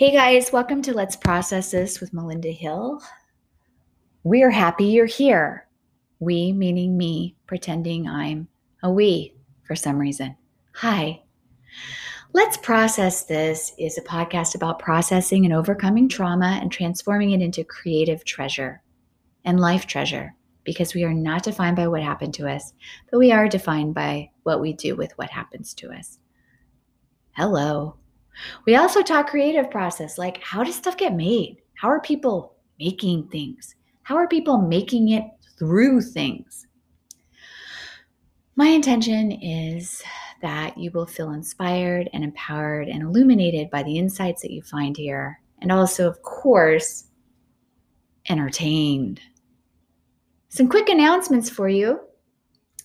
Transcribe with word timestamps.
Hey 0.00 0.12
guys, 0.12 0.50
welcome 0.50 0.80
to 0.80 0.94
Let's 0.94 1.14
Process 1.14 1.72
This 1.72 2.00
with 2.00 2.14
Melinda 2.14 2.50
Hill. 2.50 3.02
We're 4.24 4.48
happy 4.48 4.86
you're 4.86 5.04
here. 5.04 5.68
We, 6.20 6.54
meaning 6.54 6.96
me, 6.96 7.36
pretending 7.46 8.08
I'm 8.08 8.48
a 8.82 8.90
we 8.90 9.34
for 9.62 9.76
some 9.76 9.98
reason. 9.98 10.36
Hi. 10.76 11.20
Let's 12.32 12.56
Process 12.56 13.24
This 13.24 13.74
is 13.78 13.98
a 13.98 14.02
podcast 14.02 14.54
about 14.54 14.78
processing 14.78 15.44
and 15.44 15.52
overcoming 15.52 16.08
trauma 16.08 16.58
and 16.62 16.72
transforming 16.72 17.32
it 17.32 17.42
into 17.42 17.62
creative 17.62 18.24
treasure 18.24 18.82
and 19.44 19.60
life 19.60 19.84
treasure 19.84 20.34
because 20.64 20.94
we 20.94 21.04
are 21.04 21.12
not 21.12 21.42
defined 21.42 21.76
by 21.76 21.88
what 21.88 22.02
happened 22.02 22.32
to 22.32 22.48
us, 22.48 22.72
but 23.10 23.18
we 23.18 23.32
are 23.32 23.48
defined 23.48 23.94
by 23.94 24.30
what 24.44 24.62
we 24.62 24.72
do 24.72 24.96
with 24.96 25.12
what 25.18 25.28
happens 25.28 25.74
to 25.74 25.92
us. 25.92 26.18
Hello. 27.32 27.99
We 28.66 28.76
also 28.76 29.02
talk 29.02 29.28
creative 29.28 29.70
process 29.70 30.18
like 30.18 30.42
how 30.42 30.62
does 30.62 30.76
stuff 30.76 30.96
get 30.96 31.14
made? 31.14 31.58
How 31.74 31.88
are 31.88 32.00
people 32.00 32.56
making 32.78 33.28
things? 33.28 33.74
How 34.02 34.16
are 34.16 34.28
people 34.28 34.58
making 34.58 35.10
it 35.10 35.24
through 35.58 36.02
things? 36.02 36.66
My 38.56 38.66
intention 38.66 39.32
is 39.32 40.02
that 40.42 40.76
you 40.76 40.90
will 40.90 41.06
feel 41.06 41.30
inspired 41.32 42.10
and 42.12 42.24
empowered 42.24 42.88
and 42.88 43.02
illuminated 43.02 43.70
by 43.70 43.82
the 43.82 43.98
insights 43.98 44.42
that 44.42 44.50
you 44.50 44.62
find 44.62 44.96
here, 44.96 45.40
and 45.60 45.70
also, 45.70 46.08
of 46.08 46.20
course, 46.22 47.04
entertained. 48.28 49.20
Some 50.48 50.68
quick 50.68 50.88
announcements 50.88 51.48
for 51.48 51.68
you. 51.68 52.00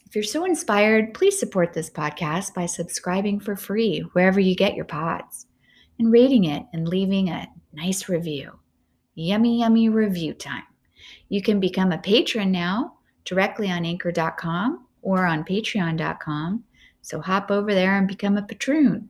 If 0.06 0.16
you're 0.16 0.24
so 0.24 0.46
inspired, 0.46 1.14
please 1.14 1.40
support 1.40 1.74
this 1.74 1.90
podcast 1.90 2.54
by 2.54 2.68
subscribing 2.68 3.40
for 3.40 3.56
free 3.56 4.00
wherever 4.14 4.40
you 4.40 4.56
get 4.56 4.76
your 4.76 4.86
pods 4.86 5.48
and 6.00 6.12
rating 6.12 6.46
it 6.46 6.64
and 6.74 6.88
leaving 6.88 7.30
a 7.30 7.48
nice 7.74 8.08
review. 8.08 8.60
Yummy, 9.16 9.60
yummy 9.60 9.90
review 9.90 10.34
time. 10.34 10.64
You 11.30 11.42
can 11.42 11.60
become 11.60 11.92
a 11.92 11.98
patron 11.98 12.52
now 12.52 12.94
directly 13.24 13.70
on 13.72 13.86
anchor.com 13.86 14.86
or 15.02 15.26
on 15.26 15.44
patreon.com. 15.44 16.64
So 17.02 17.22
hop 17.22 17.52
over 17.52 17.74
there 17.74 17.98
and 17.98 18.08
become 18.08 18.38
a 18.38 18.42
patroon. 18.42 19.08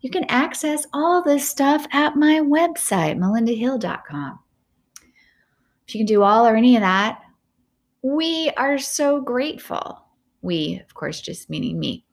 You 0.00 0.10
can 0.10 0.24
access 0.24 0.86
all 0.92 1.22
this 1.22 1.48
stuff 1.48 1.86
at 1.92 2.16
my 2.16 2.40
website, 2.40 3.16
melindahill.com. 3.16 4.38
If 5.86 5.94
you 5.94 6.00
can 6.00 6.06
do 6.06 6.22
all 6.22 6.46
or 6.46 6.56
any 6.56 6.76
of 6.76 6.82
that, 6.82 7.20
we 8.02 8.50
are 8.56 8.78
so 8.78 9.20
grateful. 9.20 10.01
We, 10.42 10.80
of 10.84 10.94
course, 10.94 11.20
just 11.20 11.48
meaning 11.48 11.78
me. 11.78 12.04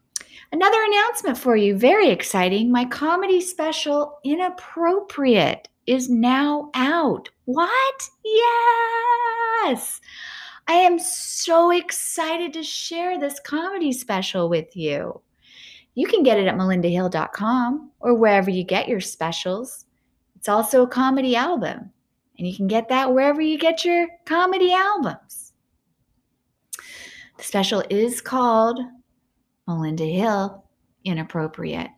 Another 0.52 0.82
announcement 0.84 1.38
for 1.38 1.56
you, 1.56 1.78
very 1.78 2.10
exciting. 2.10 2.72
My 2.72 2.86
comedy 2.86 3.42
special, 3.42 4.20
Inappropriate, 4.24 5.68
is 5.86 6.10
now 6.10 6.70
out. 6.74 7.30
What? 7.46 8.10
Yes! 8.24 10.00
I 10.68 10.74
am 10.74 11.00
so 11.00 11.72
excited 11.72 12.54
to 12.54 12.64
share 12.64 13.20
this 13.20 13.40
comedy 13.40 13.92
special 13.92 14.50
with 14.50 14.76
you. 14.76 15.22
You 15.96 16.08
can 16.08 16.22
get 16.22 16.40
it 16.40 16.48
at 16.48 16.56
melindahill.com 16.56 17.92
or 18.00 18.14
wherever 18.14 18.50
you 18.52 18.64
get 18.64 18.88
your 18.88 19.02
specials. 19.02 19.86
It's 20.36 20.48
also 20.48 20.84
a 20.84 20.88
comedy 20.88 21.36
album, 21.36 21.92
and 22.38 22.48
you 22.48 22.56
can 22.56 22.68
get 22.68 22.88
that 22.90 23.14
wherever 23.14 23.42
you 23.42 23.58
get 23.58 23.84
your 23.84 24.08
comedy 24.26 24.72
albums. 24.72 25.49
The 27.40 27.46
special 27.46 27.82
is 27.90 28.20
called 28.20 28.82
Melinda 29.66 30.04
Hill 30.04 30.66
Inappropriate. 31.06 31.90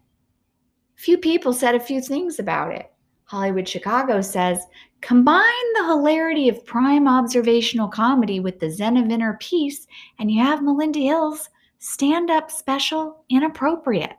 Few 0.93 1.17
people 1.17 1.51
said 1.51 1.73
a 1.73 1.79
few 1.79 1.99
things 1.99 2.37
about 2.37 2.71
it. 2.75 2.91
Hollywood 3.23 3.67
Chicago 3.67 4.21
says 4.21 4.63
combine 5.01 5.73
the 5.73 5.87
hilarity 5.87 6.47
of 6.47 6.63
prime 6.63 7.07
observational 7.07 7.87
comedy 7.87 8.39
with 8.39 8.59
the 8.59 8.69
zen 8.69 8.97
of 8.97 9.09
inner 9.09 9.35
peace, 9.41 9.87
and 10.19 10.29
you 10.29 10.43
have 10.43 10.61
Melinda 10.61 10.99
Hill's 10.99 11.49
stand 11.79 12.29
up 12.29 12.51
special 12.51 13.25
Inappropriate. 13.31 14.13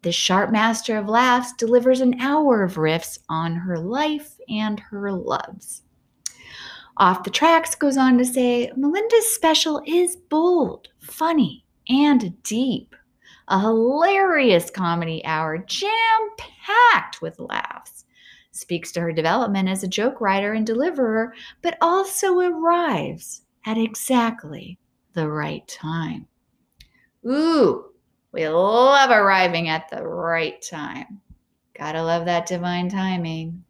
The 0.00 0.12
sharp 0.12 0.50
master 0.50 0.96
of 0.96 1.06
laughs 1.06 1.52
delivers 1.58 2.00
an 2.00 2.18
hour 2.18 2.62
of 2.62 2.76
riffs 2.76 3.18
on 3.28 3.56
her 3.56 3.76
life 3.78 4.38
and 4.48 4.80
her 4.80 5.12
loves. 5.12 5.82
Off 6.98 7.24
the 7.24 7.30
Tracks 7.30 7.74
goes 7.74 7.98
on 7.98 8.16
to 8.16 8.24
say 8.24 8.72
Melinda's 8.74 9.34
special 9.34 9.82
is 9.86 10.16
bold, 10.16 10.88
funny, 10.98 11.64
and 11.90 12.42
deep. 12.42 12.96
A 13.48 13.60
hilarious 13.60 14.70
comedy 14.70 15.22
hour, 15.24 15.58
jam 15.58 15.90
packed 16.38 17.20
with 17.20 17.38
laughs. 17.38 18.06
Speaks 18.52 18.92
to 18.92 19.00
her 19.00 19.12
development 19.12 19.68
as 19.68 19.84
a 19.84 19.88
joke 19.88 20.22
writer 20.22 20.54
and 20.54 20.66
deliverer, 20.66 21.34
but 21.60 21.76
also 21.82 22.38
arrives 22.38 23.42
at 23.66 23.76
exactly 23.76 24.78
the 25.12 25.28
right 25.28 25.68
time. 25.68 26.26
Ooh, 27.26 27.90
we 28.32 28.48
love 28.48 29.10
arriving 29.10 29.68
at 29.68 29.90
the 29.90 30.02
right 30.02 30.62
time. 30.62 31.20
Gotta 31.78 32.02
love 32.02 32.24
that 32.24 32.46
divine 32.46 32.88
timing. 32.88 33.62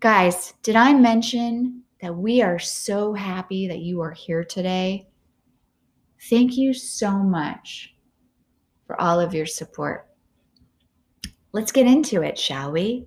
Guys, 0.00 0.54
did 0.62 0.74
I 0.74 0.92
mention 0.94 1.84
that 2.00 2.14
we 2.14 2.42
are 2.42 2.58
so 2.58 3.12
happy 3.12 3.68
that 3.68 3.80
you 3.80 4.00
are 4.00 4.12
here 4.12 4.44
today. 4.44 5.08
Thank 6.30 6.56
you 6.56 6.72
so 6.72 7.12
much 7.12 7.94
for 8.86 9.00
all 9.00 9.20
of 9.20 9.34
your 9.34 9.46
support. 9.46 10.08
Let's 11.52 11.72
get 11.72 11.86
into 11.86 12.22
it, 12.22 12.38
shall 12.38 12.72
we? 12.72 13.06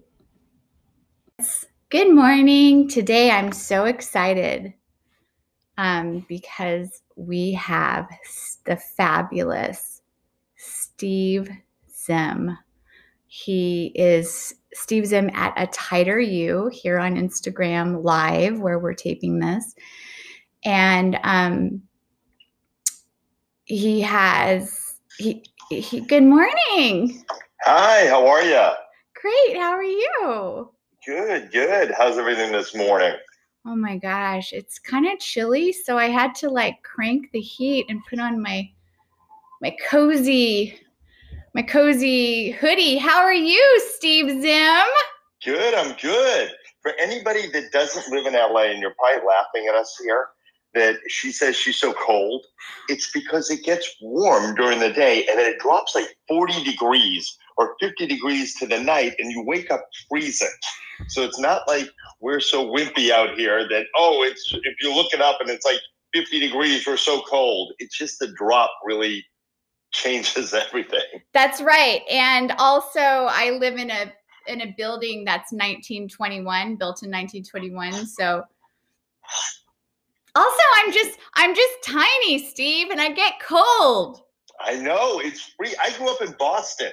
Good 1.90 2.14
morning. 2.14 2.88
Today 2.88 3.32
I'm 3.32 3.52
so 3.52 3.86
excited 3.86 4.74
um, 5.78 6.26
because 6.28 7.02
we 7.16 7.54
have 7.54 8.08
the 8.66 8.78
fabulous 8.78 10.02
Steve 10.56 11.50
Zim. 11.90 12.58
He 13.34 13.94
is 13.96 14.54
Steve 14.74 15.06
Zim 15.06 15.30
at 15.34 15.54
A 15.56 15.66
Tighter 15.68 16.20
U 16.20 16.70
here 16.74 17.00
on 17.00 17.16
Instagram 17.16 18.04
live 18.04 18.60
where 18.60 18.78
we're 18.78 18.94
taping 18.94 19.40
this. 19.40 19.74
And 20.66 21.18
um, 21.24 21.82
he 23.64 24.02
has 24.02 24.96
he, 25.18 25.46
he 25.70 26.02
good 26.02 26.24
morning. 26.24 27.24
Hi, 27.62 28.06
how 28.08 28.28
are 28.28 28.44
you? 28.44 28.68
Great. 29.16 29.56
How 29.56 29.72
are 29.72 29.82
you? 29.82 30.70
Good, 31.06 31.54
good. 31.54 31.94
How's 31.98 32.18
everything 32.18 32.52
this 32.52 32.76
morning? 32.76 33.14
Oh 33.66 33.78
my 33.78 33.96
gosh, 33.96 34.52
it's 34.52 34.78
kind 34.78 35.08
of 35.08 35.20
chilly, 35.20 35.72
so 35.72 35.98
I 35.98 36.10
had 36.10 36.36
to 36.36 36.50
like 36.50 36.84
crank 36.84 37.32
the 37.32 37.40
heat 37.40 37.86
and 37.88 38.06
put 38.10 38.20
on 38.20 38.42
my 38.42 38.70
my 39.62 39.74
cozy 39.90 40.78
my 41.54 41.62
cozy 41.62 42.52
hoodie. 42.52 42.98
How 42.98 43.20
are 43.20 43.34
you, 43.34 43.82
Steve 43.96 44.30
Zim? 44.30 44.86
Good, 45.44 45.74
I'm 45.74 45.96
good. 46.02 46.52
For 46.82 46.94
anybody 47.00 47.50
that 47.52 47.72
doesn't 47.72 48.12
live 48.14 48.26
in 48.26 48.34
LA, 48.34 48.72
and 48.72 48.80
you're 48.80 48.96
probably 48.98 49.28
laughing 49.28 49.68
at 49.68 49.76
us 49.76 50.00
here, 50.04 50.28
that 50.74 50.96
she 51.10 51.32
says 51.32 51.56
she's 51.56 51.78
so 51.78 51.94
cold, 51.94 52.46
it's 52.88 53.12
because 53.12 53.52
it 53.52 53.64
gets 53.64 53.94
warm 54.02 54.56
during 54.56 54.80
the 54.80 54.92
day 54.92 55.26
and 55.28 55.38
then 55.38 55.52
it 55.52 55.60
drops 55.60 55.94
like 55.94 56.08
40 56.30 56.64
degrees 56.64 57.38
or 57.58 57.76
50 57.82 58.08
degrees 58.08 58.58
to 58.60 58.66
the 58.66 58.80
night 58.80 59.16
and 59.20 59.32
you 59.32 59.44
wake 59.46 59.70
up 59.70 59.84
freezing. 60.10 60.48
So 61.10 61.24
it's 61.24 61.40
not 61.40 61.68
like 61.68 61.90
we're 62.22 62.40
so 62.40 62.66
wimpy 62.66 63.12
out 63.12 63.38
here 63.38 63.68
that, 63.68 63.88
oh, 63.98 64.24
it's 64.24 64.50
if 64.64 64.76
you 64.82 64.96
look 64.96 65.14
it 65.14 65.20
up 65.22 65.42
and 65.42 65.50
it's 65.50 65.66
like 65.66 65.80
50 66.14 66.40
degrees, 66.40 66.88
we're 66.88 66.96
so 66.96 67.22
cold. 67.30 67.74
It's 67.80 67.98
just 67.98 68.20
the 68.20 68.32
drop 68.38 68.72
really 68.86 69.26
changes 69.92 70.54
everything. 70.68 71.22
That's 71.34 71.62
right. 71.62 72.02
And 72.10 72.54
also 72.58 73.00
I 73.00 73.58
live 73.60 73.76
in 73.76 73.90
a 73.92 74.12
in 74.48 74.62
a 74.62 74.74
building 74.76 75.24
that's 75.24 75.52
1921, 75.52 76.76
built 76.76 77.04
in 77.04 77.12
1921. 77.12 78.08
So 78.08 78.44
also 80.36 80.64
I'm 80.78 80.92
just 80.92 81.20
I'm 81.36 81.56
just 81.56 81.84
tiny, 81.84 82.40
Steve, 82.40 82.90
and 82.90 83.00
I 83.00 83.12
get 83.12 83.34
cold. 83.42 84.24
I 84.60 84.76
know. 84.76 85.20
It's 85.20 85.42
free. 85.58 85.74
I 85.82 85.96
grew 85.98 86.10
up 86.10 86.22
in 86.22 86.36
Boston 86.38 86.92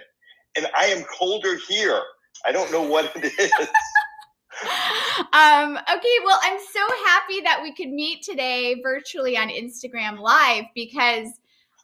and 0.56 0.67
I 0.76 0.87
am 0.87 1.05
colder 1.05 1.56
here. 1.69 2.00
I 2.46 2.52
don't 2.52 2.70
know 2.73 2.82
what 2.82 3.12
it 3.17 3.32
is. 3.38 3.52
um, 5.32 5.76
okay, 5.76 6.17
well, 6.25 6.38
I'm 6.43 6.58
so 6.58 6.81
happy 7.06 7.40
that 7.43 7.61
we 7.62 7.73
could 7.75 7.90
meet 7.90 8.23
today 8.23 8.81
virtually 8.82 9.37
on 9.37 9.49
Instagram 9.49 10.19
Live 10.19 10.64
because 10.75 11.28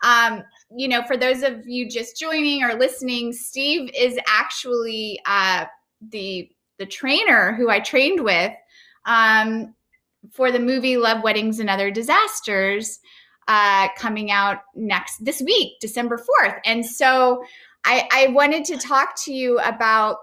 um, 0.03 0.43
you 0.77 0.89
know, 0.89 1.03
for 1.05 1.17
those 1.17 1.43
of 1.43 1.67
you 1.67 1.89
just 1.89 2.19
joining 2.19 2.63
or 2.63 2.75
listening, 2.75 3.33
Steve 3.33 3.91
is 3.97 4.19
actually 4.27 5.21
uh, 5.27 5.67
the 6.11 6.51
the 6.79 6.87
trainer 6.87 7.55
who 7.55 7.71
I 7.71 7.81
trained 7.81 8.25
with 8.25 8.53
um, 9.07 9.75
for 10.33 10.51
the 10.51 10.59
movie 10.59 10.97
Love 10.97 11.23
Weddings 11.23 11.61
and 11.61 11.71
Other 11.71 11.91
Disasters 11.91 12.99
uh, 13.47 13.89
coming 13.97 14.31
out 14.31 14.59
next 14.75 15.25
this 15.25 15.41
week, 15.41 15.79
December 15.81 16.19
fourth. 16.19 16.55
And 16.65 16.85
so 16.85 17.45
I, 17.85 18.09
I 18.11 18.27
wanted 18.29 18.65
to 18.67 18.79
talk 18.79 19.15
to 19.25 19.33
you 19.33 19.59
about 19.61 20.17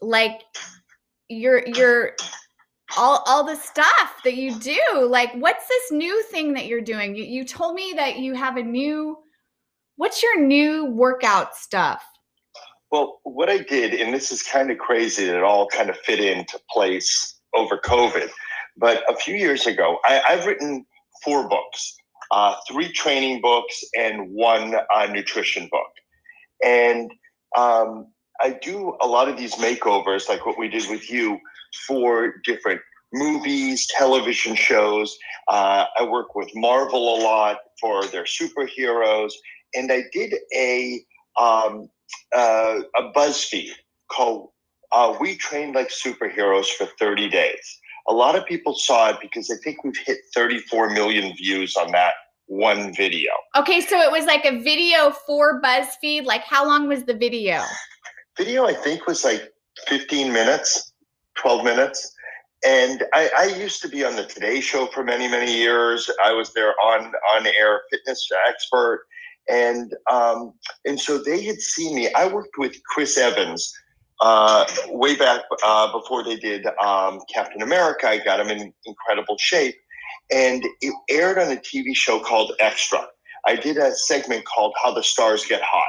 like 0.00 0.42
your 1.28 1.66
your 1.66 2.12
all 2.96 3.22
all 3.26 3.44
the 3.44 3.56
stuff 3.56 4.20
that 4.24 4.36
you 4.36 4.54
do. 4.58 4.80
Like, 5.08 5.32
what's 5.34 5.66
this 5.68 5.92
new 5.92 6.22
thing 6.24 6.54
that 6.54 6.66
you're 6.66 6.80
doing? 6.80 7.14
You, 7.16 7.24
you 7.24 7.44
told 7.44 7.74
me 7.74 7.92
that 7.96 8.18
you 8.18 8.34
have 8.34 8.56
a 8.56 8.62
new. 8.62 9.18
What's 9.96 10.22
your 10.22 10.40
new 10.40 10.86
workout 10.86 11.56
stuff? 11.56 12.04
Well, 12.90 13.20
what 13.24 13.50
I 13.50 13.58
did, 13.58 13.94
and 13.94 14.14
this 14.14 14.30
is 14.30 14.42
kind 14.42 14.70
of 14.70 14.78
crazy 14.78 15.26
that 15.26 15.36
it 15.36 15.42
all 15.42 15.66
kind 15.68 15.90
of 15.90 15.96
fit 15.98 16.20
into 16.20 16.60
place 16.70 17.38
over 17.54 17.78
COVID, 17.78 18.30
but 18.76 19.02
a 19.10 19.16
few 19.16 19.34
years 19.34 19.66
ago, 19.66 19.98
I, 20.04 20.22
have 20.28 20.46
written 20.46 20.86
four 21.24 21.48
books 21.48 21.96
uh, 22.30 22.54
three 22.68 22.92
training 22.92 23.40
books 23.40 23.82
and 23.96 24.30
one 24.30 24.74
uh, 24.94 25.06
nutrition 25.06 25.68
book. 25.70 25.90
And 26.64 27.10
um, 27.56 28.08
I 28.40 28.58
do 28.62 28.96
a 29.00 29.06
lot 29.06 29.28
of 29.28 29.36
these 29.36 29.54
makeovers, 29.56 30.28
like 30.28 30.46
what 30.46 30.58
we 30.58 30.68
did 30.68 30.88
with 30.90 31.10
you, 31.10 31.38
for 31.86 32.34
different 32.44 32.80
movies, 33.12 33.86
television 33.96 34.54
shows. 34.54 35.16
Uh, 35.48 35.84
I 35.98 36.04
work 36.04 36.34
with 36.34 36.50
Marvel 36.54 37.16
a 37.16 37.18
lot 37.22 37.58
for 37.80 38.04
their 38.06 38.24
superheroes, 38.24 39.32
and 39.74 39.90
I 39.92 40.04
did 40.12 40.34
a 40.54 41.00
um, 41.38 41.88
uh, 42.34 42.80
a 42.96 43.12
BuzzFeed 43.14 43.72
called 44.10 44.50
uh, 44.92 45.16
"We 45.20 45.36
Trained 45.36 45.74
Like 45.74 45.88
Superheroes 45.88 46.66
for 46.66 46.86
30 46.98 47.28
Days." 47.28 47.80
A 48.08 48.12
lot 48.12 48.36
of 48.36 48.46
people 48.46 48.74
saw 48.74 49.10
it 49.10 49.16
because 49.20 49.50
I 49.50 49.56
think 49.64 49.82
we've 49.82 49.98
hit 50.06 50.18
34 50.32 50.90
million 50.90 51.34
views 51.36 51.76
on 51.76 51.90
that 51.92 52.14
one 52.46 52.94
video. 52.94 53.32
Okay, 53.56 53.80
so 53.80 54.00
it 54.00 54.10
was 54.10 54.24
like 54.26 54.44
a 54.44 54.60
video 54.62 55.10
for 55.10 55.60
BuzzFeed. 55.60 56.24
Like, 56.24 56.42
how 56.42 56.64
long 56.64 56.88
was 56.88 57.04
the 57.04 57.14
video? 57.14 57.62
Video, 58.36 58.66
I 58.66 58.74
think, 58.74 59.06
was 59.06 59.24
like 59.24 59.52
15 59.88 60.32
minutes, 60.32 60.92
12 61.36 61.64
minutes. 61.64 62.12
And 62.64 63.04
I, 63.12 63.30
I 63.38 63.44
used 63.58 63.82
to 63.82 63.88
be 63.88 64.04
on 64.04 64.16
the 64.16 64.24
Today 64.24 64.60
Show 64.60 64.86
for 64.86 65.04
many, 65.04 65.28
many 65.28 65.56
years. 65.56 66.10
I 66.22 66.32
was 66.32 66.52
their 66.54 66.74
on 66.80 67.12
on 67.34 67.46
air 67.46 67.82
fitness 67.90 68.28
expert, 68.48 69.05
and 69.48 69.94
um, 70.10 70.52
and 70.84 71.00
so 71.00 71.18
they 71.18 71.42
had 71.44 71.60
seen 71.60 71.94
me. 71.94 72.12
I 72.12 72.28
worked 72.28 72.58
with 72.58 72.76
Chris 72.84 73.16
Evans 73.16 73.72
uh, 74.20 74.66
way 74.88 75.16
back 75.16 75.42
uh, 75.64 75.92
before 75.92 76.24
they 76.24 76.36
did 76.36 76.66
um, 76.82 77.20
Captain 77.32 77.62
America. 77.62 78.08
I 78.08 78.18
got 78.18 78.40
him 78.40 78.48
in 78.48 78.72
incredible 78.84 79.36
shape, 79.38 79.76
and 80.32 80.64
it 80.80 80.94
aired 81.10 81.38
on 81.38 81.52
a 81.52 81.56
TV 81.56 81.94
show 81.94 82.20
called 82.20 82.52
Extra. 82.60 83.06
I 83.46 83.56
did 83.56 83.76
a 83.76 83.94
segment 83.94 84.44
called 84.44 84.74
How 84.82 84.92
the 84.92 85.02
Stars 85.02 85.44
Get 85.44 85.62
Hot, 85.62 85.88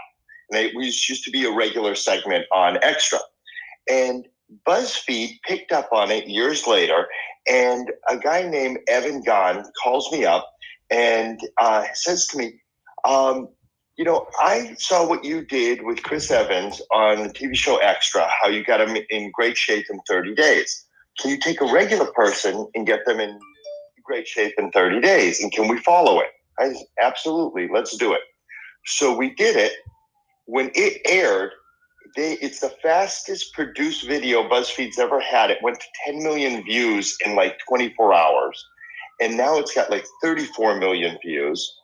and 0.51 0.59
it 0.59 0.75
was 0.75 1.09
used 1.09 1.23
to 1.23 1.31
be 1.31 1.45
a 1.45 1.51
regular 1.51 1.95
segment 1.95 2.45
on 2.53 2.77
Extra, 2.83 3.19
and 3.89 4.27
BuzzFeed 4.67 5.39
picked 5.45 5.71
up 5.71 5.89
on 5.91 6.11
it 6.11 6.27
years 6.27 6.67
later, 6.67 7.07
and 7.49 7.91
a 8.09 8.17
guy 8.17 8.47
named 8.47 8.79
Evan 8.87 9.23
Gahn 9.23 9.65
calls 9.81 10.11
me 10.11 10.25
up 10.25 10.47
and 10.89 11.39
uh, 11.57 11.85
says 11.93 12.27
to 12.27 12.37
me, 12.37 12.59
um, 13.05 13.49
you 13.97 14.05
know, 14.05 14.27
I 14.39 14.75
saw 14.77 15.07
what 15.07 15.23
you 15.23 15.43
did 15.43 15.83
with 15.83 16.03
Chris 16.03 16.29
Evans 16.29 16.81
on 16.93 17.23
the 17.23 17.29
TV 17.29 17.55
show 17.55 17.77
Extra, 17.77 18.29
how 18.41 18.47
you 18.47 18.63
got 18.63 18.79
him 18.79 18.95
in 19.09 19.31
great 19.31 19.57
shape 19.57 19.85
in 19.89 19.99
30 20.07 20.35
days. 20.35 20.85
Can 21.19 21.31
you 21.31 21.39
take 21.39 21.61
a 21.61 21.71
regular 21.71 22.05
person 22.13 22.67
and 22.75 22.85
get 22.85 23.05
them 23.07 23.19
in 23.19 23.39
great 24.03 24.27
shape 24.27 24.53
in 24.59 24.71
30 24.71 25.01
days? 25.01 25.41
And 25.41 25.51
can 25.51 25.67
we 25.67 25.79
follow 25.79 26.19
it? 26.19 26.27
I 26.59 26.73
said, 26.73 26.85
absolutely, 27.01 27.67
let's 27.73 27.97
do 27.97 28.13
it. 28.13 28.21
So 28.85 29.15
we 29.15 29.33
did 29.33 29.55
it. 29.55 29.73
When 30.45 30.71
it 30.75 31.01
aired, 31.05 31.51
they, 32.15 32.33
it's 32.33 32.59
the 32.59 32.73
fastest 32.81 33.53
produced 33.53 34.07
video 34.07 34.47
BuzzFeed's 34.47 34.99
ever 34.99 35.19
had. 35.19 35.49
It 35.49 35.57
went 35.63 35.79
to 35.79 35.85
10 36.05 36.23
million 36.23 36.63
views 36.63 37.17
in 37.25 37.35
like 37.35 37.57
24 37.67 38.13
hours. 38.13 38.65
And 39.19 39.35
now 39.35 39.57
it's 39.57 39.73
got 39.73 39.89
like 39.89 40.05
34 40.21 40.77
million 40.77 41.17
views 41.25 41.76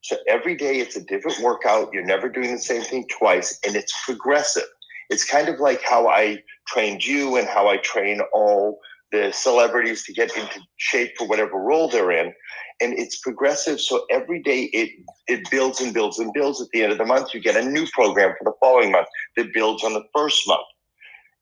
So 0.01 0.17
every 0.27 0.55
day 0.55 0.79
it's 0.79 0.95
a 0.95 1.03
different 1.03 1.39
workout. 1.41 1.91
You're 1.93 2.03
never 2.03 2.29
doing 2.29 2.51
the 2.51 2.57
same 2.57 2.81
thing 2.81 3.05
twice, 3.15 3.59
and 3.63 3.75
it's 3.75 3.93
progressive. 4.05 4.63
It's 5.11 5.23
kind 5.23 5.49
of 5.49 5.59
like 5.59 5.83
how 5.83 6.07
I 6.07 6.39
trained 6.67 7.05
you 7.05 7.37
and 7.37 7.47
how 7.47 7.67
I 7.67 7.77
train 7.77 8.21
all 8.33 8.79
the 9.11 9.31
celebrities 9.31 10.03
to 10.05 10.13
get 10.13 10.35
into 10.35 10.59
shape 10.77 11.11
for 11.15 11.27
whatever 11.27 11.59
role 11.59 11.87
they're 11.87 12.11
in 12.11 12.33
and 12.81 12.97
it's 12.97 13.19
progressive. 13.19 13.79
So 13.79 14.05
every 14.09 14.41
day 14.41 14.63
it 14.73 14.89
it 15.27 15.49
builds 15.49 15.81
and 15.81 15.93
builds 15.93 16.19
and 16.19 16.33
builds. 16.33 16.61
At 16.61 16.69
the 16.73 16.83
end 16.83 16.91
of 16.91 16.97
the 16.97 17.05
month, 17.05 17.33
you 17.33 17.39
get 17.39 17.55
a 17.55 17.65
new 17.65 17.87
program 17.93 18.35
for 18.37 18.43
the 18.43 18.57
following 18.59 18.91
month 18.91 19.07
that 19.37 19.53
builds 19.53 19.83
on 19.83 19.93
the 19.93 20.03
first 20.15 20.47
month. 20.47 20.67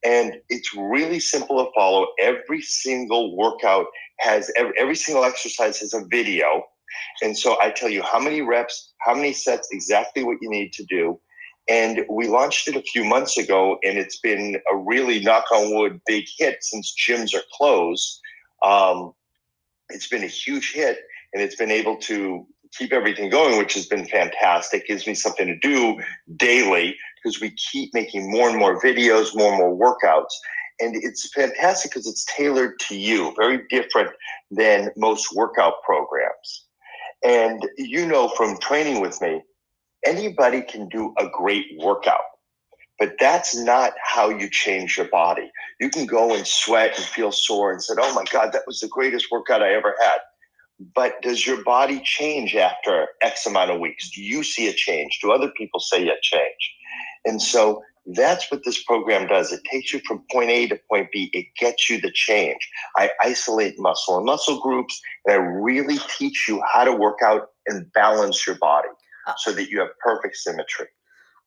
And 0.03 0.37
it's 0.49 0.73
really 0.75 1.19
simple 1.19 1.63
to 1.63 1.71
follow. 1.75 2.07
Every 2.19 2.61
single 2.61 3.35
workout 3.35 3.85
has 4.19 4.51
every, 4.57 4.73
every 4.77 4.95
single 4.95 5.23
exercise 5.23 5.79
has 5.79 5.93
a 5.93 6.05
video. 6.05 6.63
And 7.21 7.37
so 7.37 7.59
I 7.61 7.71
tell 7.71 7.89
you 7.89 8.01
how 8.01 8.19
many 8.19 8.41
reps, 8.41 8.93
how 8.99 9.15
many 9.15 9.33
sets, 9.33 9.69
exactly 9.71 10.23
what 10.23 10.37
you 10.41 10.49
need 10.49 10.73
to 10.73 10.83
do. 10.85 11.19
And 11.69 12.03
we 12.09 12.27
launched 12.27 12.67
it 12.67 12.75
a 12.75 12.81
few 12.81 13.03
months 13.05 13.37
ago, 13.37 13.77
and 13.83 13.97
it's 13.97 14.19
been 14.19 14.59
a 14.71 14.75
really 14.75 15.21
knock 15.21 15.45
on 15.53 15.75
wood 15.75 16.01
big 16.05 16.25
hit 16.37 16.57
since 16.63 16.93
gyms 17.07 17.33
are 17.35 17.43
closed. 17.53 18.19
Um, 18.63 19.13
it's 19.89 20.07
been 20.07 20.23
a 20.23 20.27
huge 20.27 20.73
hit 20.73 20.99
and 21.33 21.41
it's 21.41 21.55
been 21.55 21.71
able 21.71 21.97
to 21.97 22.45
keep 22.77 22.93
everything 22.93 23.29
going, 23.29 23.57
which 23.57 23.73
has 23.73 23.85
been 23.85 24.05
fantastic. 24.05 24.87
Gives 24.87 25.07
me 25.07 25.13
something 25.13 25.47
to 25.47 25.57
do 25.57 25.99
daily 26.37 26.95
because 27.21 27.39
we 27.41 27.51
keep 27.51 27.93
making 27.93 28.31
more 28.31 28.49
and 28.49 28.57
more 28.57 28.81
videos, 28.81 29.35
more 29.35 29.49
and 29.49 29.59
more 29.59 29.75
workouts. 29.75 30.33
And 30.79 30.95
it's 30.95 31.31
fantastic 31.33 31.91
because 31.91 32.07
it's 32.07 32.25
tailored 32.25 32.79
to 32.87 32.95
you, 32.95 33.33
very 33.37 33.67
different 33.69 34.09
than 34.49 34.89
most 34.97 35.33
workout 35.35 35.75
programs. 35.85 36.65
And 37.23 37.67
you 37.77 38.07
know 38.07 38.29
from 38.29 38.57
training 38.57 38.99
with 38.99 39.21
me, 39.21 39.43
anybody 40.05 40.63
can 40.63 40.89
do 40.89 41.13
a 41.19 41.27
great 41.29 41.65
workout, 41.77 42.21
but 42.97 43.13
that's 43.19 43.55
not 43.55 43.93
how 44.03 44.29
you 44.29 44.49
change 44.49 44.97
your 44.97 45.07
body. 45.09 45.51
You 45.79 45.91
can 45.91 46.07
go 46.07 46.33
and 46.33 46.47
sweat 46.47 46.97
and 46.97 47.05
feel 47.05 47.31
sore 47.31 47.71
and 47.71 47.83
said, 47.83 47.97
Oh 47.99 48.13
my 48.15 48.23
God, 48.31 48.51
that 48.53 48.63
was 48.65 48.79
the 48.79 48.87
greatest 48.87 49.27
workout 49.29 49.61
I 49.61 49.75
ever 49.75 49.95
had 50.01 50.17
but 50.95 51.21
does 51.21 51.45
your 51.45 51.63
body 51.63 52.01
change 52.03 52.55
after 52.55 53.07
X 53.21 53.45
amount 53.45 53.71
of 53.71 53.79
weeks? 53.79 54.09
Do 54.11 54.21
you 54.21 54.43
see 54.43 54.67
a 54.67 54.73
change? 54.73 55.19
Do 55.21 55.31
other 55.31 55.51
people 55.55 55.79
say 55.79 56.07
a 56.07 56.15
change? 56.21 56.75
And 57.25 57.41
so 57.41 57.83
that's 58.05 58.49
what 58.49 58.63
this 58.65 58.83
program 58.83 59.27
does. 59.27 59.51
It 59.51 59.61
takes 59.71 59.93
you 59.93 60.01
from 60.07 60.23
point 60.31 60.49
A 60.49 60.67
to 60.67 60.79
point 60.89 61.09
B. 61.11 61.29
It 61.33 61.45
gets 61.59 61.89
you 61.89 62.01
the 62.01 62.11
change. 62.11 62.57
I 62.97 63.11
isolate 63.21 63.75
muscle 63.77 64.17
and 64.17 64.25
muscle 64.25 64.59
groups, 64.59 64.99
and 65.25 65.33
I 65.33 65.37
really 65.37 65.99
teach 66.17 66.47
you 66.47 66.61
how 66.73 66.83
to 66.83 66.93
work 66.93 67.19
out 67.23 67.49
and 67.67 67.91
balance 67.93 68.45
your 68.47 68.57
body 68.57 68.89
uh, 69.27 69.33
so 69.37 69.51
that 69.51 69.69
you 69.69 69.79
have 69.79 69.89
perfect 70.03 70.35
symmetry. 70.37 70.87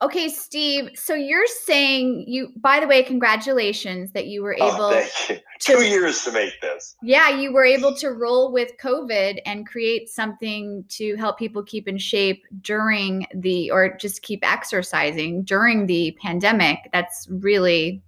Okay, 0.03 0.29
Steve. 0.29 0.91
So 0.95 1.15
you're 1.15 1.47
saying 1.47 2.25
you 2.27 2.53
by 2.57 2.81
the 2.81 2.87
way, 2.87 3.03
congratulations 3.03 4.13
that 4.13 4.27
you 4.27 4.43
were 4.43 4.57
Oh, 4.61 4.75
able 4.75 4.91
thank 4.91 5.29
you. 5.31 5.37
to 5.37 5.43
Two 5.61 5.83
years 5.85 6.25
to 6.25 6.33
make 6.33 6.61
this. 6.61 6.97
Yeah, 7.03 7.31
you 7.31 7.53
were 7.53 7.65
able 7.65 7.95
to 7.97 8.09
roll 8.11 8.53
with 8.53 8.73
COVID 8.83 9.39
and 9.47 9.67
create 9.67 10.09
something 10.09 10.85
to 10.91 11.17
help 11.17 11.39
people 11.39 11.63
keep 11.63 11.87
in 11.89 11.97
shape 11.97 12.43
during 12.61 13.27
the 13.35 13.71
or 13.71 13.97
just 13.97 14.23
keep 14.23 14.41
exercising 14.47 15.43
during 15.45 15.87
the 15.87 16.17
pandemic. 16.21 16.91
That's 16.93 17.27
really 17.31 18.03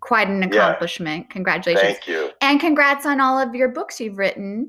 quite 0.00 0.28
an 0.28 0.42
Yeah. 0.42 0.48
accomplishment. 0.48 1.30
Congratulations. 1.30 1.82
Thank 1.98 2.08
you. 2.08 2.30
And 2.40 2.58
congrats 2.60 3.06
on 3.06 3.20
all 3.20 3.38
of 3.38 3.54
your 3.54 3.68
books 3.68 4.00
you've 4.00 4.18
written. 4.18 4.68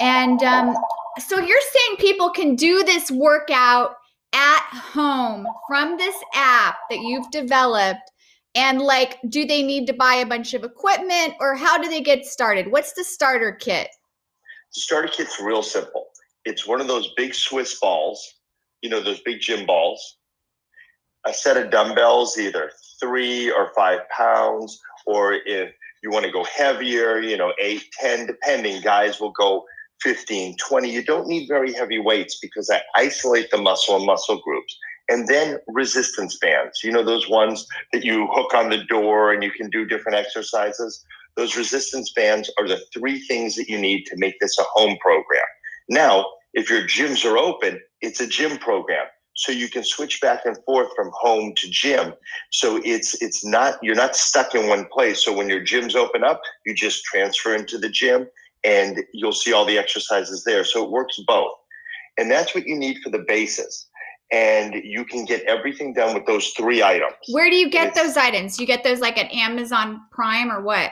And 0.00 0.42
um, 0.42 0.76
so 1.18 1.38
you're 1.40 1.60
saying 1.60 1.96
people 1.98 2.28
can 2.30 2.54
do 2.54 2.84
this 2.84 3.10
workout 3.10 3.96
at 4.34 4.64
home 4.72 5.46
from 5.68 5.96
this 5.96 6.16
app 6.34 6.76
that 6.90 6.98
you've 6.98 7.30
developed. 7.30 8.10
And 8.54 8.80
like, 8.80 9.18
do 9.28 9.46
they 9.46 9.62
need 9.62 9.86
to 9.86 9.92
buy 9.92 10.14
a 10.14 10.26
bunch 10.26 10.54
of 10.54 10.64
equipment 10.64 11.34
or 11.40 11.54
how 11.54 11.78
do 11.78 11.88
they 11.88 12.00
get 12.00 12.26
started? 12.26 12.70
What's 12.70 12.92
the 12.92 13.04
starter 13.04 13.52
kit? 13.52 13.88
The 14.74 14.80
starter 14.80 15.08
kit's 15.08 15.40
real 15.40 15.62
simple. 15.62 16.06
It's 16.44 16.66
one 16.66 16.80
of 16.80 16.88
those 16.88 17.12
big 17.16 17.34
Swiss 17.34 17.78
balls, 17.80 18.22
you 18.82 18.90
know, 18.90 19.00
those 19.00 19.20
big 19.20 19.40
gym 19.40 19.66
balls, 19.66 20.18
a 21.26 21.32
set 21.32 21.56
of 21.56 21.70
dumbbells, 21.70 22.36
either 22.36 22.70
three 23.00 23.50
or 23.50 23.72
five 23.74 24.00
pounds, 24.10 24.78
or 25.06 25.34
if 25.46 25.72
you 26.02 26.10
want 26.10 26.24
to 26.24 26.30
go 26.30 26.44
heavier, 26.44 27.18
you 27.18 27.36
know, 27.36 27.52
eight, 27.58 27.84
10, 27.98 28.26
depending, 28.26 28.82
guys 28.82 29.20
will 29.20 29.32
go 29.32 29.64
15, 30.02 30.56
20. 30.56 30.90
You 30.90 31.02
don't 31.02 31.26
need 31.26 31.48
very 31.48 31.72
heavy 31.72 31.98
weights 31.98 32.38
because 32.40 32.70
I 32.70 32.82
isolate 32.96 33.50
the 33.50 33.58
muscle 33.58 33.96
and 33.96 34.06
muscle 34.06 34.40
groups. 34.44 34.76
And 35.08 35.28
then 35.28 35.58
resistance 35.68 36.38
bands, 36.38 36.80
you 36.82 36.90
know, 36.90 37.04
those 37.04 37.28
ones 37.28 37.66
that 37.92 38.04
you 38.04 38.26
hook 38.32 38.54
on 38.54 38.70
the 38.70 38.84
door 38.84 39.32
and 39.32 39.42
you 39.42 39.50
can 39.50 39.68
do 39.68 39.84
different 39.84 40.16
exercises. 40.16 41.04
Those 41.36 41.56
resistance 41.56 42.12
bands 42.12 42.50
are 42.58 42.66
the 42.66 42.80
three 42.92 43.20
things 43.20 43.56
that 43.56 43.68
you 43.68 43.78
need 43.78 44.04
to 44.06 44.16
make 44.16 44.34
this 44.40 44.58
a 44.58 44.64
home 44.72 44.96
program. 45.00 45.44
Now, 45.88 46.26
if 46.54 46.70
your 46.70 46.82
gyms 46.82 47.24
are 47.30 47.36
open, 47.36 47.80
it's 48.00 48.20
a 48.20 48.26
gym 48.26 48.56
program. 48.58 49.06
So 49.36 49.50
you 49.50 49.68
can 49.68 49.82
switch 49.82 50.20
back 50.20 50.42
and 50.46 50.56
forth 50.64 50.88
from 50.94 51.10
home 51.12 51.54
to 51.56 51.68
gym. 51.68 52.14
So 52.52 52.80
it's 52.84 53.20
it's 53.20 53.44
not 53.44 53.78
you're 53.82 53.96
not 53.96 54.14
stuck 54.14 54.54
in 54.54 54.68
one 54.68 54.86
place. 54.92 55.24
So 55.24 55.36
when 55.36 55.48
your 55.48 55.60
gyms 55.60 55.96
open 55.96 56.22
up, 56.22 56.40
you 56.64 56.72
just 56.72 57.04
transfer 57.04 57.54
into 57.54 57.76
the 57.76 57.88
gym 57.88 58.28
and 58.64 59.02
you'll 59.12 59.32
see 59.32 59.52
all 59.52 59.64
the 59.64 59.78
exercises 59.78 60.44
there. 60.44 60.64
So 60.64 60.84
it 60.84 60.90
works 60.90 61.20
both. 61.26 61.52
And 62.18 62.30
that's 62.30 62.54
what 62.54 62.66
you 62.66 62.76
need 62.76 62.98
for 63.02 63.10
the 63.10 63.24
basis. 63.26 63.88
And 64.32 64.74
you 64.74 65.04
can 65.04 65.24
get 65.24 65.42
everything 65.42 65.92
done 65.92 66.14
with 66.14 66.26
those 66.26 66.48
three 66.56 66.82
items. 66.82 67.14
Where 67.30 67.50
do 67.50 67.56
you 67.56 67.68
get 67.70 67.94
those 67.94 68.16
items? 68.16 68.58
You 68.58 68.66
get 68.66 68.82
those 68.82 69.00
like 69.00 69.18
at 69.18 69.30
Amazon 69.32 70.00
Prime 70.10 70.50
or 70.50 70.62
what? 70.62 70.90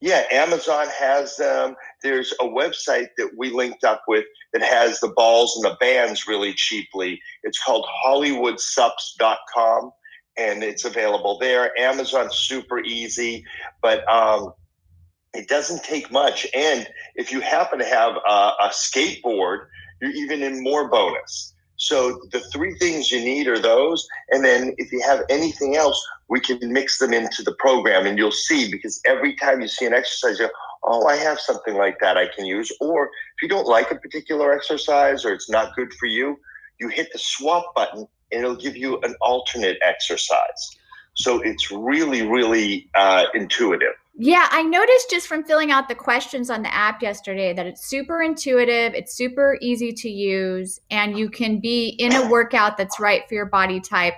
Yeah, 0.00 0.24
Amazon 0.30 0.88
has 0.98 1.36
them. 1.36 1.74
There's 2.02 2.32
a 2.40 2.44
website 2.44 3.08
that 3.16 3.30
we 3.36 3.50
linked 3.50 3.82
up 3.84 4.02
with 4.06 4.24
that 4.52 4.62
has 4.62 5.00
the 5.00 5.08
balls 5.08 5.56
and 5.56 5.64
the 5.64 5.76
bands 5.80 6.26
really 6.26 6.52
cheaply. 6.52 7.18
It's 7.44 7.62
called 7.62 7.86
hollywoodsups.com 8.04 9.90
and 10.36 10.62
it's 10.62 10.84
available 10.84 11.38
there. 11.38 11.72
Amazon's 11.78 12.36
super 12.36 12.80
easy, 12.80 13.44
but 13.80 14.06
um, 14.12 14.52
it 15.36 15.48
doesn't 15.48 15.84
take 15.84 16.10
much. 16.10 16.46
And 16.54 16.88
if 17.14 17.32
you 17.32 17.40
happen 17.40 17.78
to 17.78 17.84
have 17.84 18.16
a, 18.16 18.52
a 18.60 18.70
skateboard, 18.70 19.66
you're 20.00 20.12
even 20.12 20.42
in 20.42 20.62
more 20.62 20.88
bonus. 20.88 21.54
So 21.76 22.20
the 22.32 22.40
three 22.52 22.74
things 22.78 23.12
you 23.12 23.20
need 23.20 23.46
are 23.48 23.58
those. 23.58 24.06
And 24.30 24.44
then 24.44 24.74
if 24.78 24.90
you 24.92 25.02
have 25.02 25.22
anything 25.28 25.76
else, 25.76 26.02
we 26.28 26.40
can 26.40 26.72
mix 26.72 26.98
them 26.98 27.12
into 27.12 27.42
the 27.42 27.54
program 27.58 28.06
and 28.06 28.18
you'll 28.18 28.32
see 28.32 28.70
because 28.70 29.00
every 29.06 29.36
time 29.36 29.60
you 29.60 29.68
see 29.68 29.84
an 29.84 29.94
exercise, 29.94 30.38
you 30.38 30.46
go, 30.46 30.52
oh, 30.84 31.06
I 31.06 31.16
have 31.16 31.38
something 31.38 31.74
like 31.74 31.98
that 32.00 32.16
I 32.16 32.28
can 32.34 32.46
use. 32.46 32.72
Or 32.80 33.06
if 33.06 33.42
you 33.42 33.48
don't 33.48 33.66
like 33.66 33.90
a 33.90 33.96
particular 33.96 34.52
exercise 34.52 35.24
or 35.24 35.32
it's 35.32 35.50
not 35.50 35.76
good 35.76 35.92
for 35.94 36.06
you, 36.06 36.38
you 36.80 36.88
hit 36.88 37.12
the 37.12 37.18
swap 37.18 37.74
button 37.74 38.06
and 38.32 38.42
it'll 38.42 38.56
give 38.56 38.76
you 38.76 38.98
an 39.02 39.14
alternate 39.20 39.78
exercise. 39.82 40.76
So 41.14 41.40
it's 41.40 41.70
really, 41.70 42.26
really 42.26 42.88
uh, 42.94 43.26
intuitive. 43.34 43.94
Yeah, 44.18 44.48
I 44.50 44.62
noticed 44.62 45.10
just 45.10 45.28
from 45.28 45.44
filling 45.44 45.70
out 45.70 45.88
the 45.88 45.94
questions 45.94 46.48
on 46.48 46.62
the 46.62 46.74
app 46.74 47.02
yesterday 47.02 47.52
that 47.52 47.66
it's 47.66 47.86
super 47.86 48.22
intuitive, 48.22 48.94
it's 48.94 49.14
super 49.14 49.58
easy 49.60 49.92
to 49.92 50.08
use, 50.08 50.80
and 50.90 51.18
you 51.18 51.28
can 51.28 51.60
be 51.60 51.88
in 51.88 52.14
a 52.14 52.30
workout 52.30 52.78
that's 52.78 52.98
right 52.98 53.28
for 53.28 53.34
your 53.34 53.44
body 53.44 53.78
type 53.78 54.14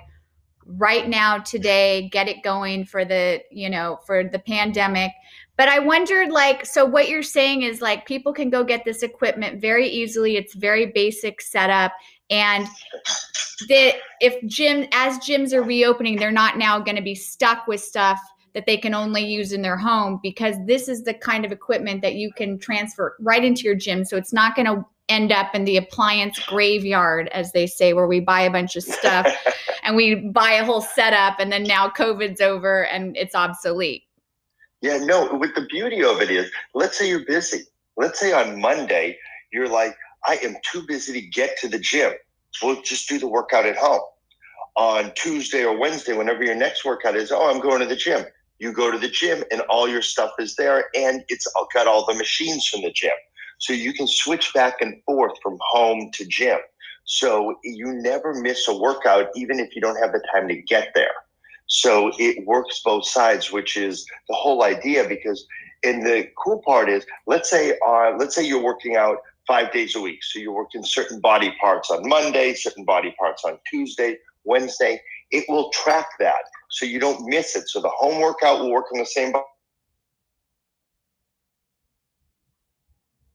right 0.64 1.08
now 1.08 1.38
today, 1.38 2.08
get 2.12 2.28
it 2.28 2.44
going 2.44 2.84
for 2.84 3.04
the, 3.04 3.40
you 3.50 3.68
know, 3.68 3.98
for 4.06 4.22
the 4.22 4.38
pandemic. 4.38 5.10
But 5.56 5.68
I 5.68 5.80
wondered 5.80 6.30
like 6.30 6.64
so 6.64 6.84
what 6.84 7.08
you're 7.08 7.22
saying 7.24 7.62
is 7.62 7.80
like 7.80 8.06
people 8.06 8.32
can 8.32 8.50
go 8.50 8.62
get 8.62 8.84
this 8.84 9.02
equipment 9.02 9.60
very 9.60 9.88
easily. 9.88 10.36
It's 10.36 10.54
very 10.54 10.86
basic 10.86 11.40
setup 11.40 11.92
and 12.30 12.68
that 13.68 13.94
if 14.20 14.46
gym 14.46 14.86
as 14.92 15.18
gyms 15.18 15.52
are 15.52 15.62
reopening, 15.64 16.16
they're 16.16 16.30
not 16.30 16.56
now 16.56 16.78
going 16.78 16.96
to 16.96 17.02
be 17.02 17.16
stuck 17.16 17.66
with 17.66 17.80
stuff 17.80 18.20
that 18.58 18.66
they 18.66 18.76
can 18.76 18.92
only 18.92 19.24
use 19.24 19.52
in 19.52 19.62
their 19.62 19.76
home 19.76 20.18
because 20.20 20.56
this 20.66 20.88
is 20.88 21.04
the 21.04 21.14
kind 21.14 21.44
of 21.44 21.52
equipment 21.52 22.02
that 22.02 22.16
you 22.16 22.32
can 22.32 22.58
transfer 22.58 23.14
right 23.20 23.44
into 23.44 23.62
your 23.62 23.76
gym. 23.76 24.04
So 24.04 24.16
it's 24.16 24.32
not 24.32 24.56
going 24.56 24.66
to 24.66 24.84
end 25.08 25.30
up 25.30 25.54
in 25.54 25.64
the 25.64 25.76
appliance 25.76 26.40
graveyard, 26.40 27.28
as 27.28 27.52
they 27.52 27.68
say, 27.68 27.92
where 27.92 28.08
we 28.08 28.18
buy 28.18 28.40
a 28.40 28.50
bunch 28.50 28.74
of 28.74 28.82
stuff 28.82 29.28
and 29.84 29.94
we 29.94 30.16
buy 30.16 30.50
a 30.54 30.64
whole 30.64 30.80
setup 30.80 31.38
and 31.38 31.52
then 31.52 31.62
now 31.62 31.88
COVID's 31.88 32.40
over 32.40 32.84
and 32.86 33.16
it's 33.16 33.36
obsolete. 33.36 34.02
Yeah, 34.82 34.98
no, 34.98 35.32
with 35.34 35.54
the 35.54 35.66
beauty 35.66 36.02
of 36.02 36.20
it 36.20 36.32
is, 36.32 36.50
let's 36.74 36.98
say 36.98 37.08
you're 37.08 37.24
busy. 37.24 37.60
Let's 37.96 38.18
say 38.18 38.32
on 38.32 38.60
Monday, 38.60 39.18
you're 39.52 39.68
like, 39.68 39.94
I 40.26 40.40
am 40.42 40.56
too 40.68 40.82
busy 40.82 41.12
to 41.12 41.20
get 41.28 41.56
to 41.58 41.68
the 41.68 41.78
gym. 41.78 42.12
We'll 42.60 42.82
just 42.82 43.08
do 43.08 43.20
the 43.20 43.28
workout 43.28 43.66
at 43.66 43.76
home. 43.76 44.02
On 44.74 45.12
Tuesday 45.14 45.64
or 45.64 45.78
Wednesday, 45.78 46.16
whenever 46.16 46.42
your 46.42 46.56
next 46.56 46.84
workout 46.84 47.14
is, 47.14 47.30
oh, 47.30 47.48
I'm 47.48 47.60
going 47.60 47.78
to 47.78 47.86
the 47.86 47.94
gym. 47.94 48.24
You 48.58 48.72
go 48.72 48.90
to 48.90 48.98
the 48.98 49.08
gym 49.08 49.44
and 49.50 49.60
all 49.62 49.88
your 49.88 50.02
stuff 50.02 50.32
is 50.38 50.56
there 50.56 50.86
and 50.94 51.24
it's 51.28 51.46
got 51.72 51.86
all 51.86 52.04
the 52.06 52.14
machines 52.14 52.66
from 52.66 52.82
the 52.82 52.90
gym. 52.90 53.12
So 53.58 53.72
you 53.72 53.92
can 53.92 54.06
switch 54.06 54.52
back 54.54 54.80
and 54.80 55.02
forth 55.04 55.32
from 55.42 55.58
home 55.60 56.10
to 56.14 56.24
gym. 56.24 56.58
So 57.04 57.56
you 57.64 57.92
never 57.92 58.34
miss 58.34 58.68
a 58.68 58.76
workout, 58.76 59.28
even 59.34 59.58
if 59.58 59.74
you 59.74 59.80
don't 59.80 59.96
have 59.96 60.12
the 60.12 60.22
time 60.32 60.46
to 60.48 60.60
get 60.62 60.88
there. 60.94 61.14
So 61.66 62.12
it 62.18 62.46
works 62.46 62.80
both 62.84 63.06
sides, 63.06 63.52
which 63.52 63.76
is 63.76 64.06
the 64.28 64.34
whole 64.34 64.62
idea. 64.62 65.08
Because, 65.08 65.46
and 65.84 66.04
the 66.04 66.28
cool 66.42 66.62
part 66.64 66.88
is, 66.88 67.04
let's 67.26 67.50
say, 67.50 67.78
uh, 67.86 68.12
let's 68.18 68.34
say 68.34 68.44
you're 68.44 68.62
working 68.62 68.96
out 68.96 69.18
five 69.46 69.72
days 69.72 69.96
a 69.96 70.00
week. 70.00 70.22
So 70.22 70.38
you're 70.38 70.54
working 70.54 70.84
certain 70.84 71.20
body 71.20 71.54
parts 71.60 71.90
on 71.90 72.06
Monday, 72.08 72.54
certain 72.54 72.84
body 72.84 73.14
parts 73.18 73.42
on 73.44 73.58
Tuesday, 73.70 74.18
Wednesday. 74.44 75.00
It 75.30 75.44
will 75.48 75.70
track 75.70 76.06
that, 76.20 76.42
so 76.70 76.86
you 76.86 77.00
don't 77.00 77.26
miss 77.26 77.56
it. 77.56 77.68
So 77.68 77.80
the 77.80 77.88
home 77.88 78.20
workout 78.20 78.60
will 78.60 78.70
work 78.70 78.86
on 78.92 78.98
the 78.98 79.06
same. 79.06 79.32
body. 79.32 79.44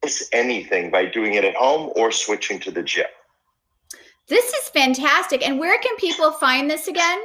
Miss 0.04 0.30
anything 0.34 0.92
by 0.92 1.06
doing 1.06 1.36
it 1.36 1.46
at 1.46 1.56
home 1.56 1.92
or 1.96 2.12
switching 2.12 2.60
to 2.60 2.72
the 2.72 2.84
gym. 2.84 3.06
This 4.28 4.54
is 4.54 4.68
fantastic. 4.70 5.48
And 5.48 5.60
where 5.60 5.78
can 5.80 5.96
people 5.98 6.32
find 6.32 6.70
this 6.70 6.88
again? 6.88 7.22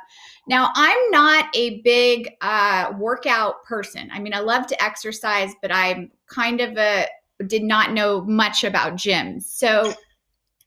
Now, 0.48 0.70
I'm 0.74 1.10
not 1.10 1.46
a 1.54 1.80
big 1.82 2.30
uh, 2.40 2.92
workout 2.98 3.64
person. 3.64 4.08
I 4.12 4.18
mean, 4.18 4.32
I 4.32 4.38
love 4.38 4.66
to 4.68 4.82
exercise, 4.82 5.52
but 5.60 5.74
I'm 5.74 6.10
kind 6.26 6.60
of 6.60 6.78
a 6.78 7.06
did 7.46 7.62
not 7.62 7.92
know 7.92 8.22
much 8.22 8.64
about 8.64 8.94
gyms. 8.94 9.42
So 9.42 9.92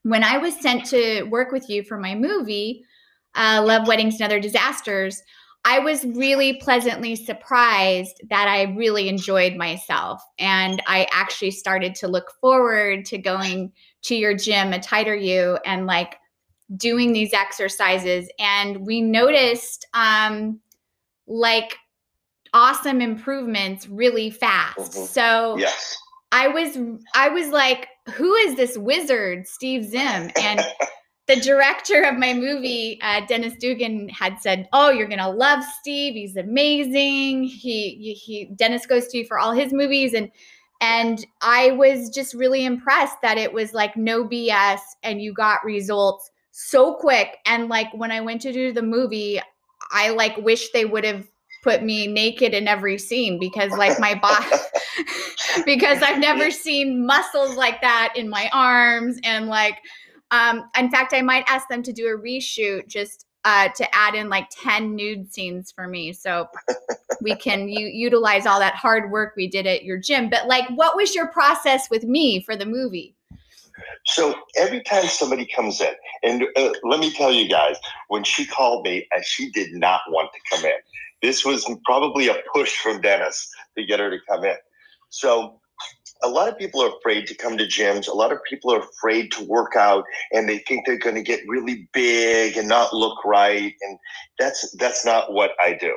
when 0.03 0.23
I 0.23 0.37
was 0.37 0.55
sent 0.59 0.85
to 0.87 1.23
work 1.23 1.51
with 1.51 1.67
you 1.69 1.83
for 1.83 1.97
my 1.97 2.13
movie, 2.13 2.85
uh, 3.35 3.63
Love 3.65 3.87
Weddings 3.87 4.15
and 4.15 4.23
Other 4.23 4.39
Disasters, 4.39 5.21
I 5.65 5.79
was 5.79 6.05
really 6.05 6.53
pleasantly 6.53 7.15
surprised 7.15 8.21
that 8.29 8.47
I 8.47 8.63
really 8.73 9.09
enjoyed 9.09 9.55
myself. 9.55 10.23
And 10.39 10.81
I 10.87 11.07
actually 11.11 11.51
started 11.51 11.95
to 11.95 12.07
look 12.07 12.31
forward 12.39 13.05
to 13.05 13.17
going 13.17 13.73
to 14.03 14.15
your 14.15 14.33
gym, 14.33 14.71
A 14.73 14.79
Tighter 14.79 15.15
U, 15.15 15.59
and 15.65 15.85
like 15.85 16.17
doing 16.75 17.13
these 17.13 17.33
exercises. 17.33 18.29
And 18.39 18.85
we 18.85 19.01
noticed 19.01 19.85
um, 19.93 20.59
like 21.27 21.75
awesome 22.53 23.01
improvements 23.01 23.87
really 23.87 24.29
fast. 24.29 24.93
Mm-hmm. 24.93 25.05
So 25.05 25.57
yes. 25.57 25.97
I 26.31 26.47
was 26.47 26.77
I 27.13 27.29
was 27.29 27.49
like, 27.49 27.87
who 28.13 28.33
is 28.35 28.55
this 28.55 28.77
wizard, 28.77 29.47
Steve 29.47 29.85
Zim? 29.85 30.31
And 30.39 30.61
the 31.29 31.35
director 31.35 32.01
of 32.01 32.17
my 32.17 32.33
movie, 32.33 32.99
uh, 33.03 33.21
Dennis 33.27 33.53
Dugan, 33.59 34.09
had 34.09 34.41
said, 34.41 34.67
"Oh, 34.73 34.89
you're 34.89 35.07
gonna 35.07 35.29
love 35.29 35.63
Steve. 35.79 36.15
He's 36.15 36.35
amazing. 36.35 37.43
He 37.43 38.13
he 38.15 38.45
Dennis 38.55 38.87
goes 38.87 39.07
to 39.09 39.19
you 39.19 39.25
for 39.25 39.37
all 39.37 39.53
his 39.53 39.71
movies 39.71 40.13
and." 40.13 40.31
And 40.81 41.25
I 41.41 41.71
was 41.71 42.09
just 42.09 42.33
really 42.33 42.63
impressed 42.65 43.21
that 43.21 43.37
it 43.37 43.51
was 43.51 43.73
like 43.73 43.97
no 43.97 44.23
BS 44.23 44.79
and 45.03 45.21
you 45.21 45.33
got 45.33 45.65
results 45.65 46.31
so 46.51 46.93
quick. 46.93 47.35
And 47.45 47.67
like 47.67 47.93
when 47.93 48.11
I 48.11 48.21
went 48.21 48.41
to 48.43 48.53
do 48.53 48.71
the 48.71 48.81
movie, 48.81 49.41
I 49.91 50.11
like 50.11 50.37
wish 50.37 50.71
they 50.71 50.85
would 50.85 51.03
have 51.03 51.27
put 51.63 51.83
me 51.83 52.07
naked 52.07 52.53
in 52.53 52.69
every 52.69 52.97
scene 52.97 53.37
because 53.39 53.73
like 53.73 53.99
my 53.99 54.15
body 54.15 54.45
because 55.65 56.01
I've 56.01 56.19
never 56.19 56.49
seen 56.49 57.05
muscles 57.05 57.57
like 57.57 57.81
that 57.81 58.13
in 58.15 58.29
my 58.29 58.49
arms 58.53 59.19
and 59.25 59.47
like 59.47 59.79
um 60.31 60.69
in 60.77 60.89
fact 60.89 61.13
I 61.13 61.21
might 61.21 61.45
ask 61.47 61.67
them 61.67 61.83
to 61.83 61.93
do 61.93 62.07
a 62.07 62.17
reshoot 62.17 62.87
just 62.87 63.25
uh 63.45 63.69
to 63.69 63.95
add 63.95 64.15
in 64.15 64.29
like 64.29 64.47
10 64.51 64.95
nude 64.95 65.31
scenes 65.31 65.71
for 65.71 65.87
me 65.87 66.13
so 66.13 66.47
we 67.21 67.35
can 67.35 67.67
u- 67.67 67.87
utilize 67.87 68.45
all 68.45 68.59
that 68.59 68.75
hard 68.75 69.11
work 69.11 69.33
we 69.35 69.47
did 69.47 69.65
at 69.65 69.83
your 69.83 69.97
gym 69.97 70.29
but 70.29 70.47
like 70.47 70.67
what 70.75 70.95
was 70.95 71.15
your 71.15 71.27
process 71.27 71.89
with 71.89 72.03
me 72.03 72.41
for 72.41 72.55
the 72.55 72.65
movie 72.65 73.15
so 74.05 74.35
every 74.57 74.81
time 74.81 75.05
somebody 75.05 75.45
comes 75.45 75.81
in, 75.81 75.93
and 76.23 76.43
uh, 76.55 76.71
let 76.83 76.99
me 76.99 77.11
tell 77.11 77.31
you 77.31 77.47
guys, 77.47 77.77
when 78.07 78.23
she 78.23 78.45
called 78.45 78.85
me, 78.85 79.07
she 79.23 79.51
did 79.51 79.73
not 79.73 80.01
want 80.09 80.29
to 80.33 80.55
come 80.55 80.65
in. 80.65 80.77
This 81.21 81.45
was 81.45 81.69
probably 81.85 82.27
a 82.27 82.35
push 82.53 82.75
from 82.77 83.01
Dennis 83.01 83.49
to 83.77 83.85
get 83.85 83.99
her 83.99 84.09
to 84.09 84.17
come 84.27 84.45
in. 84.45 84.55
So 85.09 85.59
a 86.23 86.27
lot 86.27 86.49
of 86.49 86.57
people 86.57 86.81
are 86.81 86.95
afraid 86.97 87.27
to 87.27 87.35
come 87.35 87.57
to 87.57 87.65
gyms. 87.65 88.07
A 88.07 88.13
lot 88.13 88.31
of 88.31 88.43
people 88.43 88.73
are 88.73 88.81
afraid 88.81 89.31
to 89.33 89.43
work 89.45 89.75
out 89.75 90.03
and 90.31 90.47
they 90.47 90.59
think 90.59 90.85
they're 90.85 90.97
going 90.97 91.15
to 91.15 91.21
get 91.21 91.47
really 91.47 91.89
big 91.93 92.57
and 92.57 92.67
not 92.67 92.93
look 92.93 93.23
right. 93.23 93.73
And 93.81 93.99
that's, 94.37 94.69
that's 94.77 95.05
not 95.05 95.31
what 95.33 95.51
I 95.61 95.77
do. 95.79 95.95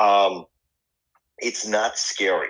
Um, 0.00 0.46
it's 1.38 1.66
not 1.66 1.98
scary. 1.98 2.48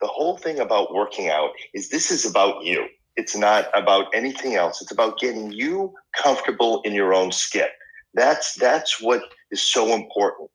The 0.00 0.06
whole 0.06 0.36
thing 0.36 0.60
about 0.60 0.94
working 0.94 1.28
out 1.28 1.50
is 1.72 1.88
this 1.88 2.10
is 2.10 2.24
about 2.24 2.64
you. 2.64 2.86
It's 3.16 3.36
not 3.36 3.66
about 3.74 4.06
anything 4.14 4.54
else. 4.54 4.82
It's 4.82 4.90
about 4.92 5.18
getting 5.18 5.52
you 5.52 5.92
comfortable 6.16 6.82
in 6.82 6.92
your 6.92 7.14
own 7.14 7.32
skin. 7.32 7.68
That's 8.12 8.54
that's 8.54 9.00
what 9.00 9.22
is 9.50 9.62
so 9.62 9.94
important. 9.94 10.50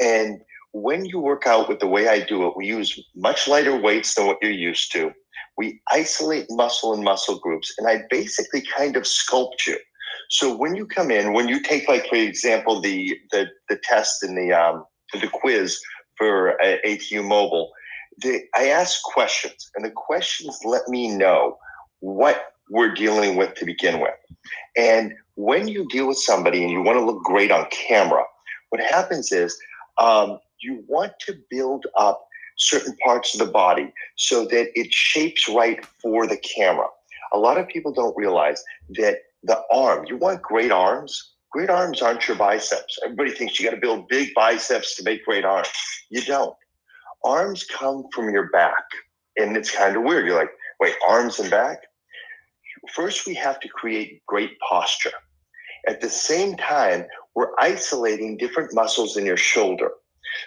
And 0.00 0.40
when 0.72 1.04
you 1.04 1.18
work 1.18 1.46
out 1.46 1.68
with 1.68 1.80
the 1.80 1.86
way 1.86 2.08
I 2.08 2.20
do 2.20 2.46
it, 2.46 2.56
we 2.56 2.66
use 2.66 2.98
much 3.14 3.48
lighter 3.48 3.76
weights 3.76 4.14
than 4.14 4.26
what 4.26 4.38
you're 4.42 4.50
used 4.50 4.92
to. 4.92 5.12
We 5.58 5.80
isolate 5.92 6.46
muscle 6.50 6.94
and 6.94 7.04
muscle 7.04 7.38
groups, 7.38 7.74
and 7.76 7.88
I 7.88 8.04
basically 8.08 8.62
kind 8.62 8.96
of 8.96 9.02
sculpt 9.02 9.66
you. 9.66 9.78
So 10.30 10.56
when 10.56 10.74
you 10.74 10.86
come 10.86 11.10
in, 11.10 11.32
when 11.32 11.48
you 11.48 11.60
take, 11.62 11.88
like 11.88 12.06
for 12.08 12.16
example, 12.16 12.80
the 12.80 13.18
the 13.32 13.48
the 13.68 13.78
test 13.82 14.22
and 14.22 14.38
the 14.38 14.52
um, 14.52 14.84
the 15.12 15.28
quiz 15.28 15.78
for 16.16 16.60
uh, 16.62 16.76
ATU 16.86 17.26
Mobile, 17.26 17.70
the, 18.18 18.42
I 18.54 18.68
ask 18.68 19.02
questions, 19.02 19.70
and 19.74 19.84
the 19.84 19.90
questions 19.90 20.58
let 20.64 20.88
me 20.88 21.08
know 21.08 21.58
what 22.00 22.52
we're 22.70 22.94
dealing 22.94 23.36
with 23.36 23.54
to 23.54 23.64
begin 23.64 24.00
with. 24.00 24.14
And 24.76 25.14
when 25.34 25.68
you 25.68 25.86
deal 25.88 26.06
with 26.08 26.18
somebody 26.18 26.62
and 26.62 26.70
you 26.70 26.82
want 26.82 26.98
to 26.98 27.04
look 27.04 27.22
great 27.22 27.50
on 27.50 27.66
camera, 27.70 28.24
what 28.70 28.82
happens 28.82 29.32
is 29.32 29.58
um, 29.98 30.38
you 30.60 30.84
want 30.86 31.12
to 31.20 31.34
build 31.50 31.86
up 31.96 32.27
certain 32.58 32.96
parts 32.96 33.34
of 33.34 33.44
the 33.44 33.52
body 33.52 33.92
so 34.16 34.44
that 34.44 34.68
it 34.78 34.92
shapes 34.92 35.48
right 35.48 35.84
for 36.02 36.26
the 36.26 36.36
camera. 36.36 36.86
A 37.32 37.38
lot 37.38 37.58
of 37.58 37.68
people 37.68 37.92
don't 37.92 38.16
realize 38.16 38.62
that 38.90 39.18
the 39.42 39.60
arm, 39.70 40.04
you 40.06 40.16
want 40.16 40.42
great 40.42 40.72
arms. 40.72 41.34
Great 41.50 41.70
arms 41.70 42.02
aren't 42.02 42.28
your 42.28 42.36
biceps. 42.36 42.98
Everybody 43.02 43.30
thinks 43.30 43.58
you 43.58 43.64
got 43.64 43.74
to 43.74 43.80
build 43.80 44.08
big 44.08 44.34
biceps 44.34 44.96
to 44.96 45.02
make 45.02 45.24
great 45.24 45.44
arms. 45.44 45.68
You 46.10 46.20
don't. 46.22 46.54
Arms 47.24 47.64
come 47.64 48.04
from 48.12 48.30
your 48.30 48.50
back. 48.50 48.84
And 49.38 49.56
it's 49.56 49.70
kind 49.70 49.96
of 49.96 50.02
weird. 50.02 50.26
You're 50.26 50.38
like, 50.38 50.50
wait, 50.80 50.94
arms 51.06 51.38
and 51.38 51.50
back? 51.50 51.78
First, 52.94 53.26
we 53.26 53.34
have 53.34 53.60
to 53.60 53.68
create 53.68 54.22
great 54.26 54.58
posture. 54.60 55.12
At 55.86 56.00
the 56.00 56.10
same 56.10 56.56
time, 56.56 57.06
we're 57.34 57.52
isolating 57.58 58.36
different 58.36 58.74
muscles 58.74 59.16
in 59.16 59.24
your 59.24 59.36
shoulder. 59.36 59.90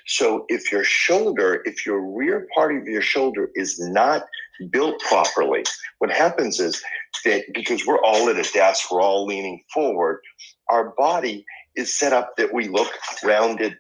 So 0.08 0.46
if 0.50 0.72
your 0.72 0.84
shoulder, 0.84 1.62
if 1.65 1.86
your 1.86 2.02
rear 2.02 2.48
part 2.56 2.76
of 2.76 2.86
your 2.86 3.02
shoulder 3.02 3.50
is 3.56 3.80
not 3.80 4.26
built 4.70 5.00
properly, 5.02 5.63
what 6.00 6.12
happens 6.12 6.60
is 6.60 6.82
that 7.26 7.44
because 7.54 7.86
we're 7.86 8.04
all 8.04 8.30
at 8.30 8.38
a 8.38 8.52
desk, 8.54 8.91
we're 8.91 9.02
all 9.02 9.26
leaning 9.26 9.63
forward, 9.74 10.22
our 10.70 10.94
body 10.98 11.46
is 11.76 11.98
set 11.98 12.13
up 12.13 12.36
that 12.38 12.54
we 12.54 12.67
look 12.67 12.91
rounded 13.24 13.76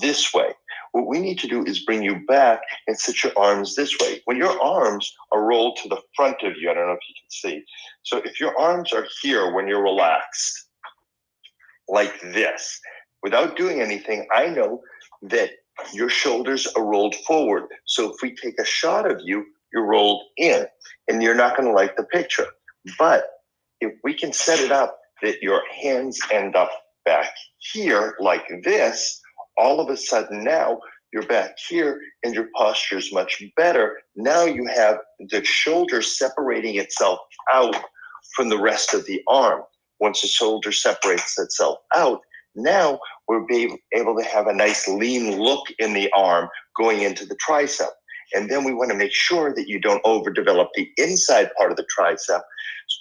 this 0.00 0.32
way. 0.32 0.52
What 0.92 1.08
we 1.08 1.18
need 1.18 1.38
to 1.40 1.48
do 1.48 1.64
is 1.64 1.84
bring 1.84 2.02
you 2.02 2.24
back 2.26 2.60
and 2.86 2.96
sit 2.96 3.24
your 3.24 3.32
arms 3.36 3.74
this 3.74 3.98
way. 3.98 4.22
When 4.26 4.36
your 4.36 4.60
arms 4.62 5.12
are 5.32 5.44
rolled 5.44 5.76
to 5.82 5.88
the 5.88 6.00
front 6.14 6.42
of 6.42 6.52
you, 6.56 6.70
I 6.70 6.74
don't 6.74 6.86
know 6.86 6.92
if 6.92 7.08
you 7.08 7.14
can 7.20 7.30
see. 7.30 7.64
So 8.04 8.18
if 8.18 8.38
your 8.38 8.56
arms 8.56 8.92
are 8.92 9.06
here 9.20 9.52
when 9.52 9.66
you're 9.66 9.82
relaxed, 9.82 10.68
like 11.88 12.20
this 12.20 12.80
without 13.22 13.56
doing 13.56 13.80
anything, 13.80 14.26
I 14.32 14.48
know 14.48 14.82
that 15.24 15.50
your 15.92 16.08
shoulders 16.08 16.66
are 16.76 16.84
rolled 16.84 17.14
forward. 17.26 17.64
So 17.86 18.12
if 18.12 18.16
we 18.22 18.34
take 18.34 18.58
a 18.58 18.64
shot 18.64 19.10
of 19.10 19.20
you, 19.22 19.44
you're 19.72 19.86
rolled 19.86 20.22
in 20.36 20.66
and 21.08 21.22
you're 21.22 21.34
not 21.34 21.56
going 21.56 21.68
to 21.68 21.74
like 21.74 21.96
the 21.96 22.04
picture. 22.04 22.46
But 22.98 23.24
if 23.80 23.92
we 24.04 24.14
can 24.14 24.32
set 24.32 24.60
it 24.60 24.70
up 24.70 24.98
that 25.22 25.42
your 25.42 25.62
hands 25.70 26.20
end 26.30 26.54
up 26.54 26.70
back 27.04 27.30
here 27.72 28.14
like 28.20 28.46
this, 28.62 29.20
all 29.56 29.80
of 29.80 29.88
a 29.88 29.96
sudden 29.96 30.44
now 30.44 30.80
you're 31.12 31.26
back 31.26 31.56
here 31.68 32.00
and 32.22 32.34
your 32.34 32.48
posture 32.56 32.98
is 32.98 33.12
much 33.12 33.42
better. 33.56 33.98
Now 34.16 34.44
you 34.44 34.66
have 34.66 34.98
the 35.30 35.44
shoulder 35.44 36.02
separating 36.02 36.76
itself 36.76 37.18
out 37.52 37.76
from 38.34 38.48
the 38.48 38.60
rest 38.60 38.94
of 38.94 39.06
the 39.06 39.22
arm 39.28 39.62
once 40.00 40.22
the 40.22 40.28
shoulder 40.28 40.72
separates 40.72 41.38
itself 41.38 41.78
out, 41.94 42.20
now 42.54 42.98
we're 43.28 43.44
be 43.46 43.80
able 43.92 44.16
to 44.16 44.24
have 44.24 44.46
a 44.46 44.54
nice 44.54 44.86
lean 44.88 45.38
look 45.38 45.66
in 45.78 45.92
the 45.92 46.10
arm 46.14 46.48
going 46.76 47.02
into 47.02 47.24
the 47.24 47.36
tricep. 47.36 47.90
And 48.34 48.50
then 48.50 48.64
we 48.64 48.74
want 48.74 48.90
to 48.90 48.96
make 48.96 49.12
sure 49.12 49.54
that 49.54 49.68
you 49.68 49.80
don't 49.80 50.02
overdevelop 50.04 50.68
the 50.74 50.90
inside 50.96 51.50
part 51.56 51.70
of 51.70 51.76
the 51.76 51.86
tricep 51.96 52.42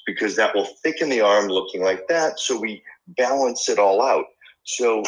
because 0.05 0.35
that 0.35 0.53
will 0.53 0.67
thicken 0.83 1.09
the 1.09 1.21
arm 1.21 1.47
looking 1.47 1.83
like 1.83 2.07
that. 2.07 2.39
So 2.39 2.59
we 2.59 2.83
balance 3.07 3.67
it 3.69 3.79
all 3.79 4.01
out. 4.01 4.25
So 4.63 5.03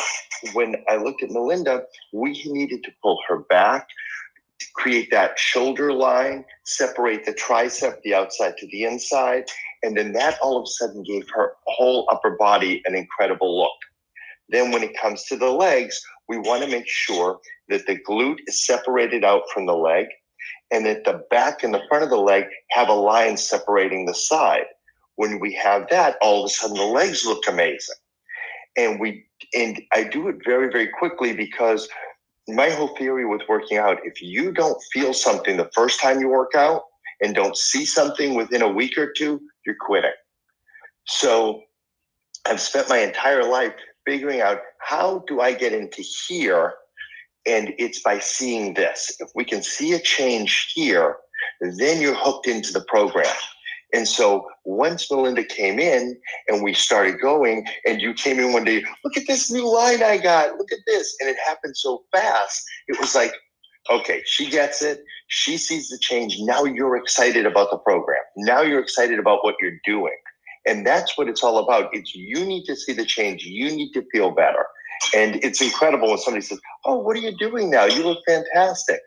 when 0.53 0.75
I 0.89 0.97
looked 0.97 1.23
at 1.23 1.31
Melinda, 1.31 1.83
we 2.11 2.43
needed 2.45 2.83
to 2.83 2.91
pull 3.01 3.19
her 3.27 3.39
back, 3.49 3.87
create 4.73 5.11
that 5.11 5.39
shoulder 5.39 5.93
line, 5.93 6.43
separate 6.65 7.25
the 7.25 7.33
tricep, 7.33 8.01
the 8.03 8.15
outside 8.15 8.57
to 8.57 8.67
the 8.67 8.83
inside, 8.83 9.45
and 9.83 9.95
then 9.95 10.11
that 10.13 10.37
all 10.41 10.57
of 10.57 10.63
a 10.63 10.67
sudden 10.67 11.03
gave 11.03 11.25
her 11.33 11.53
whole 11.67 12.07
upper 12.11 12.31
body 12.31 12.81
an 12.85 12.95
incredible 12.95 13.57
look. 13.57 13.77
Then 14.49 14.71
when 14.71 14.83
it 14.83 14.99
comes 14.99 15.23
to 15.25 15.35
the 15.35 15.49
legs, 15.49 15.99
we 16.27 16.37
want 16.37 16.63
to 16.63 16.69
make 16.69 16.87
sure 16.87 17.39
that 17.69 17.85
the 17.87 17.97
glute 18.07 18.39
is 18.47 18.65
separated 18.65 19.23
out 19.23 19.43
from 19.53 19.65
the 19.65 19.75
leg 19.75 20.07
and 20.71 20.85
that 20.85 21.03
the 21.05 21.23
back 21.29 21.63
and 21.63 21.73
the 21.73 21.81
front 21.89 22.03
of 22.03 22.09
the 22.09 22.17
leg 22.17 22.45
have 22.71 22.89
a 22.89 22.93
line 22.93 23.37
separating 23.37 24.05
the 24.05 24.13
side. 24.13 24.65
When 25.15 25.39
we 25.39 25.53
have 25.53 25.87
that, 25.89 26.17
all 26.21 26.43
of 26.43 26.45
a 26.45 26.49
sudden 26.49 26.77
the 26.77 26.83
legs 26.83 27.25
look 27.25 27.43
amazing. 27.47 27.95
And 28.77 28.99
we 28.99 29.25
and 29.53 29.81
I 29.93 30.03
do 30.03 30.27
it 30.27 30.37
very, 30.43 30.69
very 30.69 30.87
quickly 30.87 31.33
because 31.33 31.87
my 32.47 32.69
whole 32.69 32.95
theory 32.95 33.25
with 33.25 33.41
working 33.47 33.77
out, 33.77 33.99
if 34.03 34.21
you 34.21 34.51
don't 34.51 34.81
feel 34.93 35.13
something 35.13 35.57
the 35.57 35.69
first 35.73 36.01
time 36.01 36.19
you 36.19 36.29
work 36.29 36.53
out 36.55 36.83
and 37.21 37.33
don't 37.33 37.55
see 37.57 37.85
something 37.85 38.35
within 38.35 38.61
a 38.61 38.67
week 38.67 38.97
or 38.97 39.11
two, 39.11 39.41
you're 39.65 39.77
quitting. 39.79 40.11
So 41.07 41.61
I've 42.45 42.61
spent 42.61 42.89
my 42.89 42.99
entire 42.99 43.43
life 43.43 43.73
figuring 44.05 44.41
out 44.41 44.59
how 44.79 45.23
do 45.27 45.41
I 45.41 45.53
get 45.53 45.73
into 45.73 46.01
here? 46.01 46.73
And 47.45 47.73
it's 47.77 48.01
by 48.01 48.19
seeing 48.19 48.73
this. 48.73 49.15
If 49.19 49.29
we 49.35 49.45
can 49.45 49.61
see 49.61 49.93
a 49.93 49.99
change 49.99 50.71
here, 50.73 51.17
then 51.61 52.01
you're 52.01 52.15
hooked 52.15 52.47
into 52.47 52.73
the 52.73 52.83
program. 52.87 53.35
And 53.93 54.07
so 54.07 54.47
once 54.65 55.09
Melinda 55.09 55.43
came 55.43 55.79
in 55.79 56.17
and 56.47 56.63
we 56.63 56.73
started 56.73 57.21
going, 57.21 57.65
and 57.85 58.01
you 58.01 58.13
came 58.13 58.39
in 58.39 58.51
one 58.51 58.63
day, 58.63 58.83
look 59.03 59.15
at 59.15 59.27
this 59.27 59.51
new 59.51 59.71
line 59.71 60.03
I 60.03 60.17
got, 60.17 60.57
look 60.57 60.71
at 60.71 60.79
this. 60.87 61.15
And 61.19 61.29
it 61.29 61.37
happened 61.45 61.77
so 61.77 62.03
fast. 62.11 62.63
It 62.87 62.99
was 62.99 63.15
like, 63.15 63.33
okay, 63.89 64.21
she 64.25 64.49
gets 64.49 64.81
it. 64.81 65.03
She 65.27 65.57
sees 65.57 65.89
the 65.89 65.97
change. 65.99 66.37
Now 66.39 66.65
you're 66.65 66.97
excited 66.97 67.45
about 67.45 67.71
the 67.71 67.77
program. 67.77 68.21
Now 68.37 68.61
you're 68.61 68.81
excited 68.81 69.19
about 69.19 69.43
what 69.43 69.55
you're 69.61 69.79
doing. 69.85 70.17
And 70.65 70.85
that's 70.85 71.17
what 71.17 71.29
it's 71.29 71.43
all 71.43 71.57
about. 71.59 71.89
It's 71.93 72.15
you 72.15 72.45
need 72.45 72.65
to 72.65 72.75
see 72.75 72.93
the 72.93 73.05
change. 73.05 73.43
You 73.43 73.71
need 73.71 73.91
to 73.93 74.03
feel 74.11 74.31
better. 74.31 74.65
And 75.13 75.35
it's 75.43 75.61
incredible 75.61 76.09
when 76.09 76.17
somebody 76.17 76.45
says, 76.45 76.59
"Oh, 76.85 76.95
what 76.95 77.15
are 77.15 77.19
you 77.19 77.35
doing 77.37 77.69
now? 77.69 77.85
You 77.85 78.03
look 78.03 78.19
fantastic." 78.25 79.01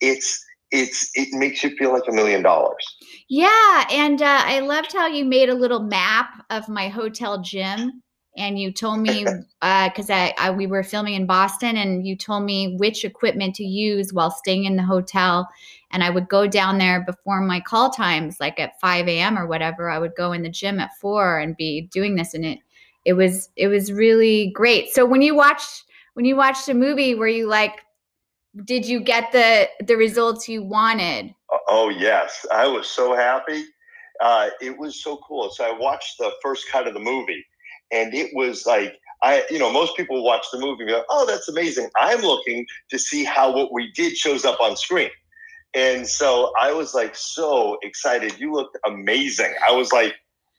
It's 0.00 0.44
it's 0.70 1.10
it 1.14 1.28
makes 1.32 1.64
you 1.64 1.76
feel 1.76 1.92
like 1.92 2.04
a 2.08 2.12
million 2.12 2.42
dollars. 2.42 2.84
Yeah, 3.28 3.86
and 3.90 4.22
uh, 4.22 4.42
I 4.44 4.60
loved 4.60 4.92
how 4.92 5.06
you 5.06 5.24
made 5.24 5.48
a 5.48 5.54
little 5.54 5.80
map 5.80 6.44
of 6.50 6.68
my 6.68 6.88
hotel 6.88 7.40
gym, 7.42 8.02
and 8.36 8.58
you 8.58 8.72
told 8.72 9.00
me 9.00 9.24
because 9.60 10.10
uh, 10.10 10.14
I, 10.14 10.34
I 10.38 10.50
we 10.50 10.66
were 10.66 10.82
filming 10.82 11.14
in 11.14 11.26
Boston, 11.26 11.76
and 11.76 12.06
you 12.06 12.16
told 12.16 12.44
me 12.44 12.76
which 12.76 13.04
equipment 13.04 13.54
to 13.56 13.64
use 13.64 14.12
while 14.12 14.30
staying 14.30 14.64
in 14.64 14.76
the 14.76 14.82
hotel, 14.82 15.48
and 15.90 16.04
I 16.04 16.10
would 16.10 16.28
go 16.28 16.46
down 16.46 16.78
there 16.78 17.04
before 17.04 17.40
my 17.40 17.60
call 17.60 17.90
times, 17.90 18.38
like 18.40 18.58
at 18.60 18.80
five 18.80 19.08
a.m. 19.08 19.38
or 19.38 19.46
whatever. 19.46 19.90
I 19.90 19.98
would 19.98 20.14
go 20.16 20.32
in 20.32 20.42
the 20.42 20.48
gym 20.48 20.78
at 20.80 20.96
four 21.00 21.38
and 21.38 21.56
be 21.56 21.82
doing 21.92 22.16
this, 22.16 22.34
and 22.34 22.44
it 22.44 22.60
it 23.04 23.14
was 23.14 23.48
it 23.56 23.68
was 23.68 23.92
really 23.92 24.50
great. 24.54 24.90
So 24.90 25.04
when 25.04 25.22
you 25.22 25.34
watched 25.34 25.84
when 26.14 26.24
you 26.24 26.36
watched 26.36 26.68
a 26.68 26.74
movie, 26.74 27.14
were 27.14 27.28
you 27.28 27.48
like 27.48 27.80
did 28.64 28.86
you 28.86 29.00
get 29.00 29.32
the 29.32 29.68
the 29.84 29.96
results 29.96 30.48
you 30.48 30.62
wanted? 30.62 31.34
Oh 31.68 31.88
yes, 31.88 32.46
I 32.52 32.66
was 32.66 32.88
so 32.88 33.14
happy. 33.14 33.64
Uh, 34.20 34.50
it 34.60 34.76
was 34.76 35.02
so 35.02 35.18
cool. 35.26 35.50
So 35.50 35.64
I 35.64 35.76
watched 35.76 36.18
the 36.18 36.32
first 36.42 36.68
cut 36.68 36.86
of 36.86 36.94
the 36.94 37.00
movie, 37.00 37.44
and 37.92 38.14
it 38.14 38.30
was 38.34 38.66
like 38.66 38.96
I, 39.22 39.44
you 39.50 39.58
know, 39.58 39.70
most 39.70 39.96
people 39.96 40.24
watch 40.24 40.46
the 40.50 40.58
movie 40.58 40.82
and 40.84 40.90
go, 40.90 41.04
"Oh, 41.10 41.26
that's 41.26 41.48
amazing." 41.48 41.90
I'm 41.98 42.22
looking 42.22 42.66
to 42.90 42.98
see 42.98 43.24
how 43.24 43.54
what 43.54 43.72
we 43.72 43.92
did 43.92 44.16
shows 44.16 44.44
up 44.44 44.60
on 44.60 44.76
screen, 44.76 45.10
and 45.74 46.06
so 46.06 46.52
I 46.58 46.72
was 46.72 46.94
like 46.94 47.14
so 47.14 47.78
excited. 47.82 48.38
You 48.38 48.52
looked 48.52 48.78
amazing. 48.86 49.54
I 49.68 49.72
was 49.72 49.92
like, 49.92 50.14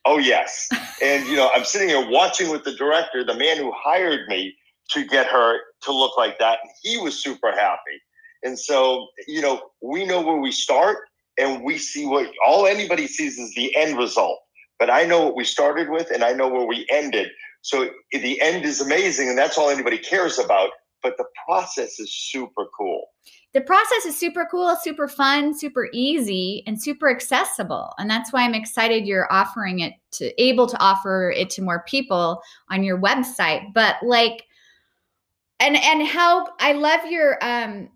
"Oh 0.06 0.20
yes," 0.20 0.70
and 1.02 1.28
you 1.28 1.36
know, 1.36 1.50
I'm 1.56 1.65
sitting 1.65 1.89
here 1.89 2.08
watching 2.08 2.52
with 2.52 2.63
the 2.63 2.74
director, 2.76 3.24
the 3.24 3.36
man 3.36 3.58
who 3.58 3.72
hired 3.76 4.28
me 4.28 4.56
to 4.91 5.06
get 5.06 5.28
her 5.28 5.58
to 5.84 5.91
look 5.91 6.17
like 6.17 6.38
that. 6.39 6.60
And 6.63 6.72
he 6.84 6.98
was 6.98 7.22
super 7.22 7.52
happy. 7.52 8.02
And 8.44 8.58
so, 8.58 9.08
you 9.28 9.41
know, 9.41 9.62
we 9.82 10.06
know 10.06 10.22
where 10.22 10.39
we 10.39 10.52
start 10.52 11.00
and 11.38 11.63
we 11.63 11.78
see 11.78 12.06
what 12.06 12.30
all 12.46 12.65
anybody 12.65 13.08
sees 13.08 13.38
is 13.38 13.54
the 13.56 13.76
end 13.76 13.98
result. 13.98 14.40
But 14.82 14.89
I 14.89 15.04
know 15.04 15.24
what 15.24 15.36
we 15.36 15.44
started 15.44 15.91
with 15.91 16.10
and 16.10 16.24
I 16.24 16.34
know 16.34 16.50
where 16.50 16.65
we 16.65 16.88
ended. 16.89 17.30
So 17.62 17.91
the 18.12 18.41
end 18.41 18.65
is 18.65 18.82
amazing 18.82 19.30
and 19.30 19.38
that's 19.38 19.56
all 19.56 19.70
anybody 19.70 20.00
cares 20.00 20.39
about. 20.39 20.72
But 21.04 21.17
the 21.20 21.26
process 21.46 22.00
is 22.00 22.12
super 22.12 22.65
cool. 22.76 23.04
The 23.54 23.62
process 23.62 24.08
is 24.08 24.17
super 24.17 24.48
cool, 24.50 24.76
super 24.82 25.08
fun, 25.08 25.56
super 25.56 25.88
easy, 25.94 26.63
and 26.65 26.82
super 26.82 27.12
accessible. 27.12 27.94
And 28.00 28.10
that's 28.10 28.34
why 28.34 28.41
I'm 28.41 28.56
excited 28.56 29.06
you're 29.06 29.32
offering 29.32 29.82
it 29.82 29.94
to 30.13 30.41
able 30.41 30.65
to 30.65 30.80
offer 30.80 31.30
it 31.30 31.52
to 31.52 31.62
more 31.62 31.84
people 31.88 32.41
on 32.72 32.84
your 32.84 33.00
website. 33.00 33.72
But 33.76 33.98
like 34.02 34.46
and 35.60 35.76
and 35.76 36.08
how 36.08 36.48
I 36.60 36.72
love 36.72 37.02
your 37.08 37.38
um 37.44 37.88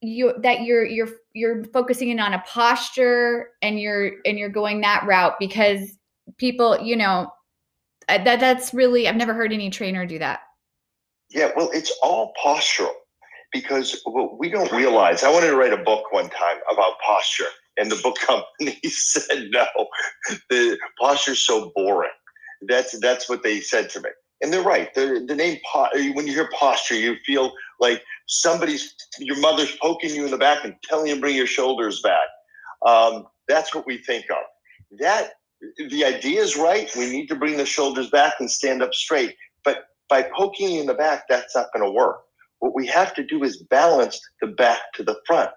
you 0.00 0.34
that 0.38 0.62
you're 0.62 0.84
you're 0.84 1.08
you're 1.32 1.64
focusing 1.64 2.10
in 2.10 2.20
on 2.20 2.32
a 2.32 2.44
posture 2.46 3.48
and 3.60 3.80
you're 3.80 4.12
and 4.24 4.38
you're 4.38 4.50
going 4.50 4.82
that 4.82 5.04
route 5.04 5.34
because 5.40 5.98
people 6.38 6.78
you 6.80 6.96
know 6.96 7.32
that 8.08 8.40
that's 8.40 8.74
really 8.74 9.08
I've 9.08 9.16
never 9.16 9.34
heard 9.34 9.52
any 9.52 9.70
trainer 9.70 10.06
do 10.06 10.18
that. 10.18 10.40
Yeah, 11.30 11.50
well, 11.56 11.70
it's 11.72 11.96
all 12.02 12.32
postural 12.42 12.92
because 13.52 14.00
what 14.04 14.38
we 14.38 14.50
don't 14.50 14.70
realize. 14.72 15.22
I 15.22 15.30
wanted 15.30 15.48
to 15.48 15.56
write 15.56 15.72
a 15.72 15.78
book 15.78 16.12
one 16.12 16.28
time 16.28 16.56
about 16.70 16.98
posture, 17.04 17.48
and 17.78 17.90
the 17.90 18.00
book 18.02 18.16
company 18.26 18.78
said 18.88 19.48
no. 19.50 19.66
The 20.50 20.78
posture's 21.00 21.46
so 21.46 21.72
boring. 21.74 22.10
That's 22.68 22.98
that's 23.00 23.28
what 23.28 23.42
they 23.42 23.60
said 23.60 23.90
to 23.90 24.00
me 24.00 24.10
and 24.42 24.52
they're 24.52 24.62
right. 24.62 24.92
The, 24.92 25.24
the 25.26 25.36
name 25.36 25.58
when 26.14 26.26
you 26.26 26.34
hear 26.34 26.50
posture, 26.58 26.96
you 26.96 27.16
feel 27.24 27.52
like 27.80 28.02
somebody's 28.26 28.94
your 29.18 29.38
mother's 29.38 29.74
poking 29.76 30.14
you 30.14 30.24
in 30.24 30.30
the 30.30 30.36
back 30.38 30.64
and 30.64 30.74
telling 30.84 31.06
you 31.06 31.14
to 31.14 31.20
bring 31.20 31.36
your 31.36 31.46
shoulders 31.46 32.02
back. 32.02 32.28
Um, 32.86 33.26
that's 33.48 33.74
what 33.74 33.86
we 33.86 33.98
think 33.98 34.26
of. 34.30 34.98
That 34.98 35.34
the 35.90 36.04
idea 36.04 36.40
is 36.42 36.56
right. 36.56 36.90
We 36.96 37.10
need 37.10 37.28
to 37.28 37.36
bring 37.36 37.56
the 37.56 37.66
shoulders 37.66 38.10
back 38.10 38.34
and 38.40 38.50
stand 38.50 38.82
up 38.82 38.94
straight. 38.94 39.34
But 39.64 39.84
by 40.08 40.28
poking 40.36 40.76
in 40.76 40.86
the 40.86 40.94
back, 40.94 41.24
that's 41.28 41.54
not 41.54 41.68
going 41.74 41.84
to 41.84 41.92
work. 41.92 42.20
What 42.60 42.74
we 42.74 42.86
have 42.88 43.14
to 43.14 43.24
do 43.24 43.42
is 43.44 43.62
balance 43.64 44.20
the 44.40 44.48
back 44.48 44.80
to 44.94 45.02
the 45.02 45.16
front. 45.26 45.50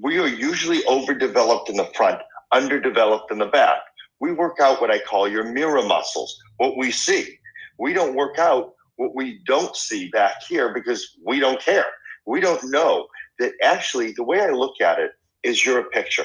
We 0.00 0.18
are 0.18 0.28
usually 0.28 0.84
overdeveloped 0.86 1.68
in 1.68 1.76
the 1.76 1.90
front, 1.94 2.20
underdeveloped 2.52 3.30
in 3.30 3.38
the 3.38 3.46
back. 3.46 3.78
We 4.20 4.32
work 4.32 4.58
out 4.60 4.80
what 4.80 4.90
I 4.90 5.00
call 5.00 5.28
your 5.28 5.44
mirror 5.44 5.82
muscles, 5.82 6.36
what 6.58 6.76
we 6.76 6.90
see 6.90 7.38
we 7.78 7.92
don't 7.92 8.14
work 8.14 8.38
out 8.38 8.74
what 8.96 9.14
we 9.14 9.40
don't 9.46 9.74
see 9.74 10.08
back 10.10 10.42
here 10.48 10.72
because 10.72 11.16
we 11.26 11.40
don't 11.40 11.60
care. 11.60 11.86
We 12.26 12.40
don't 12.40 12.62
know 12.70 13.08
that 13.40 13.52
actually 13.62 14.12
the 14.12 14.24
way 14.24 14.40
I 14.40 14.50
look 14.50 14.80
at 14.80 15.00
it 15.00 15.12
is 15.42 15.66
you're 15.66 15.80
a 15.80 15.84
picture. 15.90 16.24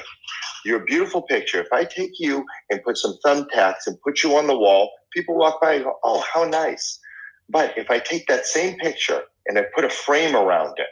You're 0.68 0.82
a 0.82 0.84
beautiful 0.84 1.22
picture. 1.22 1.62
If 1.62 1.72
I 1.72 1.84
take 1.84 2.10
you 2.18 2.44
and 2.68 2.82
put 2.82 2.98
some 2.98 3.16
thumbtacks 3.24 3.86
and 3.86 3.98
put 4.02 4.22
you 4.22 4.36
on 4.36 4.46
the 4.46 4.54
wall, 4.54 4.90
people 5.14 5.34
walk 5.34 5.62
by 5.62 5.76
and 5.76 5.84
go, 5.84 5.94
oh, 6.04 6.22
how 6.30 6.44
nice. 6.44 7.00
But 7.48 7.78
if 7.78 7.90
I 7.90 7.98
take 8.00 8.26
that 8.26 8.44
same 8.44 8.76
picture 8.76 9.22
and 9.46 9.58
I 9.58 9.64
put 9.74 9.86
a 9.86 9.88
frame 9.88 10.36
around 10.36 10.74
it, 10.76 10.88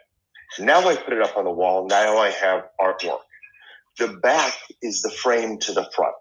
now 0.58 0.88
I 0.88 0.96
put 0.96 1.12
it 1.12 1.20
up 1.20 1.36
on 1.36 1.44
the 1.44 1.50
wall, 1.50 1.86
now 1.86 2.16
I 2.16 2.30
have 2.30 2.64
artwork. 2.80 3.18
The 3.98 4.18
back 4.22 4.54
is 4.80 5.02
the 5.02 5.10
frame 5.10 5.58
to 5.58 5.74
the 5.74 5.86
front. 5.94 6.16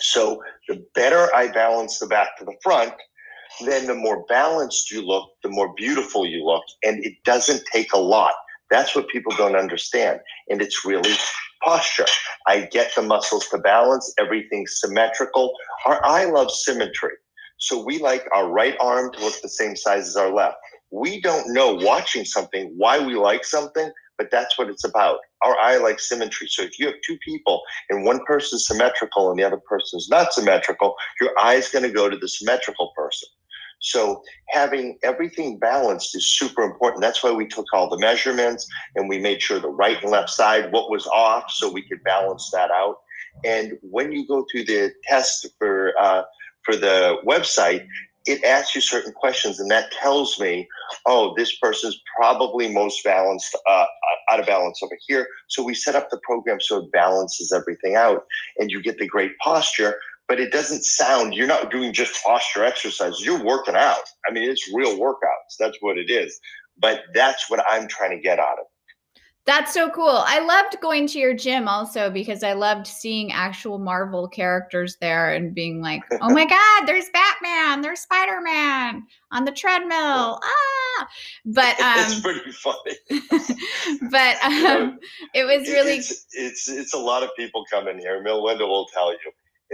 So 0.00 0.42
the 0.66 0.82
better 0.94 1.28
I 1.34 1.48
balance 1.48 1.98
the 1.98 2.06
back 2.06 2.38
to 2.38 2.46
the 2.46 2.56
front, 2.62 2.94
then 3.66 3.86
the 3.86 3.94
more 3.94 4.24
balanced 4.30 4.90
you 4.90 5.02
look, 5.02 5.28
the 5.42 5.50
more 5.50 5.74
beautiful 5.74 6.24
you 6.24 6.42
look. 6.42 6.64
And 6.82 7.04
it 7.04 7.22
doesn't 7.24 7.64
take 7.70 7.92
a 7.92 7.98
lot. 7.98 8.32
That's 8.70 8.96
what 8.96 9.08
people 9.08 9.34
don't 9.36 9.56
understand. 9.56 10.20
And 10.48 10.62
it's 10.62 10.86
really 10.86 11.14
posture. 11.64 12.06
I 12.46 12.62
get 12.70 12.94
the 12.94 13.02
muscles 13.02 13.46
to 13.48 13.58
balance, 13.58 14.12
everything's 14.18 14.78
symmetrical. 14.80 15.52
Our 15.86 16.04
eye 16.04 16.24
loves 16.24 16.64
symmetry. 16.64 17.12
So 17.58 17.84
we 17.84 17.98
like 17.98 18.26
our 18.32 18.48
right 18.48 18.76
arm 18.80 19.12
to 19.12 19.20
look 19.24 19.40
the 19.40 19.48
same 19.48 19.76
size 19.76 20.08
as 20.08 20.16
our 20.16 20.32
left. 20.32 20.56
We 20.90 21.20
don't 21.20 21.52
know 21.54 21.74
watching 21.74 22.24
something 22.24 22.72
why 22.76 22.98
we 22.98 23.14
like 23.14 23.44
something 23.44 23.90
but 24.18 24.30
that's 24.30 24.58
what 24.58 24.68
it's 24.68 24.84
about. 24.84 25.18
Our 25.42 25.56
eye 25.58 25.76
likes 25.76 26.08
symmetry. 26.08 26.46
So 26.48 26.62
if 26.62 26.78
you 26.78 26.86
have 26.86 26.94
two 27.06 27.18
people 27.24 27.62
and 27.90 28.04
one 28.04 28.20
person's 28.26 28.66
symmetrical 28.66 29.30
and 29.30 29.38
the 29.38 29.44
other 29.44 29.60
person's 29.68 30.08
not 30.08 30.32
symmetrical, 30.32 30.94
your 31.20 31.30
eye 31.38 31.54
is 31.54 31.68
going 31.68 31.84
to 31.84 31.90
go 31.90 32.08
to 32.08 32.16
the 32.16 32.28
symmetrical 32.28 32.92
person. 32.96 33.28
So 33.84 34.22
having 34.48 34.98
everything 35.02 35.58
balanced 35.58 36.16
is 36.16 36.26
super 36.26 36.62
important. 36.62 37.02
That's 37.02 37.22
why 37.22 37.32
we 37.32 37.46
took 37.46 37.66
all 37.74 37.90
the 37.90 37.98
measurements 37.98 38.66
and 38.96 39.08
we 39.10 39.18
made 39.18 39.42
sure 39.42 39.60
the 39.60 39.68
right 39.68 40.00
and 40.02 40.10
left 40.10 40.30
side, 40.30 40.72
what 40.72 40.90
was 40.90 41.06
off, 41.08 41.50
so 41.50 41.70
we 41.70 41.86
could 41.86 42.02
balance 42.02 42.50
that 42.52 42.70
out. 42.70 42.96
And 43.44 43.74
when 43.82 44.10
you 44.10 44.26
go 44.26 44.46
through 44.50 44.64
the 44.64 44.92
test 45.04 45.46
for 45.58 45.92
uh, 46.00 46.22
for 46.62 46.76
the 46.76 47.18
website, 47.26 47.86
it 48.26 48.42
asks 48.42 48.74
you 48.74 48.80
certain 48.80 49.12
questions 49.12 49.60
and 49.60 49.70
that 49.70 49.92
tells 49.92 50.40
me 50.40 50.66
oh 51.04 51.34
this 51.36 51.58
person's 51.58 52.00
probably 52.16 52.72
most 52.72 53.04
balanced 53.04 53.54
uh, 53.68 53.84
out 54.30 54.40
of 54.40 54.46
balance 54.46 54.80
over 54.82 54.96
here 55.06 55.28
so 55.48 55.62
we 55.62 55.74
set 55.74 55.94
up 55.94 56.08
the 56.08 56.20
program 56.22 56.58
so 56.60 56.78
it 56.78 56.90
balances 56.92 57.52
everything 57.52 57.96
out 57.96 58.24
and 58.58 58.70
you 58.70 58.80
get 58.80 58.96
the 58.96 59.06
great 59.06 59.36
posture 59.42 59.98
but 60.28 60.40
it 60.40 60.52
doesn't 60.52 60.84
sound 60.84 61.34
you're 61.34 61.46
not 61.46 61.70
doing 61.70 61.92
just 61.92 62.22
posture 62.24 62.64
exercises 62.64 63.24
you're 63.24 63.44
working 63.44 63.74
out 63.74 64.04
i 64.28 64.32
mean 64.32 64.48
it's 64.48 64.72
real 64.74 64.96
workouts 64.98 65.56
that's 65.58 65.78
what 65.80 65.98
it 65.98 66.10
is 66.10 66.40
but 66.78 67.02
that's 67.14 67.50
what 67.50 67.64
i'm 67.68 67.88
trying 67.88 68.10
to 68.10 68.20
get 68.20 68.38
out 68.38 68.58
of 68.58 68.66
that's 69.46 69.74
so 69.74 69.90
cool. 69.90 70.22
I 70.24 70.40
loved 70.40 70.80
going 70.80 71.06
to 71.08 71.18
your 71.18 71.34
gym 71.34 71.68
also 71.68 72.08
because 72.08 72.42
I 72.42 72.54
loved 72.54 72.86
seeing 72.86 73.30
actual 73.30 73.78
Marvel 73.78 74.26
characters 74.26 74.96
there 75.02 75.34
and 75.34 75.54
being 75.54 75.82
like, 75.82 76.02
oh 76.22 76.30
my 76.32 76.46
God, 76.80 76.86
there's 76.86 77.10
Batman, 77.10 77.82
there's 77.82 78.00
Spider 78.00 78.40
Man 78.40 79.02
on 79.32 79.44
the 79.44 79.52
treadmill. 79.52 80.40
Ah, 80.42 81.08
but 81.44 81.78
um, 81.80 81.94
it's 81.98 82.20
pretty 82.20 82.52
funny. 82.52 82.96
but 84.10 84.42
um, 84.44 84.98
it 85.34 85.44
was 85.44 85.68
really 85.68 85.96
it's, 85.96 86.26
it's 86.32 86.68
it's 86.68 86.94
a 86.94 86.98
lot 86.98 87.22
of 87.22 87.28
people 87.36 87.66
coming 87.70 87.98
here. 87.98 88.22
Melinda 88.22 88.66
will 88.66 88.86
tell 88.86 89.12
you, 89.12 89.18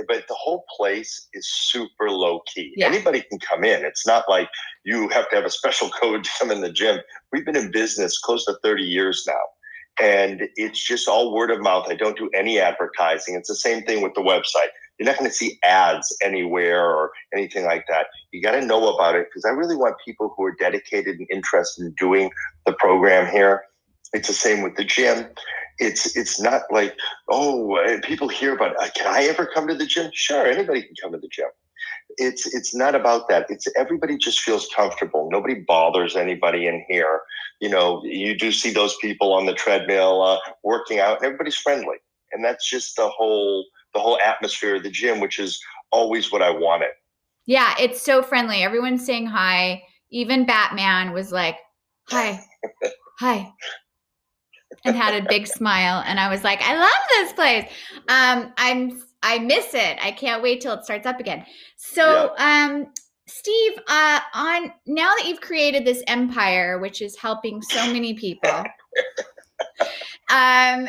but 0.09 0.25
the 0.29 0.35
whole 0.35 0.65
place 0.77 1.29
is 1.33 1.47
super 1.47 2.11
low 2.11 2.41
key. 2.53 2.73
Yeah. 2.77 2.87
Anybody 2.87 3.23
can 3.23 3.39
come 3.39 3.65
in. 3.65 3.85
It's 3.85 4.07
not 4.07 4.25
like 4.29 4.49
you 4.85 5.09
have 5.09 5.29
to 5.31 5.37
have 5.37 5.45
a 5.45 5.51
special 5.51 5.91
code 6.01 6.25
to 6.25 6.31
come 6.39 6.51
in 6.51 6.61
the 6.61 6.73
gym. 6.73 7.01
We've 7.33 7.45
been 7.45 7.57
in 7.57 7.71
business 7.71 8.19
close 8.19 8.45
to 8.47 8.59
30 8.63 8.83
years 8.83 9.25
now 9.27 9.41
and 10.01 10.49
it's 10.57 10.83
just 10.83 11.09
all 11.09 11.35
word 11.35 11.51
of 11.51 11.61
mouth. 11.61 11.87
I 11.89 11.95
don't 11.95 12.17
do 12.17 12.31
any 12.35 12.59
advertising. 12.59 13.35
It's 13.35 13.49
the 13.49 13.55
same 13.55 13.83
thing 13.83 14.03
with 14.03 14.15
the 14.15 14.23
website. 14.23 14.71
You're 14.99 15.07
not 15.07 15.19
going 15.19 15.31
to 15.31 15.37
see 15.37 15.59
ads 15.63 16.15
anywhere 16.23 16.85
or 16.85 17.11
anything 17.35 17.65
like 17.65 17.85
that. 17.89 18.07
You 18.33 18.43
got 18.43 18.53
to 18.53 18.65
know 18.65 18.95
about 18.95 19.15
it 19.15 19.29
because 19.29 19.45
I 19.45 19.51
really 19.51 19.77
want 19.77 19.97
people 20.05 20.33
who 20.37 20.45
are 20.45 20.55
dedicated 20.59 21.19
and 21.19 21.27
interested 21.31 21.85
in 21.85 21.95
doing 21.99 22.31
the 22.67 22.73
program 22.73 23.31
here. 23.31 23.63
It's 24.13 24.29
the 24.29 24.35
same 24.35 24.63
with 24.63 24.77
the 24.77 24.85
gym. 24.85 25.27
It's 25.79 26.17
it's 26.17 26.41
not 26.41 26.63
like 26.71 26.95
oh 27.29 27.79
people 28.03 28.29
hear 28.29 28.55
about 28.55 28.77
uh, 28.83 28.89
can 28.97 29.07
I 29.07 29.25
ever 29.25 29.47
come 29.47 29.67
to 29.69 29.75
the 29.75 29.87
gym? 29.87 30.11
Sure, 30.13 30.47
anybody 30.47 30.83
can 30.83 30.95
come 31.01 31.13
to 31.13 31.19
the 31.19 31.29
gym 31.29 31.49
it's 32.17 32.47
it's 32.55 32.75
not 32.75 32.95
about 32.95 33.29
that. 33.29 33.47
It's 33.49 33.67
everybody 33.77 34.17
just 34.17 34.41
feels 34.41 34.69
comfortable. 34.75 35.29
Nobody 35.31 35.55
bothers 35.55 36.17
anybody 36.17 36.67
in 36.67 36.85
here. 36.89 37.21
You 37.61 37.69
know, 37.69 38.03
you 38.05 38.37
do 38.37 38.53
see 38.53 38.71
those 38.71 38.97
people 39.01 39.33
on 39.33 39.47
the 39.47 39.55
treadmill 39.55 40.23
uh, 40.23 40.39
working 40.63 40.99
out, 40.99 41.19
and 41.19 41.27
everybody's 41.27 41.57
friendly, 41.57 41.97
and 42.33 42.45
that's 42.45 42.69
just 42.69 42.97
the 42.97 43.09
whole 43.09 43.65
the 43.95 44.01
whole 44.01 44.19
atmosphere 44.25 44.77
of 44.77 44.83
the 44.83 44.91
gym, 44.91 45.21
which 45.21 45.39
is 45.39 45.61
always 45.91 46.31
what 46.31 46.43
I 46.43 46.51
wanted. 46.51 46.91
Yeah, 47.47 47.75
it's 47.79 48.01
so 48.03 48.23
friendly. 48.23 48.63
Everyone's 48.63 49.05
saying 49.05 49.27
hi. 49.27 49.83
Even 50.11 50.47
Batman 50.47 51.13
was 51.13 51.33
like, 51.33 51.57
"Hi, 52.09 52.45
hi." 53.19 53.53
And 54.85 54.97
had 54.97 55.23
a 55.23 55.27
big 55.29 55.47
smile 55.47 56.03
and 56.07 56.21
i 56.21 56.29
was 56.29 56.45
like 56.45 56.61
i 56.63 56.77
love 56.77 56.89
this 57.13 57.33
place 57.33 57.65
um, 58.09 58.53
i'm 58.57 59.01
I 59.23 59.39
miss 59.39 59.75
it. 59.75 59.99
I 60.03 60.13
can't 60.13 60.43
wait 60.43 60.61
till 60.61 60.73
it 60.73 60.85
starts 60.85 61.07
up 61.07 61.21
again. 61.21 61.45
So, 61.77 62.35
yeah. 62.39 62.67
um, 62.67 62.87
Steve, 63.27 63.73
uh, 63.87 64.21
on 64.35 64.73
now 64.87 65.13
that 65.17 65.27
you've 65.27 65.41
created 65.41 65.85
this 65.85 66.03
empire, 66.07 66.79
which 66.79 67.03
is 67.03 67.17
helping 67.17 67.61
so 67.63 67.87
many 67.93 68.15
people, 68.15 68.51
um, 70.31 70.89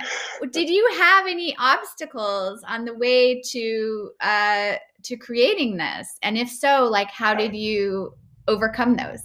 did 0.51 0.69
you 0.69 0.89
have 0.97 1.27
any 1.27 1.55
obstacles 1.59 2.63
on 2.67 2.85
the 2.85 2.93
way 2.93 3.41
to 3.51 4.11
uh, 4.21 4.75
to 5.03 5.17
creating 5.17 5.77
this? 5.77 6.17
And 6.23 6.37
if 6.37 6.49
so, 6.49 6.85
like, 6.85 7.11
how 7.11 7.35
did 7.35 7.55
you 7.55 8.15
overcome 8.47 8.95
those? 8.95 9.21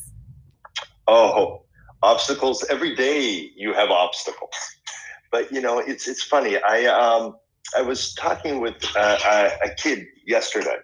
Oh, 1.07 1.63
obstacles 2.07 2.65
every 2.71 2.95
day. 2.95 3.51
You 3.57 3.75
have 3.75 3.91
obstacles, 3.91 4.55
but 5.33 5.53
you 5.53 5.61
know 5.61 5.79
it's 5.79 6.07
it's 6.09 6.23
funny. 6.23 6.57
I 6.63 6.87
um 6.87 7.37
I 7.77 7.83
was 7.83 8.15
talking 8.15 8.61
with 8.61 8.77
a, 8.97 9.51
a 9.65 9.71
kid 9.77 10.07
yesterday 10.27 10.79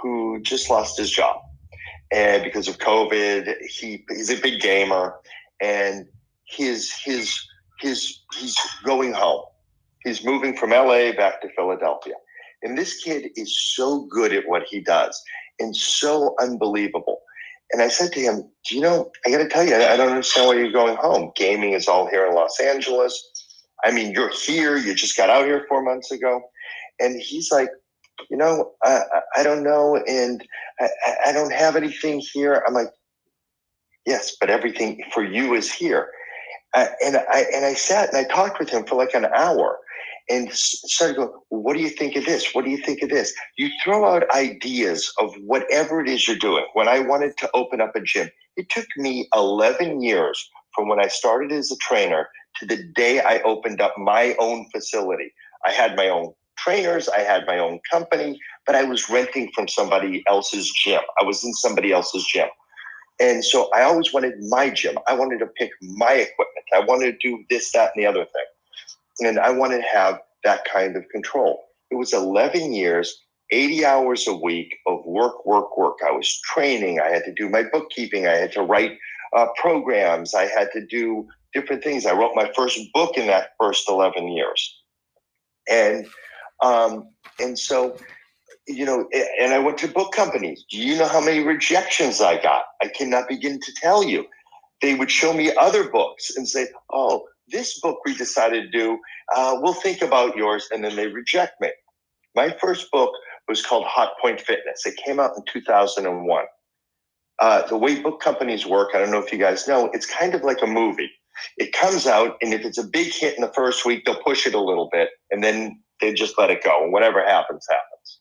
who 0.00 0.40
just 0.42 0.70
lost 0.70 0.96
his 0.96 1.10
job, 1.10 1.36
and 2.12 2.44
because 2.44 2.68
of 2.68 2.78
COVID, 2.78 3.54
he 3.66 4.04
he's 4.08 4.30
a 4.30 4.40
big 4.40 4.60
gamer, 4.60 5.16
and 5.60 6.06
his 6.44 6.92
his 6.92 7.38
his 7.80 8.20
he's 8.38 8.56
going 8.84 9.12
home. 9.12 9.42
He's 10.04 10.24
moving 10.24 10.56
from 10.56 10.70
LA 10.70 11.12
back 11.12 11.42
to 11.42 11.48
Philadelphia, 11.56 12.14
and 12.62 12.78
this 12.78 13.02
kid 13.02 13.30
is 13.36 13.50
so 13.74 14.06
good 14.06 14.32
at 14.32 14.44
what 14.46 14.62
he 14.70 14.80
does 14.80 15.20
and 15.60 15.74
so 15.74 16.34
unbelievable. 16.40 17.18
And 17.70 17.82
I 17.82 17.88
said 17.88 18.12
to 18.12 18.20
him, 18.20 18.50
"Do 18.66 18.74
you 18.74 18.80
know? 18.80 19.10
I 19.26 19.30
got 19.30 19.38
to 19.38 19.48
tell 19.48 19.64
you, 19.64 19.74
I 19.74 19.96
don't 19.96 20.10
understand 20.10 20.48
why 20.48 20.54
you're 20.54 20.72
going 20.72 20.96
home. 20.96 21.32
Gaming 21.36 21.72
is 21.72 21.88
all 21.88 22.08
here 22.08 22.26
in 22.26 22.34
Los 22.34 22.58
Angeles." 22.60 23.38
I 23.84 23.92
mean, 23.92 24.12
you're 24.12 24.30
here, 24.30 24.76
you 24.76 24.94
just 24.94 25.16
got 25.16 25.30
out 25.30 25.44
here 25.44 25.64
four 25.68 25.82
months 25.82 26.10
ago. 26.10 26.42
And 26.98 27.20
he's 27.20 27.50
like, 27.52 27.68
you 28.28 28.36
know, 28.36 28.72
I, 28.82 29.02
I 29.36 29.42
don't 29.42 29.62
know. 29.62 30.02
And 30.06 30.44
I, 30.80 30.88
I 31.26 31.32
don't 31.32 31.52
have 31.52 31.76
anything 31.76 32.20
here. 32.20 32.62
I'm 32.66 32.74
like, 32.74 32.88
yes, 34.04 34.36
but 34.40 34.50
everything 34.50 35.02
for 35.12 35.22
you 35.22 35.54
is 35.54 35.70
here. 35.70 36.08
Uh, 36.74 36.86
and 37.04 37.16
I 37.16 37.46
and 37.54 37.64
I 37.64 37.72
sat 37.74 38.08
and 38.08 38.18
I 38.18 38.24
talked 38.24 38.58
with 38.58 38.68
him 38.68 38.84
for 38.84 38.96
like 38.96 39.14
an 39.14 39.24
hour, 39.34 39.78
and 40.30 40.52
started 40.52 41.16
going, 41.16 41.30
"What 41.48 41.74
do 41.74 41.80
you 41.80 41.90
think 41.90 42.16
of 42.16 42.24
this? 42.24 42.54
What 42.54 42.64
do 42.64 42.70
you 42.70 42.78
think 42.78 43.02
of 43.02 43.08
this?" 43.08 43.32
You 43.56 43.70
throw 43.82 44.04
out 44.04 44.30
ideas 44.34 45.12
of 45.18 45.34
whatever 45.36 46.00
it 46.00 46.08
is 46.08 46.26
you're 46.26 46.36
doing. 46.36 46.66
When 46.74 46.88
I 46.88 47.00
wanted 47.00 47.36
to 47.38 47.50
open 47.54 47.80
up 47.80 47.94
a 47.96 48.00
gym, 48.00 48.30
it 48.56 48.68
took 48.68 48.86
me 48.96 49.28
11 49.34 50.02
years 50.02 50.48
from 50.74 50.88
when 50.88 51.00
I 51.00 51.08
started 51.08 51.52
as 51.52 51.70
a 51.70 51.76
trainer 51.76 52.28
to 52.56 52.66
the 52.66 52.82
day 52.94 53.20
I 53.20 53.40
opened 53.40 53.80
up 53.80 53.96
my 53.96 54.34
own 54.38 54.66
facility. 54.70 55.32
I 55.66 55.72
had 55.72 55.96
my 55.96 56.08
own 56.08 56.32
trainers, 56.56 57.08
I 57.08 57.20
had 57.20 57.46
my 57.46 57.58
own 57.58 57.80
company, 57.90 58.38
but 58.66 58.74
I 58.74 58.84
was 58.84 59.08
renting 59.08 59.50
from 59.54 59.68
somebody 59.68 60.24
else's 60.26 60.72
gym. 60.84 61.00
I 61.20 61.24
was 61.24 61.44
in 61.44 61.54
somebody 61.54 61.92
else's 61.92 62.26
gym. 62.26 62.48
And 63.20 63.44
so 63.44 63.68
I 63.74 63.82
always 63.82 64.12
wanted 64.12 64.34
my 64.48 64.70
gym. 64.70 64.96
I 65.08 65.14
wanted 65.14 65.38
to 65.40 65.46
pick 65.46 65.70
my 65.80 66.12
equipment. 66.12 66.66
I 66.72 66.80
wanted 66.80 67.20
to 67.20 67.28
do 67.28 67.44
this, 67.50 67.72
that, 67.72 67.92
and 67.94 68.02
the 68.02 68.06
other 68.06 68.24
thing. 68.24 68.44
And 69.20 69.38
I 69.38 69.50
wanted 69.50 69.78
to 69.78 69.88
have 69.88 70.20
that 70.44 70.64
kind 70.72 70.96
of 70.96 71.08
control. 71.10 71.64
It 71.90 71.96
was 71.96 72.12
11 72.12 72.72
years, 72.72 73.24
80 73.50 73.84
hours 73.84 74.26
a 74.26 74.34
week 74.34 74.74
of 74.86 75.04
work, 75.04 75.44
work, 75.46 75.76
work. 75.76 75.98
I 76.06 76.12
was 76.12 76.40
training. 76.42 77.00
I 77.00 77.08
had 77.08 77.24
to 77.24 77.32
do 77.32 77.48
my 77.48 77.64
bookkeeping. 77.72 78.26
I 78.26 78.36
had 78.36 78.52
to 78.52 78.62
write 78.62 78.98
uh, 79.36 79.46
programs. 79.56 80.34
I 80.34 80.46
had 80.46 80.70
to 80.72 80.86
do 80.86 81.26
different 81.52 81.82
things. 81.82 82.06
I 82.06 82.12
wrote 82.12 82.32
my 82.34 82.50
first 82.54 82.78
book 82.92 83.16
in 83.16 83.26
that 83.26 83.50
first 83.58 83.88
11 83.88 84.28
years. 84.28 84.76
And 85.68 86.06
um, 86.62 87.10
and 87.38 87.58
so, 87.58 87.96
you 88.66 88.84
know, 88.84 89.08
and 89.40 89.52
I 89.52 89.58
went 89.58 89.78
to 89.78 89.88
book 89.88 90.12
companies. 90.12 90.64
Do 90.70 90.78
you 90.78 90.98
know 90.98 91.06
how 91.06 91.20
many 91.20 91.40
rejections 91.40 92.20
I 92.20 92.42
got? 92.42 92.64
I 92.82 92.88
cannot 92.88 93.28
begin 93.28 93.60
to 93.60 93.72
tell 93.80 94.02
you. 94.02 94.26
They 94.82 94.94
would 94.94 95.10
show 95.10 95.32
me 95.32 95.52
other 95.56 95.88
books 95.88 96.36
and 96.36 96.48
say, 96.48 96.68
oh, 96.92 97.26
this 97.50 97.80
book 97.80 97.98
we 98.04 98.14
decided 98.14 98.70
to 98.70 98.78
do, 98.78 98.98
uh, 99.34 99.56
we'll 99.60 99.74
think 99.74 100.02
about 100.02 100.36
yours. 100.36 100.68
And 100.72 100.84
then 100.84 100.96
they 100.96 101.08
reject 101.08 101.60
me. 101.60 101.70
My 102.34 102.50
first 102.60 102.90
book 102.90 103.12
was 103.48 103.64
called 103.64 103.84
Hot 103.86 104.12
Point 104.20 104.40
Fitness. 104.40 104.86
It 104.86 104.96
came 105.04 105.18
out 105.18 105.32
in 105.36 105.42
2001. 105.50 106.44
Uh, 107.40 107.66
the 107.68 107.76
way 107.76 108.00
book 108.00 108.20
companies 108.20 108.66
work, 108.66 108.90
I 108.94 108.98
don't 108.98 109.10
know 109.10 109.22
if 109.22 109.32
you 109.32 109.38
guys 109.38 109.68
know, 109.68 109.90
it's 109.92 110.06
kind 110.06 110.34
of 110.34 110.42
like 110.42 110.62
a 110.62 110.66
movie. 110.66 111.10
It 111.56 111.72
comes 111.72 112.06
out, 112.06 112.36
and 112.42 112.52
if 112.52 112.64
it's 112.64 112.78
a 112.78 112.84
big 112.84 113.12
hit 113.12 113.36
in 113.36 113.42
the 113.42 113.52
first 113.52 113.84
week, 113.84 114.04
they'll 114.04 114.20
push 114.22 114.46
it 114.46 114.54
a 114.54 114.60
little 114.60 114.88
bit, 114.90 115.10
and 115.30 115.42
then 115.42 115.80
they 116.00 116.12
just 116.12 116.36
let 116.36 116.50
it 116.50 116.64
go, 116.64 116.82
and 116.82 116.92
whatever 116.92 117.24
happens, 117.24 117.64
happens. 117.70 118.20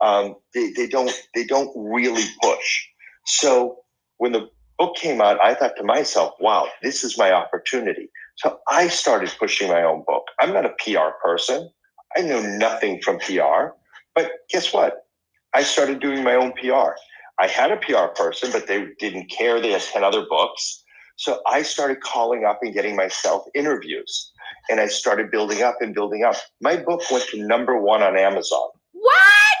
Um, 0.00 0.36
they, 0.54 0.70
they 0.72 0.86
don't 0.88 1.12
they 1.34 1.44
don't 1.44 1.70
really 1.76 2.24
push. 2.42 2.86
So 3.26 3.78
when 4.18 4.32
the 4.32 4.48
book 4.76 4.96
came 4.96 5.20
out, 5.20 5.40
I 5.40 5.54
thought 5.54 5.76
to 5.76 5.84
myself, 5.84 6.34
"Wow, 6.40 6.68
this 6.82 7.04
is 7.04 7.18
my 7.18 7.32
opportunity." 7.32 8.10
So 8.38 8.60
I 8.68 8.86
started 8.86 9.32
pushing 9.36 9.68
my 9.68 9.82
own 9.82 10.04
book. 10.06 10.24
I'm 10.38 10.52
not 10.52 10.64
a 10.64 10.74
PR 10.78 11.10
person. 11.22 11.68
I 12.16 12.22
know 12.22 12.40
nothing 12.40 13.02
from 13.02 13.18
PR, 13.18 13.74
but 14.14 14.30
guess 14.48 14.72
what? 14.72 15.06
I 15.54 15.64
started 15.64 16.00
doing 16.00 16.22
my 16.22 16.34
own 16.34 16.52
PR. 16.52 16.92
I 17.40 17.48
had 17.48 17.72
a 17.72 17.76
PR 17.78 18.06
person, 18.14 18.50
but 18.52 18.68
they 18.68 18.86
didn't 19.00 19.30
care. 19.30 19.60
They 19.60 19.72
had 19.72 19.82
10 19.82 20.04
other 20.04 20.24
books. 20.30 20.84
So 21.16 21.40
I 21.48 21.62
started 21.62 22.00
calling 22.00 22.44
up 22.44 22.60
and 22.62 22.72
getting 22.72 22.94
myself 22.94 23.44
interviews. 23.56 24.32
And 24.70 24.78
I 24.78 24.86
started 24.86 25.32
building 25.32 25.62
up 25.62 25.76
and 25.80 25.92
building 25.92 26.22
up. 26.22 26.36
My 26.60 26.76
book 26.76 27.02
went 27.10 27.24
to 27.30 27.44
number 27.44 27.80
one 27.80 28.04
on 28.04 28.16
Amazon. 28.16 28.68
What? 28.92 29.58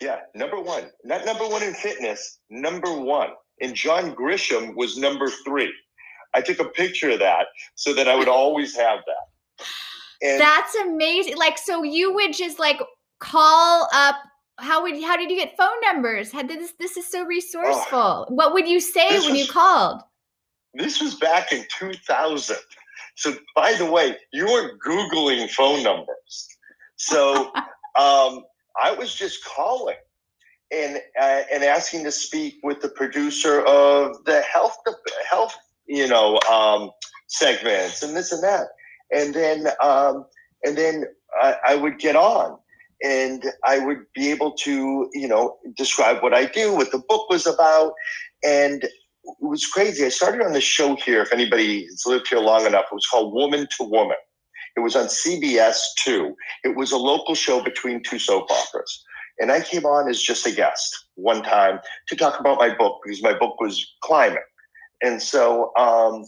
Yeah, 0.00 0.20
number 0.34 0.60
one. 0.60 0.84
Not 1.02 1.24
number 1.24 1.48
one 1.48 1.64
in 1.64 1.74
fitness, 1.74 2.38
number 2.50 2.92
one. 2.92 3.30
And 3.60 3.74
John 3.74 4.14
Grisham 4.14 4.76
was 4.76 4.96
number 4.96 5.28
three. 5.44 5.72
I 6.36 6.42
took 6.42 6.60
a 6.60 6.68
picture 6.68 7.10
of 7.10 7.18
that 7.20 7.46
so 7.74 7.94
that 7.94 8.08
I 8.08 8.14
would 8.14 8.28
always 8.28 8.76
have 8.76 9.00
that. 9.06 9.66
And 10.22 10.40
That's 10.40 10.74
amazing. 10.76 11.36
Like, 11.36 11.58
so 11.58 11.82
you 11.82 12.12
would 12.12 12.34
just 12.34 12.58
like 12.58 12.78
call 13.18 13.88
up 13.92 14.16
how 14.58 14.82
would 14.82 15.02
how 15.02 15.16
did 15.16 15.30
you 15.30 15.36
get 15.36 15.56
phone 15.56 15.80
numbers? 15.82 16.32
How 16.32 16.42
did 16.42 16.60
this 16.60 16.72
this 16.78 16.96
is 16.96 17.06
so 17.06 17.24
resourceful. 17.24 17.98
Oh, 17.98 18.26
what 18.28 18.52
would 18.54 18.68
you 18.68 18.80
say 18.80 19.18
when 19.18 19.32
was, 19.32 19.38
you 19.38 19.46
called? 19.46 20.02
This 20.74 21.00
was 21.00 21.14
back 21.16 21.52
in 21.52 21.64
2000. 21.78 22.56
So, 23.16 23.34
by 23.54 23.74
the 23.74 23.90
way, 23.90 24.16
you 24.32 24.44
weren't 24.46 24.78
Googling 24.80 25.50
phone 25.50 25.82
numbers. 25.82 26.48
So, 26.96 27.52
um, 27.96 28.44
I 28.78 28.94
was 28.96 29.14
just 29.14 29.44
calling 29.44 29.96
and 30.72 31.00
uh, 31.20 31.42
and 31.52 31.62
asking 31.62 32.04
to 32.04 32.12
speak 32.12 32.58
with 32.62 32.80
the 32.80 32.88
producer 32.88 33.60
of 33.62 34.24
the 34.24 34.42
health 34.42 34.76
health 35.28 35.54
you 35.88 36.06
know 36.06 36.38
um, 36.50 36.90
segments 37.28 38.02
and 38.02 38.16
this 38.16 38.32
and 38.32 38.42
that, 38.42 38.68
and 39.12 39.34
then 39.34 39.68
um, 39.82 40.24
and 40.64 40.76
then 40.76 41.04
I, 41.40 41.56
I 41.68 41.76
would 41.76 41.98
get 41.98 42.16
on 42.16 42.58
and 43.02 43.44
I 43.64 43.78
would 43.78 43.98
be 44.14 44.30
able 44.30 44.52
to, 44.52 45.08
you 45.12 45.28
know, 45.28 45.58
describe 45.76 46.22
what 46.22 46.34
I 46.34 46.46
do, 46.46 46.74
what 46.74 46.92
the 46.92 47.02
book 47.08 47.28
was 47.28 47.46
about, 47.46 47.92
and 48.42 48.84
it 48.84 48.92
was 49.40 49.66
crazy. 49.66 50.04
I 50.04 50.08
started 50.08 50.42
on 50.42 50.52
this 50.52 50.64
show 50.64 50.96
here. 50.96 51.22
If 51.22 51.32
anybody 51.32 51.84
has 51.84 52.04
lived 52.06 52.28
here 52.28 52.38
long 52.38 52.64
enough, 52.64 52.86
it 52.90 52.94
was 52.94 53.06
called 53.06 53.34
Woman 53.34 53.66
to 53.76 53.84
Woman. 53.84 54.16
It 54.76 54.80
was 54.80 54.94
on 54.94 55.06
CBS 55.06 55.78
Two. 55.98 56.36
It 56.64 56.76
was 56.76 56.92
a 56.92 56.96
local 56.96 57.34
show 57.34 57.62
between 57.62 58.02
two 58.02 58.18
soap 58.18 58.50
operas. 58.50 59.04
And 59.38 59.52
I 59.52 59.60
came 59.60 59.84
on 59.84 60.08
as 60.08 60.22
just 60.22 60.46
a 60.46 60.52
guest 60.52 61.06
one 61.14 61.42
time 61.42 61.80
to 62.08 62.16
talk 62.16 62.40
about 62.40 62.58
my 62.58 62.74
book 62.74 63.00
because 63.04 63.22
my 63.22 63.36
book 63.36 63.60
was 63.60 63.84
climbing. 64.02 64.38
And 65.02 65.22
so 65.22 65.72
um, 65.76 66.24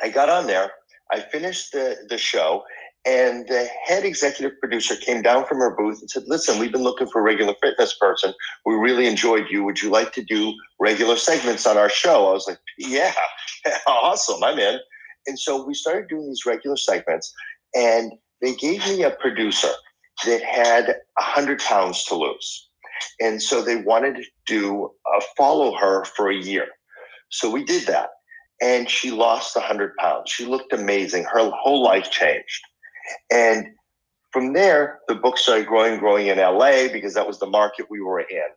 I 0.00 0.08
got 0.08 0.28
on 0.28 0.46
there. 0.46 0.70
I 1.12 1.20
finished 1.20 1.72
the, 1.72 1.96
the 2.08 2.18
show, 2.18 2.64
and 3.06 3.46
the 3.46 3.68
head 3.84 4.04
executive 4.04 4.58
producer 4.58 4.96
came 4.96 5.22
down 5.22 5.46
from 5.46 5.58
her 5.58 5.76
booth 5.76 6.00
and 6.00 6.10
said, 6.10 6.24
Listen, 6.26 6.58
we've 6.58 6.72
been 6.72 6.82
looking 6.82 7.06
for 7.06 7.20
a 7.20 7.22
regular 7.22 7.54
fitness 7.62 7.96
person. 7.96 8.34
We 8.64 8.74
really 8.74 9.06
enjoyed 9.06 9.46
you. 9.48 9.62
Would 9.64 9.80
you 9.80 9.90
like 9.90 10.12
to 10.14 10.24
do 10.24 10.52
regular 10.80 11.16
segments 11.16 11.66
on 11.66 11.76
our 11.76 11.88
show? 11.88 12.28
I 12.28 12.32
was 12.32 12.48
like, 12.48 12.58
Yeah, 12.78 13.12
awesome. 13.86 14.42
I'm 14.42 14.58
in. 14.58 14.80
And 15.28 15.38
so 15.38 15.64
we 15.64 15.74
started 15.74 16.08
doing 16.08 16.26
these 16.28 16.44
regular 16.44 16.76
segments, 16.76 17.32
and 17.74 18.12
they 18.42 18.54
gave 18.56 18.84
me 18.86 19.04
a 19.04 19.10
producer 19.10 19.70
that 20.24 20.42
had 20.42 20.86
100 20.86 21.60
pounds 21.60 22.04
to 22.04 22.14
lose. 22.16 22.68
And 23.20 23.42
so 23.42 23.62
they 23.62 23.76
wanted 23.76 24.16
to 24.16 24.24
do 24.46 24.90
uh, 25.14 25.20
follow 25.36 25.76
her 25.76 26.04
for 26.04 26.30
a 26.30 26.34
year. 26.34 26.68
So 27.30 27.50
we 27.50 27.64
did 27.64 27.86
that. 27.86 28.10
And 28.62 28.88
she 28.88 29.10
lost 29.10 29.54
100 29.54 29.96
pounds. 29.96 30.30
She 30.30 30.46
looked 30.46 30.72
amazing. 30.72 31.24
Her 31.24 31.50
whole 31.50 31.82
life 31.82 32.10
changed. 32.10 32.62
And 33.30 33.68
from 34.32 34.52
there, 34.52 35.00
the 35.08 35.14
book 35.14 35.38
started 35.38 35.66
growing, 35.66 35.98
growing 35.98 36.28
in 36.28 36.38
LA 36.38 36.88
because 36.92 37.14
that 37.14 37.26
was 37.26 37.38
the 37.38 37.46
market 37.46 37.86
we 37.90 38.00
were 38.00 38.20
in. 38.20 38.48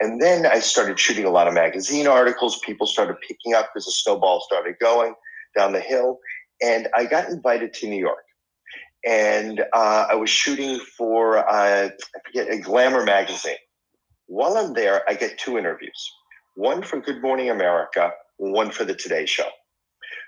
And 0.00 0.20
then 0.20 0.46
I 0.46 0.60
started 0.60 0.98
shooting 0.98 1.24
a 1.24 1.30
lot 1.30 1.48
of 1.48 1.54
magazine 1.54 2.06
articles. 2.06 2.60
People 2.60 2.86
started 2.86 3.16
picking 3.26 3.54
up 3.54 3.70
as 3.76 3.84
the 3.84 3.92
snowball 3.92 4.40
started 4.40 4.76
going 4.80 5.14
down 5.56 5.72
the 5.72 5.80
hill. 5.80 6.18
And 6.62 6.88
I 6.94 7.04
got 7.04 7.28
invited 7.28 7.72
to 7.74 7.88
New 7.88 7.98
York. 7.98 8.24
And 9.06 9.60
uh, 9.72 10.06
I 10.10 10.14
was 10.14 10.28
shooting 10.28 10.80
for, 10.96 11.38
uh, 11.38 11.88
I 11.88 11.90
forget, 12.26 12.50
a 12.50 12.58
glamour 12.58 13.04
magazine. 13.04 13.56
While 14.26 14.56
I'm 14.56 14.74
there, 14.74 15.08
I 15.08 15.14
get 15.14 15.38
two 15.38 15.56
interviews 15.56 16.12
one 16.58 16.82
for 16.82 17.00
Good 17.00 17.22
Morning 17.22 17.50
America, 17.50 18.10
one 18.36 18.72
for 18.72 18.84
the 18.84 18.94
Today 18.94 19.26
Show. 19.26 19.48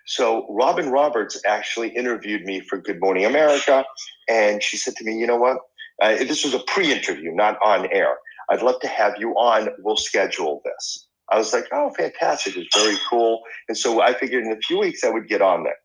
So 0.06 0.46
Robin 0.48 0.88
Roberts 0.88 1.42
actually 1.44 1.88
interviewed 1.88 2.44
me 2.44 2.60
for 2.60 2.78
Good 2.78 3.00
Morning 3.00 3.24
America, 3.24 3.84
and 4.28 4.62
she 4.62 4.76
said 4.76 4.94
to 4.96 5.04
me, 5.04 5.18
"You 5.18 5.26
know 5.26 5.36
what? 5.36 5.58
Uh, 6.00 6.14
this 6.18 6.44
was 6.44 6.54
a 6.54 6.60
pre-interview, 6.60 7.32
not 7.32 7.58
on 7.60 7.92
air. 7.92 8.16
I'd 8.48 8.62
love 8.62 8.80
to 8.80 8.86
have 8.86 9.14
you 9.18 9.32
on. 9.32 9.70
We'll 9.80 9.96
schedule 9.96 10.62
this." 10.64 11.08
I 11.32 11.36
was 11.36 11.52
like, 11.52 11.66
"Oh, 11.72 11.90
fantastic! 11.98 12.56
It's 12.56 12.76
very 12.76 12.96
cool." 13.08 13.42
And 13.68 13.76
so 13.76 14.00
I 14.00 14.14
figured 14.14 14.44
in 14.44 14.52
a 14.52 14.60
few 14.60 14.78
weeks 14.78 15.02
I 15.02 15.10
would 15.10 15.28
get 15.28 15.42
on 15.42 15.64
there. 15.64 15.78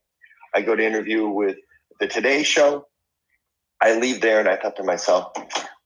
I 0.53 0.61
go 0.61 0.75
to 0.75 0.85
interview 0.85 1.27
with 1.27 1.57
the 1.99 2.07
Today 2.07 2.43
Show. 2.43 2.87
I 3.81 3.95
leave 3.95 4.21
there, 4.21 4.39
and 4.39 4.47
I 4.47 4.57
thought 4.57 4.75
to 4.75 4.83
myself, 4.83 5.33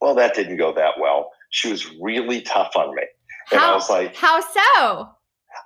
"Well, 0.02 0.15
that 0.15 0.36
didn't 0.36 0.58
go 0.58 0.74
that 0.74 1.00
well." 1.00 1.32
She 1.50 1.72
was 1.72 1.89
really 2.02 2.41
tough 2.41 2.76
on 2.76 2.93
me, 2.93 3.04
and 3.51 3.59
how, 3.59 3.71
I 3.71 3.75
was 3.75 3.89
like, 3.89 4.15
"How 4.15 4.39
so?" 4.41 5.09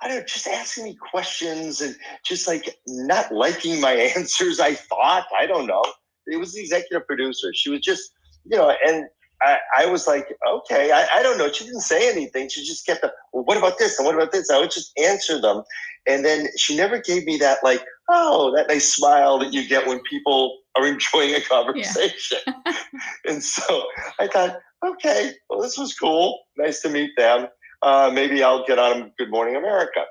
I 0.02 0.08
don't 0.08 0.18
know, 0.18 0.24
just 0.24 0.46
asking 0.46 0.84
me 0.84 0.96
questions 0.96 1.80
and 1.80 1.96
just 2.24 2.46
like 2.46 2.78
not 2.86 3.32
liking 3.32 3.80
my 3.80 3.92
answers. 4.16 4.60
I 4.60 4.74
thought, 4.74 5.26
I 5.38 5.46
don't 5.46 5.66
know. 5.66 5.84
It 6.26 6.38
was 6.38 6.54
the 6.54 6.60
executive 6.60 7.06
producer. 7.06 7.52
She 7.54 7.70
was 7.70 7.80
just, 7.80 8.12
you 8.44 8.56
know, 8.56 8.74
and 8.86 9.04
I, 9.42 9.58
I 9.78 9.86
was 9.86 10.06
like, 10.06 10.26
okay, 10.48 10.90
I, 10.90 11.06
I, 11.16 11.22
don't 11.22 11.36
know. 11.36 11.52
She 11.52 11.64
didn't 11.64 11.80
say 11.80 12.10
anything. 12.10 12.48
She 12.48 12.64
just 12.64 12.86
kept, 12.86 13.04
well, 13.32 13.44
what 13.44 13.58
about 13.58 13.78
this? 13.78 13.98
And 13.98 14.06
what 14.06 14.14
about 14.14 14.32
this? 14.32 14.48
I 14.48 14.58
would 14.58 14.70
just 14.70 14.92
answer 14.98 15.40
them. 15.40 15.62
And 16.06 16.24
then 16.24 16.46
she 16.56 16.76
never 16.76 16.98
gave 16.98 17.24
me 17.24 17.36
that, 17.38 17.58
like, 17.62 17.84
oh, 18.08 18.54
that 18.56 18.68
nice 18.68 18.94
smile 18.94 19.38
that 19.40 19.52
you 19.52 19.68
get 19.68 19.86
when 19.86 20.00
people 20.08 20.58
are 20.76 20.86
enjoying 20.86 21.34
a 21.34 21.40
conversation. 21.42 22.38
Yeah. 22.46 22.72
and 23.26 23.42
so 23.42 23.84
I 24.18 24.28
thought, 24.28 24.56
okay, 24.86 25.32
well, 25.50 25.60
this 25.60 25.76
was 25.76 25.94
cool. 25.94 26.40
Nice 26.56 26.80
to 26.82 26.88
meet 26.88 27.10
them 27.16 27.48
uh, 27.84 28.10
maybe 28.12 28.42
I'll 28.42 28.64
get 28.64 28.78
on 28.78 29.12
Good 29.18 29.30
Morning 29.30 29.56
America. 29.56 30.04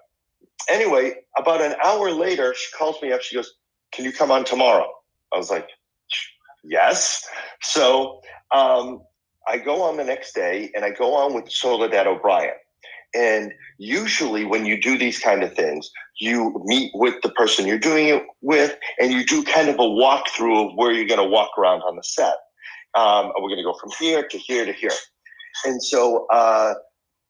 Anyway, 0.70 1.16
about 1.36 1.62
an 1.62 1.76
hour 1.84 2.12
later, 2.12 2.54
she 2.56 2.72
calls 2.78 3.02
me 3.02 3.12
up. 3.12 3.22
She 3.22 3.36
goes, 3.36 3.52
Can 3.92 4.06
you 4.06 4.14
come 4.14 4.32
on 4.32 4.46
tomorrow? 4.46 4.90
I 5.34 5.38
was 5.38 5.50
like, 5.50 5.68
Yes. 6.64 7.28
So 7.62 8.22
um, 8.54 9.02
I 9.48 9.58
go 9.58 9.82
on 9.82 9.98
the 9.98 10.04
next 10.04 10.34
day 10.34 10.72
and 10.76 10.86
I 10.86 10.92
go 10.92 11.16
on 11.16 11.34
with 11.34 11.52
Soledad 11.52 12.08
O'Brien. 12.08 12.54
And 13.16 13.52
usually, 13.78 14.46
when 14.46 14.66
you 14.66 14.82
do 14.82 14.98
these 14.98 15.20
kind 15.20 15.44
of 15.44 15.54
things, 15.54 15.90
you 16.20 16.60
meet 16.66 16.92
with 16.96 17.22
the 17.22 17.30
person 17.30 17.68
you're 17.68 17.78
doing 17.78 18.08
it 18.08 18.24
with, 18.42 18.76
and 19.00 19.12
you 19.12 19.24
do 19.24 19.44
kind 19.44 19.70
of 19.70 19.76
a 19.76 19.80
walkthrough 19.80 20.70
of 20.70 20.76
where 20.76 20.92
you're 20.92 21.08
going 21.08 21.20
to 21.20 21.30
walk 21.30 21.52
around 21.58 21.82
on 21.82 21.96
the 21.96 22.04
set. 22.04 22.36
Um, 22.96 23.32
we're 23.40 23.50
going 23.50 23.58
to 23.58 23.64
go 23.64 23.76
from 23.80 23.92
here 24.00 24.28
to 24.28 24.38
here 24.38 24.66
to 24.66 24.74
here. 24.74 24.92
And 25.66 25.84
so 25.84 26.26
uh, 26.32 26.74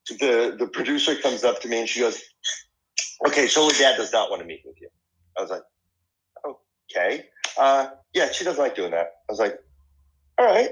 the 0.10 0.56
the 0.58 0.68
producer 0.68 1.16
comes 1.16 1.44
up 1.44 1.62
to 1.62 1.68
me 1.68 1.80
and 1.80 1.90
she 1.90 2.00
goes, 2.00 2.22
"Okay, 3.28 3.48
Soledad 3.48 3.98
does 3.98 4.12
not 4.12 4.30
want 4.30 4.42
to 4.42 4.48
meet 4.48 4.62
with 4.66 4.80
you." 4.80 4.90
I 5.38 5.42
was 5.42 5.50
like, 5.50 5.64
"Okay, 6.92 7.26
uh, 7.58 7.88
yeah, 8.14 8.32
she 8.32 8.44
doesn't 8.44 8.62
like 8.62 8.76
doing 8.76 8.92
that." 8.92 9.08
I 9.30 9.32
was 9.32 9.40
like, 9.40 9.58
"All 10.38 10.46
right, 10.46 10.72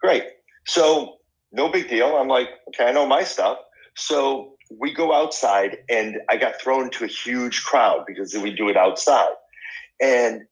great." 0.00 0.24
So 0.66 1.18
no 1.52 1.68
big 1.68 1.88
deal. 1.88 2.16
I'm 2.16 2.28
like, 2.28 2.48
"Okay, 2.68 2.86
I 2.86 2.92
know 2.92 3.06
my 3.06 3.24
stuff." 3.24 3.58
So 3.96 4.56
we 4.78 4.92
go 4.92 5.12
outside, 5.12 5.78
and 5.88 6.20
I 6.28 6.36
got 6.36 6.60
thrown 6.60 6.90
to 6.90 7.04
a 7.04 7.08
huge 7.08 7.64
crowd 7.64 8.04
because 8.06 8.34
we 8.34 8.54
do 8.54 8.68
it 8.68 8.76
outside, 8.76 9.34
and 10.00 10.42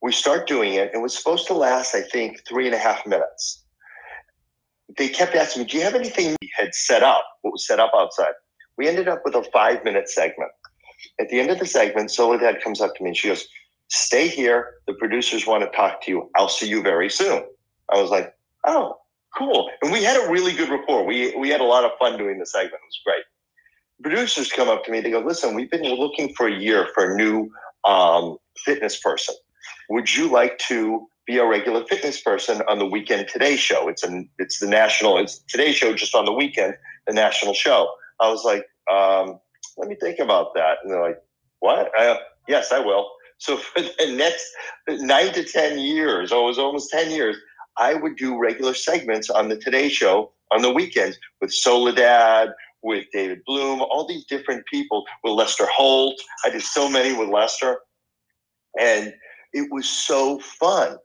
we 0.00 0.12
start 0.12 0.46
doing 0.46 0.74
it. 0.74 0.90
It 0.94 0.98
was 0.98 1.16
supposed 1.16 1.46
to 1.48 1.54
last, 1.54 1.94
I 1.94 2.02
think, 2.02 2.46
three 2.46 2.66
and 2.66 2.74
a 2.74 2.78
half 2.78 3.06
minutes 3.06 3.64
they 4.96 5.08
kept 5.08 5.34
asking 5.34 5.62
me, 5.62 5.68
Do 5.68 5.76
you 5.76 5.84
have 5.84 5.94
anything 5.94 6.36
we 6.40 6.50
had 6.56 6.74
set 6.74 7.02
up? 7.02 7.24
What 7.42 7.52
was 7.52 7.66
set 7.66 7.80
up 7.80 7.92
outside? 7.94 8.32
We 8.76 8.88
ended 8.88 9.08
up 9.08 9.22
with 9.24 9.34
a 9.34 9.42
five 9.52 9.84
minute 9.84 10.08
segment. 10.08 10.50
At 11.20 11.28
the 11.28 11.40
end 11.40 11.50
of 11.50 11.58
the 11.58 11.66
segment, 11.66 12.10
Soledad 12.10 12.62
comes 12.62 12.80
up 12.80 12.94
to 12.96 13.02
me 13.02 13.10
and 13.10 13.16
she 13.16 13.28
goes, 13.28 13.46
Stay 13.88 14.28
here. 14.28 14.74
The 14.86 14.94
producers 14.94 15.46
want 15.46 15.64
to 15.64 15.76
talk 15.76 16.02
to 16.02 16.10
you. 16.10 16.30
I'll 16.36 16.48
see 16.48 16.68
you 16.68 16.82
very 16.82 17.10
soon. 17.10 17.44
I 17.92 18.00
was 18.00 18.10
like, 18.10 18.34
Oh, 18.66 18.96
cool. 19.36 19.70
And 19.82 19.92
we 19.92 20.02
had 20.02 20.16
a 20.16 20.30
really 20.30 20.52
good 20.52 20.68
rapport. 20.68 21.04
We, 21.04 21.34
we 21.36 21.48
had 21.50 21.60
a 21.60 21.64
lot 21.64 21.84
of 21.84 21.90
fun 21.98 22.16
doing 22.18 22.38
the 22.38 22.46
segment. 22.46 22.74
It 22.74 22.86
was 22.86 23.00
great. 23.04 23.24
Producers 24.02 24.52
come 24.52 24.68
up 24.68 24.84
to 24.84 24.90
me. 24.90 25.00
They 25.00 25.10
go, 25.10 25.20
Listen, 25.20 25.54
we've 25.54 25.70
been 25.70 25.82
looking 25.82 26.34
for 26.34 26.46
a 26.48 26.54
year 26.54 26.88
for 26.94 27.12
a 27.12 27.16
new 27.16 27.50
um, 27.84 28.38
fitness 28.64 28.98
person. 29.00 29.34
Would 29.90 30.14
you 30.14 30.28
like 30.28 30.58
to 30.68 31.08
be 31.28 31.36
a 31.36 31.46
regular 31.46 31.84
fitness 31.84 32.20
person 32.20 32.62
on 32.68 32.78
the 32.78 32.86
weekend 32.86 33.28
Today 33.28 33.54
Show. 33.54 33.86
It's 33.88 34.02
an 34.02 34.28
it's 34.38 34.58
the 34.58 34.66
national. 34.66 35.18
It's 35.18 35.40
Today 35.40 35.72
Show 35.72 35.94
just 35.94 36.14
on 36.14 36.24
the 36.24 36.32
weekend, 36.32 36.74
the 37.06 37.12
national 37.12 37.52
show. 37.52 37.90
I 38.18 38.30
was 38.30 38.44
like, 38.44 38.66
um, 38.90 39.38
let 39.76 39.88
me 39.88 39.96
think 40.00 40.18
about 40.18 40.54
that. 40.54 40.78
And 40.82 40.90
they're 40.90 41.02
like, 41.02 41.22
what? 41.60 41.92
I, 41.96 42.18
yes, 42.48 42.72
I 42.72 42.80
will. 42.80 43.10
So 43.36 43.56
for 43.58 43.82
the 43.82 44.16
next 44.16 44.46
nine 44.88 45.32
to 45.34 45.44
ten 45.44 45.78
years, 45.78 46.32
oh, 46.32 46.44
it 46.44 46.46
was 46.46 46.58
almost 46.58 46.90
ten 46.90 47.10
years, 47.10 47.36
I 47.76 47.92
would 47.92 48.16
do 48.16 48.38
regular 48.38 48.72
segments 48.72 49.28
on 49.28 49.50
the 49.50 49.58
Today 49.58 49.90
Show 49.90 50.32
on 50.50 50.62
the 50.62 50.72
weekends 50.72 51.18
with 51.42 51.52
Soledad, 51.52 52.54
with 52.82 53.04
David 53.12 53.42
Bloom, 53.46 53.82
all 53.82 54.06
these 54.06 54.24
different 54.24 54.64
people, 54.64 55.04
with 55.22 55.34
Lester 55.34 55.66
Holt. 55.66 56.18
I 56.46 56.48
did 56.48 56.62
so 56.62 56.88
many 56.88 57.14
with 57.14 57.28
Lester. 57.28 57.80
And 58.80 59.12
it 59.52 59.68
was 59.70 59.88
so 59.88 60.38
fun. 60.40 60.98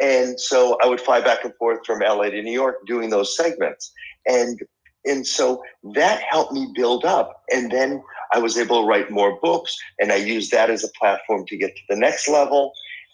And 0.00 0.40
so 0.40 0.78
I 0.82 0.86
would 0.86 1.00
fly 1.00 1.20
back 1.20 1.44
and 1.44 1.54
forth 1.56 1.80
from 1.84 2.00
LA 2.00 2.30
to 2.30 2.42
New 2.42 2.52
York 2.52 2.76
doing 2.86 3.10
those 3.10 3.36
segments. 3.36 3.92
And 4.26 4.58
and 5.06 5.26
so 5.26 5.62
that 5.94 6.20
helped 6.22 6.52
me 6.52 6.70
build 6.74 7.06
up. 7.06 7.42
And 7.50 7.70
then 7.70 8.02
I 8.32 8.38
was 8.38 8.58
able 8.58 8.82
to 8.82 8.86
write 8.86 9.10
more 9.10 9.38
books 9.40 9.76
and 9.98 10.12
I 10.12 10.16
used 10.16 10.50
that 10.52 10.68
as 10.68 10.84
a 10.84 10.90
platform 10.98 11.46
to 11.46 11.56
get 11.56 11.74
to 11.74 11.82
the 11.88 11.96
next 11.96 12.28
level. 12.28 12.72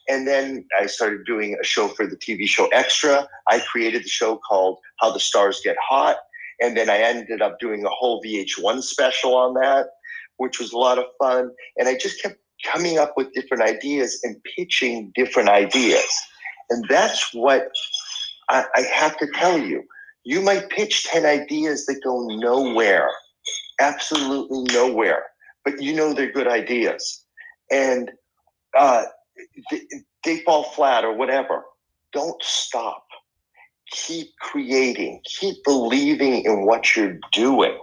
And 0.09 0.27
then 0.27 0.64
I 0.79 0.87
started 0.87 1.25
doing 1.27 1.57
a 1.61 1.64
show 1.64 1.88
for 1.88 2.07
the 2.07 2.16
TV 2.16 2.46
show 2.46 2.66
Extra. 2.68 3.29
I 3.49 3.61
created 3.61 4.05
the 4.05 4.09
show 4.09 4.37
called 4.37 4.79
How 5.01 5.12
the 5.12 5.20
Stars 5.20 5.61
Get 5.62 5.77
Hot. 5.81 6.16
And 6.61 6.77
then 6.77 6.88
I 6.88 6.99
ended 6.99 7.42
up 7.42 7.59
doing 7.61 7.85
a 7.85 7.90
whole 7.90 8.22
VH1 8.22 8.83
special 8.83 9.37
on 9.37 9.55
that, 9.55 9.87
which 10.38 10.59
was 10.59 10.72
a 10.72 10.79
lot 10.79 10.99
of 10.99 11.05
fun. 11.20 11.51
And 11.77 11.88
I 11.88 11.96
just 11.96 12.20
kept 12.22 12.38
coming 12.72 12.98
up 12.98 13.14
with 13.16 13.33
different 13.33 13.62
ideas 13.62 14.20
and 14.22 14.37
pitching 14.57 15.12
different 15.14 15.48
ideas. 15.48 16.07
And 16.70 16.85
that's 16.88 17.33
what 17.33 17.68
I, 18.48 18.64
I 18.74 18.81
have 18.83 19.16
to 19.18 19.26
tell 19.35 19.59
you. 19.59 19.85
You 20.24 20.40
might 20.40 20.68
pitch 20.70 21.05
10 21.05 21.25
ideas 21.25 21.87
that 21.87 22.00
go 22.02 22.27
nowhere, 22.27 23.10
absolutely 23.81 24.64
nowhere, 24.75 25.25
but 25.64 25.81
you 25.81 25.94
know 25.94 26.12
they're 26.12 26.33
good 26.33 26.48
ideas. 26.48 27.25
And 27.71 28.10
uh, 28.77 29.04
they, 29.71 29.81
they 30.25 30.40
fall 30.40 30.64
flat 30.64 31.04
or 31.04 31.14
whatever. 31.14 31.62
Don't 32.12 32.42
stop. 32.42 33.04
Keep 33.92 34.29
creating, 34.40 35.21
keep 35.25 35.62
believing 35.64 36.44
in 36.44 36.67
what 36.67 36.96
you're 36.96 37.19
doing. 37.33 37.79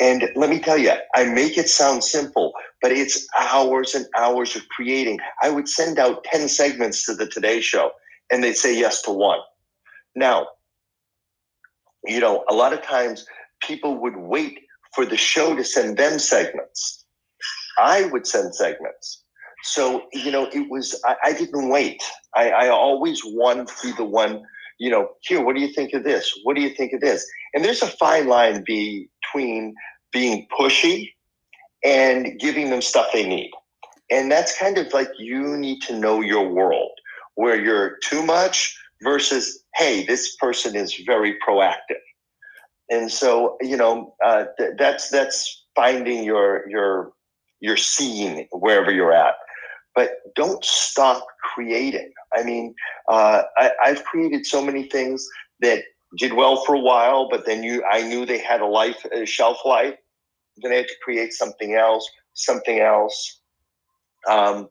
And 0.00 0.30
let 0.36 0.50
me 0.50 0.60
tell 0.60 0.78
you, 0.78 0.92
I 1.14 1.24
make 1.24 1.58
it 1.58 1.68
sound 1.68 2.04
simple, 2.04 2.52
but 2.80 2.92
it's 2.92 3.26
hours 3.38 3.94
and 3.94 4.06
hours 4.16 4.54
of 4.56 4.68
creating. 4.68 5.18
I 5.42 5.50
would 5.50 5.68
send 5.68 5.98
out 5.98 6.24
10 6.24 6.48
segments 6.48 7.04
to 7.06 7.14
the 7.14 7.26
Today 7.26 7.60
Show 7.60 7.92
and 8.30 8.42
they'd 8.42 8.56
say 8.56 8.78
yes 8.78 9.02
to 9.02 9.10
one. 9.10 9.40
Now, 10.14 10.46
you 12.04 12.20
know, 12.20 12.44
a 12.48 12.54
lot 12.54 12.72
of 12.72 12.82
times 12.82 13.26
people 13.62 13.98
would 13.98 14.16
wait 14.16 14.60
for 14.94 15.04
the 15.04 15.16
show 15.16 15.54
to 15.56 15.64
send 15.64 15.96
them 15.96 16.18
segments. 16.18 17.04
I 17.78 18.06
would 18.06 18.26
send 18.26 18.54
segments. 18.54 19.22
So, 19.64 20.04
you 20.12 20.30
know, 20.30 20.48
it 20.52 20.70
was, 20.70 21.00
I, 21.04 21.16
I 21.24 21.32
didn't 21.32 21.68
wait. 21.68 22.02
I, 22.34 22.50
I 22.50 22.68
always 22.68 23.22
wanted 23.24 23.68
to 23.68 23.74
be 23.82 23.92
the 23.92 24.04
one, 24.04 24.44
you 24.78 24.90
know, 24.90 25.10
here, 25.20 25.42
what 25.42 25.56
do 25.56 25.62
you 25.62 25.72
think 25.72 25.92
of 25.92 26.04
this? 26.04 26.32
What 26.44 26.56
do 26.56 26.62
you 26.62 26.70
think 26.70 26.92
of 26.92 27.00
this? 27.00 27.26
And 27.54 27.64
there's 27.64 27.82
a 27.82 27.86
fine 27.86 28.28
line 28.28 28.64
between 28.64 29.74
being 30.12 30.46
pushy 30.58 31.10
and 31.84 32.38
giving 32.38 32.70
them 32.70 32.82
stuff 32.82 33.08
they 33.12 33.26
need. 33.26 33.50
And 34.10 34.30
that's 34.30 34.58
kind 34.58 34.78
of 34.78 34.92
like 34.92 35.08
you 35.18 35.56
need 35.56 35.82
to 35.82 35.98
know 35.98 36.20
your 36.20 36.48
world 36.48 36.90
where 37.34 37.60
you're 37.60 37.98
too 38.02 38.22
much 38.24 38.76
versus, 39.02 39.62
hey, 39.76 40.04
this 40.04 40.34
person 40.36 40.74
is 40.74 40.94
very 41.06 41.36
proactive. 41.46 42.02
And 42.90 43.12
so, 43.12 43.56
you 43.60 43.76
know, 43.76 44.14
uh, 44.24 44.46
th- 44.58 44.72
that's 44.78 45.10
that's 45.10 45.66
finding 45.76 46.24
your 46.24 46.68
your 46.70 47.12
your 47.60 47.76
scene 47.76 48.48
wherever 48.50 48.90
you're 48.90 49.12
at 49.12 49.34
but 49.98 50.20
don't 50.36 50.64
stop 50.64 51.26
creating. 51.42 52.12
I 52.32 52.44
mean, 52.44 52.72
uh, 53.08 53.42
I, 53.56 53.72
I've 53.82 54.04
created 54.04 54.46
so 54.46 54.64
many 54.64 54.84
things 54.84 55.28
that 55.58 55.82
did 56.16 56.32
well 56.32 56.64
for 56.64 56.74
a 56.74 56.80
while, 56.80 57.28
but 57.28 57.44
then 57.44 57.62
you, 57.62 57.84
I 57.90 58.02
knew 58.02 58.24
they 58.24 58.38
had 58.38 58.60
a 58.60 58.66
life, 58.66 59.04
a 59.12 59.26
shelf 59.26 59.58
life. 59.64 59.94
Then 60.58 60.72
I 60.72 60.76
had 60.76 60.88
to 60.88 60.94
create 61.02 61.32
something 61.32 61.74
else, 61.74 62.08
something 62.34 62.80
else. 62.80 63.40
Um, 64.28 64.68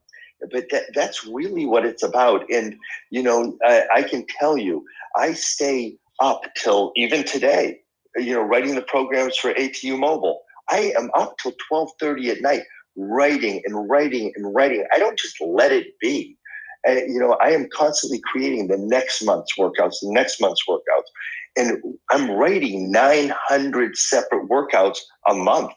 but 0.52 0.66
that, 0.72 0.84
that's 0.94 1.26
really 1.26 1.66
what 1.66 1.86
it's 1.86 2.04
about. 2.04 2.46
And 2.52 2.76
you 3.12 3.24
know, 3.24 3.58
I, 3.64 3.84
I 3.94 4.04
can 4.04 4.26
tell 4.40 4.58
you, 4.58 4.84
I 5.16 5.34
stay 5.34 5.98
up 6.20 6.42
till 6.62 6.92
even 6.96 7.24
today. 7.24 7.80
You 8.16 8.34
know, 8.34 8.42
writing 8.42 8.76
the 8.76 8.82
programs 8.82 9.38
for 9.38 9.54
ATU 9.54 9.98
Mobile. 9.98 10.42
I 10.70 10.92
am 10.98 11.10
up 11.16 11.38
till 11.38 11.54
twelve 11.68 11.92
thirty 12.00 12.30
at 12.30 12.42
night 12.42 12.64
writing 12.98 13.62
and 13.66 13.90
writing 13.90 14.34
and 14.36 14.54
writing. 14.54 14.86
I 14.94 15.00
don't 15.00 15.18
just 15.18 15.40
let 15.40 15.72
it 15.72 15.88
be. 16.02 16.38
And, 16.86 17.00
you 17.14 17.20
know, 17.20 17.38
I 17.42 17.52
am 17.52 17.68
constantly 17.74 18.22
creating 18.32 18.68
the 18.68 18.78
next 18.78 19.24
month's 19.24 19.58
workouts, 19.58 19.96
the 20.02 20.12
next 20.12 20.40
month's 20.40 20.64
workouts. 20.68 21.10
And 21.56 21.82
I'm 22.12 22.32
writing 22.32 22.92
900 22.92 23.98
separate 23.98 24.48
workouts 24.48 25.00
a 25.28 25.34
month, 25.34 25.72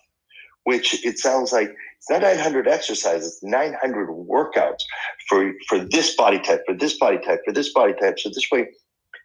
which 0.64 1.04
it 1.04 1.18
sounds 1.18 1.52
like 1.52 1.74
it's 1.98 2.10
not 2.10 2.22
900 2.22 2.68
exercises, 2.68 3.38
900 3.42 4.08
workouts 4.08 4.80
for, 5.28 5.52
for 5.68 5.78
this 5.78 6.14
body 6.16 6.38
type, 6.38 6.62
for 6.66 6.74
this 6.74 6.98
body 6.98 7.18
type, 7.18 7.40
for 7.44 7.52
this 7.52 7.72
body 7.72 7.94
type. 8.00 8.18
So 8.18 8.28
this 8.28 8.48
way, 8.50 8.68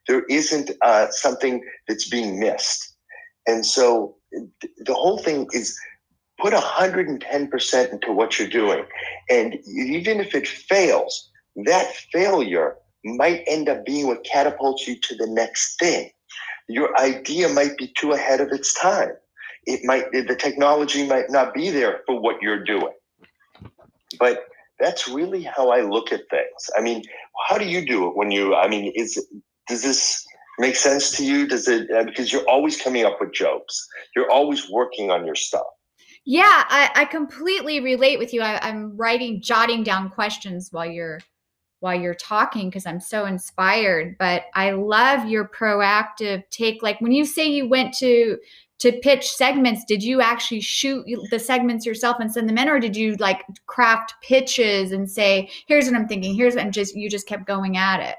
there 0.07 0.23
isn't 0.29 0.71
uh, 0.81 1.07
something 1.09 1.63
that's 1.87 2.07
being 2.07 2.39
missed. 2.39 2.95
And 3.47 3.65
so 3.65 4.15
the 4.31 4.93
whole 4.93 5.17
thing 5.19 5.47
is 5.51 5.77
put 6.39 6.53
110% 6.53 7.91
into 7.91 8.11
what 8.11 8.37
you're 8.37 8.47
doing. 8.47 8.85
And 9.29 9.55
even 9.67 10.19
if 10.19 10.35
it 10.35 10.47
fails, 10.47 11.31
that 11.55 11.95
failure 12.11 12.75
might 13.03 13.43
end 13.47 13.69
up 13.69 13.85
being 13.85 14.07
what 14.07 14.23
catapults 14.23 14.87
you 14.87 14.99
to 14.99 15.15
the 15.15 15.27
next 15.27 15.77
thing. 15.79 16.09
Your 16.67 16.97
idea 16.99 17.47
might 17.49 17.77
be 17.77 17.93
too 17.95 18.13
ahead 18.13 18.41
of 18.41 18.51
its 18.51 18.73
time. 18.73 19.11
It 19.65 19.81
might, 19.83 20.11
the 20.11 20.35
technology 20.35 21.05
might 21.07 21.29
not 21.29 21.53
be 21.53 21.69
there 21.69 22.01
for 22.05 22.19
what 22.19 22.41
you're 22.41 22.63
doing. 22.63 22.93
But 24.19 24.45
that's 24.79 25.07
really 25.07 25.43
how 25.43 25.69
I 25.69 25.81
look 25.81 26.11
at 26.11 26.29
things. 26.29 26.69
I 26.77 26.81
mean, 26.81 27.03
how 27.47 27.57
do 27.57 27.65
you 27.65 27.85
do 27.85 28.07
it 28.07 28.15
when 28.15 28.31
you, 28.31 28.55
I 28.55 28.67
mean, 28.67 28.91
is, 28.95 29.23
does 29.67 29.81
this 29.81 30.25
make 30.59 30.75
sense 30.75 31.11
to 31.17 31.25
you? 31.25 31.47
Does 31.47 31.67
it, 31.67 31.89
uh, 31.91 32.03
because 32.03 32.33
you're 32.33 32.47
always 32.49 32.81
coming 32.81 33.05
up 33.05 33.19
with 33.21 33.33
jokes. 33.33 33.87
You're 34.15 34.29
always 34.31 34.69
working 34.69 35.11
on 35.11 35.25
your 35.25 35.35
stuff. 35.35 35.65
Yeah, 36.25 36.63
I, 36.69 36.89
I 36.95 37.05
completely 37.05 37.79
relate 37.79 38.17
with 38.17 38.33
you. 38.33 38.41
I, 38.41 38.59
I'm 38.67 38.97
writing, 38.97 39.41
jotting 39.41 39.83
down 39.83 40.09
questions 40.09 40.69
while 40.71 40.85
you're 40.85 41.19
while 41.79 41.99
you're 41.99 42.15
talking 42.15 42.69
because 42.69 42.85
I'm 42.85 42.99
so 42.99 43.25
inspired. 43.25 44.17
But 44.17 44.43
I 44.53 44.71
love 44.71 45.27
your 45.27 45.47
proactive 45.47 46.43
take. 46.49 46.81
Like 46.81 46.99
when 47.01 47.11
you 47.11 47.25
say 47.25 47.47
you 47.47 47.67
went 47.67 47.93
to 47.95 48.37
to 48.77 48.91
pitch 49.01 49.29
segments, 49.29 49.85
did 49.85 50.03
you 50.03 50.21
actually 50.21 50.59
shoot 50.59 51.05
the 51.31 51.39
segments 51.39 51.85
yourself 51.85 52.17
and 52.19 52.31
send 52.31 52.49
them 52.49 52.57
in, 52.57 52.67
or 52.67 52.79
did 52.79 52.95
you 52.95 53.15
like 53.15 53.41
craft 53.67 54.13
pitches 54.21 54.91
and 54.91 55.09
say, 55.09 55.49
"Here's 55.67 55.85
what 55.85 55.95
I'm 55.95 56.07
thinking. 56.07 56.35
Here's 56.35 56.55
what," 56.55 56.65
and 56.65 56.73
just 56.73 56.95
you 56.95 57.09
just 57.09 57.27
kept 57.27 57.45
going 57.45 57.77
at 57.77 58.01
it? 58.01 58.15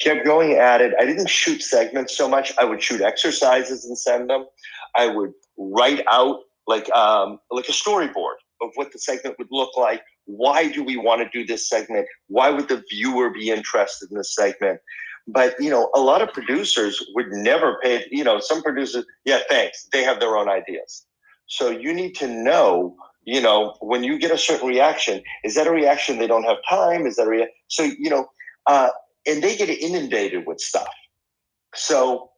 Kept 0.00 0.24
going 0.24 0.52
at 0.52 0.80
it. 0.80 0.94
I 1.00 1.04
didn't 1.04 1.28
shoot 1.28 1.62
segments 1.62 2.16
so 2.16 2.28
much. 2.28 2.52
I 2.58 2.64
would 2.64 2.82
shoot 2.82 3.00
exercises 3.00 3.84
and 3.84 3.96
send 3.98 4.30
them. 4.30 4.46
I 4.94 5.08
would 5.08 5.32
write 5.56 6.02
out 6.10 6.40
like 6.66 6.90
um, 6.94 7.38
like 7.50 7.68
a 7.68 7.72
storyboard 7.72 8.36
of 8.60 8.70
what 8.74 8.92
the 8.92 8.98
segment 8.98 9.38
would 9.38 9.48
look 9.50 9.76
like. 9.76 10.02
Why 10.26 10.70
do 10.70 10.82
we 10.82 10.96
want 10.96 11.22
to 11.22 11.38
do 11.38 11.46
this 11.46 11.68
segment? 11.68 12.06
Why 12.28 12.50
would 12.50 12.68
the 12.68 12.82
viewer 12.90 13.30
be 13.30 13.50
interested 13.50 14.10
in 14.10 14.16
this 14.16 14.34
segment? 14.34 14.80
But 15.26 15.54
you 15.58 15.70
know, 15.70 15.90
a 15.94 16.00
lot 16.00 16.22
of 16.22 16.32
producers 16.32 17.04
would 17.14 17.26
never 17.30 17.78
pay. 17.82 18.06
You 18.10 18.24
know, 18.24 18.38
some 18.38 18.62
producers, 18.62 19.04
yeah, 19.24 19.40
thanks. 19.48 19.88
They 19.92 20.02
have 20.02 20.20
their 20.20 20.36
own 20.36 20.48
ideas. 20.48 21.04
So 21.46 21.70
you 21.70 21.92
need 21.92 22.14
to 22.16 22.28
know. 22.28 22.96
You 23.24 23.40
know, 23.40 23.74
when 23.80 24.04
you 24.04 24.20
get 24.20 24.30
a 24.30 24.38
certain 24.38 24.68
reaction, 24.68 25.20
is 25.42 25.56
that 25.56 25.66
a 25.66 25.72
reaction 25.72 26.18
they 26.18 26.28
don't 26.28 26.44
have 26.44 26.58
time? 26.68 27.06
Is 27.06 27.16
that 27.16 27.26
a 27.26 27.30
rea- 27.30 27.52
so? 27.66 27.82
You 27.82 28.10
know, 28.10 28.28
uh, 28.66 28.90
and 29.26 29.42
they 29.42 29.56
get 29.56 29.68
inundated 29.68 30.46
with 30.46 30.60
stuff. 30.60 30.94
So 31.74 32.30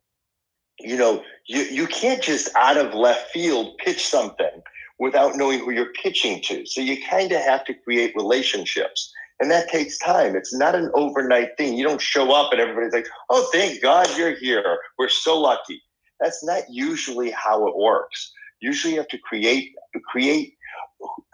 you 0.81 0.97
know, 0.97 1.23
you, 1.47 1.63
you 1.63 1.87
can't 1.87 2.23
just 2.23 2.55
out 2.57 2.77
of 2.77 2.95
left 2.95 3.31
field 3.31 3.77
pitch 3.79 4.07
something 4.07 4.63
without 4.99 5.37
knowing 5.37 5.61
who 5.61 5.71
you're 5.71 5.93
pitching 5.93 6.43
to. 6.43 6.67
So 6.67 6.81
you 6.81 7.03
kind 7.09 7.33
of 7.33 7.41
have 7.41 7.65
to 7.67 7.75
create 7.75 8.15
relationships. 8.17 9.13
And 9.41 9.51
that 9.51 9.69
takes 9.69 9.99
time. 9.99 10.35
It's 10.35 10.53
not 10.53 10.75
an 10.75 10.91
overnight 10.95 11.57
thing. 11.57 11.77
You 11.77 11.85
don't 11.85 12.01
show 12.01 12.33
up 12.33 12.53
and 12.53 12.61
everybody's 12.61 12.93
like, 12.93 13.07
oh, 13.31 13.49
thank 13.53 13.81
God 13.81 14.09
you're 14.17 14.35
here. 14.35 14.79
We're 14.99 15.09
so 15.09 15.39
lucky. 15.39 15.81
That's 16.19 16.43
not 16.43 16.63
usually 16.69 17.31
how 17.31 17.69
it 17.69 17.77
works. 17.77 18.33
Usually 18.61 18.95
you 18.95 18.99
have 18.99 19.09
to 19.09 19.19
create 19.19 19.71
to 19.95 20.01
create 20.01 20.55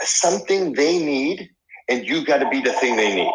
something 0.02 0.74
they 0.74 0.98
need 0.98 1.48
and 1.88 2.04
you 2.06 2.24
got 2.24 2.38
to 2.38 2.48
be 2.50 2.60
the 2.60 2.72
thing 2.72 2.96
they 2.96 3.14
need. 3.14 3.32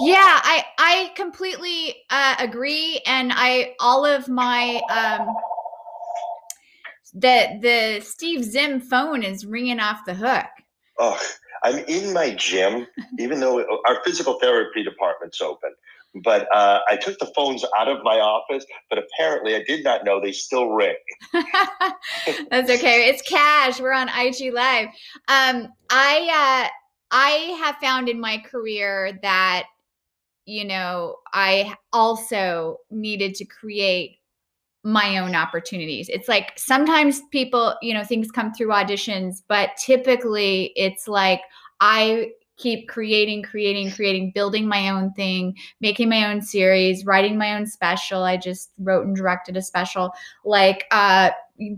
Yeah, 0.00 0.40
I 0.42 0.64
I 0.78 1.12
completely 1.16 1.96
uh, 2.08 2.36
agree, 2.38 3.00
and 3.06 3.30
I 3.34 3.74
all 3.78 4.06
of 4.06 4.26
my 4.26 4.80
um, 4.90 5.34
the 7.12 7.58
the 7.60 8.00
Steve 8.04 8.44
Zim 8.44 8.80
phone 8.80 9.22
is 9.22 9.44
ringing 9.46 9.80
off 9.80 10.04
the 10.06 10.14
hook. 10.14 10.46
Oh, 10.98 11.18
I'm 11.62 11.78
in 11.78 12.12
my 12.12 12.34
gym, 12.34 12.86
even 13.18 13.40
though 13.40 13.60
our 13.86 14.02
physical 14.04 14.38
therapy 14.40 14.82
department's 14.82 15.40
open. 15.40 15.72
But 16.22 16.46
uh, 16.54 16.80
I 16.90 16.96
took 16.96 17.18
the 17.18 17.32
phones 17.34 17.64
out 17.78 17.88
of 17.88 18.02
my 18.02 18.18
office, 18.18 18.66
but 18.90 18.98
apparently 18.98 19.54
I 19.56 19.64
did 19.66 19.82
not 19.82 20.04
know 20.04 20.20
they 20.20 20.32
still 20.32 20.68
ring. 20.68 20.96
That's 21.32 22.70
okay. 22.70 23.08
It's 23.08 23.22
cash. 23.22 23.80
We're 23.80 23.92
on 23.92 24.10
IG 24.10 24.52
Live. 24.52 24.88
Um, 25.28 25.68
I 25.88 26.66
uh, 26.66 26.68
I 27.10 27.30
have 27.62 27.76
found 27.76 28.10
in 28.10 28.20
my 28.20 28.38
career 28.38 29.18
that 29.22 29.64
you 30.44 30.64
know, 30.64 31.16
I 31.32 31.74
also 31.92 32.78
needed 32.90 33.34
to 33.36 33.44
create 33.44 34.18
my 34.84 35.18
own 35.18 35.34
opportunities. 35.34 36.08
It's 36.08 36.28
like 36.28 36.52
sometimes 36.56 37.20
people, 37.30 37.76
you 37.82 37.94
know, 37.94 38.04
things 38.04 38.30
come 38.30 38.52
through 38.52 38.68
auditions, 38.68 39.42
but 39.46 39.70
typically 39.76 40.72
it's 40.76 41.06
like 41.06 41.40
I 41.80 42.32
keep 42.56 42.88
creating, 42.88 43.42
creating, 43.42 43.90
creating, 43.90 44.32
building 44.34 44.68
my 44.68 44.88
own 44.88 45.12
thing, 45.14 45.56
making 45.80 46.08
my 46.08 46.30
own 46.30 46.42
series, 46.42 47.04
writing 47.04 47.38
my 47.38 47.54
own 47.54 47.66
special. 47.66 48.22
I 48.22 48.36
just 48.36 48.70
wrote 48.78 49.06
and 49.06 49.16
directed 49.16 49.56
a 49.56 49.62
special, 49.62 50.12
like 50.44 50.84
uh 50.90 51.30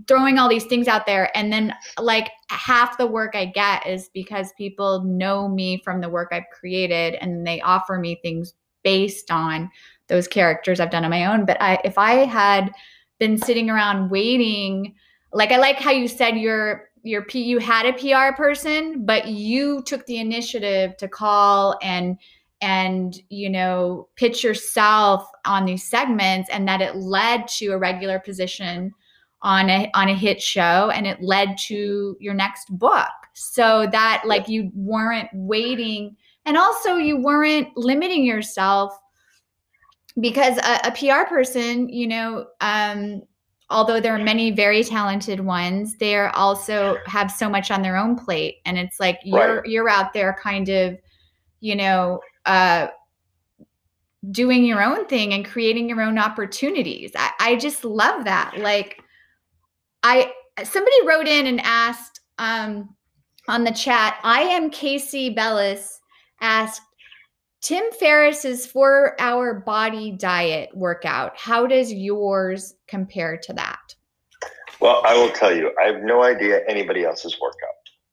throwing 0.07 0.39
all 0.39 0.49
these 0.49 0.65
things 0.65 0.87
out 0.87 1.05
there 1.05 1.35
and 1.37 1.51
then 1.51 1.73
like 1.99 2.31
half 2.49 2.97
the 2.97 3.05
work 3.05 3.35
I 3.35 3.45
get 3.45 3.85
is 3.85 4.09
because 4.13 4.51
people 4.57 5.03
know 5.03 5.47
me 5.47 5.81
from 5.83 6.01
the 6.01 6.09
work 6.09 6.29
I've 6.31 6.49
created 6.51 7.15
and 7.15 7.45
they 7.45 7.61
offer 7.61 7.99
me 7.99 8.19
things 8.23 8.53
based 8.83 9.31
on 9.31 9.69
those 10.07 10.27
characters 10.27 10.79
I've 10.79 10.91
done 10.91 11.03
on 11.03 11.11
my 11.11 11.25
own. 11.25 11.45
But 11.45 11.61
I 11.61 11.79
if 11.83 11.97
I 11.97 12.25
had 12.25 12.71
been 13.19 13.37
sitting 13.37 13.69
around 13.69 14.09
waiting, 14.09 14.95
like 15.33 15.51
I 15.51 15.57
like 15.57 15.77
how 15.77 15.91
you 15.91 16.07
said 16.07 16.37
you're 16.37 16.89
your 17.03 17.23
P 17.23 17.43
you 17.43 17.59
had 17.59 17.85
a 17.85 17.93
PR 17.93 18.35
person, 18.35 19.05
but 19.05 19.27
you 19.27 19.83
took 19.83 20.05
the 20.05 20.17
initiative 20.17 20.97
to 20.97 21.07
call 21.07 21.77
and 21.81 22.17
and 22.61 23.21
you 23.29 23.49
know 23.49 24.07
pitch 24.15 24.43
yourself 24.43 25.29
on 25.45 25.65
these 25.65 25.83
segments 25.83 26.49
and 26.49 26.67
that 26.67 26.81
it 26.81 26.95
led 26.95 27.47
to 27.47 27.67
a 27.67 27.77
regular 27.77 28.19
position 28.19 28.91
on 29.41 29.69
a 29.69 29.89
on 29.93 30.09
a 30.09 30.15
hit 30.15 30.41
show 30.41 30.89
and 30.93 31.05
it 31.05 31.21
led 31.21 31.57
to 31.57 32.17
your 32.19 32.33
next 32.33 32.69
book. 32.77 33.09
So 33.33 33.87
that 33.91 34.23
like 34.25 34.47
you 34.47 34.71
weren't 34.73 35.29
waiting 35.33 36.15
and 36.45 36.57
also 36.57 36.95
you 36.95 37.17
weren't 37.21 37.67
limiting 37.75 38.23
yourself 38.23 38.97
because 40.19 40.57
a, 40.57 40.87
a 40.87 40.91
PR 40.91 41.27
person, 41.27 41.89
you 41.89 42.07
know, 42.07 42.47
um, 42.61 43.21
although 43.69 43.99
there 43.99 44.15
are 44.15 44.23
many 44.23 44.51
very 44.51 44.83
talented 44.83 45.39
ones, 45.39 45.95
they 45.97 46.15
are 46.15 46.29
also 46.35 46.97
have 47.05 47.31
so 47.31 47.49
much 47.49 47.71
on 47.71 47.81
their 47.81 47.97
own 47.97 48.15
plate, 48.15 48.57
and 48.65 48.77
it's 48.77 48.99
like 48.99 49.19
you're 49.23 49.57
right. 49.57 49.65
you're 49.65 49.89
out 49.89 50.13
there 50.13 50.37
kind 50.41 50.69
of 50.69 50.97
you 51.65 51.75
know, 51.75 52.21
uh, 52.45 52.87
doing 54.29 54.65
your 54.65 54.83
own 54.83 55.07
thing 55.07 55.33
and 55.33 55.43
creating 55.43 55.89
your 55.89 55.99
own 55.99 56.19
opportunities. 56.19 57.11
I, 57.15 57.31
I 57.39 57.55
just 57.55 57.83
love 57.83 58.25
that. 58.25 58.55
Like, 58.59 59.01
I 60.03 60.31
somebody 60.63 60.95
wrote 61.07 61.27
in 61.27 61.47
and 61.47 61.59
asked 61.61 62.19
um, 62.37 62.95
on 63.47 63.63
the 63.63 63.71
chat. 63.71 64.19
I 64.23 64.41
am 64.41 64.69
Casey 64.69 65.31
Bellis 65.31 65.99
asked 66.39 66.81
Tim 67.65 67.85
Ferriss's 67.99 68.67
four 68.67 69.19
hour 69.19 69.55
body 69.55 70.11
diet 70.11 70.69
workout. 70.75 71.35
How 71.35 71.65
does 71.65 71.91
yours 71.91 72.75
compare 72.87 73.37
to 73.37 73.53
that? 73.53 73.95
Well, 74.79 75.01
I 75.03 75.17
will 75.17 75.31
tell 75.31 75.51
you, 75.51 75.71
I 75.81 75.87
have 75.87 76.03
no 76.03 76.23
idea 76.23 76.59
anybody 76.67 77.05
else's 77.05 77.35
workout. 77.41 77.57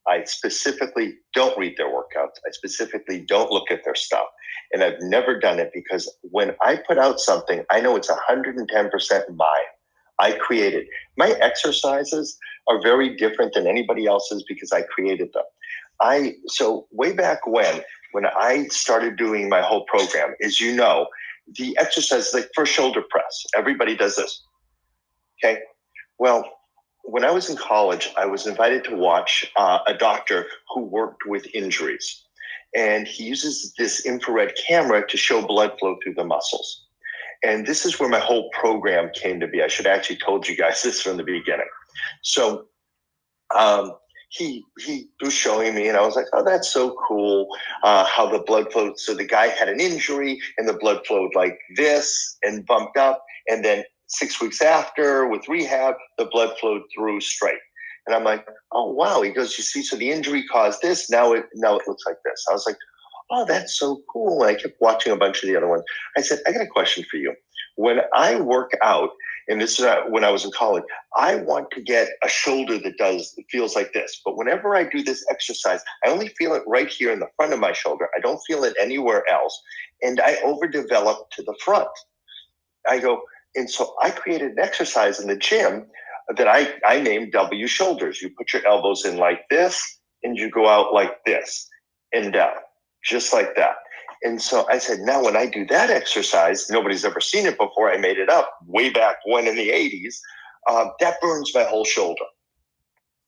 I 0.09 0.25
specifically 0.25 1.17
don't 1.35 1.57
read 1.59 1.77
their 1.77 1.91
workouts. 1.91 2.41
I 2.47 2.51
specifically 2.53 3.27
don't 3.29 3.51
look 3.51 3.71
at 3.71 3.85
their 3.85 3.95
stuff. 3.95 4.25
And 4.73 4.83
I've 4.83 5.03
never 5.03 5.39
done 5.39 5.59
it 5.59 5.71
because 5.75 6.11
when 6.23 6.57
I 6.63 6.77
put 6.77 6.97
out 6.97 7.21
something, 7.21 7.63
I 7.71 7.83
know 7.83 7.95
it's 7.95 8.11
110% 8.11 9.37
mine. 9.37 9.49
I 10.19 10.33
created. 10.33 10.87
My 11.19 11.33
exercises 11.43 12.39
are 12.69 12.81
very 12.81 13.19
different 13.19 13.53
than 13.53 13.67
anybody 13.67 14.07
else's 14.07 14.47
because 14.49 14.73
I 14.73 14.81
created 14.81 15.29
them. 15.35 15.45
I 16.01 16.37
so 16.47 16.87
way 16.91 17.13
back 17.13 17.47
when 17.47 17.83
when 18.13 18.27
I 18.27 18.67
started 18.69 19.17
doing 19.17 19.49
my 19.49 19.63
whole 19.63 19.85
program, 19.85 20.35
as 20.43 20.61
you 20.61 20.75
know, 20.75 21.07
the 21.57 21.77
exercise 21.79 22.33
like 22.33 22.49
for 22.55 22.65
shoulder 22.65 23.03
press, 23.11 23.45
everybody 23.57 23.97
does 23.97 24.17
this. 24.17 24.45
Okay. 25.43 25.61
Well, 26.19 26.45
when 27.05 27.25
I 27.25 27.31
was 27.31 27.51
in 27.51 27.57
college, 27.57 28.11
I 28.17 28.27
was 28.27 28.47
invited 28.47 28.85
to 28.85 28.97
watch 28.97 29.51
uh, 29.57 29.81
a 29.87 29.95
doctor 29.95 30.47
who 30.73 30.83
worked 30.83 31.27
with 31.27 31.53
injuries. 31.53 32.25
And 32.75 33.07
he 33.07 33.25
uses 33.25 33.75
this 33.77 34.07
infrared 34.07 34.55
camera 34.67 35.07
to 35.07 35.17
show 35.17 35.45
blood 35.45 35.73
flow 35.79 35.97
through 36.03 36.15
the 36.15 36.25
muscles. 36.25 36.87
And 37.43 37.67
this 37.67 37.85
is 37.85 37.99
where 37.99 38.09
my 38.09 38.21
whole 38.21 38.49
program 38.51 39.11
came 39.15 39.41
to 39.41 39.49
be. 39.49 39.63
I 39.63 39.69
should 39.69 39.87
actually 39.87 40.17
told 40.17 40.47
you 40.47 40.57
guys 40.57 40.83
this 40.85 41.03
from 41.03 41.17
the 41.17 41.25
beginning. 41.25 41.69
So 42.23 42.67
um, 43.55 43.93
he 44.33 44.65
he 44.81 45.09
was 45.21 45.35
showing 45.35 45.75
me, 45.75 45.89
and 45.89 45.97
I 45.97 46.03
was 46.03 46.17
like, 46.17 46.27
"Oh, 46.33 46.43
that's 46.43 46.73
so 46.73 46.97
cool! 47.07 47.49
Uh, 47.85 48.05
how 48.05 48.27
the 48.31 48.39
blood 48.39 48.73
flowed." 48.73 48.99
So 48.99 49.15
the 49.15 49.27
guy 49.27 49.49
had 49.49 49.69
an 49.69 49.79
injury, 49.79 50.41
and 50.57 50.67
the 50.67 50.73
blood 50.73 51.07
flowed 51.07 51.35
like 51.35 51.59
this 51.77 52.39
and 52.43 52.65
bumped 52.67 52.97
up, 52.97 53.23
and 53.49 53.65
then 53.65 53.85
six 54.07 54.41
weeks 54.41 54.63
after 54.63 55.27
with 55.29 55.49
rehab, 55.49 55.95
the 56.19 56.25
blood 56.27 56.57
flowed 56.59 56.83
through 56.95 57.21
straight. 57.21 57.61
And 58.07 58.17
I'm 58.17 58.25
like, 58.25 58.47
"Oh 58.73 58.91
wow!" 58.91 59.21
He 59.21 59.31
goes, 59.31 59.57
"You 59.59 59.65
see, 59.65 59.83
so 59.83 59.97
the 59.97 60.11
injury 60.11 60.45
caused 60.47 60.81
this. 60.81 61.11
Now 61.11 61.33
it 61.35 61.45
now 61.55 61.77
it 61.77 61.87
looks 61.87 62.05
like 62.07 62.17
this." 62.25 62.47
I 62.49 62.55
was 62.55 62.67
like, 62.67 62.79
"Oh, 63.31 63.45
that's 63.45 63.79
so 63.79 64.03
cool!" 64.11 64.43
And 64.43 64.57
I 64.57 64.61
kept 64.61 64.81
watching 64.81 65.13
a 65.13 65.17
bunch 65.17 65.43
of 65.43 65.49
the 65.51 65.57
other 65.57 65.69
ones. 65.69 65.85
I 66.17 66.23
said, 66.23 66.41
"I 66.47 66.53
got 66.53 66.63
a 66.63 66.67
question 66.67 67.05
for 67.11 67.19
you. 67.19 67.35
When 67.77 68.01
I 68.15 68.41
work 68.41 68.71
out." 68.83 69.11
And 69.53 69.61
this 69.61 69.79
is 69.79 69.85
uh, 69.85 70.01
when 70.09 70.25
I 70.25 70.31
was 70.31 70.47
in 70.47 70.51
college. 70.53 70.83
I 71.15 71.37
want 71.37 71.71
to 71.73 71.83
get 71.83 72.09
a 72.25 72.29
shoulder 72.29 72.79
that 72.79 72.97
does 72.97 73.39
feels 73.51 73.77
like 73.77 73.93
this, 73.93 74.21
but 74.25 74.37
whenever 74.37 74.75
I 74.75 74.85
do 74.85 75.03
this 75.03 75.23
exercise, 75.31 75.81
I 76.05 76.09
only 76.09 76.29
feel 76.39 76.55
it 76.55 76.63
right 76.67 76.89
here 76.89 77.13
in 77.13 77.21
the 77.21 77.29
front 77.37 77.53
of 77.53 77.61
my 77.61 77.73
shoulder. 77.73 78.09
I 78.17 78.21
don't 78.21 78.41
feel 78.47 78.65
it 78.65 78.75
anywhere 78.81 79.23
else, 79.31 79.61
and 80.01 80.21
I 80.21 80.37
overdevelop 80.37 81.29
to 81.33 81.43
the 81.43 81.55
front. 81.63 81.91
I 82.89 82.99
go, 82.99 83.21
and 83.55 83.71
so 83.71 83.95
I 84.03 84.09
created 84.09 84.53
an 84.53 84.59
exercise 84.59 85.21
in 85.21 85.29
the 85.29 85.37
gym 85.37 85.85
that 86.35 86.49
I 86.49 86.73
I 86.87 87.01
named 87.01 87.33
W 87.33 87.67
shoulders. 87.67 88.23
You 88.23 88.31
put 88.31 88.55
your 88.55 88.67
elbows 88.67 89.05
in 89.05 89.19
like 89.19 89.43
this, 89.51 90.01
and 90.23 90.35
you 90.39 90.51
go 90.51 90.67
out 90.67 90.95
like 90.95 91.23
this 91.27 91.69
and 92.15 92.33
down, 92.33 92.55
just 93.05 93.35
like 93.35 93.55
that. 93.57 93.77
And 94.25 94.41
so 94.41 94.67
I 94.69 94.79
said, 94.79 95.01
now 95.01 95.25
when 95.25 95.37
I 95.37 95.47
do 95.47 95.67
that 95.67 95.91
exercise, 95.91 96.71
nobody's 96.71 97.05
ever 97.05 97.21
seen 97.21 97.47
it 97.47 97.59
before. 97.59 97.93
I 97.93 97.97
made 97.97 98.19
it 98.19 98.29
up 98.29 98.51
way 98.67 98.91
back 98.91 99.17
when 99.25 99.49
in 99.49 99.57
the 99.57 99.71
80s. 99.71 100.17
Uh, 100.69 100.91
that 101.01 101.21
burns 101.21 101.53
my 101.55 101.65
whole 101.65 101.85
shoulder. 101.85 102.25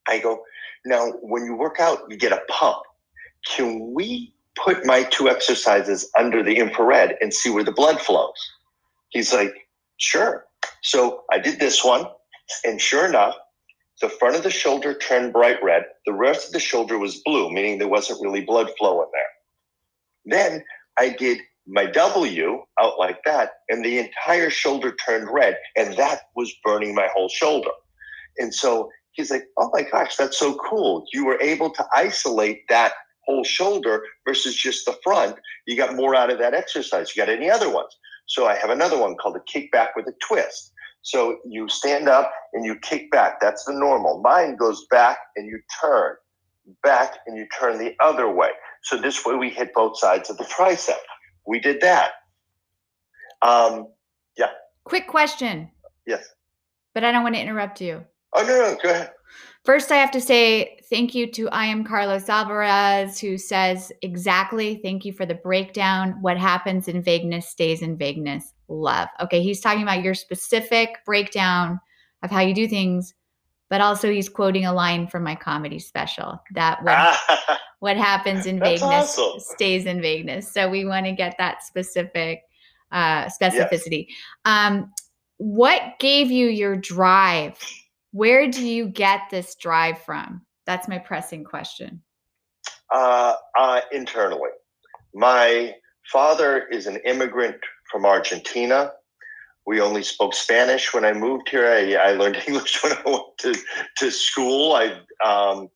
I 0.07 0.19
go, 0.19 0.43
now 0.85 1.11
when 1.23 1.45
you 1.45 1.57
work 1.57 1.81
out, 1.81 2.01
you 2.09 2.17
get 2.17 2.33
a 2.33 2.43
pump. 2.49 2.83
Can 3.47 3.93
we 3.93 4.35
put 4.57 4.87
my 4.87 5.03
two 5.05 5.29
exercises 5.29 6.09
under 6.17 6.43
the 6.43 6.57
infrared 6.57 7.17
and 7.21 7.35
see 7.35 7.51
where 7.51 7.65
the 7.65 7.73
blood 7.73 8.01
flows? 8.01 8.39
He's 9.11 9.33
like, 9.33 9.53
sure. 9.97 10.47
So 10.83 11.25
I 11.31 11.39
did 11.39 11.59
this 11.59 11.85
one, 11.85 12.07
and 12.65 12.81
sure 12.81 13.07
enough, 13.07 13.35
the 14.01 14.09
front 14.09 14.37
of 14.37 14.43
the 14.43 14.51
shoulder 14.51 14.95
turned 14.95 15.33
bright 15.33 15.63
red. 15.63 15.85
The 16.07 16.13
rest 16.13 16.49
of 16.49 16.53
the 16.53 16.61
shoulder 16.61 16.99
was 16.99 17.23
blue, 17.25 17.51
meaning 17.51 17.79
there 17.79 17.89
wasn't 17.89 18.21
really 18.23 18.45
blood 18.45 18.71
flow 18.77 19.03
in 19.03 19.09
there. 19.13 19.23
Then 20.39 20.65
I 20.99 21.11
did 21.11 21.39
my 21.67 21.87
W 21.87 22.63
out 22.81 22.99
like 22.99 23.21
that, 23.25 23.53
and 23.69 23.85
the 23.85 23.99
entire 23.99 24.51
shoulder 24.51 24.95
turned 25.07 25.29
red, 25.33 25.57
and 25.77 25.97
that 25.97 26.23
was 26.37 26.53
burning 26.65 26.95
my 26.95 27.09
whole 27.15 27.29
shoulder. 27.29 27.71
And 28.39 28.55
so 28.55 28.91
he's 29.13 29.31
like, 29.31 29.45
Oh 29.59 29.71
my 29.73 29.83
gosh, 29.83 30.17
that's 30.17 30.39
so 30.39 30.55
cool. 30.57 31.05
You 31.13 31.25
were 31.27 31.41
able 31.41 31.71
to 31.71 31.87
isolate 31.95 32.63
that 32.69 32.93
whole 33.27 33.45
shoulder 33.45 34.03
versus 34.27 34.55
just 34.55 34.85
the 34.85 34.97
front. 35.03 35.37
You 35.67 35.77
got 35.77 35.97
more 35.97 36.15
out 36.15 36.31
of 36.31 36.39
that 36.39 36.55
exercise. 36.55 37.15
You 37.15 37.25
got 37.25 37.33
any 37.33 37.51
other 37.51 37.71
ones? 37.71 37.97
So 38.27 38.47
I 38.47 38.57
have 38.57 38.71
another 38.71 38.99
one 38.99 39.17
called 39.17 39.37
a 39.37 39.41
kickback 39.59 39.89
with 39.97 40.07
a 40.07 40.15
twist. 40.27 40.73
So 41.03 41.39
you 41.45 41.69
stand 41.69 42.09
up 42.09 42.33
and 42.55 42.65
you 42.65 42.77
kick 42.77 43.11
back. 43.11 43.41
That's 43.41 43.65
the 43.65 43.75
normal. 43.75 44.21
Mine 44.23 44.57
goes 44.57 44.87
back 44.91 45.19
and 45.37 45.47
you 45.47 45.61
turn, 45.81 46.17
back 46.83 47.19
and 47.27 47.37
you 47.37 47.47
turn 47.59 47.79
the 47.79 47.95
other 48.01 48.31
way. 48.31 48.51
So 48.85 48.99
this 48.99 49.25
way 49.25 49.35
we 49.35 49.51
hit 49.51 49.75
both 49.75 49.99
sides 49.99 50.31
of 50.31 50.37
the 50.37 50.45
tricep. 50.45 50.93
We 51.47 51.59
did 51.59 51.81
that. 51.81 52.13
Um, 53.43 53.89
yeah. 54.37 54.51
Quick 54.85 55.09
question. 55.09 55.71
Yes. 56.07 56.29
But 56.95 57.05
I 57.05 57.13
don't 57.13 57.23
want 57.23 57.35
to 57.35 57.41
interrupt 57.41 57.81
you. 57.81 58.05
Oh, 58.35 58.43
no, 58.43 58.73
no, 58.73 58.77
go 58.83 58.91
ahead. 58.91 59.11
First, 59.65 59.91
I 59.91 59.97
have 59.97 60.11
to 60.11 60.21
say 60.21 60.79
thank 60.91 61.15
you 61.15 61.31
to 61.33 61.49
I 61.49 61.65
am 61.65 61.85
Carlos 61.85 62.29
Alvarez, 62.29 63.19
who 63.19 63.39
says 63.39 63.91
exactly 64.03 64.81
thank 64.83 65.07
you 65.07 65.13
for 65.13 65.25
the 65.25 65.35
breakdown. 65.35 66.19
What 66.21 66.37
happens 66.37 66.87
in 66.87 67.03
vagueness 67.03 67.49
stays 67.49 67.81
in 67.81 67.97
vagueness. 67.97 68.53
Love. 68.69 69.09
Okay, 69.21 69.43
he's 69.43 69.61
talking 69.61 69.83
about 69.83 70.03
your 70.03 70.15
specific 70.15 70.99
breakdown 71.07 71.81
of 72.23 72.31
how 72.31 72.41
you 72.41 72.55
do 72.55 72.69
things 72.69 73.15
but 73.71 73.81
also 73.81 74.11
he's 74.11 74.29
quoting 74.29 74.67
a 74.67 74.73
line 74.73 75.07
from 75.07 75.23
my 75.23 75.35
comedy 75.35 75.79
special 75.79 76.41
that 76.55 76.83
what, 76.83 77.19
what 77.81 77.97
happens 77.97 78.47
in 78.47 78.59
vagueness 78.59 79.19
awesome. 79.19 79.41
stays 79.41 79.87
in 79.87 80.01
vagueness. 80.01 80.53
So 80.53 80.69
we 80.69 80.85
want 80.85 81.07
to 81.07 81.13
get 81.13 81.37
that 81.39 81.63
specific 81.63 82.43
uh, 82.93 83.27
specificity. 83.27 84.07
Yes. 84.09 84.19
Um, 84.45 84.93
what 85.39 85.99
gave 85.99 86.31
you 86.31 86.49
your 86.49 86.77
drive? 86.77 87.59
Where 88.13 88.51
do 88.51 88.67
you 88.67 88.87
get 88.87 89.23
this 89.31 89.55
drive 89.57 90.01
from? 90.03 90.43
That's 90.67 90.89
my 90.89 90.99
pressing 90.99 91.45
question. 91.45 92.03
Uh, 92.93 93.35
uh, 93.59 93.81
internally. 93.93 94.51
My 95.15 95.75
father 96.13 96.67
is 96.69 96.87
an 96.87 96.97
immigrant 97.05 97.57
from 97.91 98.07
Argentina 98.07 98.93
we 99.67 99.81
only 99.81 100.03
spoke 100.03 100.35
Spanish 100.35 100.93
when 100.93 101.05
I 101.05 101.13
moved 101.13 101.49
here. 101.49 101.67
I, 101.67 101.95
I 101.95 102.13
learned 102.13 102.37
English 102.47 102.83
when 102.83 102.93
I 102.93 103.03
went 103.05 103.25
to, 103.39 103.55
to 103.99 104.11
school. 104.11 104.75
I 104.75 105.01
um, 105.25 105.69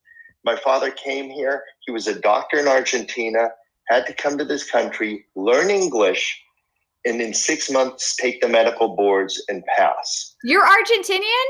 my 0.45 0.57
father 0.57 0.91
came 0.91 1.30
here. 1.30 1.62
He 1.80 1.93
was 1.93 2.07
a 2.07 2.18
doctor 2.18 2.59
in 2.59 2.68
Argentina. 2.68 3.49
Had 3.89 4.07
to 4.07 4.12
come 4.12 4.36
to 4.36 4.45
this 4.45 4.70
country, 4.70 5.24
learn 5.34 5.70
English, 5.70 6.39
and 7.07 7.20
in 7.22 7.32
six 7.32 7.70
months 7.70 8.14
take 8.16 8.41
the 8.43 8.49
medical 8.49 8.95
boards 8.95 9.43
and 9.49 9.64
pass. 9.76 10.34
You're 10.45 10.64
Argentinian. 10.64 11.49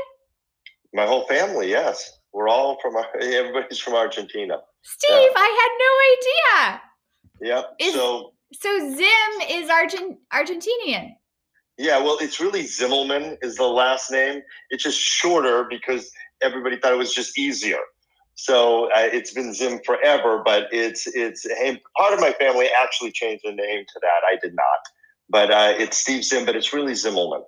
My 0.93 1.05
whole 1.05 1.25
family, 1.27 1.69
yes, 1.69 2.19
we're 2.33 2.47
all 2.47 2.79
from. 2.81 2.95
Everybody's 3.21 3.79
from 3.79 3.95
Argentina. 3.95 4.59
Steve, 4.83 5.09
yeah. 5.09 5.31
I 5.35 5.49
had 5.59 5.71
no 5.85 6.71
idea. 6.71 6.81
Yep. 7.41 7.75
Is, 7.79 7.93
so 7.93 8.33
so 8.53 8.79
Zim 8.95 9.49
is 9.49 9.69
Argent 9.69 10.17
Argentinian. 10.33 11.15
Yeah, 11.79 11.99
well, 12.01 12.17
it's 12.19 12.41
really 12.41 12.63
Zimmelman 12.63 13.37
is 13.41 13.55
the 13.55 13.63
last 13.63 14.11
name. 14.11 14.41
It's 14.69 14.83
just 14.83 14.99
shorter 14.99 15.65
because 15.69 16.11
everybody 16.41 16.77
thought 16.77 16.91
it 16.91 16.97
was 16.97 17.13
just 17.13 17.39
easier. 17.39 17.79
So 18.35 18.87
uh, 18.91 19.07
it's 19.13 19.33
been 19.33 19.53
Zim 19.53 19.79
forever, 19.85 20.41
but 20.43 20.67
it's 20.73 21.07
it's 21.07 21.47
part 21.97 22.13
of 22.13 22.19
my 22.19 22.33
family 22.33 22.67
actually 22.81 23.13
changed 23.13 23.43
the 23.45 23.53
name 23.53 23.85
to 23.85 23.99
that. 24.01 24.27
I 24.29 24.35
did 24.41 24.53
not, 24.55 24.79
but 25.29 25.51
uh, 25.51 25.73
it's 25.77 25.97
Steve 25.97 26.25
Zim, 26.25 26.45
but 26.45 26.57
it's 26.57 26.73
really 26.73 26.91
Zimmelman. 26.93 27.43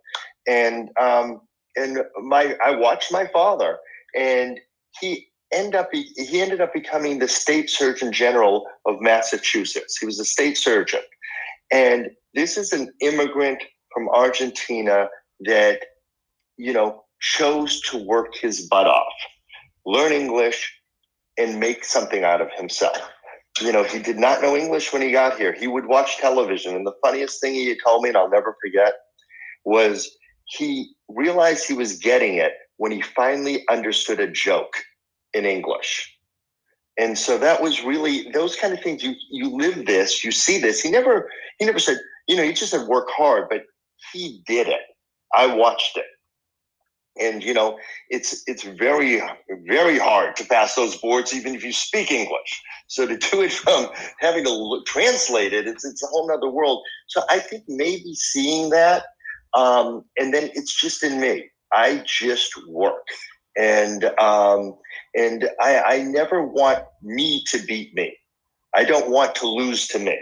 And 0.48 0.90
um, 0.98 1.42
and 1.76 2.00
my 2.24 2.56
I 2.64 2.74
watched 2.78 3.12
my 3.12 3.28
father, 3.28 3.80
and 4.16 4.62
he 5.02 5.28
end 5.54 5.76
up 5.76 5.90
he 5.92 6.42
ended 6.42 6.62
up 6.62 6.74
becoming 6.74 7.20
the 7.20 7.28
state 7.28 7.70
surgeon 7.70 8.14
general 8.14 8.66
of 8.86 9.02
Massachusetts. 9.02 9.98
He 9.98 10.06
was 10.06 10.22
a 10.22 10.26
state 10.26 10.58
surgeon, 10.58 11.02
and 11.70 12.12
this 12.34 12.58
is 12.58 12.72
an 12.72 12.94
immigrant 13.02 13.62
from 13.94 14.10
Argentina 14.10 15.10
that, 15.42 15.82
you 16.58 16.74
know, 16.74 17.04
chose 17.20 17.82
to 17.82 17.98
work 17.98 18.36
his 18.36 18.68
butt 18.68 18.88
off, 18.88 19.14
learn 19.86 20.12
English, 20.12 20.74
and 21.38 21.60
make 21.60 21.84
something 21.86 22.24
out 22.24 22.42
of 22.42 22.52
himself. 22.58 22.98
you 23.62 23.72
know, 23.72 23.84
he 23.84 24.00
did 24.00 24.18
not 24.18 24.42
know 24.42 24.56
English 24.56 24.94
when 24.94 25.02
he 25.02 25.12
got 25.12 25.38
here. 25.38 25.54
He 25.54 25.68
would 25.68 25.86
watch 25.88 26.18
television. 26.18 26.76
And 26.76 26.86
the 26.86 26.96
funniest 27.04 27.42
thing 27.42 27.54
he 27.54 27.78
told 27.86 28.04
me, 28.04 28.10
and 28.10 28.18
I'll 28.18 28.30
never 28.30 28.56
forget, 28.62 28.94
was 29.66 30.10
he 30.46 30.94
realized 31.10 31.68
he 31.68 31.74
was 31.74 31.98
getting 31.98 32.36
it 32.36 32.54
when 32.78 32.92
he 32.92 33.02
finally 33.02 33.64
understood 33.70 34.20
a 34.20 34.32
joke 34.32 34.74
in 35.34 35.46
English. 35.46 36.12
And 36.98 37.18
so 37.18 37.38
that 37.38 37.62
was 37.62 37.84
really 37.84 38.30
those 38.32 38.56
kind 38.56 38.74
of 38.74 38.82
things. 38.82 39.04
You 39.04 39.16
you 39.30 39.50
live 39.50 39.86
this, 39.86 40.24
you 40.24 40.32
see 40.32 40.60
this. 40.60 40.82
He 40.82 40.92
never 40.92 41.30
he 41.60 41.66
never 41.66 41.80
said, 41.80 41.98
you 42.28 42.36
know, 42.36 42.44
he 42.44 42.54
just 42.54 42.72
said 42.72 42.88
work 42.88 43.10
hard, 43.10 43.48
but 43.50 43.64
he 44.14 44.44
did 44.48 44.68
it. 44.68 44.82
I 45.34 45.54
watched 45.54 45.98
it. 45.98 46.06
And 47.20 47.44
you 47.44 47.54
know 47.54 47.78
it's 48.10 48.42
it's 48.48 48.64
very 48.64 49.22
very 49.68 50.00
hard 50.00 50.38
to 50.38 50.46
pass 50.46 50.76
those 50.76 50.96
boards 50.96 51.34
even 51.34 51.56
if 51.56 51.64
you 51.64 51.74
speak 51.74 52.10
english. 52.10 52.62
So 52.88 53.06
to 53.06 53.18
do 53.18 53.42
it 53.42 53.52
from 53.52 53.88
having 54.20 54.46
to 54.46 54.50
look, 54.50 54.86
translate 54.86 55.52
it 55.52 55.68
it's 55.68 55.84
it's 55.84 56.02
a 56.04 56.08
whole 56.08 56.28
nother 56.28 56.50
world. 56.50 56.82
So 57.08 57.22
i 57.30 57.40
think 57.40 57.66
maybe 57.68 58.14
seeing 58.16 58.70
that 58.70 59.04
um, 59.54 60.06
and 60.18 60.34
then 60.34 60.50
it's 60.54 60.80
just 60.80 61.04
in 61.04 61.20
me. 61.20 61.50
I 61.74 62.04
just 62.06 62.52
work. 62.68 63.06
And 63.58 64.06
um, 64.20 64.76
and 65.16 65.50
I, 65.60 65.82
I 65.82 66.04
never 66.04 66.46
want 66.46 66.86
me 67.02 67.44
to 67.48 67.60
beat 67.60 67.94
me. 67.96 68.16
I 68.76 68.86
don't 68.86 69.10
want 69.10 69.36
to 69.36 69.48
lose 69.48 69.88
to 69.90 70.00
me 70.00 70.18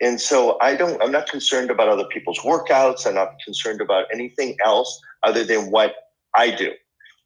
and 0.00 0.20
so 0.20 0.58
I 0.60 0.74
don't, 0.74 1.00
I'm 1.02 1.12
not 1.12 1.28
concerned 1.28 1.70
about 1.70 1.88
other 1.88 2.06
people's 2.06 2.38
workouts. 2.40 3.06
I'm 3.06 3.14
not 3.14 3.34
concerned 3.44 3.80
about 3.80 4.06
anything 4.12 4.56
else 4.64 5.00
other 5.22 5.44
than 5.44 5.70
what 5.70 5.94
I 6.34 6.50
do. 6.50 6.72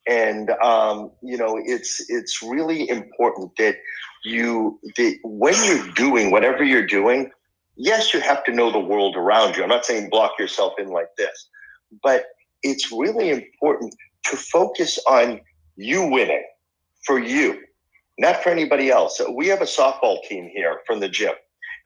And 0.08 0.50
um, 0.62 1.12
you 1.22 1.38
know, 1.38 1.58
it's 1.64 2.04
it's 2.10 2.42
really 2.42 2.88
important 2.90 3.52
that 3.56 3.76
you 4.22 4.78
that 4.96 5.18
when 5.22 5.54
you're 5.64 5.86
doing 5.92 6.30
whatever 6.30 6.62
you're 6.62 6.86
doing, 6.86 7.30
yes, 7.76 8.12
you 8.12 8.20
have 8.20 8.44
to 8.44 8.52
know 8.52 8.70
the 8.70 8.78
world 8.78 9.16
around 9.16 9.56
you. 9.56 9.62
I'm 9.62 9.70
not 9.70 9.86
saying 9.86 10.10
block 10.10 10.32
yourself 10.38 10.74
in 10.78 10.88
like 10.88 11.08
this, 11.16 11.48
but 12.02 12.26
it's 12.62 12.92
really 12.92 13.30
important 13.30 13.94
to 14.26 14.36
focus 14.36 14.98
on 15.08 15.40
you 15.76 16.06
winning 16.06 16.44
for 17.06 17.18
you, 17.18 17.62
not 18.18 18.42
for 18.42 18.50
anybody 18.50 18.90
else. 18.90 19.22
We 19.34 19.48
have 19.48 19.62
a 19.62 19.66
softball 19.66 20.22
team 20.24 20.50
here 20.52 20.80
from 20.86 21.00
the 21.00 21.08
gym 21.08 21.34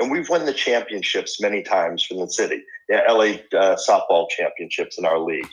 and 0.00 0.10
we've 0.10 0.28
won 0.28 0.46
the 0.46 0.52
championships 0.52 1.40
many 1.40 1.62
times 1.62 2.04
from 2.04 2.18
the 2.18 2.28
city, 2.28 2.62
the 2.88 3.02
LA 3.08 3.58
uh, 3.58 3.76
softball 3.76 4.28
championships 4.30 4.98
in 4.98 5.04
our 5.04 5.18
league. 5.18 5.48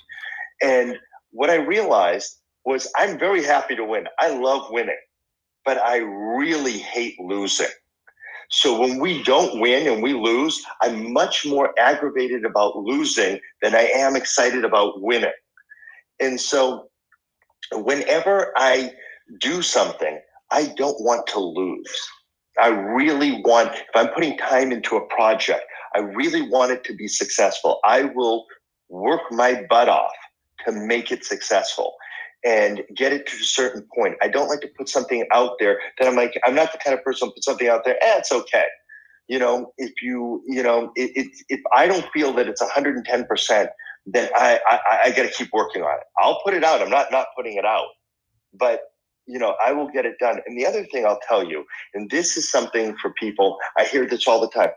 And 0.62 0.98
what 1.32 1.50
I 1.50 1.56
realized 1.56 2.38
was 2.64 2.92
I'm 2.98 3.18
very 3.18 3.44
happy 3.44 3.76
to 3.76 3.84
win. 3.84 4.08
I 4.20 4.30
love 4.30 4.72
winning, 4.72 5.00
but 5.64 5.78
I 5.78 5.98
really 5.98 6.78
hate 6.78 7.20
losing. 7.20 7.68
So 8.50 8.80
when 8.80 9.00
we 9.00 9.24
don't 9.24 9.60
win 9.60 9.88
and 9.88 10.04
we 10.04 10.14
lose, 10.14 10.64
I'm 10.82 11.12
much 11.12 11.46
more 11.46 11.74
aggravated 11.80 12.46
about 12.46 12.78
losing 12.78 13.40
than 13.62 13.74
I 13.74 13.90
am 13.94 14.16
excited 14.16 14.64
about 14.64 15.02
winning. 15.02 15.32
And 16.20 16.40
so 16.40 16.90
whenever 17.72 18.54
I 18.56 18.94
do 19.40 19.62
something, 19.62 20.20
I 20.52 20.68
don't 20.78 21.02
want 21.02 21.26
to 21.28 21.40
lose. 21.40 22.10
I 22.62 22.68
really 22.68 23.42
want, 23.44 23.74
if 23.74 23.96
I'm 23.96 24.10
putting 24.10 24.38
time 24.38 24.72
into 24.72 24.96
a 24.96 25.06
project, 25.08 25.66
I 25.96 26.00
really 26.00 26.42
want 26.42 26.72
it 26.72 26.84
to 26.86 26.94
be 26.94 27.08
successful. 27.08 27.80
I 27.84 28.04
will 28.04 28.46
work 28.90 29.22
my 29.32 29.66
butt 29.70 29.90
off 29.90 30.14
to 30.66 30.72
make 30.72 31.12
it 31.12 31.26
successful 31.26 31.96
and 32.46 32.84
get 32.96 33.12
it 33.12 33.26
to 33.28 33.36
a 33.36 33.40
certain 33.40 33.86
point. 33.96 34.16
I 34.22 34.28
don't 34.28 34.48
like 34.48 34.62
to 34.62 34.70
put 34.78 34.88
something 34.88 35.26
out 35.32 35.54
there 35.60 35.80
that 36.00 36.08
I'm 36.08 36.16
like, 36.16 36.40
I'm 36.46 36.56
not 36.56 36.72
the 36.72 36.78
kind 36.78 36.98
of 36.98 37.04
person 37.04 37.28
to 37.28 37.34
put 37.34 37.44
something 37.44 37.68
out 37.68 37.84
there, 37.86 37.96
eh, 38.02 38.18
it's 38.18 38.32
okay. 38.32 38.66
You 39.28 39.40
know, 39.40 39.74
if 39.78 40.02
you, 40.04 40.44
you 40.48 40.62
know, 40.62 40.92
it, 40.96 41.12
it, 41.16 41.28
if 41.50 41.60
I 41.76 41.88
don't 41.88 42.06
feel 42.14 42.32
that 42.34 42.48
it's 42.48 42.62
110%, 42.62 43.68
then 44.06 44.30
I, 44.36 44.60
I, 44.68 45.00
I 45.06 45.12
got 45.12 45.24
to 45.24 45.30
keep 45.30 45.50
working 45.52 45.82
on 45.82 45.98
it. 45.98 46.04
I'll 46.20 46.42
put 46.44 46.54
it 46.54 46.64
out. 46.64 46.82
I'm 46.82 46.92
not 46.92 47.12
not 47.12 47.28
putting 47.36 47.58
it 47.58 47.66
out, 47.66 47.88
but 48.54 48.82
you 49.28 49.40
know, 49.40 49.56
I 49.64 49.72
will 49.72 49.90
get 49.90 50.06
it 50.06 50.20
done. 50.20 50.40
And 50.46 50.58
the 50.58 50.66
other 50.66 50.86
thing 50.86 51.06
I'll 51.06 51.20
tell 51.28 51.44
you, 51.44 51.66
and 51.94 52.10
this 52.10 52.38
is 52.38 52.50
something 52.50 52.96
for 52.98 53.12
people, 53.12 53.58
I 53.78 53.84
hear 53.86 54.08
this 54.08 54.28
all 54.28 54.40
the 54.40 54.50
time. 54.50 54.70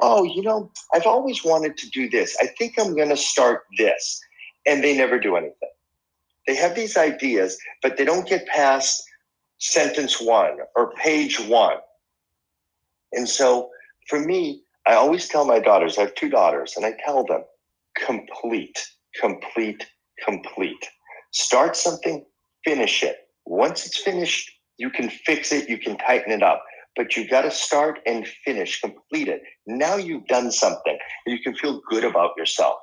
Oh, 0.00 0.24
you 0.24 0.42
know, 0.42 0.70
I've 0.92 1.06
always 1.06 1.44
wanted 1.44 1.76
to 1.78 1.90
do 1.90 2.08
this. 2.08 2.36
I 2.40 2.46
think 2.58 2.74
I'm 2.78 2.94
going 2.94 3.08
to 3.08 3.16
start 3.16 3.62
this. 3.78 4.20
And 4.66 4.82
they 4.82 4.96
never 4.96 5.18
do 5.18 5.36
anything. 5.36 5.68
They 6.46 6.54
have 6.54 6.74
these 6.74 6.96
ideas, 6.96 7.56
but 7.82 7.96
they 7.96 8.04
don't 8.04 8.28
get 8.28 8.46
past 8.46 9.02
sentence 9.58 10.20
one 10.20 10.58
or 10.76 10.92
page 10.92 11.40
one. 11.40 11.76
And 13.12 13.28
so 13.28 13.70
for 14.08 14.20
me, 14.20 14.62
I 14.86 14.94
always 14.94 15.28
tell 15.28 15.46
my 15.46 15.58
daughters, 15.58 15.96
I 15.96 16.02
have 16.02 16.14
two 16.14 16.28
daughters, 16.28 16.74
and 16.76 16.84
I 16.84 16.94
tell 17.04 17.24
them, 17.24 17.44
complete, 17.96 18.86
complete, 19.18 19.86
complete. 20.22 20.88
Start 21.30 21.76
something, 21.76 22.24
finish 22.64 23.02
it 23.02 23.23
once 23.46 23.86
it's 23.86 23.98
finished, 23.98 24.50
you 24.78 24.90
can 24.90 25.08
fix 25.08 25.52
it, 25.52 25.68
you 25.68 25.78
can 25.78 25.96
tighten 25.98 26.32
it 26.32 26.42
up, 26.42 26.62
but 26.96 27.16
you've 27.16 27.30
got 27.30 27.42
to 27.42 27.50
start 27.50 28.00
and 28.06 28.26
finish, 28.44 28.80
complete 28.80 29.28
it. 29.28 29.42
Now 29.66 29.96
you've 29.96 30.26
done 30.26 30.50
something 30.50 30.98
you 31.26 31.38
can 31.40 31.54
feel 31.54 31.80
good 31.88 32.04
about 32.04 32.30
yourself. 32.36 32.76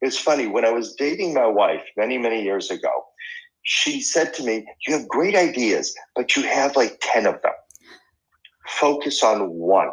It's 0.00 0.18
funny, 0.18 0.46
when 0.46 0.64
I 0.64 0.72
was 0.72 0.94
dating 0.94 1.34
my 1.34 1.46
wife 1.46 1.84
many, 1.96 2.18
many 2.18 2.42
years 2.42 2.70
ago, 2.70 3.04
she 3.62 4.00
said 4.00 4.34
to 4.34 4.44
me, 4.44 4.66
You 4.86 4.98
have 4.98 5.08
great 5.08 5.36
ideas, 5.36 5.94
but 6.16 6.34
you 6.34 6.42
have 6.42 6.74
like 6.74 6.98
10 7.00 7.26
of 7.26 7.40
them. 7.42 7.52
Focus 8.66 9.22
on 9.22 9.48
one, 9.50 9.90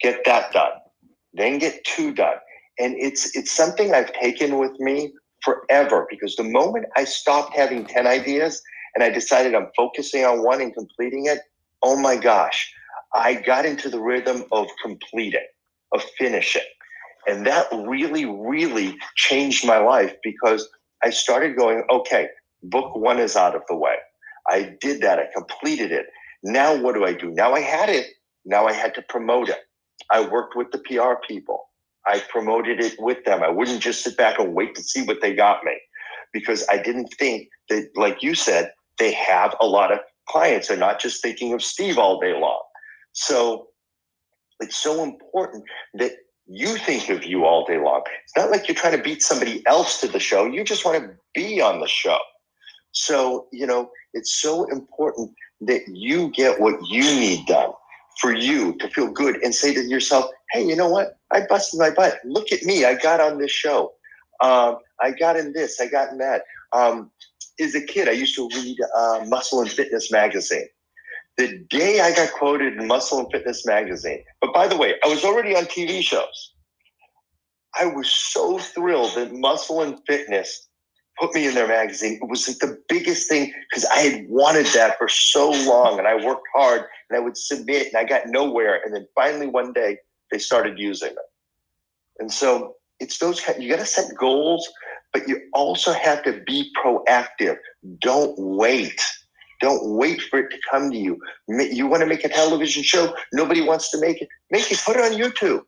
get 0.00 0.24
that 0.24 0.52
done, 0.52 0.70
then 1.32 1.58
get 1.58 1.84
two 1.84 2.12
done. 2.14 2.36
And 2.78 2.94
it's 2.96 3.34
it's 3.36 3.50
something 3.50 3.92
I've 3.92 4.12
taken 4.12 4.58
with 4.58 4.78
me 4.78 5.12
forever 5.42 6.06
because 6.08 6.36
the 6.36 6.44
moment 6.44 6.86
I 6.96 7.04
stopped 7.04 7.56
having 7.56 7.86
10 7.86 8.06
ideas 8.06 8.62
and 8.98 9.04
I 9.04 9.10
decided 9.10 9.54
I'm 9.54 9.70
focusing 9.76 10.24
on 10.24 10.42
one 10.42 10.60
and 10.60 10.74
completing 10.74 11.26
it, 11.26 11.38
oh 11.84 11.96
my 11.96 12.16
gosh, 12.16 12.68
I 13.14 13.34
got 13.34 13.64
into 13.64 13.88
the 13.88 14.00
rhythm 14.00 14.42
of 14.50 14.66
completing, 14.82 15.46
of 15.92 16.02
finishing. 16.18 16.66
And 17.28 17.46
that 17.46 17.68
really, 17.72 18.24
really 18.24 18.98
changed 19.14 19.64
my 19.64 19.78
life 19.78 20.16
because 20.24 20.68
I 21.04 21.10
started 21.10 21.56
going, 21.56 21.84
okay, 21.88 22.26
book 22.64 22.96
one 22.96 23.20
is 23.20 23.36
out 23.36 23.54
of 23.54 23.62
the 23.68 23.76
way. 23.76 23.94
I 24.50 24.74
did 24.80 25.00
that, 25.02 25.20
I 25.20 25.26
completed 25.32 25.92
it. 25.92 26.06
Now 26.42 26.76
what 26.76 26.96
do 26.96 27.04
I 27.04 27.12
do? 27.12 27.30
Now 27.30 27.54
I 27.54 27.60
had 27.60 27.88
it, 27.88 28.08
now 28.44 28.66
I 28.66 28.72
had 28.72 28.96
to 28.96 29.02
promote 29.02 29.48
it. 29.48 29.60
I 30.10 30.26
worked 30.26 30.56
with 30.56 30.72
the 30.72 30.78
PR 30.78 31.24
people. 31.28 31.68
I 32.04 32.18
promoted 32.30 32.80
it 32.80 32.96
with 32.98 33.24
them. 33.24 33.44
I 33.44 33.48
wouldn't 33.48 33.80
just 33.80 34.02
sit 34.02 34.16
back 34.16 34.40
and 34.40 34.54
wait 34.54 34.74
to 34.74 34.82
see 34.82 35.02
what 35.04 35.20
they 35.20 35.36
got 35.36 35.62
me 35.62 35.78
because 36.32 36.66
I 36.68 36.78
didn't 36.78 37.14
think 37.16 37.48
that, 37.68 37.90
like 37.94 38.24
you 38.24 38.34
said, 38.34 38.72
they 38.98 39.12
have 39.12 39.54
a 39.60 39.66
lot 39.66 39.92
of 39.92 40.00
clients. 40.28 40.68
They're 40.68 40.76
not 40.76 41.00
just 41.00 41.22
thinking 41.22 41.52
of 41.52 41.62
Steve 41.62 41.98
all 41.98 42.20
day 42.20 42.38
long. 42.38 42.62
So 43.12 43.68
it's 44.60 44.76
so 44.76 45.02
important 45.02 45.64
that 45.94 46.12
you 46.46 46.76
think 46.78 47.08
of 47.10 47.24
you 47.24 47.44
all 47.44 47.64
day 47.66 47.78
long. 47.78 48.02
It's 48.24 48.36
not 48.36 48.50
like 48.50 48.68
you're 48.68 48.74
trying 48.74 48.96
to 48.96 49.02
beat 49.02 49.22
somebody 49.22 49.66
else 49.66 50.00
to 50.00 50.08
the 50.08 50.20
show. 50.20 50.46
You 50.46 50.64
just 50.64 50.84
want 50.84 51.02
to 51.02 51.10
be 51.34 51.60
on 51.60 51.80
the 51.80 51.88
show. 51.88 52.18
So, 52.92 53.46
you 53.52 53.66
know, 53.66 53.90
it's 54.14 54.40
so 54.40 54.64
important 54.66 55.30
that 55.60 55.82
you 55.88 56.30
get 56.30 56.60
what 56.60 56.74
you 56.88 57.02
need 57.02 57.46
done 57.46 57.70
for 58.20 58.34
you 58.34 58.74
to 58.78 58.88
feel 58.88 59.10
good 59.10 59.36
and 59.44 59.54
say 59.54 59.74
to 59.74 59.84
yourself, 59.84 60.26
hey, 60.52 60.64
you 60.64 60.74
know 60.74 60.88
what? 60.88 61.18
I 61.30 61.42
busted 61.46 61.78
my 61.78 61.90
butt. 61.90 62.18
Look 62.24 62.50
at 62.50 62.62
me. 62.62 62.84
I 62.84 62.94
got 62.94 63.20
on 63.20 63.38
this 63.38 63.52
show. 63.52 63.92
Um, 64.40 64.78
I 65.00 65.10
got 65.12 65.36
in 65.36 65.52
this. 65.52 65.80
I 65.80 65.86
got 65.86 66.10
in 66.10 66.18
that. 66.18 66.42
Um, 66.72 67.10
as 67.60 67.74
a 67.74 67.80
kid, 67.80 68.08
I 68.08 68.12
used 68.12 68.34
to 68.36 68.48
read 68.54 68.78
uh, 68.96 69.24
Muscle 69.26 69.60
and 69.60 69.70
Fitness 69.70 70.10
magazine. 70.10 70.68
The 71.36 71.58
day 71.70 72.00
I 72.00 72.14
got 72.14 72.32
quoted 72.32 72.76
in 72.76 72.86
Muscle 72.86 73.20
and 73.20 73.28
Fitness 73.30 73.64
magazine, 73.64 74.24
but 74.40 74.52
by 74.52 74.66
the 74.66 74.76
way, 74.76 74.94
I 75.04 75.08
was 75.08 75.24
already 75.24 75.54
on 75.56 75.64
TV 75.64 76.02
shows. 76.02 76.54
I 77.78 77.86
was 77.86 78.10
so 78.10 78.58
thrilled 78.58 79.14
that 79.14 79.32
Muscle 79.32 79.82
and 79.82 79.98
Fitness 80.06 80.68
put 81.18 81.34
me 81.34 81.46
in 81.46 81.54
their 81.54 81.68
magazine. 81.68 82.18
It 82.22 82.28
was 82.28 82.48
like 82.48 82.58
the 82.58 82.80
biggest 82.88 83.28
thing 83.28 83.52
because 83.70 83.84
I 83.86 83.98
had 83.98 84.28
wanted 84.28 84.66
that 84.66 84.98
for 84.98 85.08
so 85.08 85.50
long 85.50 85.98
and 85.98 86.06
I 86.06 86.14
worked 86.14 86.46
hard 86.54 86.84
and 87.10 87.16
I 87.16 87.20
would 87.20 87.36
submit 87.36 87.88
and 87.88 87.96
I 87.96 88.04
got 88.04 88.26
nowhere. 88.26 88.80
And 88.84 88.94
then 88.94 89.06
finally 89.14 89.46
one 89.46 89.72
day 89.72 89.98
they 90.30 90.38
started 90.38 90.78
using 90.78 91.10
it. 91.10 91.16
And 92.18 92.32
so 92.32 92.76
it's 93.00 93.18
those, 93.18 93.40
you 93.58 93.68
got 93.68 93.80
to 93.80 93.86
set 93.86 94.16
goals 94.16 94.68
but 95.12 95.28
you 95.28 95.40
also 95.52 95.92
have 95.92 96.22
to 96.24 96.40
be 96.46 96.70
proactive. 96.82 97.56
Don't 98.00 98.34
wait. 98.38 99.00
Don't 99.60 99.96
wait 99.96 100.22
for 100.22 100.38
it 100.38 100.50
to 100.50 100.58
come 100.70 100.90
to 100.90 100.96
you. 100.96 101.18
You 101.48 101.86
want 101.86 102.02
to 102.02 102.06
make 102.06 102.24
a 102.24 102.28
television 102.28 102.82
show? 102.82 103.14
Nobody 103.32 103.60
wants 103.60 103.90
to 103.90 104.00
make 104.00 104.22
it. 104.22 104.28
Make 104.50 104.70
it. 104.70 104.80
Put 104.84 104.96
it 104.96 105.02
on 105.02 105.18
YouTube. 105.18 105.62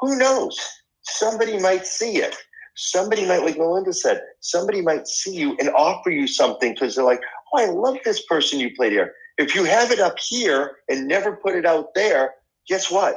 Who 0.00 0.16
knows? 0.16 0.58
Somebody 1.02 1.58
might 1.58 1.86
see 1.86 2.18
it. 2.18 2.36
Somebody 2.76 3.26
might, 3.26 3.44
like 3.44 3.56
Melinda 3.56 3.92
said, 3.92 4.20
somebody 4.40 4.80
might 4.80 5.06
see 5.06 5.34
you 5.34 5.56
and 5.60 5.68
offer 5.70 6.10
you 6.10 6.26
something 6.26 6.72
because 6.74 6.94
they're 6.94 7.04
like, 7.04 7.20
oh, 7.52 7.60
I 7.60 7.66
love 7.66 7.98
this 8.04 8.24
person 8.26 8.58
you 8.58 8.74
played 8.74 8.92
here. 8.92 9.12
If 9.38 9.54
you 9.54 9.64
have 9.64 9.90
it 9.90 10.00
up 10.00 10.16
here 10.18 10.76
and 10.88 11.06
never 11.06 11.36
put 11.36 11.54
it 11.54 11.66
out 11.66 11.94
there, 11.94 12.34
guess 12.68 12.90
what? 12.90 13.16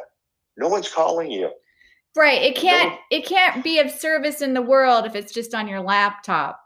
No 0.57 0.67
one's 0.67 0.91
calling 0.91 1.31
you. 1.31 1.51
Right. 2.17 2.41
It 2.41 2.55
can't 2.55 2.99
it 3.11 3.27
can't 3.27 3.63
be 3.63 3.79
of 3.79 3.91
service 3.91 4.41
in 4.41 4.55
the 4.55 4.61
world 4.61 5.05
if 5.05 5.15
it's 5.15 5.31
just 5.31 5.53
on 5.53 5.67
your 5.67 5.81
laptop. 5.81 6.59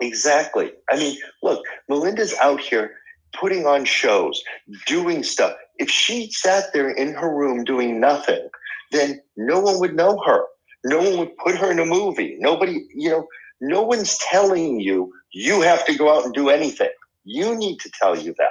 Exactly. 0.00 0.72
I 0.90 0.96
mean, 0.96 1.18
look, 1.42 1.62
Melinda's 1.88 2.34
out 2.40 2.60
here 2.60 2.92
putting 3.38 3.66
on 3.66 3.84
shows, 3.84 4.42
doing 4.86 5.22
stuff. 5.22 5.54
If 5.76 5.90
she 5.90 6.30
sat 6.30 6.72
there 6.72 6.90
in 6.90 7.12
her 7.12 7.34
room 7.34 7.62
doing 7.64 8.00
nothing, 8.00 8.48
then 8.90 9.20
no 9.36 9.60
one 9.60 9.78
would 9.80 9.94
know 9.94 10.18
her. 10.26 10.44
No 10.84 10.98
one 10.98 11.18
would 11.18 11.36
put 11.36 11.56
her 11.56 11.70
in 11.70 11.78
a 11.78 11.84
movie. 11.84 12.36
Nobody, 12.38 12.86
you 12.94 13.10
know, 13.10 13.26
no 13.60 13.82
one's 13.82 14.16
telling 14.18 14.80
you 14.80 15.12
you 15.32 15.60
have 15.60 15.84
to 15.86 15.94
go 15.94 16.16
out 16.16 16.24
and 16.24 16.32
do 16.32 16.48
anything. 16.48 16.90
You 17.24 17.54
need 17.54 17.80
to 17.80 17.90
tell 18.00 18.16
you 18.16 18.34
that. 18.38 18.48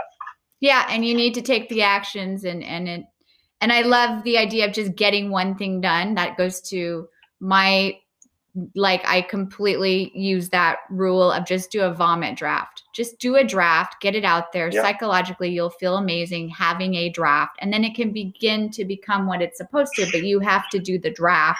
Yeah, 0.59 0.85
and 0.89 1.05
you 1.05 1.15
need 1.15 1.33
to 1.35 1.41
take 1.41 1.69
the 1.69 1.81
actions 1.81 2.43
and 2.43 2.63
and 2.63 2.87
it 2.87 3.05
and 3.61 3.71
I 3.71 3.81
love 3.81 4.23
the 4.23 4.37
idea 4.37 4.65
of 4.65 4.73
just 4.73 4.95
getting 4.95 5.29
one 5.29 5.55
thing 5.55 5.81
done. 5.81 6.15
That 6.15 6.37
goes 6.37 6.61
to 6.69 7.07
my 7.39 7.99
like 8.73 9.01
I 9.05 9.21
completely 9.21 10.11
use 10.17 10.49
that 10.49 10.77
rule 10.89 11.29
of 11.29 11.45
just 11.45 11.71
do 11.71 11.81
a 11.81 11.93
vomit 11.93 12.37
draft. 12.37 12.83
Just 12.93 13.19
do 13.19 13.35
a 13.35 13.43
draft, 13.43 13.99
get 13.99 14.15
it 14.15 14.23
out 14.23 14.53
there. 14.53 14.71
Psychologically, 14.71 15.49
you'll 15.49 15.69
feel 15.69 15.97
amazing 15.97 16.49
having 16.49 16.95
a 16.95 17.09
draft, 17.09 17.57
and 17.59 17.73
then 17.73 17.83
it 17.83 17.95
can 17.95 18.11
begin 18.11 18.69
to 18.71 18.85
become 18.85 19.27
what 19.27 19.41
it's 19.41 19.57
supposed 19.57 19.93
to. 19.95 20.05
But 20.11 20.23
you 20.23 20.39
have 20.39 20.69
to 20.69 20.79
do 20.79 20.97
the 20.97 21.11
draft. 21.11 21.59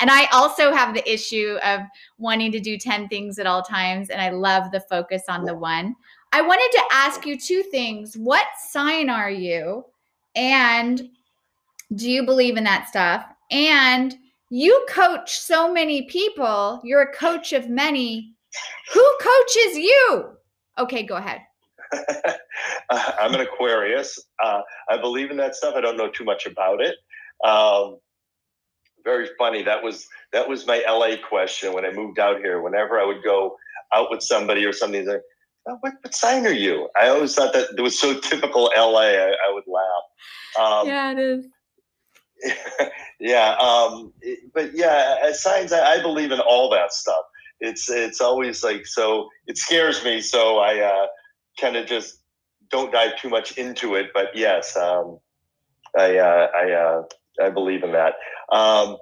And 0.00 0.10
I 0.10 0.26
also 0.32 0.72
have 0.72 0.92
the 0.92 1.08
issue 1.08 1.56
of 1.64 1.80
wanting 2.18 2.50
to 2.52 2.60
do 2.60 2.76
10 2.76 3.08
things 3.08 3.38
at 3.38 3.46
all 3.46 3.62
times. 3.62 4.10
And 4.10 4.20
I 4.20 4.30
love 4.30 4.72
the 4.72 4.80
focus 4.80 5.22
on 5.28 5.44
the 5.44 5.54
one. 5.54 5.94
I 6.32 6.42
wanted 6.42 6.68
to 6.72 6.82
ask 6.90 7.24
you 7.24 7.38
two 7.38 7.62
things. 7.62 8.16
What 8.16 8.46
sign 8.70 9.08
are 9.08 9.30
you? 9.30 9.84
And 10.34 11.10
do 11.94 12.10
you 12.10 12.24
believe 12.24 12.56
in 12.56 12.64
that 12.64 12.88
stuff? 12.88 13.26
And 13.50 14.14
you 14.50 14.86
coach 14.88 15.38
so 15.38 15.72
many 15.72 16.02
people, 16.02 16.80
you're 16.84 17.02
a 17.02 17.12
coach 17.12 17.52
of 17.52 17.68
many. 17.68 18.34
Who 18.92 19.16
coaches 19.20 19.76
you? 19.76 20.36
Okay, 20.78 21.02
go 21.02 21.16
ahead. 21.16 21.40
I'm 22.90 23.34
an 23.34 23.40
Aquarius. 23.40 24.18
Uh, 24.42 24.60
I 24.88 24.96
believe 24.96 25.30
in 25.30 25.36
that 25.38 25.54
stuff. 25.54 25.74
I 25.76 25.80
don't 25.80 25.96
know 25.96 26.10
too 26.10 26.24
much 26.24 26.46
about 26.46 26.80
it. 26.80 26.96
Um, 27.44 27.98
very 29.04 29.28
funny. 29.38 29.62
That 29.62 29.82
was 29.82 30.06
that 30.32 30.48
was 30.48 30.66
my 30.66 30.82
LA 30.88 31.16
question 31.28 31.72
when 31.72 31.84
I 31.84 31.92
moved 31.92 32.18
out 32.18 32.38
here. 32.38 32.62
Whenever 32.62 32.98
I 32.98 33.04
would 33.04 33.22
go 33.22 33.56
out 33.94 34.10
with 34.10 34.22
somebody 34.22 34.64
or 34.64 34.72
something, 34.72 35.06
like, 35.06 35.20
oh, 35.68 35.76
what, 35.80 35.92
what 36.00 36.14
sign 36.14 36.46
are 36.46 36.52
you? 36.52 36.88
I 37.00 37.08
always 37.08 37.34
thought 37.34 37.52
that 37.52 37.68
it 37.76 37.80
was 37.80 37.98
so 37.98 38.18
typical 38.20 38.70
LA. 38.76 39.00
I, 39.00 39.36
I 39.48 39.52
would 39.52 39.64
laugh. 39.66 40.04
Um, 40.58 40.88
yeah, 40.88 41.12
it 41.12 41.18
is. 41.18 41.46
Yeah, 43.20 43.56
um, 43.56 44.12
but 44.52 44.74
yeah, 44.74 45.16
as 45.22 45.42
signs, 45.42 45.72
I, 45.72 45.94
I, 45.94 46.02
believe 46.02 46.32
in 46.32 46.40
all 46.40 46.68
that 46.70 46.92
stuff. 46.92 47.24
It's 47.60 47.88
it's 47.90 48.20
always 48.20 48.62
like 48.62 48.86
so. 48.86 49.28
It 49.46 49.56
scares 49.56 50.04
me, 50.04 50.20
so 50.20 50.58
I 50.58 50.80
uh, 50.80 51.06
kind 51.60 51.76
of 51.76 51.86
just 51.86 52.18
don't 52.70 52.92
dive 52.92 53.16
too 53.18 53.28
much 53.28 53.56
into 53.56 53.94
it. 53.94 54.08
But 54.12 54.28
yes, 54.34 54.76
um, 54.76 55.18
I 55.96 56.18
uh, 56.18 56.48
I 56.54 56.70
uh, 56.72 57.02
I 57.42 57.50
believe 57.50 57.82
in 57.82 57.92
that. 57.92 58.14
Um, 58.52 58.96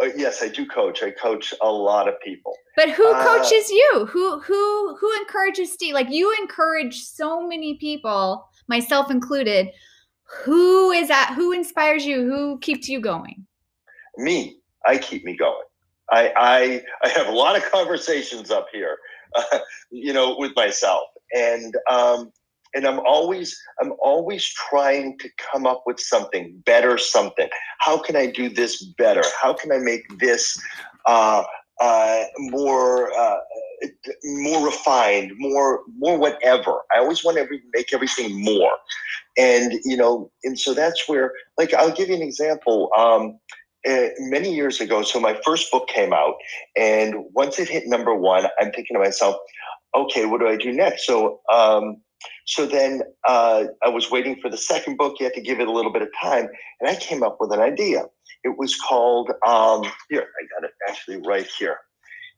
uh, 0.00 0.06
yes, 0.16 0.42
I 0.42 0.48
do 0.48 0.66
coach. 0.66 1.02
I 1.02 1.10
coach 1.10 1.52
a 1.60 1.70
lot 1.70 2.08
of 2.08 2.14
people. 2.20 2.54
But 2.76 2.90
who 2.90 3.12
uh, 3.12 3.24
coaches 3.24 3.70
you? 3.70 4.06
Who 4.10 4.40
who 4.40 4.96
who 4.96 5.12
encourages 5.20 5.72
Steve? 5.72 5.94
Like 5.94 6.10
you 6.10 6.34
encourage 6.40 7.00
so 7.00 7.46
many 7.46 7.76
people, 7.78 8.48
myself 8.68 9.10
included, 9.10 9.68
who 10.28 10.90
is 10.90 11.08
that 11.08 11.32
who 11.34 11.52
inspires 11.52 12.04
you? 12.04 12.24
Who 12.24 12.58
keeps 12.58 12.88
you 12.88 13.00
going? 13.00 13.46
Me. 14.16 14.60
I 14.86 14.98
keep 14.98 15.24
me 15.24 15.36
going. 15.36 15.64
I 16.10 16.32
i, 16.36 16.82
I 17.02 17.08
have 17.08 17.26
a 17.28 17.32
lot 17.32 17.56
of 17.56 17.70
conversations 17.70 18.50
up 18.50 18.66
here 18.72 18.98
uh, 19.34 19.58
you 19.90 20.12
know 20.12 20.36
with 20.38 20.52
myself. 20.56 21.08
And 21.34 21.74
um 21.90 22.32
and 22.74 22.86
i'm 22.86 23.00
always 23.00 23.58
i'm 23.80 23.92
always 24.02 24.44
trying 24.46 25.18
to 25.18 25.28
come 25.38 25.66
up 25.66 25.82
with 25.86 25.98
something 25.98 26.62
better 26.64 26.98
something. 26.98 27.48
How 27.78 27.98
can 27.98 28.16
i 28.16 28.26
do 28.26 28.48
this 28.48 28.84
better? 28.98 29.22
How 29.40 29.54
can 29.54 29.72
i 29.72 29.78
make 29.78 30.18
this 30.18 30.60
uh 31.06 31.44
uh, 31.80 32.24
more 32.38 33.12
uh, 33.18 33.38
more 34.24 34.66
refined, 34.66 35.32
more 35.38 35.82
more 35.96 36.18
whatever. 36.18 36.82
I 36.94 36.98
always 36.98 37.24
want 37.24 37.36
to 37.36 37.46
make 37.74 37.92
everything 37.92 38.44
more, 38.44 38.72
and 39.36 39.74
you 39.84 39.96
know, 39.96 40.30
and 40.44 40.58
so 40.58 40.74
that's 40.74 41.08
where, 41.08 41.32
like, 41.56 41.72
I'll 41.74 41.92
give 41.92 42.08
you 42.08 42.16
an 42.16 42.22
example. 42.22 42.90
Um, 42.96 43.38
uh, 43.88 44.08
many 44.18 44.52
years 44.52 44.80
ago, 44.80 45.02
so 45.02 45.20
my 45.20 45.40
first 45.44 45.70
book 45.70 45.86
came 45.88 46.12
out, 46.12 46.34
and 46.76 47.14
once 47.32 47.58
it 47.60 47.68
hit 47.68 47.86
number 47.86 48.14
one, 48.14 48.46
I'm 48.60 48.72
thinking 48.72 48.94
to 48.94 48.98
myself, 48.98 49.36
okay, 49.94 50.26
what 50.26 50.40
do 50.40 50.48
I 50.48 50.56
do 50.56 50.72
next? 50.72 51.06
So, 51.06 51.40
um, 51.52 51.98
so 52.44 52.66
then 52.66 53.02
uh, 53.26 53.64
I 53.82 53.88
was 53.88 54.10
waiting 54.10 54.40
for 54.40 54.50
the 54.50 54.56
second 54.56 54.96
book. 54.96 55.16
You 55.20 55.26
had 55.26 55.34
to 55.34 55.40
give 55.40 55.60
it 55.60 55.68
a 55.68 55.72
little 55.72 55.92
bit 55.92 56.02
of 56.02 56.08
time, 56.20 56.48
and 56.80 56.90
I 56.90 56.96
came 56.96 57.22
up 57.22 57.36
with 57.40 57.52
an 57.52 57.60
idea. 57.60 58.06
It 58.44 58.56
was 58.56 58.76
called 58.76 59.30
um, 59.46 59.82
here. 60.10 60.26
I 60.26 60.60
got 60.60 60.64
it 60.64 60.72
actually 60.88 61.20
right 61.26 61.48
here. 61.58 61.78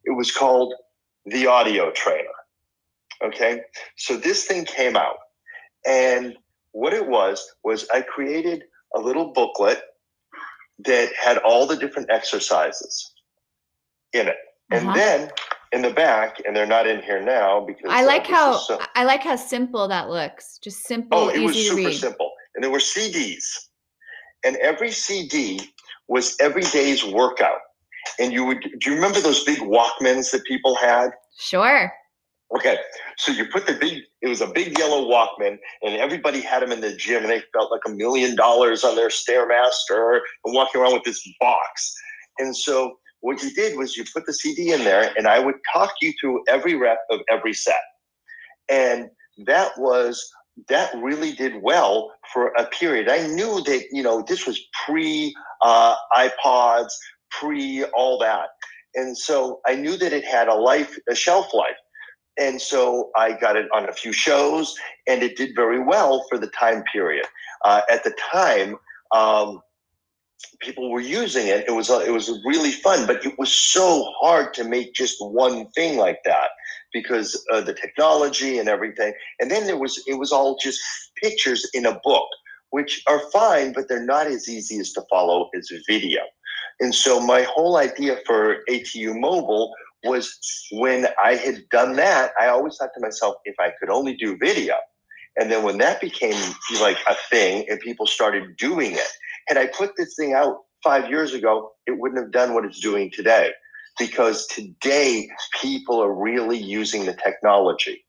It 0.05 0.11
was 0.11 0.31
called 0.31 0.73
the 1.25 1.47
Audio 1.47 1.91
Trainer. 1.91 2.27
Okay, 3.23 3.61
so 3.97 4.17
this 4.17 4.45
thing 4.45 4.65
came 4.65 4.97
out, 4.97 5.17
and 5.85 6.35
what 6.71 6.93
it 6.93 7.07
was 7.07 7.53
was 7.63 7.87
I 7.93 8.01
created 8.01 8.63
a 8.95 8.99
little 8.99 9.31
booklet 9.31 9.79
that 10.79 11.11
had 11.13 11.37
all 11.39 11.67
the 11.67 11.77
different 11.77 12.09
exercises 12.09 13.13
in 14.13 14.27
it, 14.27 14.37
and 14.71 14.87
uh-huh. 14.87 14.95
then 14.95 15.31
in 15.71 15.83
the 15.83 15.91
back, 15.91 16.41
and 16.45 16.55
they're 16.55 16.65
not 16.65 16.87
in 16.87 17.01
here 17.03 17.21
now 17.21 17.63
because 17.65 17.91
I 17.91 18.03
like 18.03 18.29
uh, 18.29 18.33
how 18.33 18.57
so, 18.57 18.79
I 18.95 19.03
like 19.03 19.21
how 19.21 19.35
simple 19.35 19.87
that 19.87 20.09
looks. 20.09 20.57
Just 20.57 20.83
simple. 20.85 21.19
Oh, 21.19 21.29
it 21.29 21.39
was 21.39 21.55
super 21.55 21.91
simple, 21.91 22.31
and 22.55 22.63
there 22.63 22.71
were 22.71 22.79
CDs, 22.79 23.43
and 24.43 24.55
every 24.57 24.91
CD 24.91 25.61
was 26.11 26.35
every 26.41 26.63
day's 26.63 27.05
workout. 27.05 27.59
And 28.19 28.33
you 28.33 28.43
would 28.43 28.61
do 28.61 28.89
you 28.89 28.95
remember 28.95 29.21
those 29.21 29.43
big 29.45 29.59
Walkmans 29.59 30.31
that 30.31 30.43
people 30.45 30.75
had? 30.75 31.11
Sure. 31.39 31.91
Okay, 32.53 32.77
so 33.15 33.31
you 33.31 33.45
put 33.45 33.65
the 33.65 33.73
big, 33.73 34.03
it 34.21 34.27
was 34.27 34.41
a 34.41 34.47
big 34.47 34.77
yellow 34.77 35.09
Walkman, 35.09 35.57
and 35.83 35.95
everybody 35.95 36.41
had 36.41 36.61
them 36.61 36.73
in 36.73 36.81
the 36.81 36.93
gym, 36.93 37.23
and 37.23 37.31
they 37.31 37.41
felt 37.53 37.71
like 37.71 37.79
a 37.87 37.91
million 37.91 38.35
dollars 38.35 38.83
on 38.83 38.97
their 38.97 39.07
Stairmaster 39.07 40.19
and 40.43 40.53
walking 40.53 40.81
around 40.81 40.91
with 40.91 41.05
this 41.05 41.25
box. 41.39 41.95
And 42.39 42.53
so 42.53 42.97
what 43.21 43.41
you 43.41 43.51
did 43.51 43.77
was 43.77 43.95
you 43.95 44.03
put 44.13 44.25
the 44.25 44.33
CD 44.33 44.73
in 44.73 44.83
there, 44.83 45.13
and 45.17 45.27
I 45.27 45.39
would 45.39 45.55
talk 45.71 45.93
you 46.01 46.11
through 46.19 46.43
every 46.49 46.75
rep 46.75 46.99
of 47.09 47.21
every 47.29 47.53
set. 47.53 47.79
And 48.67 49.09
that 49.45 49.71
was 49.77 50.29
that 50.67 50.93
really 51.01 51.31
did 51.31 51.61
well 51.61 52.11
for 52.33 52.47
a 52.57 52.65
period. 52.65 53.09
I 53.09 53.27
knew 53.27 53.61
that 53.63 53.85
you 53.91 54.03
know 54.03 54.23
this 54.27 54.45
was 54.45 54.61
pre 54.85 55.33
uh, 55.61 55.95
iPods, 56.15 56.89
pre 57.29 57.83
all 57.95 58.17
that, 58.19 58.49
and 58.95 59.17
so 59.17 59.61
I 59.65 59.75
knew 59.75 59.97
that 59.97 60.13
it 60.13 60.25
had 60.25 60.47
a 60.47 60.55
life, 60.55 60.97
a 61.09 61.15
shelf 61.15 61.53
life. 61.53 61.77
And 62.39 62.61
so 62.61 63.11
I 63.17 63.33
got 63.33 63.57
it 63.57 63.67
on 63.73 63.89
a 63.89 63.93
few 63.93 64.13
shows, 64.13 64.73
and 65.05 65.21
it 65.21 65.35
did 65.35 65.51
very 65.53 65.83
well 65.83 66.25
for 66.29 66.37
the 66.37 66.47
time 66.47 66.83
period. 66.91 67.25
Uh, 67.65 67.81
at 67.89 68.03
the 68.03 68.13
time, 68.31 68.77
um, 69.13 69.61
people 70.59 70.91
were 70.91 71.01
using 71.01 71.47
it. 71.47 71.65
It 71.67 71.71
was 71.71 71.89
uh, 71.89 72.03
it 72.05 72.11
was 72.11 72.29
really 72.45 72.71
fun, 72.71 73.07
but 73.07 73.25
it 73.25 73.37
was 73.37 73.51
so 73.51 74.05
hard 74.19 74.53
to 74.55 74.63
make 74.63 74.93
just 74.93 75.17
one 75.19 75.69
thing 75.71 75.97
like 75.97 76.19
that 76.25 76.49
because 76.93 77.41
of 77.51 77.65
the 77.65 77.73
technology 77.73 78.59
and 78.59 78.69
everything. 78.69 79.13
And 79.39 79.49
then 79.49 79.65
there 79.65 79.77
was 79.77 80.01
it 80.07 80.15
was 80.15 80.31
all 80.31 80.57
just 80.57 80.79
pictures 81.21 81.69
in 81.73 81.85
a 81.85 81.99
book, 82.03 82.27
which 82.69 83.03
are 83.07 83.21
fine, 83.31 83.73
but 83.73 83.87
they're 83.87 84.05
not 84.05 84.27
as 84.27 84.49
easy 84.49 84.79
as 84.79 84.91
to 84.93 85.03
follow 85.09 85.49
as 85.57 85.69
video. 85.87 86.21
And 86.79 86.93
so 86.93 87.19
my 87.19 87.43
whole 87.43 87.77
idea 87.77 88.17
for 88.25 88.57
ATU 88.69 89.19
Mobile 89.19 89.71
was 90.03 90.35
when 90.71 91.07
I 91.23 91.35
had 91.35 91.69
done 91.69 91.95
that, 91.97 92.31
I 92.39 92.47
always 92.47 92.77
thought 92.77 92.89
to 92.95 93.01
myself, 93.01 93.35
if 93.45 93.55
I 93.59 93.71
could 93.79 93.89
only 93.89 94.15
do 94.15 94.35
video. 94.37 94.75
And 95.37 95.51
then 95.51 95.63
when 95.63 95.77
that 95.77 96.01
became 96.01 96.35
like 96.81 96.97
a 97.07 97.15
thing 97.29 97.65
and 97.69 97.79
people 97.79 98.05
started 98.05 98.57
doing 98.57 98.91
it, 98.93 99.07
had 99.47 99.57
I 99.57 99.67
put 99.67 99.91
this 99.97 100.15
thing 100.15 100.33
out 100.33 100.57
five 100.83 101.09
years 101.09 101.33
ago, 101.33 101.71
it 101.87 101.97
wouldn't 101.97 102.21
have 102.21 102.31
done 102.31 102.53
what 102.53 102.65
it's 102.65 102.79
doing 102.79 103.11
today. 103.11 103.51
Because 103.99 104.47
today 104.47 105.29
people 105.61 106.01
are 106.01 106.13
really 106.13 106.57
using 106.57 107.05
the 107.05 107.13
technology. 107.13 108.03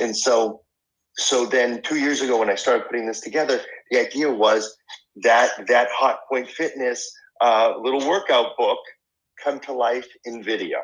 And 0.00 0.16
so 0.16 0.62
so 1.16 1.46
then 1.46 1.82
two 1.82 1.96
years 1.96 2.20
ago 2.20 2.38
when 2.38 2.50
I 2.50 2.54
started 2.54 2.86
putting 2.86 3.06
this 3.06 3.20
together, 3.20 3.60
the 3.90 4.00
idea 4.00 4.32
was 4.32 4.76
that 5.22 5.66
that 5.66 5.88
Hot 5.92 6.20
Point 6.28 6.48
Fitness 6.48 7.10
uh, 7.40 7.74
little 7.80 8.06
workout 8.08 8.56
book 8.56 8.78
come 9.42 9.60
to 9.60 9.72
life 9.72 10.06
in 10.24 10.42
video. 10.42 10.78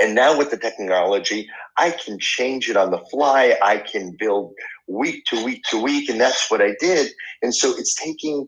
And 0.00 0.14
now 0.14 0.36
with 0.36 0.50
the 0.50 0.58
technology, 0.58 1.48
I 1.76 1.90
can 1.90 2.18
change 2.18 2.68
it 2.68 2.76
on 2.76 2.90
the 2.90 3.04
fly. 3.10 3.56
I 3.62 3.78
can 3.78 4.14
build 4.18 4.52
week 4.88 5.24
to 5.26 5.44
week 5.44 5.62
to 5.70 5.82
week. 5.82 6.08
And 6.08 6.20
that's 6.20 6.50
what 6.50 6.62
I 6.62 6.74
did. 6.80 7.12
And 7.42 7.54
so 7.54 7.76
it's 7.76 7.94
taking 7.94 8.46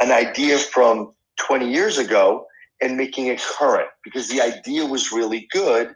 an 0.00 0.10
idea 0.10 0.58
from 0.58 1.12
20 1.38 1.70
years 1.70 1.98
ago 1.98 2.46
and 2.80 2.96
making 2.96 3.26
it 3.26 3.40
current 3.40 3.88
because 4.04 4.28
the 4.28 4.40
idea 4.40 4.84
was 4.86 5.12
really 5.12 5.48
good. 5.50 5.94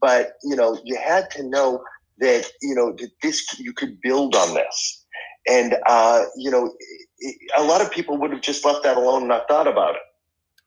But, 0.00 0.32
you 0.44 0.56
know, 0.56 0.78
you 0.84 0.96
had 0.96 1.30
to 1.32 1.42
know 1.42 1.82
that, 2.18 2.50
you 2.60 2.74
know, 2.74 2.92
that 2.92 3.10
this, 3.22 3.58
you 3.58 3.72
could 3.72 4.00
build 4.00 4.34
on 4.34 4.54
this. 4.54 5.04
And, 5.48 5.76
uh, 5.86 6.24
you 6.36 6.50
know, 6.50 6.72
a 7.56 7.64
lot 7.64 7.80
of 7.80 7.90
people 7.90 8.18
would 8.18 8.30
have 8.30 8.42
just 8.42 8.64
left 8.64 8.82
that 8.82 8.98
alone 8.98 9.22
and 9.22 9.28
not 9.28 9.48
thought 9.48 9.66
about 9.66 9.94
it. 9.94 10.02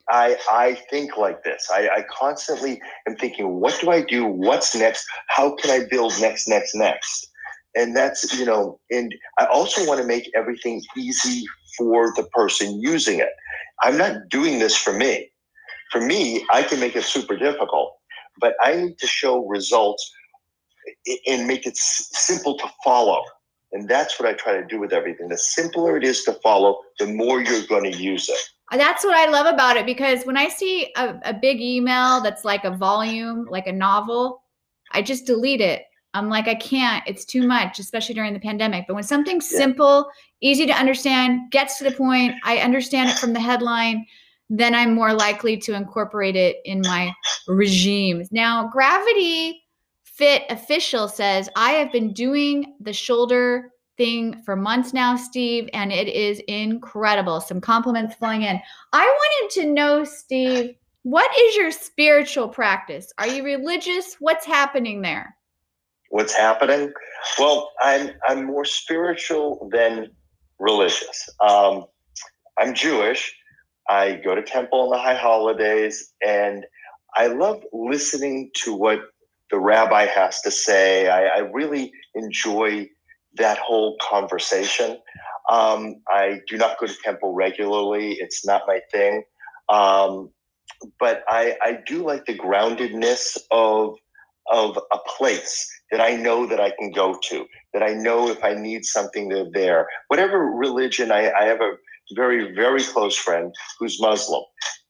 I, 0.09 0.38
I 0.51 0.74
think 0.89 1.16
like 1.18 1.43
this. 1.43 1.70
I, 1.72 1.88
I 1.89 2.05
constantly 2.11 2.82
am 3.07 3.16
thinking, 3.16 3.59
what 3.59 3.80
do 3.80 3.89
I 3.89 4.01
do? 4.01 4.26
What's 4.26 4.76
next? 4.76 5.05
How 5.28 5.55
can 5.55 5.70
I 5.70 5.86
build 5.89 6.14
next, 6.20 6.47
next, 6.47 6.76
next? 6.76 7.30
And 7.76 7.95
that's, 7.95 8.38
you 8.38 8.45
know, 8.45 8.80
and 8.91 9.13
I 9.39 9.45
also 9.45 9.86
want 9.88 9.99
to 9.99 10.05
make 10.05 10.30
everything 10.36 10.82
easy 10.97 11.45
for 11.78 12.13
the 12.15 12.24
person 12.34 12.80
using 12.80 13.19
it. 13.19 13.30
I'm 13.84 13.97
not 13.97 14.30
doing 14.30 14.59
this 14.59 14.78
for 14.78 14.93
me. 14.93 15.32
For 15.91 15.99
me, 15.99 16.45
I 16.51 16.63
can 16.63 16.80
make 16.80 16.95
it 16.95 17.03
super 17.03 17.36
difficult, 17.36 17.95
but 18.39 18.53
I 18.63 18.76
need 18.76 18.97
to 18.99 19.07
show 19.07 19.45
results 19.45 20.11
and 21.28 21.47
make 21.47 21.65
it 21.65 21.78
simple 21.78 22.57
to 22.57 22.67
follow. 22.84 23.24
And 23.71 23.89
that's 23.89 24.19
what 24.19 24.30
I 24.30 24.34
try 24.34 24.53
to 24.53 24.65
do 24.65 24.80
with 24.80 24.93
everything. 24.93 25.30
The 25.30 25.38
simpler 25.38 25.97
it 25.97 26.03
is 26.03 26.24
to 26.26 26.34
follow, 26.43 26.80
the 26.99 27.07
more 27.07 27.41
you're 27.41 27.65
going 27.65 27.91
to 27.91 27.97
use 27.97 28.30
it. 28.30 28.39
That's 28.71 29.03
what 29.03 29.15
I 29.15 29.30
love 29.30 29.51
about 29.51 29.78
it 29.78 29.86
because 29.86 30.24
when 30.26 30.38
I 30.38 30.47
see 30.47 30.91
a, 30.95 31.15
a 31.26 31.34
big 31.34 31.59
email 31.59 32.21
that's 32.21 32.45
like 32.45 32.63
a 32.63 32.76
volume, 32.76 33.45
like 33.49 33.67
a 33.67 33.71
novel, 33.71 34.43
I 34.91 35.01
just 35.01 35.26
delete 35.26 35.61
it. 35.61 35.84
I'm 36.14 36.30
like, 36.30 36.47
I 36.47 36.55
can't, 36.55 37.03
it's 37.07 37.26
too 37.26 37.47
much, 37.47 37.80
especially 37.80 38.16
during 38.16 38.34
the 38.34 38.39
pandemic. 38.39 38.86
But 38.88 38.93
when 38.93 39.03
something's 39.03 39.51
yeah. 39.51 39.57
simple, 39.57 40.09
easy 40.41 40.66
to 40.66 40.74
understand, 40.74 41.51
gets 41.51 41.78
to 41.80 41.84
the 41.84 41.91
point, 41.91 42.36
I 42.43 42.57
understand 42.57 43.09
it 43.09 43.18
from 43.18 43.34
the 43.34 43.39
headline, 43.39 44.05
then 44.49 44.76
I'm 44.76 44.93
more 44.93 45.14
likely 45.14 45.57
to 45.57 45.74
incorporate 45.74 46.36
it 46.36 46.57
in 46.66 46.82
my 46.82 47.11
regimes. 47.47 48.32
Now, 48.32 48.68
Gravity 48.68 49.64
Fit 50.03 50.43
Official 50.49 51.07
says, 51.07 51.49
I 51.55 51.72
have 51.72 51.91
been 51.91 52.14
doing 52.14 52.76
the 52.80 52.93
shoulder 52.93 53.72
thing 53.97 54.41
for 54.43 54.55
months 54.55 54.93
now, 54.93 55.16
Steve, 55.16 55.70
and 55.74 55.91
it 55.91 56.07
is 56.07 56.39
incredible. 56.47 57.41
Some 57.41 57.61
compliments 57.61 58.16
flowing 58.16 58.43
in. 58.43 58.59
I 58.91 59.05
wanted 59.05 59.61
to 59.61 59.74
know, 59.74 60.03
Steve, 60.03 60.76
what 61.03 61.32
is 61.38 61.55
your 61.55 61.72
spiritual 61.72 62.47
practice? 62.47 63.11
Are 63.18 63.28
you 63.28 63.43
religious? 63.43 64.16
What's 64.20 64.45
happening 64.45 65.01
there? 65.01 65.36
What's 66.14 66.36
happening? 66.36 66.93
Well, 67.39 67.72
I'm 67.82 68.11
I'm 68.28 68.45
more 68.45 68.66
spiritual 68.66 69.68
than 69.72 70.11
religious. 70.59 71.28
Um, 71.43 71.86
I'm 72.59 72.76
Jewish. 72.76 73.36
I 73.89 74.22
go 74.24 74.36
to 74.36 74.43
temple 74.43 74.82
on 74.82 74.89
the 74.91 74.99
high 74.99 75.16
holidays, 75.16 76.14
and 76.24 76.68
I 77.16 77.26
love 77.26 77.64
listening 77.74 78.51
to 78.57 78.76
what 78.76 78.99
the 79.49 79.57
rabbi 79.57 80.05
has 80.05 80.39
to 80.41 80.51
say. 80.51 81.09
I, 81.09 81.26
I 81.26 81.38
really 81.51 81.91
enjoy 82.14 82.89
that 83.38 83.57
whole 83.57 83.97
conversation. 83.99 84.99
Um, 85.49 85.95
I 86.09 86.41
do 86.47 86.57
not 86.59 86.78
go 86.78 86.86
to 86.86 86.93
temple 87.03 87.34
regularly; 87.34 88.18
it's 88.20 88.45
not 88.45 88.61
my 88.68 88.82
thing. 88.91 89.24
Um, 89.68 90.30
but 90.99 91.24
I, 91.28 91.57
I 91.64 91.80
do 91.88 92.05
like 92.05 92.26
the 92.26 92.38
groundedness 92.38 93.36
of 93.49 93.95
of 94.51 94.78
a 94.78 94.97
place 95.18 95.68
that 95.93 96.01
I 96.01 96.15
know 96.15 96.47
that 96.47 96.59
I 96.59 96.71
can 96.71 96.91
go 96.91 97.19
to, 97.29 97.45
that 97.71 97.83
I 97.83 97.93
know 97.93 98.27
if 98.27 98.43
I 98.43 98.55
need 98.55 98.83
something, 98.83 99.29
they're 99.29 99.51
there. 99.53 99.87
Whatever 100.07 100.39
religion, 100.39 101.11
I, 101.11 101.31
I 101.31 101.43
have 101.45 101.61
a 101.61 101.73
very, 102.15 102.55
very 102.55 102.83
close 102.83 103.15
friend 103.15 103.53
who's 103.79 104.01
Muslim, 104.01 104.41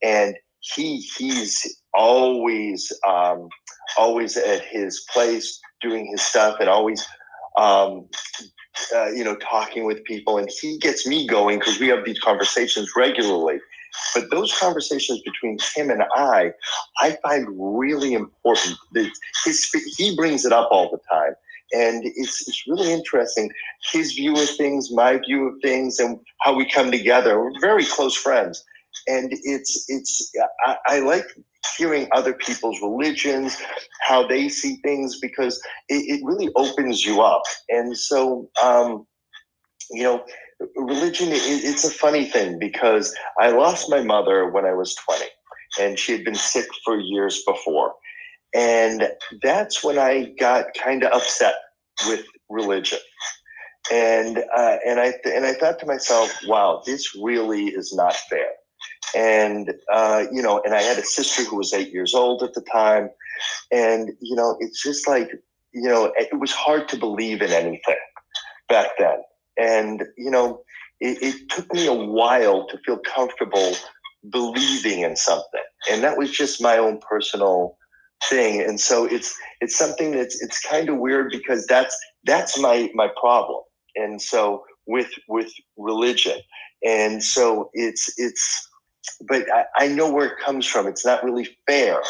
and 0.01 0.33
he 0.61 1.01
he's 1.17 1.77
always 1.93 2.89
um, 3.05 3.49
always 3.97 4.37
at 4.37 4.61
his 4.63 5.05
place 5.13 5.59
doing 5.81 6.07
his 6.09 6.21
stuff 6.21 6.57
and 6.61 6.69
always 6.69 7.05
um, 7.57 8.07
uh, 8.95 9.11
you 9.11 9.25
know, 9.25 9.35
talking 9.35 9.85
with 9.85 10.03
people, 10.05 10.37
and 10.37 10.49
he 10.61 10.77
gets 10.77 11.05
me 11.05 11.27
going 11.27 11.59
because 11.59 11.79
we 11.81 11.89
have 11.89 12.05
these 12.05 12.19
conversations 12.19 12.91
regularly. 12.95 13.59
But 14.13 14.29
those 14.31 14.57
conversations 14.57 15.21
between 15.21 15.57
him 15.75 15.89
and 15.89 16.03
I, 16.15 16.53
I 16.99 17.17
find 17.23 17.47
really 17.51 18.13
important. 18.13 18.77
He 19.97 20.15
brings 20.15 20.45
it 20.45 20.51
up 20.51 20.69
all 20.71 20.89
the 20.91 20.99
time. 21.11 21.35
And 21.73 22.03
it's, 22.03 22.47
it's 22.47 22.63
really 22.67 22.91
interesting. 22.91 23.51
His 23.91 24.13
view 24.13 24.33
of 24.33 24.49
things, 24.51 24.91
my 24.91 25.17
view 25.17 25.47
of 25.47 25.55
things, 25.61 25.99
and 25.99 26.19
how 26.41 26.53
we 26.53 26.69
come 26.69 26.91
together. 26.91 27.41
We're 27.41 27.59
very 27.59 27.85
close 27.85 28.15
friends. 28.15 28.63
And 29.07 29.29
it's, 29.31 29.85
it's, 29.89 30.31
I, 30.65 30.77
I 30.87 30.99
like 30.99 31.25
hearing 31.77 32.07
other 32.11 32.33
people's 32.33 32.79
religions, 32.81 33.57
how 34.01 34.27
they 34.27 34.49
see 34.49 34.75
things, 34.83 35.19
because 35.19 35.59
it, 35.89 36.19
it 36.19 36.21
really 36.23 36.49
opens 36.55 37.03
you 37.03 37.21
up. 37.21 37.41
And 37.69 37.97
so, 37.97 38.49
um, 38.61 39.07
you 39.89 40.03
know, 40.03 40.23
religion, 40.76 41.30
it, 41.30 41.41
it's 41.43 41.84
a 41.84 41.91
funny 41.91 42.26
thing 42.26 42.59
because 42.59 43.14
I 43.39 43.51
lost 43.51 43.89
my 43.89 44.01
mother 44.01 44.49
when 44.49 44.66
I 44.66 44.74
was 44.74 44.95
20, 44.95 45.26
and 45.80 45.99
she 45.99 46.11
had 46.11 46.24
been 46.24 46.36
sick 46.36 46.68
for 46.86 46.99
years 46.99 47.43
before. 47.45 47.93
And 48.55 49.09
that's 49.41 49.84
when 49.84 49.97
I 49.97 50.34
got 50.39 50.74
kind 50.76 51.03
of 51.03 51.11
upset 51.14 51.55
with 52.07 52.26
religion. 52.49 52.99
And 53.91 54.43
uh, 54.55 54.78
and 54.86 54.99
I 54.99 55.11
th- 55.11 55.36
and 55.36 55.45
I 55.45 55.53
thought 55.53 55.80
to 55.80 55.86
myself, 55.86 56.32
wow, 56.47 56.82
this 56.86 57.14
really 57.16 57.66
is 57.66 57.93
not 57.93 58.16
fair 58.16 58.47
and 59.16 59.74
uh, 59.91 60.26
you 60.32 60.41
know, 60.41 60.61
and 60.66 60.74
I 60.74 60.82
had 60.82 60.97
a 60.97 61.03
sister 61.03 61.43
who 61.43 61.57
was 61.57 61.74
eight 61.74 61.91
years 61.91 62.14
old 62.14 62.43
at 62.43 62.53
the 62.53 62.61
time, 62.61 63.09
and 63.72 64.11
you 64.22 64.36
know, 64.36 64.57
it's 64.59 64.82
just 64.82 65.07
like 65.07 65.32
you 65.72 65.89
know, 65.89 66.14
it 66.16 66.39
was 66.39 66.51
hard 66.51 66.88
to 66.89 66.97
believe 66.97 67.41
in 67.41 67.51
anything 67.51 67.97
back 68.70 68.89
then, 68.97 69.18
and 69.57 70.03
you 70.17 70.31
know, 70.31 70.61
it, 70.99 71.21
it 71.21 71.49
took 71.49 71.71
me 71.73 71.87
a 71.87 71.93
while 71.93 72.67
to 72.67 72.77
feel 72.85 72.97
comfortable 72.99 73.73
believing 74.29 75.01
in 75.01 75.15
something, 75.15 75.63
and 75.91 76.03
that 76.03 76.17
was 76.17 76.31
just 76.31 76.61
my 76.61 76.77
own 76.77 76.99
personal 76.99 77.77
thing, 78.29 78.61
and 78.61 78.79
so 78.79 79.05
it's 79.05 79.35
it's 79.61 79.77
something 79.77 80.11
that's 80.11 80.41
it's 80.41 80.59
kind 80.61 80.89
of 80.89 80.97
weird 80.97 81.31
because 81.31 81.65
that's 81.67 81.97
that's 82.25 82.59
my 82.59 82.89
my 82.93 83.09
problem, 83.19 83.61
and 83.95 84.21
so 84.21 84.63
with 84.87 85.11
with 85.27 85.51
religion. 85.77 86.39
And 86.85 87.23
so 87.23 87.69
it's 87.73 88.13
it's 88.17 88.69
but 89.27 89.45
I, 89.51 89.65
I 89.77 89.87
know 89.87 90.11
where 90.11 90.27
it 90.27 90.39
comes 90.39 90.65
from. 90.65 90.87
It's 90.87 91.05
not 91.05 91.23
really 91.23 91.47
fair 91.67 92.01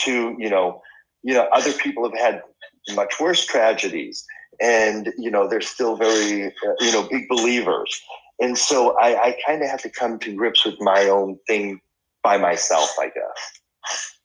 to 0.00 0.34
you 0.38 0.50
know, 0.50 0.82
you 1.22 1.34
know, 1.34 1.48
other 1.52 1.72
people 1.72 2.08
have 2.08 2.18
had 2.18 2.42
much 2.94 3.18
worse 3.20 3.44
tragedies, 3.44 4.24
and 4.60 5.12
you 5.18 5.30
know 5.30 5.48
they're 5.48 5.60
still 5.60 5.96
very 5.96 6.46
uh, 6.46 6.74
you 6.80 6.92
know 6.92 7.08
big 7.10 7.28
believers. 7.28 8.00
And 8.38 8.56
so 8.56 8.98
I, 8.98 9.28
I 9.28 9.36
kind 9.46 9.62
of 9.62 9.70
have 9.70 9.80
to 9.82 9.90
come 9.90 10.18
to 10.18 10.34
grips 10.34 10.64
with 10.66 10.78
my 10.80 11.08
own 11.08 11.38
thing 11.46 11.80
by 12.22 12.36
myself, 12.36 12.94
I 13.00 13.06
guess. 13.06 14.18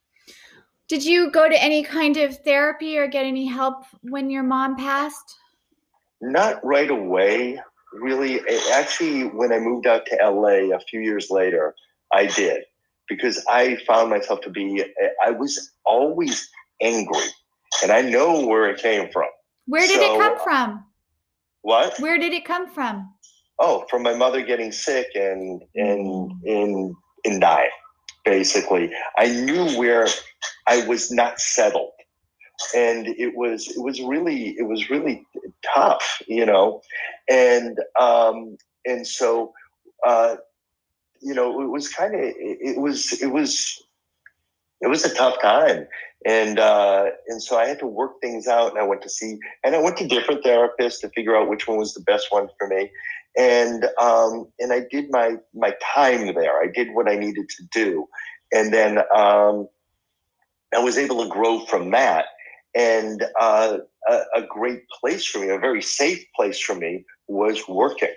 Did 0.89 1.05
you 1.05 1.31
go 1.31 1.47
to 1.47 1.63
any 1.63 1.83
kind 1.83 2.17
of 2.17 2.37
therapy 2.39 2.97
or 2.97 3.07
get 3.07 3.25
any 3.25 3.45
help 3.45 3.85
when 4.01 4.29
your 4.29 4.43
mom 4.43 4.75
passed? 4.75 5.37
Not 6.19 6.59
right 6.65 6.91
away, 6.91 7.61
really. 7.93 8.41
Actually, 8.73 9.23
when 9.23 9.53
I 9.53 9.59
moved 9.59 9.87
out 9.87 10.05
to 10.07 10.17
LA 10.21 10.75
a 10.75 10.79
few 10.81 10.99
years 10.99 11.29
later, 11.31 11.73
I 12.11 12.25
did 12.25 12.63
because 13.07 13.43
I 13.49 13.77
found 13.87 14.09
myself 14.09 14.41
to 14.41 14.49
be, 14.49 14.83
I 15.23 15.31
was 15.31 15.71
always 15.85 16.49
angry 16.81 17.27
and 17.81 17.91
I 17.91 18.01
know 18.01 18.45
where 18.45 18.69
it 18.69 18.81
came 18.81 19.09
from. 19.11 19.29
Where 19.71 19.87
did 19.87 20.01
so, 20.01 20.15
it 20.15 20.19
come 20.19 20.37
from? 20.43 20.83
What? 21.61 21.97
Where 22.01 22.17
did 22.17 22.33
it 22.33 22.43
come 22.43 22.69
from? 22.69 23.09
Oh, 23.57 23.85
from 23.89 24.03
my 24.03 24.13
mother 24.13 24.41
getting 24.41 24.69
sick 24.69 25.07
and 25.15 25.63
and 25.75 26.33
and 26.43 26.93
and 27.23 27.39
dying, 27.39 27.69
basically. 28.25 28.91
I 29.17 29.27
knew 29.27 29.77
where 29.77 30.07
I 30.67 30.85
was 30.87 31.09
not 31.09 31.39
settled. 31.39 31.91
And 32.75 33.07
it 33.07 33.33
was 33.33 33.69
it 33.69 33.81
was 33.81 34.01
really 34.01 34.55
it 34.57 34.67
was 34.67 34.89
really 34.89 35.25
tough, 35.73 36.21
you 36.27 36.45
know. 36.45 36.81
And 37.29 37.79
um 37.97 38.57
and 38.85 39.07
so 39.07 39.53
uh 40.05 40.35
you 41.21 41.33
know, 41.33 41.61
it 41.61 41.69
was 41.69 41.87
kind 41.87 42.13
of 42.13 42.19
it 42.21 42.77
was 42.77 43.21
it 43.21 43.31
was 43.31 43.81
it 44.81 44.87
was 44.87 45.05
a 45.05 45.13
tough 45.13 45.39
time, 45.41 45.87
and 46.25 46.59
uh, 46.59 47.05
and 47.27 47.41
so 47.41 47.57
I 47.57 47.67
had 47.67 47.79
to 47.79 47.87
work 47.87 48.19
things 48.21 48.47
out. 48.47 48.71
And 48.71 48.79
I 48.79 48.83
went 48.83 49.01
to 49.03 49.09
see, 49.09 49.37
and 49.63 49.75
I 49.75 49.81
went 49.81 49.97
to 49.97 50.07
different 50.07 50.43
therapists 50.43 50.99
to 51.01 51.09
figure 51.09 51.35
out 51.35 51.49
which 51.49 51.67
one 51.67 51.77
was 51.77 51.93
the 51.93 52.01
best 52.01 52.27
one 52.31 52.47
for 52.57 52.67
me. 52.67 52.91
And 53.37 53.85
um, 53.99 54.47
and 54.59 54.73
I 54.73 54.81
did 54.89 55.09
my 55.11 55.35
my 55.53 55.73
time 55.93 56.33
there. 56.33 56.61
I 56.61 56.67
did 56.73 56.93
what 56.93 57.09
I 57.09 57.15
needed 57.15 57.47
to 57.49 57.63
do, 57.71 58.07
and 58.51 58.73
then 58.73 58.99
um, 59.15 59.67
I 60.73 60.79
was 60.79 60.97
able 60.97 61.23
to 61.23 61.29
grow 61.29 61.65
from 61.65 61.91
that. 61.91 62.25
And 62.73 63.23
uh, 63.39 63.79
a, 64.07 64.21
a 64.35 64.41
great 64.47 64.83
place 64.89 65.25
for 65.25 65.39
me, 65.39 65.49
a 65.49 65.59
very 65.59 65.81
safe 65.81 66.23
place 66.35 66.59
for 66.59 66.75
me 66.75 67.03
was 67.27 67.67
working. 67.67 68.13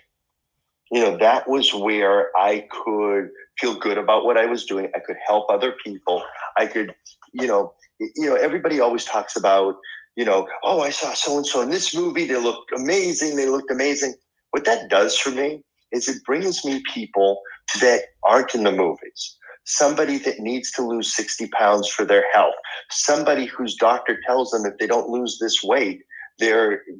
You 0.90 1.00
know, 1.00 1.16
that 1.18 1.48
was 1.48 1.74
where 1.74 2.30
I 2.36 2.66
could 2.70 3.30
feel 3.58 3.74
good 3.74 3.98
about 3.98 4.24
what 4.24 4.36
I 4.36 4.46
was 4.46 4.64
doing. 4.64 4.88
I 4.94 5.00
could 5.00 5.16
help 5.26 5.46
other 5.50 5.74
people. 5.84 6.22
I 6.56 6.66
could, 6.66 6.94
you 7.32 7.46
know, 7.46 7.72
you 7.98 8.28
know, 8.28 8.34
everybody 8.34 8.80
always 8.80 9.04
talks 9.04 9.36
about, 9.36 9.76
you 10.16 10.24
know, 10.24 10.48
oh, 10.62 10.80
I 10.80 10.90
saw 10.90 11.14
so 11.14 11.36
and 11.36 11.46
so 11.46 11.62
in 11.62 11.70
this 11.70 11.94
movie. 11.94 12.26
They 12.26 12.36
looked 12.36 12.72
amazing. 12.72 13.36
They 13.36 13.48
looked 13.48 13.70
amazing. 13.70 14.14
What 14.50 14.64
that 14.64 14.88
does 14.88 15.16
for 15.16 15.30
me 15.30 15.62
is 15.92 16.08
it 16.08 16.24
brings 16.24 16.64
me 16.64 16.82
people 16.92 17.40
that 17.80 18.02
aren't 18.24 18.54
in 18.54 18.64
the 18.64 18.72
movies. 18.72 19.36
Somebody 19.64 20.18
that 20.18 20.40
needs 20.40 20.70
to 20.72 20.82
lose 20.82 21.14
60 21.14 21.48
pounds 21.48 21.88
for 21.88 22.04
their 22.04 22.24
health. 22.32 22.54
Somebody 22.90 23.46
whose 23.46 23.76
doctor 23.76 24.20
tells 24.26 24.50
them 24.50 24.66
if 24.66 24.76
they 24.78 24.86
don't 24.86 25.08
lose 25.08 25.38
this 25.40 25.62
weight, 25.62 26.02
they 26.38 26.52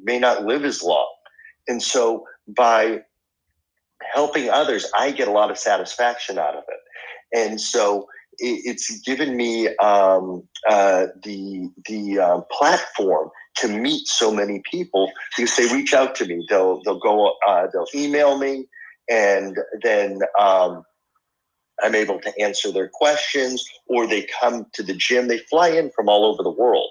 may 0.03 0.17
not 0.17 0.45
live 0.45 0.65
as 0.65 0.81
long. 0.81 1.07
And 1.67 1.81
so 1.81 2.25
by 2.47 3.01
helping 4.13 4.49
others, 4.49 4.89
I 4.95 5.11
get 5.11 5.27
a 5.27 5.31
lot 5.31 5.51
of 5.51 5.57
satisfaction 5.57 6.37
out 6.37 6.55
of 6.55 6.63
it. 6.67 7.37
And 7.37 7.59
so 7.59 8.07
it's 8.37 8.99
given 9.01 9.37
me 9.37 9.69
um, 9.77 10.43
uh, 10.69 11.07
the 11.23 11.69
the 11.85 12.19
uh, 12.19 12.41
platform 12.51 13.29
to 13.57 13.67
meet 13.67 14.07
so 14.07 14.31
many 14.31 14.61
people 14.69 15.11
because 15.37 15.55
they 15.55 15.73
reach 15.73 15.93
out 15.93 16.15
to 16.15 16.25
me. 16.25 16.45
They'll 16.49 16.81
they'll 16.83 16.99
go 16.99 17.33
uh, 17.47 17.67
they'll 17.71 17.87
email 17.95 18.37
me, 18.37 18.67
and 19.09 19.57
then 19.83 20.19
um, 20.39 20.83
I'm 21.81 21.95
able 21.95 22.19
to 22.19 22.41
answer 22.41 22.71
their 22.71 22.89
questions. 22.93 23.65
Or 23.87 24.07
they 24.07 24.27
come 24.41 24.65
to 24.73 24.83
the 24.83 24.93
gym. 24.95 25.27
They 25.27 25.39
fly 25.39 25.69
in 25.69 25.91
from 25.95 26.09
all 26.09 26.25
over 26.25 26.43
the 26.43 26.51
world, 26.51 26.89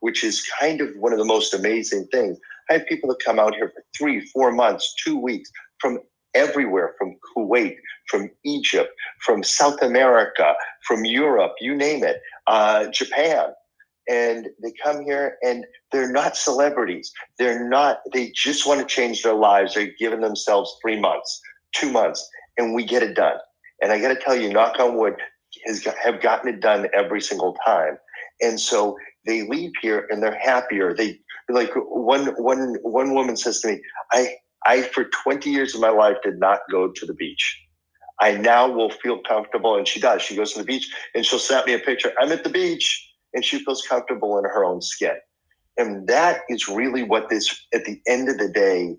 which 0.00 0.22
is 0.22 0.46
kind 0.60 0.80
of 0.80 0.90
one 0.96 1.12
of 1.12 1.18
the 1.18 1.24
most 1.24 1.54
amazing 1.54 2.06
things. 2.12 2.38
I 2.70 2.74
have 2.74 2.86
people 2.86 3.08
that 3.10 3.22
come 3.24 3.38
out 3.38 3.54
here 3.54 3.70
for 3.74 3.82
three, 3.96 4.24
four 4.28 4.52
months, 4.52 4.94
two 5.04 5.18
weeks 5.18 5.50
from 5.80 5.98
everywhere 6.34 6.94
from 6.98 7.16
Kuwait, 7.36 7.76
from 8.08 8.30
Egypt, 8.44 8.90
from 9.20 9.42
South 9.42 9.80
America, 9.82 10.54
from 10.86 11.04
Europe, 11.04 11.54
you 11.60 11.74
name 11.74 12.04
it, 12.04 12.20
uh, 12.46 12.86
Japan. 12.88 13.48
And 14.08 14.48
they 14.62 14.72
come 14.82 15.02
here 15.02 15.38
and 15.42 15.64
they're 15.90 16.12
not 16.12 16.36
celebrities. 16.36 17.10
They're 17.38 17.66
not, 17.66 18.00
they 18.12 18.32
just 18.34 18.66
want 18.66 18.80
to 18.80 18.86
change 18.86 19.22
their 19.22 19.34
lives. 19.34 19.74
They're 19.74 19.94
giving 19.98 20.20
themselves 20.20 20.76
three 20.82 21.00
months, 21.00 21.40
two 21.74 21.90
months, 21.90 22.28
and 22.58 22.74
we 22.74 22.84
get 22.84 23.02
it 23.02 23.14
done. 23.14 23.38
And 23.80 23.92
I 23.92 24.00
got 24.00 24.08
to 24.08 24.16
tell 24.16 24.36
you, 24.36 24.52
knock 24.52 24.78
on 24.78 24.96
wood, 24.96 25.14
has 25.66 25.84
have 26.02 26.20
gotten 26.20 26.52
it 26.52 26.60
done 26.60 26.88
every 26.94 27.20
single 27.20 27.56
time. 27.64 27.98
And 28.42 28.60
so 28.60 28.96
they 29.26 29.42
leave 29.42 29.72
here 29.80 30.06
and 30.10 30.22
they're 30.22 30.38
happier. 30.38 30.94
They 30.94 31.18
like 31.48 31.72
one 31.76 32.26
one 32.36 32.76
one 32.82 33.14
woman 33.14 33.36
says 33.36 33.60
to 33.60 33.68
me, 33.68 33.80
I 34.12 34.36
I, 34.66 34.82
for 34.82 35.04
20 35.04 35.50
years 35.50 35.74
of 35.74 35.80
my 35.80 35.90
life, 35.90 36.16
did 36.22 36.38
not 36.38 36.60
go 36.70 36.90
to 36.90 37.06
the 37.06 37.14
beach. 37.14 37.60
I 38.20 38.36
now 38.36 38.68
will 38.70 38.90
feel 38.90 39.18
comfortable, 39.18 39.76
and 39.76 39.86
she 39.86 40.00
does. 40.00 40.22
She 40.22 40.36
goes 40.36 40.52
to 40.52 40.60
the 40.60 40.64
beach 40.64 40.88
and 41.14 41.26
she'll 41.26 41.38
snap 41.38 41.66
me 41.66 41.74
a 41.74 41.78
picture. 41.78 42.12
I'm 42.18 42.32
at 42.32 42.44
the 42.44 42.50
beach, 42.50 43.12
and 43.34 43.44
she 43.44 43.64
feels 43.64 43.82
comfortable 43.82 44.38
in 44.38 44.44
her 44.44 44.64
own 44.64 44.80
skin. 44.80 45.16
And 45.76 46.06
that 46.06 46.42
is 46.48 46.68
really 46.68 47.02
what 47.02 47.28
this, 47.28 47.66
at 47.74 47.84
the 47.84 48.00
end 48.06 48.28
of 48.28 48.38
the 48.38 48.48
day, 48.48 48.96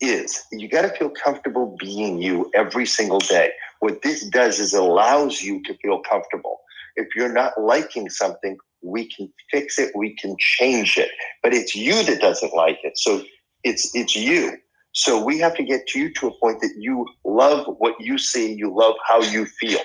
is. 0.00 0.42
You 0.52 0.68
got 0.68 0.82
to 0.82 0.90
feel 0.90 1.10
comfortable 1.10 1.76
being 1.78 2.20
you 2.20 2.50
every 2.54 2.86
single 2.86 3.18
day. 3.18 3.50
What 3.80 4.02
this 4.02 4.26
does 4.26 4.60
is 4.60 4.74
allows 4.74 5.42
you 5.42 5.62
to 5.64 5.74
feel 5.78 6.00
comfortable. 6.00 6.58
If 6.96 7.08
you're 7.14 7.32
not 7.32 7.60
liking 7.60 8.08
something, 8.08 8.56
we 8.82 9.08
can 9.10 9.32
fix 9.50 9.78
it, 9.78 9.92
we 9.94 10.14
can 10.16 10.36
change 10.38 10.96
it. 10.96 11.10
But 11.42 11.54
it's 11.54 11.74
you 11.74 12.02
that 12.04 12.20
doesn't 12.20 12.54
like 12.54 12.78
it. 12.82 12.96
So 12.98 13.22
it's 13.64 13.94
it's 13.94 14.14
you. 14.14 14.58
So 14.96 15.22
we 15.22 15.38
have 15.40 15.54
to 15.56 15.62
get 15.62 15.94
you 15.94 16.10
to 16.14 16.28
a 16.28 16.38
point 16.38 16.62
that 16.62 16.72
you 16.78 17.06
love 17.22 17.66
what 17.78 17.96
you 18.00 18.16
see, 18.16 18.54
you 18.54 18.74
love 18.74 18.94
how 19.06 19.20
you 19.20 19.44
feel. 19.44 19.80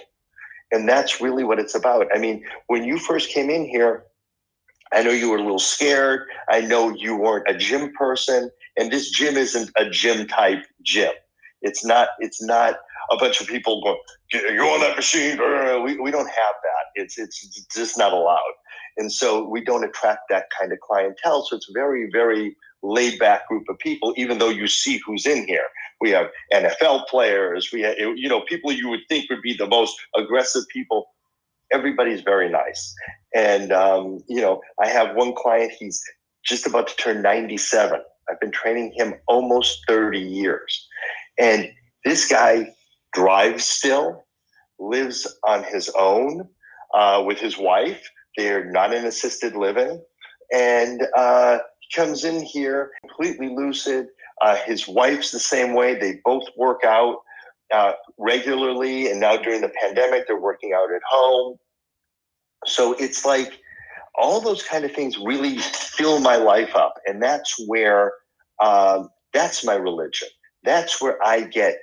And 0.71 0.87
that's 0.87 1.19
really 1.19 1.43
what 1.43 1.59
it's 1.59 1.75
about. 1.75 2.07
I 2.15 2.17
mean, 2.17 2.45
when 2.67 2.85
you 2.85 2.97
first 2.97 3.29
came 3.29 3.49
in 3.49 3.65
here, 3.65 4.05
I 4.93 5.03
know 5.03 5.11
you 5.11 5.29
were 5.29 5.35
a 5.35 5.41
little 5.41 5.59
scared. 5.59 6.29
I 6.49 6.61
know 6.61 6.95
you 6.95 7.17
weren't 7.17 7.49
a 7.49 7.57
gym 7.57 7.91
person, 7.91 8.49
and 8.77 8.89
this 8.89 9.09
gym 9.11 9.35
isn't 9.35 9.69
a 9.75 9.89
gym 9.89 10.27
type 10.27 10.63
gym. 10.81 11.11
It's 11.61 11.83
not. 11.83 12.09
It's 12.19 12.41
not 12.41 12.79
a 13.11 13.17
bunch 13.17 13.41
of 13.41 13.47
people 13.47 13.81
going, 13.83 14.55
"You 14.55 14.63
on 14.63 14.79
that 14.79 14.95
machine?" 14.95 15.37
We, 15.83 15.99
we 15.99 16.11
don't 16.11 16.29
have 16.29 16.55
that. 16.63 16.85
It's 16.95 17.19
it's 17.19 17.65
just 17.65 17.97
not 17.97 18.13
allowed, 18.13 18.53
and 18.97 19.11
so 19.11 19.45
we 19.45 19.61
don't 19.61 19.83
attract 19.83 20.21
that 20.29 20.45
kind 20.57 20.71
of 20.71 20.79
clientele. 20.79 21.45
So 21.45 21.57
it's 21.57 21.69
very 21.73 22.09
very 22.11 22.55
laid 22.83 23.19
back 23.19 23.47
group 23.47 23.67
of 23.69 23.77
people, 23.79 24.13
even 24.17 24.39
though 24.39 24.49
you 24.49 24.67
see 24.67 24.99
who's 25.05 25.25
in 25.25 25.45
here. 25.45 25.65
We 25.99 26.09
have 26.11 26.31
NFL 26.53 27.07
players, 27.07 27.71
we 27.71 27.81
have, 27.81 27.95
you 27.97 28.27
know, 28.27 28.41
people 28.41 28.71
you 28.71 28.89
would 28.89 29.01
think 29.07 29.29
would 29.29 29.41
be 29.41 29.55
the 29.55 29.67
most 29.67 29.95
aggressive 30.15 30.63
people. 30.71 31.07
Everybody's 31.71 32.21
very 32.21 32.49
nice. 32.49 32.93
And, 33.35 33.71
um, 33.71 34.23
you 34.27 34.41
know, 34.41 34.61
I 34.81 34.87
have 34.87 35.15
one 35.15 35.33
client, 35.35 35.73
he's 35.77 36.03
just 36.43 36.65
about 36.65 36.87
to 36.87 36.95
turn 36.95 37.21
97. 37.21 38.01
I've 38.29 38.39
been 38.39 38.51
training 38.51 38.93
him 38.95 39.15
almost 39.27 39.83
30 39.87 40.19
years. 40.19 40.87
And 41.39 41.71
this 42.03 42.27
guy 42.27 42.73
drives 43.13 43.63
still, 43.63 44.25
lives 44.79 45.27
on 45.45 45.63
his 45.63 45.89
own 45.97 46.47
uh, 46.93 47.23
with 47.25 47.39
his 47.39 47.57
wife. 47.57 48.01
They're 48.37 48.65
not 48.65 48.93
in 48.93 49.05
assisted 49.05 49.55
living. 49.55 50.01
And, 50.51 51.03
uh, 51.15 51.59
comes 51.95 52.23
in 52.23 52.41
here 52.41 52.91
completely 53.01 53.49
lucid. 53.49 54.07
Uh, 54.41 54.55
his 54.65 54.87
wife's 54.87 55.31
the 55.31 55.39
same 55.39 55.73
way. 55.73 55.93
They 55.95 56.19
both 56.23 56.45
work 56.57 56.83
out 56.83 57.17
uh, 57.73 57.93
regularly, 58.17 59.09
and 59.11 59.19
now 59.19 59.37
during 59.37 59.61
the 59.61 59.71
pandemic, 59.81 60.27
they're 60.27 60.39
working 60.39 60.73
out 60.73 60.91
at 60.93 61.01
home. 61.09 61.57
So 62.65 62.93
it's 62.93 63.25
like 63.25 63.59
all 64.15 64.41
those 64.41 64.63
kind 64.63 64.83
of 64.83 64.91
things 64.91 65.17
really 65.17 65.57
fill 65.57 66.19
my 66.19 66.35
life 66.35 66.75
up, 66.75 66.95
and 67.05 67.21
that's 67.21 67.55
where 67.67 68.13
um, 68.61 69.09
that's 69.33 69.63
my 69.63 69.75
religion. 69.75 70.27
That's 70.63 71.01
where 71.01 71.23
I 71.25 71.41
get, 71.41 71.77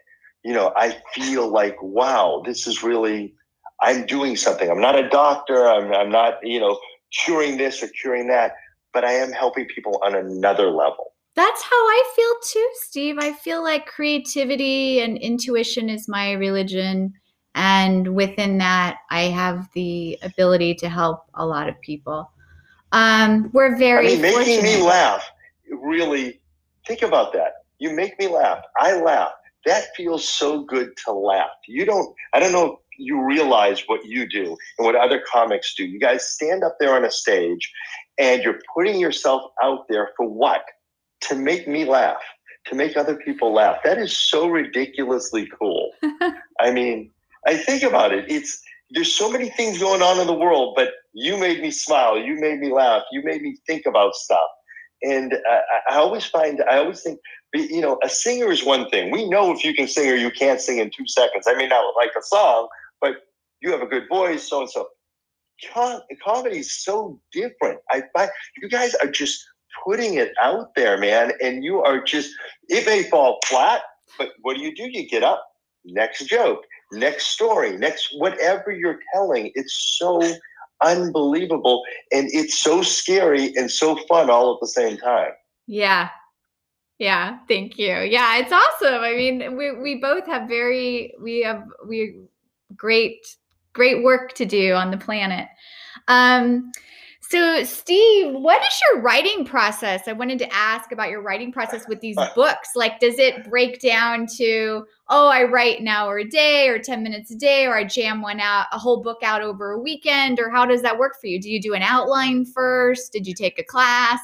you 0.45 0.53
know, 0.53 0.73
I 0.77 0.97
feel 1.15 1.49
like, 1.49 1.77
wow, 1.83 2.43
this 2.45 2.67
is 2.67 2.83
really, 2.83 3.35
I'm 3.83 4.07
doing 4.07 4.37
something. 4.37 4.71
I'm 4.71 4.81
not 4.81 4.99
a 4.99 5.09
doctor. 5.09 5.67
I'm, 5.67 5.93
I'm 5.93 6.11
not, 6.11 6.35
you 6.43 6.61
know, 6.61 6.79
curing 7.13 7.57
this 7.57 7.83
or 7.83 7.89
curing 7.89 8.29
that 8.29 8.53
but 8.93 9.05
I 9.05 9.13
am 9.13 9.33
helping 9.33 9.67
people 9.67 10.01
on 10.05 10.15
another 10.15 10.71
level. 10.71 11.13
That's 11.35 11.63
how 11.63 11.71
I 11.71 12.13
feel 12.17 12.35
too, 12.43 12.69
Steve. 12.75 13.17
I 13.21 13.33
feel 13.33 13.63
like 13.63 13.87
creativity 13.87 15.01
and 15.01 15.17
intuition 15.17 15.89
is 15.89 16.09
my 16.09 16.33
religion. 16.33 17.15
And 17.55 18.15
within 18.15 18.59
that, 18.59 18.99
I 19.11 19.23
have 19.23 19.69
the 19.75 20.19
ability 20.23 20.75
to 20.77 20.89
help 20.89 21.25
a 21.35 21.47
lot 21.47 21.69
of 21.69 21.81
people. 21.81 22.31
Um, 22.93 23.51
we're 23.53 23.77
very 23.77 24.09
I 24.09 24.11
mean, 24.13 24.23
making 24.23 24.35
fortunate. 24.35 24.63
me 24.63 24.83
laugh. 24.83 25.31
Really, 25.71 26.41
think 26.87 27.03
about 27.03 27.33
that. 27.35 27.53
You 27.79 27.95
make 27.95 28.19
me 28.19 28.27
laugh. 28.27 28.63
I 28.79 29.01
laugh. 29.01 29.33
That 29.65 29.95
feels 29.97 30.29
so 30.29 30.65
good 30.65 30.97
to 31.05 31.13
laugh. 31.13 31.51
You 31.67 31.85
don't. 31.85 32.15
I 32.33 32.41
don't 32.41 32.53
know 32.53 32.81
you 32.99 33.25
realize 33.25 33.85
what 33.87 34.05
you 34.05 34.29
do 34.29 34.57
and 34.79 34.85
what 34.85 34.97
other 34.97 35.23
comics 35.31 35.75
do. 35.75 35.85
You 35.85 35.99
guys 35.99 36.27
stand 36.27 36.65
up 36.65 36.77
there 36.79 36.95
on 36.95 37.05
a 37.05 37.11
stage 37.11 37.73
and 38.19 38.43
you're 38.43 38.61
putting 38.75 39.01
yourself 39.01 39.43
out 39.63 39.87
there 39.89 40.11
for 40.17 40.29
what? 40.29 40.63
To 41.23 41.35
make 41.35 41.67
me 41.67 41.85
laugh, 41.85 42.23
to 42.67 42.75
make 42.75 42.97
other 42.97 43.17
people 43.17 43.53
laugh. 43.53 43.79
That 43.85 43.99
is 43.99 44.17
so 44.17 44.49
ridiculously 44.49 45.49
cool. 45.59 45.93
I 46.61 46.71
mean, 46.71 47.11
I 47.47 47.57
think 47.57 47.83
about 47.83 48.13
it. 48.13 48.31
It's 48.31 48.61
there's 48.91 49.15
so 49.15 49.31
many 49.31 49.51
things 49.51 49.79
going 49.79 50.03
on 50.03 50.19
in 50.19 50.27
the 50.27 50.35
world, 50.35 50.75
but 50.77 50.93
you 51.13 51.37
made 51.37 51.61
me 51.61 51.71
smile. 51.71 52.19
You 52.19 52.41
made 52.41 52.59
me 52.59 52.73
laugh. 52.73 53.03
You 53.13 53.23
made 53.23 53.43
me 53.43 53.57
think 53.67 53.85
about 53.87 54.15
stuff. 54.15 54.49
And 55.03 55.35
I, 55.49 55.95
I 55.95 55.97
always 55.97 56.25
find, 56.25 56.63
I 56.69 56.79
always 56.79 57.03
think, 57.03 57.21
you 57.55 57.81
know, 57.81 57.99
a 58.03 58.09
singer 58.09 58.51
is 58.51 58.65
one 58.65 58.89
thing. 58.91 59.11
We 59.11 59.29
know 59.29 59.53
if 59.53 59.63
you 59.63 59.75
can 59.75 59.89
sing 59.89 60.11
or 60.11 60.17
you 60.17 60.31
can't 60.31 60.61
sing 60.61 60.79
in 60.79 60.91
two 60.91 61.07
seconds. 61.07 61.47
I 61.47 61.55
may 61.55 61.69
not 61.69 61.95
like 61.97 62.13
a 62.19 62.23
song, 62.23 62.69
but 63.01 63.13
you 63.61 63.71
have 63.73 63.83
a 63.83 63.87
good 63.87 64.09
voice, 64.09 64.49
so 64.49 64.61
and 64.61 64.71
so 64.71 64.89
comedy 66.23 66.59
is 66.59 66.71
so 66.71 67.21
different. 67.33 67.81
I 67.91 68.03
find 68.15 68.31
you 68.57 68.69
guys 68.69 68.95
are 68.97 69.11
just 69.11 69.45
putting 69.85 70.15
it 70.15 70.33
out 70.41 70.75
there, 70.75 70.99
man, 70.99 71.33
and 71.43 71.65
you 71.65 71.81
are 71.83 72.03
just 72.03 72.31
it 72.69 72.87
may 72.87 73.03
fall 73.05 73.39
flat, 73.47 73.83
but 74.19 74.31
what 74.43 74.57
do 74.57 74.63
you 74.63 74.75
do? 74.75 74.89
You 74.91 75.09
get 75.09 75.23
up, 75.23 75.45
next 75.85 76.27
joke, 76.27 76.65
next 76.93 77.29
story, 77.29 77.77
next 77.77 78.15
whatever 78.19 78.71
you're 78.71 79.01
telling. 79.15 79.51
It's 79.55 79.97
so 79.99 80.21
unbelievable 80.81 81.83
and 82.13 82.29
it's 82.33 82.59
so 82.59 82.83
scary 82.83 83.53
and 83.57 83.71
so 83.71 83.97
fun 84.09 84.31
all 84.31 84.55
at 84.55 84.61
the 84.61 84.69
same 84.69 84.97
time. 84.97 85.33
Yeah. 85.67 86.11
Yeah, 86.99 87.39
thank 87.47 87.79
you. 87.79 87.95
Yeah, 87.95 88.39
it's 88.39 88.53
awesome. 88.53 89.03
I 89.03 89.15
mean, 89.15 89.57
we 89.57 89.71
we 89.71 90.01
both 90.01 90.27
have 90.27 90.49
very 90.49 91.15
we 91.21 91.43
have 91.43 91.63
we 91.87 92.23
great 92.75 93.25
great 93.79 94.03
work 94.03 94.35
to 94.35 94.45
do 94.45 94.75
on 94.75 94.91
the 94.91 94.99
planet. 94.99 95.49
Um, 96.09 96.73
So, 97.31 97.63
Steve, 97.63 98.33
what 98.33 98.59
is 98.63 98.81
your 98.85 99.03
writing 99.03 99.45
process? 99.45 100.09
I 100.09 100.15
wanted 100.15 100.39
to 100.39 100.51
ask 100.51 100.93
about 100.93 101.11
your 101.11 101.21
writing 101.21 101.53
process 101.53 101.87
with 101.87 102.01
these 102.01 102.17
books. 102.35 102.71
Like, 102.75 103.01
does 103.01 103.19
it 103.19 103.45
break 103.51 103.83
down 103.83 104.27
to, 104.39 104.87
oh, 105.11 105.29
I 105.29 105.43
write 105.43 105.79
an 105.79 105.89
hour 105.89 106.21
a 106.21 106.25
day 106.25 106.69
or 106.71 106.79
10 106.79 107.03
minutes 107.03 107.31
a 107.31 107.37
day, 107.37 107.67
or 107.67 107.77
I 107.77 107.85
jam 107.85 108.23
one 108.23 108.41
out, 108.41 108.65
a 108.73 108.79
whole 108.79 109.03
book 109.03 109.19
out 109.23 109.43
over 109.43 109.73
a 109.73 109.79
weekend? 109.79 110.41
Or 110.41 110.49
how 110.49 110.65
does 110.65 110.81
that 110.81 110.99
work 110.99 111.21
for 111.21 111.27
you? 111.27 111.39
Do 111.39 111.51
you 111.51 111.61
do 111.61 111.75
an 111.75 111.83
outline 111.83 112.47
first? 112.47 113.13
Did 113.13 113.27
you 113.27 113.35
take 113.35 113.59
a 113.59 113.65
class? 113.65 114.21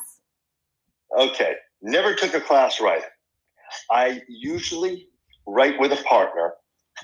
Okay, 1.19 1.57
never 1.83 2.15
took 2.15 2.33
a 2.33 2.41
class 2.41 2.81
writing. 2.81 3.05
I 3.91 4.23
usually 4.29 5.09
write 5.47 5.79
with 5.79 5.93
a 5.93 6.03
partner, 6.05 6.55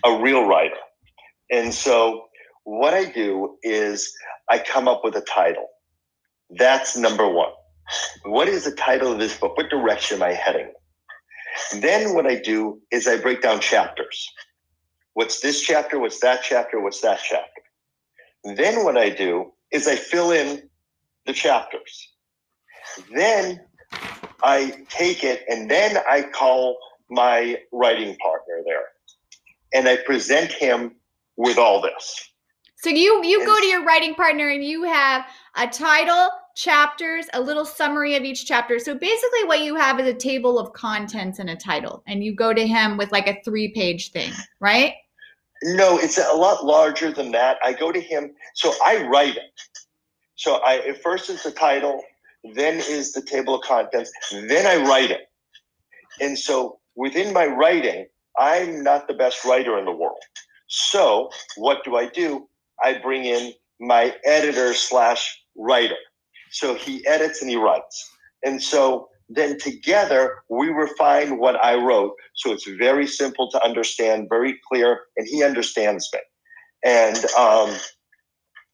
a 0.07 0.19
real 0.23 0.47
writer. 0.47 0.81
And 1.51 1.75
so, 1.75 2.30
what 2.65 2.95
I 2.95 3.05
do 3.05 3.57
is 3.63 4.13
I 4.49 4.59
come 4.59 4.89
up 4.89 5.03
with 5.05 5.17
a 5.17 5.23
title 5.23 5.69
that's 6.51 6.97
number 6.97 7.29
one. 7.29 7.53
What 8.25 8.49
is 8.49 8.65
the 8.65 8.73
title 8.73 9.13
of 9.13 9.19
this 9.19 9.37
book? 9.37 9.57
What 9.57 9.71
direction 9.71 10.19
am 10.19 10.23
I 10.25 10.33
heading? 10.33 10.73
Then 11.81 12.15
what 12.15 12.27
I 12.27 12.37
do 12.37 12.81
is 12.91 13.07
I 13.07 13.19
break 13.19 13.43
down 13.43 13.61
chapters. 13.61 14.29
What's 15.15 15.41
this 15.41 15.61
chapter? 15.61 15.99
What's 15.99 16.21
that 16.21 16.43
chapter? 16.43 16.81
What's 16.81 17.01
that 17.03 17.21
chapter? 17.23 17.63
Then 18.45 18.85
what 18.85 18.97
I 18.97 19.11
do 19.11 19.53
is 19.71 19.87
I 19.87 19.97
fill 19.97 20.31
in 20.31 20.69
the 21.27 21.33
chapters. 21.33 22.09
Then 23.15 23.61
I 24.43 24.85
take 24.89 25.25
it 25.25 25.45
and 25.49 25.71
then 25.71 25.99
I 26.09 26.23
call 26.23 26.79
my 27.11 27.59
writing 27.73 28.17
partner 28.17 28.63
there 28.65 28.87
and 29.75 29.89
I 29.89 29.97
present 30.05 30.53
him 30.53 30.97
with 31.37 31.59
all 31.59 31.81
this. 31.83 32.30
So 32.83 32.89
you 32.89 33.23
you 33.25 33.45
go 33.45 33.61
to 33.61 33.67
your 33.67 33.85
writing 33.85 34.15
partner 34.15 34.49
and 34.49 34.65
you 34.65 34.85
have 34.85 35.27
a 35.57 35.67
title, 35.67 36.31
chapters, 36.57 37.27
a 37.35 37.41
little 37.41 37.67
summary 37.67 38.15
of 38.17 38.23
each 38.23 38.47
chapter. 38.47 38.79
So 38.79 38.95
basically 38.95 39.45
what 39.45 39.61
you 39.61 39.75
have 39.75 40.01
is 40.01 40.07
a 40.07 40.15
table 40.15 40.59
of 40.59 40.73
contents 40.73 41.39
and 41.39 41.51
a 41.51 41.57
title 41.57 42.03
and 42.07 42.25
you 42.25 42.35
go 42.35 42.55
to 42.55 42.67
him 42.67 42.97
with 42.97 43.13
like 43.13 43.27
a 43.27 43.39
3-page 43.47 44.13
thing, 44.13 44.33
right? 44.61 44.95
No, 45.63 45.99
it's 45.99 46.17
a 46.17 46.35
lot 46.35 46.65
larger 46.65 47.13
than 47.13 47.33
that. 47.33 47.59
I 47.63 47.75
go 47.75 47.93
to 47.93 48.01
him, 48.01 48.31
so 48.55 48.73
I 48.83 49.07
write 49.09 49.37
it. 49.37 49.53
So 50.37 50.63
I 50.65 50.95
first 51.03 51.29
is 51.29 51.43
the 51.43 51.51
title, 51.51 52.03
then 52.55 52.77
is 52.79 53.13
the 53.13 53.21
table 53.21 53.57
of 53.57 53.63
contents, 53.63 54.11
then 54.33 54.67
I 54.67 54.83
write 54.89 55.11
it. 55.11 55.29
And 56.19 56.39
so 56.39 56.79
within 56.97 57.35
my 57.35 57.45
writing, 57.45 58.07
I'm 58.39 58.83
not 58.83 59.07
the 59.07 59.13
best 59.13 59.45
writer 59.45 59.79
in 59.79 59.85
the 59.85 59.93
world. 59.93 60.23
So 60.67 61.29
what 61.57 61.85
do 61.85 61.97
I 61.97 62.07
do? 62.07 62.49
I 62.83 62.99
bring 62.99 63.25
in 63.25 63.53
my 63.81 64.15
editor 64.25 64.75
slash 64.75 65.43
writer. 65.57 65.97
So 66.51 66.75
he 66.75 67.07
edits 67.07 67.41
and 67.41 67.51
he 67.51 67.57
writes. 67.57 68.11
And 68.45 68.63
so 68.63 69.09
then 69.29 69.59
together 69.59 70.43
we 70.49 70.69
refine 70.69 71.39
what 71.39 71.63
I 71.65 71.77
wrote. 71.77 72.15
So 72.35 72.53
it's 72.53 72.69
very 72.69 73.07
simple 73.07 73.51
to 73.53 73.65
understand, 73.65 74.29
very 74.29 74.59
clear, 74.69 75.01
and 75.17 75.27
he 75.27 75.45
understands 75.45 76.09
me. 76.13 76.21
And 76.85 77.25
um, 77.39 77.77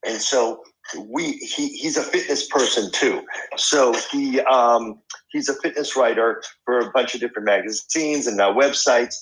and 0.06 0.20
so 0.20 0.62
we 1.08 1.32
he, 1.32 1.68
he's 1.68 1.96
a 1.96 2.02
fitness 2.02 2.46
person 2.48 2.90
too. 2.92 3.22
So 3.56 3.94
he 4.10 4.40
um, 4.42 5.00
he's 5.28 5.48
a 5.48 5.54
fitness 5.60 5.96
writer 5.96 6.42
for 6.64 6.78
a 6.78 6.90
bunch 6.92 7.14
of 7.14 7.20
different 7.20 7.46
magazines 7.46 8.26
and 8.26 8.36
now 8.36 8.52
websites. 8.52 9.16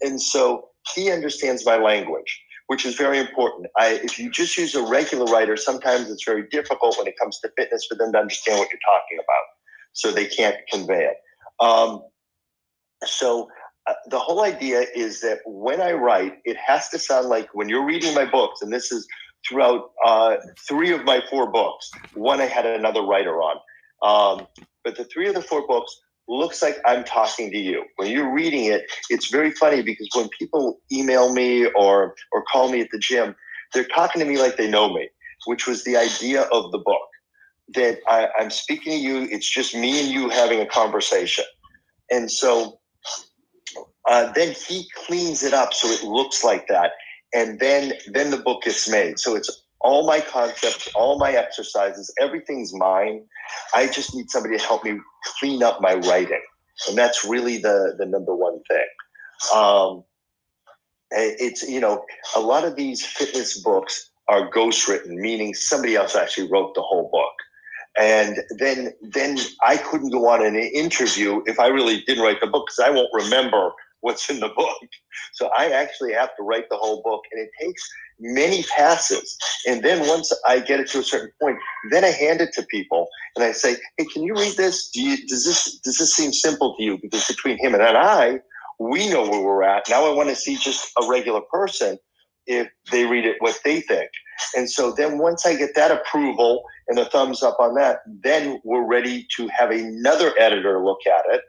And 0.00 0.20
so 0.20 0.68
he 0.94 1.10
understands 1.10 1.64
my 1.64 1.76
language 1.76 2.40
which 2.70 2.86
is 2.86 2.94
very 2.94 3.18
important. 3.18 3.66
I, 3.76 4.00
if 4.04 4.16
you 4.16 4.30
just 4.30 4.56
use 4.56 4.76
a 4.76 4.82
regular 4.86 5.24
writer, 5.24 5.56
sometimes 5.56 6.08
it's 6.08 6.22
very 6.24 6.46
difficult 6.52 6.96
when 6.96 7.08
it 7.08 7.18
comes 7.20 7.40
to 7.40 7.50
fitness 7.56 7.84
for 7.84 7.96
them 7.96 8.12
to 8.12 8.18
understand 8.20 8.60
what 8.60 8.68
you're 8.70 8.86
talking 8.86 9.18
about. 9.18 9.44
So 9.92 10.12
they 10.12 10.26
can't 10.26 10.54
convey 10.70 11.06
it. 11.06 11.16
Um, 11.58 12.04
so 13.04 13.48
uh, 13.88 13.94
the 14.08 14.20
whole 14.20 14.44
idea 14.44 14.84
is 14.94 15.20
that 15.22 15.40
when 15.44 15.80
I 15.80 15.94
write, 15.94 16.34
it 16.44 16.56
has 16.64 16.88
to 16.90 16.98
sound 17.00 17.28
like 17.28 17.48
when 17.54 17.68
you're 17.68 17.84
reading 17.84 18.14
my 18.14 18.24
books, 18.24 18.62
and 18.62 18.72
this 18.72 18.92
is 18.92 19.04
throughout 19.48 19.90
uh, 20.06 20.36
three 20.68 20.92
of 20.92 21.04
my 21.04 21.20
four 21.28 21.50
books. 21.50 21.90
One 22.14 22.40
I 22.40 22.46
had 22.46 22.66
another 22.66 23.02
writer 23.02 23.42
on. 23.42 23.56
Um, 24.00 24.46
but 24.84 24.96
the 24.96 25.06
three 25.06 25.28
of 25.28 25.34
the 25.34 25.42
four 25.42 25.66
books, 25.66 26.00
looks 26.30 26.62
like 26.62 26.78
I'm 26.86 27.04
talking 27.04 27.50
to 27.50 27.58
you. 27.58 27.84
When 27.96 28.10
you're 28.10 28.32
reading 28.32 28.66
it, 28.66 28.84
it's 29.10 29.28
very 29.30 29.50
funny 29.50 29.82
because 29.82 30.08
when 30.14 30.28
people 30.38 30.80
email 30.92 31.32
me 31.32 31.66
or 31.66 32.14
or 32.32 32.44
call 32.44 32.70
me 32.70 32.80
at 32.80 32.88
the 32.92 32.98
gym, 32.98 33.34
they're 33.74 33.84
talking 33.84 34.20
to 34.20 34.26
me 34.26 34.38
like 34.38 34.56
they 34.56 34.70
know 34.70 34.92
me, 34.92 35.08
which 35.46 35.66
was 35.66 35.84
the 35.84 35.96
idea 35.96 36.42
of 36.42 36.70
the 36.72 36.78
book. 36.78 37.02
That 37.74 37.98
I, 38.08 38.28
I'm 38.38 38.50
speaking 38.50 38.92
to 38.92 38.98
you, 38.98 39.28
it's 39.30 39.48
just 39.48 39.74
me 39.74 40.00
and 40.00 40.08
you 40.08 40.28
having 40.28 40.60
a 40.60 40.66
conversation. 40.66 41.44
And 42.10 42.30
so 42.30 42.80
uh, 44.08 44.32
then 44.32 44.54
he 44.68 44.88
cleans 45.06 45.42
it 45.42 45.52
up 45.52 45.72
so 45.74 45.88
it 45.88 46.02
looks 46.02 46.42
like 46.42 46.66
that. 46.68 46.92
And 47.32 47.60
then 47.60 47.92
then 48.08 48.30
the 48.30 48.38
book 48.38 48.62
gets 48.62 48.88
made. 48.88 49.18
So 49.18 49.36
it's 49.36 49.64
all 49.80 50.06
my 50.06 50.20
concepts, 50.20 50.88
all 50.94 51.18
my 51.18 51.32
exercises, 51.32 52.12
everything's 52.20 52.74
mine. 52.74 53.24
I 53.74 53.86
just 53.86 54.14
need 54.14 54.30
somebody 54.30 54.58
to 54.58 54.62
help 54.62 54.84
me 54.84 54.98
clean 55.38 55.62
up 55.62 55.80
my 55.80 55.94
writing. 55.94 56.42
And 56.88 56.96
that's 56.96 57.24
really 57.24 57.58
the, 57.58 57.94
the 57.98 58.06
number 58.06 58.34
one 58.34 58.60
thing. 58.68 58.86
Um, 59.54 60.04
it's, 61.10 61.68
you 61.68 61.80
know, 61.80 62.04
a 62.36 62.40
lot 62.40 62.64
of 62.64 62.76
these 62.76 63.04
fitness 63.04 63.60
books 63.60 64.10
are 64.28 64.50
ghostwritten, 64.50 65.16
meaning 65.16 65.54
somebody 65.54 65.96
else 65.96 66.14
actually 66.14 66.48
wrote 66.50 66.74
the 66.74 66.82
whole 66.82 67.10
book. 67.10 67.32
And 67.98 68.38
then, 68.58 68.92
then 69.02 69.38
I 69.62 69.76
couldn't 69.76 70.10
go 70.10 70.28
on 70.28 70.44
an 70.44 70.54
interview 70.54 71.42
if 71.46 71.58
I 71.58 71.66
really 71.66 72.02
didn't 72.02 72.22
write 72.22 72.40
the 72.40 72.46
book 72.46 72.66
because 72.66 72.78
I 72.78 72.90
won't 72.90 73.10
remember 73.12 73.72
what's 74.00 74.30
in 74.30 74.40
the 74.40 74.48
book. 74.48 74.76
So 75.34 75.50
I 75.56 75.70
actually 75.70 76.12
have 76.12 76.34
to 76.36 76.42
write 76.42 76.68
the 76.70 76.76
whole 76.76 77.02
book, 77.02 77.22
and 77.32 77.42
it 77.42 77.50
takes 77.60 77.82
many 78.20 78.62
passes. 78.64 79.36
And 79.66 79.82
then 79.82 80.06
once 80.06 80.32
I 80.46 80.60
get 80.60 80.80
it 80.80 80.88
to 80.90 81.00
a 81.00 81.02
certain 81.02 81.32
point, 81.40 81.58
then 81.90 82.04
I 82.04 82.08
hand 82.08 82.40
it 82.40 82.52
to 82.54 82.62
people 82.70 83.08
and 83.36 83.44
I 83.44 83.52
say, 83.52 83.76
"Hey, 83.96 84.04
can 84.04 84.22
you 84.22 84.34
read 84.34 84.56
this? 84.56 84.90
Do 84.90 85.02
you 85.02 85.26
does 85.26 85.44
this 85.44 85.78
does 85.80 85.98
this 85.98 86.14
seem 86.14 86.32
simple 86.32 86.76
to 86.76 86.82
you?" 86.82 86.98
Because 87.00 87.26
between 87.26 87.58
him 87.58 87.74
and 87.74 87.82
I, 87.82 88.40
we 88.78 89.08
know 89.08 89.28
where 89.28 89.40
we're 89.40 89.62
at. 89.62 89.88
Now 89.88 90.06
I 90.06 90.14
want 90.14 90.28
to 90.30 90.36
see 90.36 90.56
just 90.56 90.90
a 91.00 91.06
regular 91.08 91.40
person 91.52 91.98
if 92.46 92.68
they 92.90 93.04
read 93.04 93.26
it 93.26 93.36
what 93.40 93.60
they 93.64 93.80
think. 93.80 94.10
And 94.56 94.70
so 94.70 94.92
then 94.92 95.18
once 95.18 95.44
I 95.44 95.54
get 95.54 95.74
that 95.74 95.90
approval 95.90 96.64
and 96.88 96.98
a 96.98 97.04
thumbs 97.04 97.42
up 97.42 97.58
on 97.60 97.74
that, 97.74 97.98
then 98.06 98.60
we're 98.64 98.86
ready 98.86 99.26
to 99.36 99.48
have 99.48 99.70
another 99.70 100.32
editor 100.38 100.82
look 100.82 101.00
at 101.06 101.32
it 101.32 101.42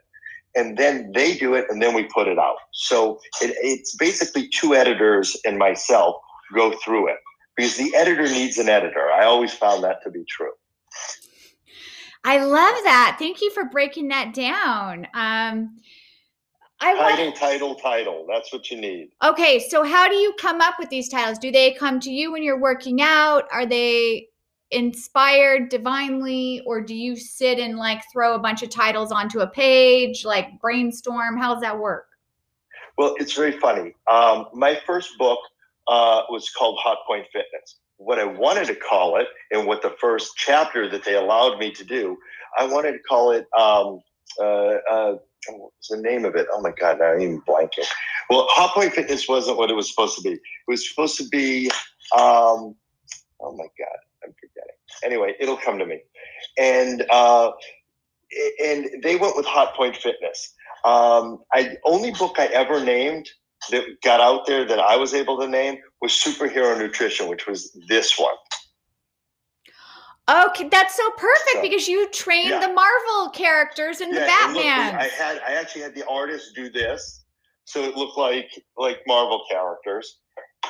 and 0.54 0.76
then 0.76 1.10
they 1.14 1.34
do 1.34 1.54
it 1.54 1.66
and 1.70 1.82
then 1.82 1.94
we 1.94 2.04
put 2.04 2.28
it 2.28 2.38
out. 2.38 2.56
So 2.72 3.18
it, 3.40 3.56
it's 3.62 3.96
basically 3.96 4.48
two 4.48 4.74
editors 4.74 5.36
and 5.44 5.58
myself 5.58 6.16
go 6.52 6.72
through 6.84 7.08
it 7.08 7.18
because 7.56 7.76
the 7.76 7.94
editor 7.94 8.24
needs 8.24 8.58
an 8.58 8.68
editor. 8.68 9.10
I 9.10 9.24
always 9.24 9.52
found 9.52 9.84
that 9.84 10.02
to 10.04 10.10
be 10.10 10.24
true. 10.24 10.52
I 12.24 12.44
love 12.44 12.76
that. 12.84 13.16
Thank 13.18 13.40
you 13.40 13.50
for 13.50 13.64
breaking 13.64 14.08
that 14.08 14.32
down. 14.32 15.06
Um, 15.14 15.76
I 16.80 16.94
title, 16.94 17.26
want... 17.26 17.36
title, 17.36 17.74
title. 17.74 18.26
That's 18.28 18.52
what 18.52 18.70
you 18.70 18.80
need. 18.80 19.10
Okay, 19.24 19.58
so 19.58 19.82
how 19.82 20.08
do 20.08 20.14
you 20.14 20.32
come 20.38 20.60
up 20.60 20.74
with 20.78 20.88
these 20.88 21.08
titles? 21.08 21.38
Do 21.38 21.50
they 21.50 21.72
come 21.72 22.00
to 22.00 22.10
you 22.10 22.32
when 22.32 22.42
you're 22.42 22.60
working 22.60 23.00
out? 23.02 23.44
Are 23.52 23.66
they 23.66 24.28
inspired 24.72 25.68
divinely 25.68 26.62
or 26.66 26.80
do 26.80 26.94
you 26.94 27.14
sit 27.14 27.58
and 27.58 27.76
like 27.76 28.02
throw 28.10 28.34
a 28.34 28.38
bunch 28.38 28.62
of 28.62 28.70
titles 28.70 29.12
onto 29.12 29.40
a 29.40 29.46
page 29.46 30.24
like 30.24 30.58
brainstorm 30.60 31.36
how 31.36 31.52
does 31.52 31.62
that 31.62 31.78
work 31.78 32.06
well 32.96 33.14
it's 33.18 33.34
very 33.34 33.52
funny 33.58 33.92
um, 34.10 34.46
my 34.54 34.74
first 34.86 35.18
book 35.18 35.38
uh, 35.88 36.22
was 36.30 36.50
called 36.50 36.78
hot 36.82 36.98
point 37.06 37.26
fitness 37.32 37.78
what 37.96 38.18
i 38.18 38.24
wanted 38.24 38.66
to 38.66 38.74
call 38.74 39.16
it 39.16 39.28
and 39.50 39.66
what 39.66 39.82
the 39.82 39.94
first 40.00 40.32
chapter 40.36 40.88
that 40.88 41.04
they 41.04 41.14
allowed 41.14 41.58
me 41.58 41.70
to 41.70 41.84
do 41.84 42.16
i 42.58 42.64
wanted 42.64 42.92
to 42.92 42.98
call 43.08 43.30
it 43.32 43.46
um, 43.58 44.00
uh, 44.40 44.78
uh, 44.90 45.14
what's 45.48 45.88
the 45.88 45.96
name 45.96 46.24
of 46.24 46.34
it? 46.36 46.46
Oh 46.52 46.60
my 46.60 46.72
God, 46.78 46.98
now 46.98 47.12
I'm 47.12 47.20
even 47.20 47.42
blanking. 47.42 47.86
Well, 48.30 48.46
Hot 48.50 48.74
Point 48.74 48.92
Fitness 48.92 49.28
wasn't 49.28 49.58
what 49.58 49.70
it 49.70 49.74
was 49.74 49.88
supposed 49.88 50.16
to 50.16 50.22
be. 50.22 50.32
It 50.32 50.40
was 50.68 50.88
supposed 50.88 51.16
to 51.18 51.28
be, 51.28 51.70
um, 52.16 52.74
oh 53.40 53.52
my 53.56 53.64
God, 53.78 53.98
I'm 54.24 54.34
forgetting. 54.40 54.76
Anyway, 55.04 55.34
it'll 55.40 55.56
come 55.56 55.78
to 55.78 55.86
me. 55.86 56.00
And 56.58 57.04
uh, 57.10 57.50
and 58.64 58.88
they 59.02 59.16
went 59.16 59.36
with 59.36 59.46
Hot 59.46 59.74
Point 59.74 59.96
Fitness. 59.96 60.54
Um, 60.84 61.42
I 61.52 61.76
only 61.84 62.12
book 62.12 62.36
I 62.38 62.46
ever 62.46 62.84
named 62.84 63.28
that 63.70 63.84
got 64.02 64.20
out 64.20 64.46
there 64.46 64.64
that 64.64 64.78
I 64.78 64.96
was 64.96 65.14
able 65.14 65.38
to 65.40 65.48
name 65.48 65.78
was 66.00 66.12
Superhero 66.12 66.76
Nutrition, 66.78 67.28
which 67.28 67.46
was 67.46 67.76
this 67.88 68.18
one. 68.18 68.34
Okay, 70.28 70.68
that's 70.68 70.96
so 70.96 71.10
perfect 71.16 71.54
so, 71.54 71.62
because 71.62 71.88
you 71.88 72.08
trained 72.10 72.50
yeah. 72.50 72.60
the 72.60 72.72
Marvel 72.72 73.30
characters 73.30 74.00
in 74.00 74.12
yeah, 74.12 74.20
the 74.20 74.26
Batman. 74.26 74.94
I 74.94 75.08
had 75.08 75.40
I 75.46 75.54
actually 75.54 75.82
had 75.82 75.94
the 75.94 76.06
artist 76.06 76.54
do 76.54 76.70
this, 76.70 77.24
so 77.64 77.82
it 77.82 77.96
looked 77.96 78.16
like 78.16 78.48
like 78.76 79.00
Marvel 79.06 79.42
characters, 79.50 80.18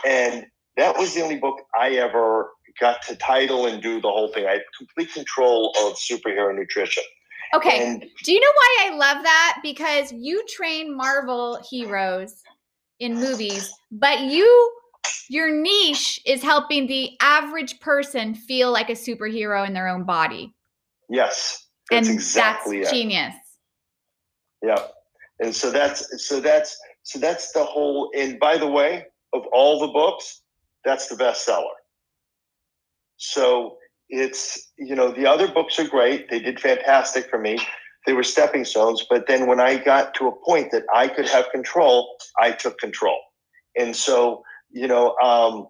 and 0.07 0.47
that 0.77 0.97
was 0.97 1.15
the 1.15 1.23
only 1.23 1.39
book 1.39 1.59
I 1.79 1.91
ever 1.91 2.51
got 2.81 3.03
to 3.03 3.17
title 3.17 3.67
and 3.67 3.83
do 3.83 4.01
the 4.01 4.09
whole 4.09 4.33
thing. 4.33 4.47
I 4.47 4.53
had 4.53 4.63
complete 4.77 5.13
control 5.13 5.75
of 5.85 5.95
superhero 5.95 6.55
nutrition. 6.57 7.05
Okay. 7.55 7.87
And 7.87 8.05
Do 8.25 8.33
you 8.33 8.41
know 8.41 8.53
why 8.55 8.77
I 8.81 8.97
love 8.97 9.23
that? 9.23 9.59
Because 9.63 10.13
you 10.13 10.43
train 10.47 10.97
Marvel 10.97 11.63
heroes 11.71 12.43
in 13.03 13.15
movies, 13.15 13.71
but 13.91 14.21
you 14.21 14.73
your 15.29 15.51
niche 15.51 16.21
is 16.25 16.43
helping 16.43 16.87
the 16.87 17.11
average 17.21 17.81
person 17.81 18.35
feel 18.35 18.71
like 18.71 18.89
a 18.89 18.93
superhero 18.93 19.67
in 19.67 19.75
their 19.75 19.89
own 19.89 20.05
body. 20.05 20.55
yes, 21.11 21.67
that's 21.91 22.07
and 22.09 22.15
exactly 22.15 22.79
that's 22.79 22.93
it. 22.93 22.95
genius. 22.95 23.35
Yeah. 24.63 24.79
And 25.41 25.55
so 25.55 25.73
that's 25.73 26.25
so 26.29 26.41
that's 26.41 26.79
so 27.03 27.19
that's 27.19 27.51
the 27.53 27.65
whole 27.65 28.11
and 28.17 28.39
by 28.39 28.57
the 28.57 28.69
way, 28.69 29.05
of 29.33 29.43
all 29.53 29.81
the 29.81 29.89
books, 29.89 30.43
that's 30.85 31.09
the 31.09 31.17
bestseller. 31.17 31.77
So 33.17 33.77
it's 34.09 34.71
you 34.79 34.95
know, 34.95 35.11
the 35.11 35.27
other 35.27 35.49
books 35.49 35.81
are 35.81 35.89
great. 35.89 36.31
They 36.31 36.39
did 36.39 36.61
fantastic 36.61 37.29
for 37.29 37.41
me. 37.41 37.59
They 38.07 38.13
were 38.13 38.25
stepping 38.25 38.65
stones, 38.65 39.05
but 39.09 39.27
then 39.29 39.47
when 39.47 39.61
I 39.61 39.79
got 39.79 40.15
to 40.15 40.27
a 40.27 40.33
point 40.45 40.71
that 40.73 40.85
I 40.93 41.09
could 41.09 41.29
have 41.29 41.51
control, 41.51 42.17
I 42.39 42.53
took 42.53 42.79
control. 42.79 43.19
And 43.79 43.95
so, 43.95 44.43
you 44.71 44.89
know, 44.89 45.17
um, 45.19 45.69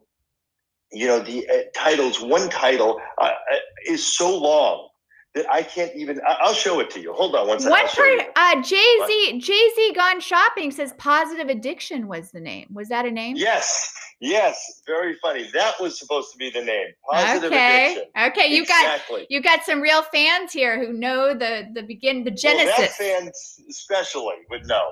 you 0.92 1.06
know, 1.06 1.20
the 1.20 1.48
uh, 1.48 1.62
titles, 1.74 2.20
one 2.20 2.48
title 2.48 3.00
uh, 3.18 3.24
uh, 3.24 3.56
is 3.86 4.16
so 4.16 4.36
long 4.36 4.88
that 5.34 5.46
I 5.50 5.62
can't 5.62 5.94
even. 5.96 6.20
I- 6.26 6.38
I'll 6.40 6.54
show 6.54 6.80
it 6.80 6.90
to 6.90 7.00
you. 7.00 7.12
Hold 7.14 7.34
on 7.34 7.48
one 7.48 7.59
second. 7.60 7.88
Show 7.90 8.18
uh 8.36 8.62
Jay 8.62 8.96
Z 9.06 9.38
Jay 9.40 9.70
Z 9.76 9.92
Gone 9.94 10.20
Shopping 10.20 10.70
says 10.70 10.92
positive 10.98 11.48
addiction 11.48 12.06
was 12.06 12.30
the 12.30 12.40
name. 12.40 12.66
Was 12.72 12.88
that 12.88 13.06
a 13.06 13.10
name? 13.10 13.36
Yes, 13.36 13.92
yes, 14.20 14.82
very 14.86 15.16
funny. 15.22 15.48
That 15.54 15.74
was 15.80 15.98
supposed 15.98 16.32
to 16.32 16.38
be 16.38 16.50
the 16.50 16.62
name. 16.62 16.88
Positive 17.10 17.50
okay. 17.52 17.92
addiction. 17.92 18.04
Okay, 18.42 18.54
you 18.54 18.66
got 18.66 18.84
exactly. 18.84 19.26
you 19.30 19.40
got 19.40 19.64
some 19.64 19.80
real 19.80 20.02
fans 20.02 20.52
here 20.52 20.78
who 20.84 20.92
know 20.92 21.32
the 21.34 21.68
the 21.74 21.82
begin 21.82 22.24
the 22.24 22.30
Well, 22.30 22.36
genesis. 22.36 22.76
that 22.76 22.90
fan 22.92 23.30
especially 23.70 24.34
would 24.50 24.66
know. 24.66 24.90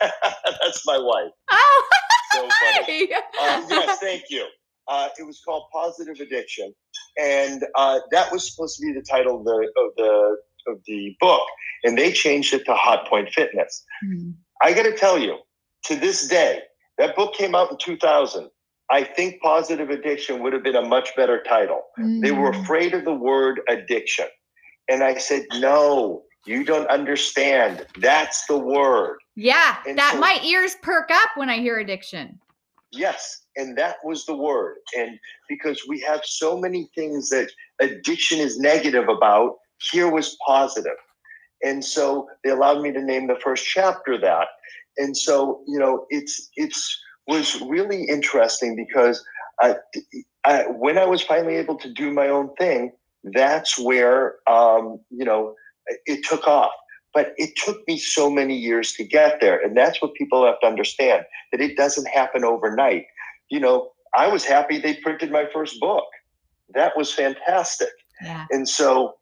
That's 0.00 0.84
my 0.86 0.98
wife. 0.98 1.30
oh, 1.50 1.88
So 2.32 2.40
funny. 2.40 3.08
hi. 3.10 3.22
Uh, 3.40 3.66
yes, 3.70 3.98
thank 4.00 4.24
you. 4.28 4.46
Uh, 4.88 5.08
it 5.18 5.22
was 5.24 5.40
called 5.44 5.64
Positive 5.72 6.18
Addiction, 6.20 6.72
and 7.20 7.64
uh, 7.74 8.00
that 8.10 8.32
was 8.32 8.50
supposed 8.50 8.78
to 8.78 8.86
be 8.86 8.92
the 8.92 9.02
title 9.02 9.38
of 9.38 9.44
the 9.44 9.72
of 9.76 9.94
the 9.96 10.36
of 10.72 10.78
the 10.86 11.14
book, 11.20 11.42
and 11.84 11.96
they 11.98 12.12
changed 12.12 12.54
it 12.54 12.64
to 12.64 12.74
Hot 12.74 13.06
Point 13.08 13.28
Fitness. 13.30 13.84
Hmm. 14.04 14.30
I 14.62 14.72
got 14.72 14.84
to 14.84 14.96
tell 14.96 15.18
you, 15.18 15.38
to 15.84 15.94
this 15.96 16.26
day, 16.26 16.60
that 16.98 17.14
book 17.16 17.34
came 17.34 17.54
out 17.54 17.70
in 17.70 17.76
2000. 17.78 18.48
I 18.90 19.04
think 19.04 19.40
Positive 19.42 19.90
Addiction 19.90 20.42
would 20.42 20.52
have 20.54 20.62
been 20.64 20.76
a 20.76 20.84
much 20.86 21.14
better 21.16 21.42
title. 21.42 21.82
They 21.98 22.32
were 22.32 22.52
Mm. 22.52 22.62
afraid 22.62 22.94
of 22.94 23.04
the 23.04 23.12
word 23.12 23.60
addiction. 23.68 24.26
And 24.88 25.04
I 25.04 25.18
said, 25.18 25.44
no, 25.56 26.22
you 26.46 26.64
don't 26.64 26.86
understand. 26.88 27.86
That's 27.98 28.46
the 28.46 28.56
word. 28.56 29.18
Yeah, 29.36 29.76
And 29.86 29.98
that 29.98 30.14
so- 30.14 30.20
my 30.20 30.40
ears 30.42 30.74
perk 30.82 31.10
up 31.10 31.30
when 31.36 31.50
I 31.50 31.58
hear 31.58 31.78
addiction. 31.78 32.40
Yes. 32.92 33.42
And 33.56 33.76
that 33.76 33.96
was 34.04 34.24
the 34.24 34.36
word. 34.36 34.76
And 34.96 35.18
because 35.48 35.82
we 35.88 36.00
have 36.00 36.20
so 36.24 36.58
many 36.58 36.88
things 36.94 37.28
that 37.30 37.50
addiction 37.80 38.38
is 38.38 38.58
negative 38.58 39.08
about, 39.08 39.56
here 39.80 40.10
was 40.10 40.36
positive. 40.46 40.96
And 41.62 41.84
so 41.84 42.28
they 42.44 42.50
allowed 42.50 42.82
me 42.82 42.92
to 42.92 43.02
name 43.02 43.26
the 43.26 43.38
first 43.42 43.64
chapter 43.66 44.18
that. 44.20 44.48
And 44.96 45.16
so, 45.16 45.62
you 45.66 45.78
know, 45.78 46.06
it's, 46.10 46.50
it's, 46.56 46.98
was 47.28 47.60
really 47.60 48.04
interesting 48.04 48.74
because 48.74 49.22
I, 49.60 49.76
I, 50.44 50.62
when 50.62 50.98
I 50.98 51.04
was 51.04 51.22
finally 51.22 51.56
able 51.56 51.76
to 51.76 51.92
do 51.92 52.10
my 52.10 52.28
own 52.28 52.54
thing, 52.56 52.92
that's 53.22 53.78
where 53.78 54.36
um, 54.48 54.98
you 55.10 55.24
know 55.24 55.54
it 56.06 56.24
took 56.24 56.48
off. 56.48 56.72
But 57.14 57.32
it 57.36 57.56
took 57.56 57.86
me 57.88 57.98
so 57.98 58.30
many 58.30 58.56
years 58.56 58.92
to 58.94 59.04
get 59.04 59.40
there, 59.40 59.60
and 59.60 59.76
that's 59.76 60.00
what 60.02 60.14
people 60.14 60.44
have 60.46 60.60
to 60.60 60.66
understand 60.66 61.24
that 61.52 61.60
it 61.60 61.76
doesn't 61.76 62.06
happen 62.06 62.44
overnight. 62.44 63.06
You 63.50 63.60
know, 63.60 63.90
I 64.16 64.28
was 64.28 64.44
happy 64.44 64.78
they 64.78 64.94
printed 64.94 65.30
my 65.30 65.46
first 65.52 65.80
book. 65.80 66.04
That 66.74 66.96
was 66.96 67.12
fantastic, 67.12 67.88
Yeah. 68.22 68.44
and 68.50 68.68
so 68.68 69.16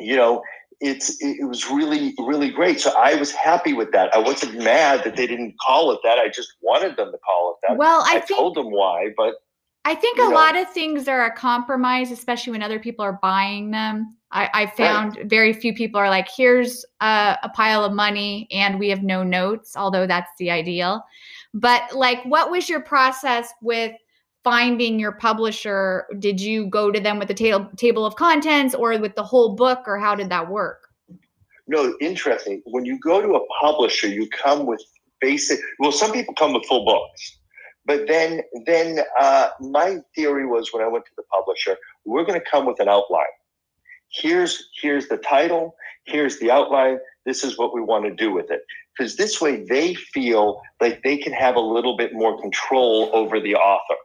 you 0.00 0.16
know 0.16 0.42
it's 0.80 1.16
it, 1.20 1.46
was 1.46 1.68
really 1.70 2.14
really 2.18 2.50
great. 2.50 2.80
So 2.80 2.90
I 2.98 3.14
was 3.16 3.30
happy 3.32 3.74
with 3.74 3.92
that. 3.92 4.14
I 4.14 4.18
wasn't 4.18 4.62
mad 4.62 5.04
that 5.04 5.16
they 5.16 5.26
didn't 5.26 5.54
call 5.64 5.92
it 5.92 6.00
that. 6.04 6.18
I 6.18 6.28
just 6.28 6.54
wanted 6.62 6.96
them 6.96 7.12
to 7.12 7.18
call 7.18 7.52
it 7.62 7.68
that. 7.68 7.76
Well, 7.76 8.02
I 8.06 8.16
I 8.16 8.20
think 8.20 8.38
told 8.38 8.56
them 8.56 8.70
why, 8.70 9.10
but 9.16 9.34
I 9.84 9.94
think 9.94 10.18
a 10.18 10.22
know. 10.22 10.30
lot 10.30 10.56
of 10.56 10.70
things 10.72 11.06
are 11.08 11.26
a 11.26 11.30
compromise, 11.32 12.10
especially 12.10 12.52
when 12.52 12.62
other 12.62 12.78
people 12.78 13.04
are 13.04 13.18
buying 13.20 13.70
them. 13.70 14.16
I, 14.34 14.50
I 14.52 14.66
found 14.66 15.16
very 15.26 15.52
few 15.52 15.72
people 15.72 16.00
are 16.00 16.10
like, 16.10 16.28
here's 16.28 16.84
a, 17.00 17.38
a 17.44 17.48
pile 17.50 17.84
of 17.84 17.92
money 17.92 18.48
and 18.50 18.80
we 18.80 18.88
have 18.88 19.04
no 19.04 19.22
notes, 19.22 19.76
although 19.76 20.08
that's 20.08 20.30
the 20.40 20.50
ideal. 20.50 21.04
But 21.54 21.94
like, 21.94 22.22
what 22.24 22.50
was 22.50 22.68
your 22.68 22.80
process 22.80 23.54
with 23.62 23.92
finding 24.42 24.98
your 24.98 25.12
publisher? 25.12 26.06
Did 26.18 26.40
you 26.40 26.66
go 26.66 26.90
to 26.90 26.98
them 26.98 27.20
with 27.20 27.28
the 27.28 27.34
table 27.34 27.70
table 27.76 28.04
of 28.04 28.16
contents 28.16 28.74
or 28.74 28.98
with 28.98 29.14
the 29.14 29.22
whole 29.22 29.54
book, 29.54 29.84
or 29.86 29.98
how 29.98 30.16
did 30.16 30.28
that 30.30 30.50
work? 30.50 30.88
No, 31.68 31.94
interesting. 32.00 32.60
When 32.66 32.84
you 32.84 32.98
go 32.98 33.22
to 33.22 33.36
a 33.36 33.46
publisher, 33.60 34.08
you 34.08 34.28
come 34.30 34.66
with 34.66 34.82
basic. 35.20 35.60
Well, 35.78 35.92
some 35.92 36.10
people 36.10 36.34
come 36.34 36.52
with 36.52 36.66
full 36.66 36.84
books, 36.84 37.38
but 37.86 38.08
then 38.08 38.42
then 38.66 38.98
uh, 39.20 39.50
my 39.60 39.98
theory 40.16 40.44
was 40.44 40.72
when 40.72 40.82
I 40.82 40.88
went 40.88 41.04
to 41.04 41.12
the 41.16 41.22
publisher, 41.32 41.76
we're 42.04 42.24
going 42.24 42.40
to 42.40 42.46
come 42.50 42.66
with 42.66 42.80
an 42.80 42.88
outline. 42.88 43.24
Here's 44.14 44.68
here's 44.80 45.08
the 45.08 45.16
title. 45.16 45.74
Here's 46.06 46.38
the 46.38 46.50
outline. 46.50 46.98
This 47.26 47.42
is 47.42 47.58
what 47.58 47.74
we 47.74 47.80
want 47.80 48.04
to 48.04 48.14
do 48.14 48.32
with 48.32 48.50
it. 48.50 48.60
Because 48.96 49.16
this 49.16 49.40
way 49.40 49.64
they 49.64 49.94
feel 49.94 50.62
like 50.80 51.02
they 51.02 51.16
can 51.16 51.32
have 51.32 51.56
a 51.56 51.60
little 51.60 51.96
bit 51.96 52.12
more 52.12 52.40
control 52.40 53.10
over 53.12 53.40
the 53.40 53.56
author. 53.56 53.96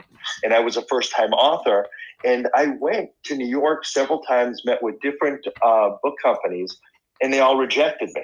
And 0.44 0.54
I 0.54 0.60
was 0.60 0.78
a 0.78 0.82
first 0.90 1.12
time 1.12 1.32
author, 1.34 1.86
and 2.24 2.48
I 2.56 2.68
went 2.80 3.12
to 3.26 3.36
New 3.36 3.48
York 3.48 3.86
several 3.86 4.22
times, 4.22 4.64
met 4.66 4.82
with 4.82 5.00
different 5.02 5.46
uh, 5.62 5.92
book 6.02 6.16
companies, 6.24 6.76
and 7.22 7.32
they 7.32 7.40
all 7.40 7.58
rejected 7.58 8.10
me. 8.16 8.24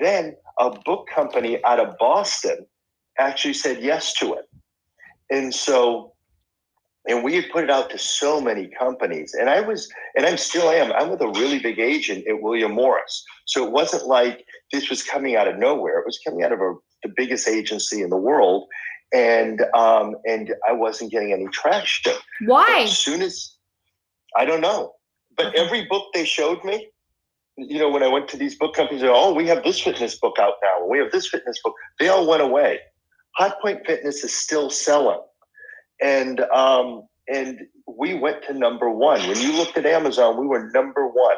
Then 0.00 0.36
a 0.58 0.70
book 0.70 1.08
company 1.14 1.62
out 1.64 1.78
of 1.78 1.96
Boston 1.98 2.66
actually 3.18 3.54
said 3.54 3.82
yes 3.82 4.14
to 4.14 4.34
it. 4.34 4.48
And 5.30 5.54
so, 5.54 6.14
and 7.08 7.24
we 7.24 7.34
had 7.34 7.50
put 7.50 7.64
it 7.64 7.70
out 7.70 7.90
to 7.90 7.98
so 7.98 8.40
many 8.40 8.68
companies. 8.78 9.34
And 9.34 9.50
I 9.50 9.60
was, 9.60 9.88
and 10.16 10.24
I'm 10.26 10.36
still 10.36 10.70
am, 10.70 10.92
I'm 10.92 11.10
with 11.10 11.20
a 11.20 11.28
really 11.28 11.58
big 11.58 11.78
agent 11.78 12.26
at 12.28 12.40
William 12.40 12.72
Morris. 12.72 13.24
So 13.46 13.66
it 13.66 13.72
wasn't 13.72 14.06
like 14.06 14.44
this 14.72 14.88
was 14.88 15.02
coming 15.02 15.36
out 15.36 15.48
of 15.48 15.58
nowhere. 15.58 15.98
It 15.98 16.06
was 16.06 16.18
coming 16.24 16.44
out 16.44 16.52
of 16.52 16.60
a, 16.60 16.74
the 17.02 17.12
biggest 17.16 17.48
agency 17.48 18.02
in 18.02 18.10
the 18.10 18.16
world. 18.16 18.68
And 19.12 19.60
um, 19.74 20.14
and 20.24 20.54
I 20.66 20.72
wasn't 20.72 21.10
getting 21.10 21.32
any 21.32 21.46
traction. 21.48 22.14
Why? 22.46 22.84
As 22.84 22.98
soon 22.98 23.20
as 23.20 23.56
I 24.38 24.46
don't 24.46 24.62
know, 24.62 24.92
but 25.36 25.54
every 25.54 25.84
book 25.84 26.06
they 26.14 26.24
showed 26.24 26.64
me, 26.64 26.88
you 27.56 27.78
know, 27.78 27.90
when 27.90 28.02
I 28.02 28.08
went 28.08 28.28
to 28.28 28.36
these 28.36 28.56
book 28.56 28.74
companies, 28.74 29.02
they're, 29.02 29.12
oh, 29.12 29.34
we 29.34 29.46
have 29.48 29.62
this 29.64 29.80
fitness 29.80 30.18
book 30.18 30.36
out 30.38 30.54
now. 30.62 30.86
We 30.86 30.98
have 30.98 31.12
this 31.12 31.28
fitness 31.28 31.60
book. 31.62 31.74
They 31.98 32.08
all 32.08 32.26
went 32.26 32.42
away. 32.42 32.78
Hot 33.36 33.60
Point 33.60 33.80
Fitness 33.86 34.24
is 34.24 34.34
still 34.34 34.70
selling, 34.70 35.20
and 36.02 36.40
um, 36.40 37.06
and 37.28 37.60
we 37.86 38.14
went 38.14 38.42
to 38.44 38.54
number 38.54 38.90
one. 38.90 39.20
When 39.28 39.38
you 39.38 39.56
looked 39.56 39.76
at 39.78 39.86
Amazon, 39.86 40.38
we 40.38 40.46
were 40.46 40.70
number 40.70 41.06
one. 41.06 41.36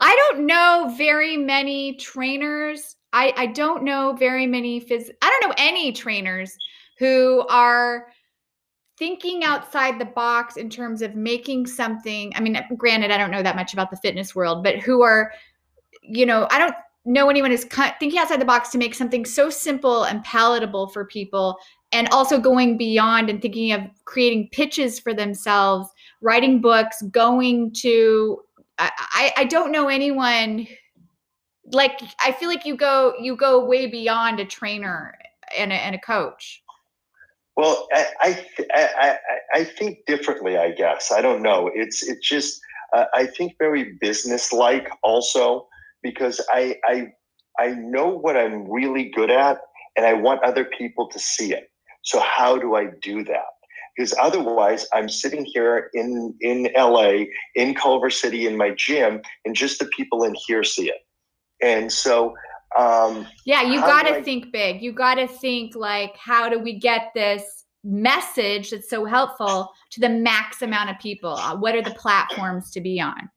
I 0.00 0.16
don't 0.16 0.46
know 0.46 0.94
very 0.96 1.36
many 1.36 1.96
trainers. 1.96 2.96
I, 3.12 3.32
I 3.36 3.46
don't 3.46 3.84
know 3.84 4.14
very 4.18 4.46
many 4.46 4.80
phys- 4.80 5.10
I 5.22 5.38
don't 5.40 5.48
know 5.48 5.54
any 5.56 5.92
trainers 5.92 6.56
who 6.98 7.46
are 7.48 8.08
thinking 8.98 9.44
outside 9.44 9.98
the 9.98 10.04
box 10.04 10.56
in 10.56 10.68
terms 10.68 11.02
of 11.02 11.14
making 11.14 11.66
something. 11.66 12.32
I 12.36 12.40
mean, 12.40 12.60
granted, 12.76 13.10
I 13.10 13.18
don't 13.18 13.30
know 13.30 13.42
that 13.42 13.56
much 13.56 13.72
about 13.72 13.90
the 13.90 13.96
fitness 13.96 14.34
world, 14.34 14.62
but 14.62 14.78
who 14.78 15.02
are, 15.02 15.32
you 16.02 16.26
know, 16.26 16.46
I 16.50 16.58
don't 16.58 16.74
know 17.04 17.28
anyone 17.28 17.52
is 17.52 17.64
thinking 17.64 18.18
outside 18.18 18.40
the 18.40 18.44
box 18.44 18.70
to 18.70 18.78
make 18.78 18.94
something 18.94 19.24
so 19.24 19.50
simple 19.50 20.04
and 20.04 20.24
palatable 20.24 20.88
for 20.88 21.04
people 21.04 21.58
and 21.94 22.08
also 22.10 22.38
going 22.38 22.76
beyond 22.76 23.30
and 23.30 23.40
thinking 23.40 23.72
of 23.72 23.80
creating 24.04 24.48
pitches 24.52 24.98
for 24.98 25.14
themselves, 25.14 25.88
writing 26.20 26.60
books, 26.60 27.00
going 27.10 27.72
to 27.72 28.40
I, 28.76 29.32
I 29.36 29.44
don't 29.44 29.70
know 29.70 29.86
anyone 29.86 30.66
like 31.72 32.00
I 32.22 32.32
feel 32.32 32.48
like 32.48 32.66
you 32.66 32.76
go 32.76 33.14
you 33.20 33.36
go 33.36 33.64
way 33.64 33.86
beyond 33.86 34.40
a 34.40 34.44
trainer 34.44 35.16
and 35.56 35.72
a, 35.72 35.76
and 35.76 35.94
a 35.94 35.98
coach. 35.98 36.60
Well, 37.56 37.86
I 37.92 38.06
I 38.20 38.44
I 38.72 39.18
I 39.54 39.64
think 39.64 39.98
differently. 40.06 40.58
I 40.58 40.72
guess 40.72 41.12
I 41.12 41.22
don't 41.22 41.40
know. 41.40 41.70
It's 41.72 42.02
it's 42.02 42.28
just 42.28 42.60
uh, 42.92 43.04
I 43.14 43.26
think 43.26 43.52
very 43.58 43.96
business 44.00 44.52
like 44.52 44.88
also 45.04 45.68
because 46.02 46.40
I 46.52 46.76
I 46.84 47.12
I 47.60 47.68
know 47.68 48.08
what 48.08 48.36
I'm 48.36 48.68
really 48.68 49.12
good 49.14 49.30
at, 49.30 49.58
and 49.96 50.04
I 50.04 50.14
want 50.14 50.42
other 50.42 50.64
people 50.64 51.08
to 51.10 51.18
see 51.20 51.54
it. 51.54 51.70
So 52.04 52.20
how 52.20 52.58
do 52.58 52.76
I 52.76 52.86
do 53.02 53.24
that? 53.24 53.54
because 53.96 54.14
otherwise 54.20 54.86
I'm 54.92 55.08
sitting 55.08 55.44
here 55.44 55.90
in 55.94 56.34
in 56.40 56.68
LA 56.76 57.24
in 57.54 57.74
Culver 57.74 58.10
City 58.10 58.46
in 58.46 58.56
my 58.56 58.70
gym, 58.70 59.20
and 59.44 59.54
just 59.54 59.78
the 59.78 59.86
people 59.86 60.24
in 60.24 60.34
here 60.46 60.64
see 60.64 60.88
it. 60.88 61.06
And 61.62 61.90
so, 61.92 62.34
um, 62.78 63.26
yeah, 63.44 63.62
you 63.62 63.80
got 63.80 64.02
to 64.02 64.22
think 64.22 64.52
big. 64.52 64.82
You 64.82 64.92
got 64.92 65.14
to 65.14 65.28
think 65.28 65.76
like, 65.76 66.16
how 66.16 66.48
do 66.48 66.58
we 66.58 66.78
get 66.78 67.12
this 67.14 67.64
message 67.84 68.70
that's 68.70 68.90
so 68.90 69.04
helpful 69.04 69.70
to 69.92 70.00
the 70.00 70.08
max 70.08 70.62
amount 70.62 70.90
of 70.90 70.98
people? 70.98 71.34
Uh, 71.34 71.56
what 71.56 71.74
are 71.74 71.82
the 71.82 71.92
platforms 71.94 72.70
to 72.72 72.80
be 72.80 73.00
on? 73.00 73.30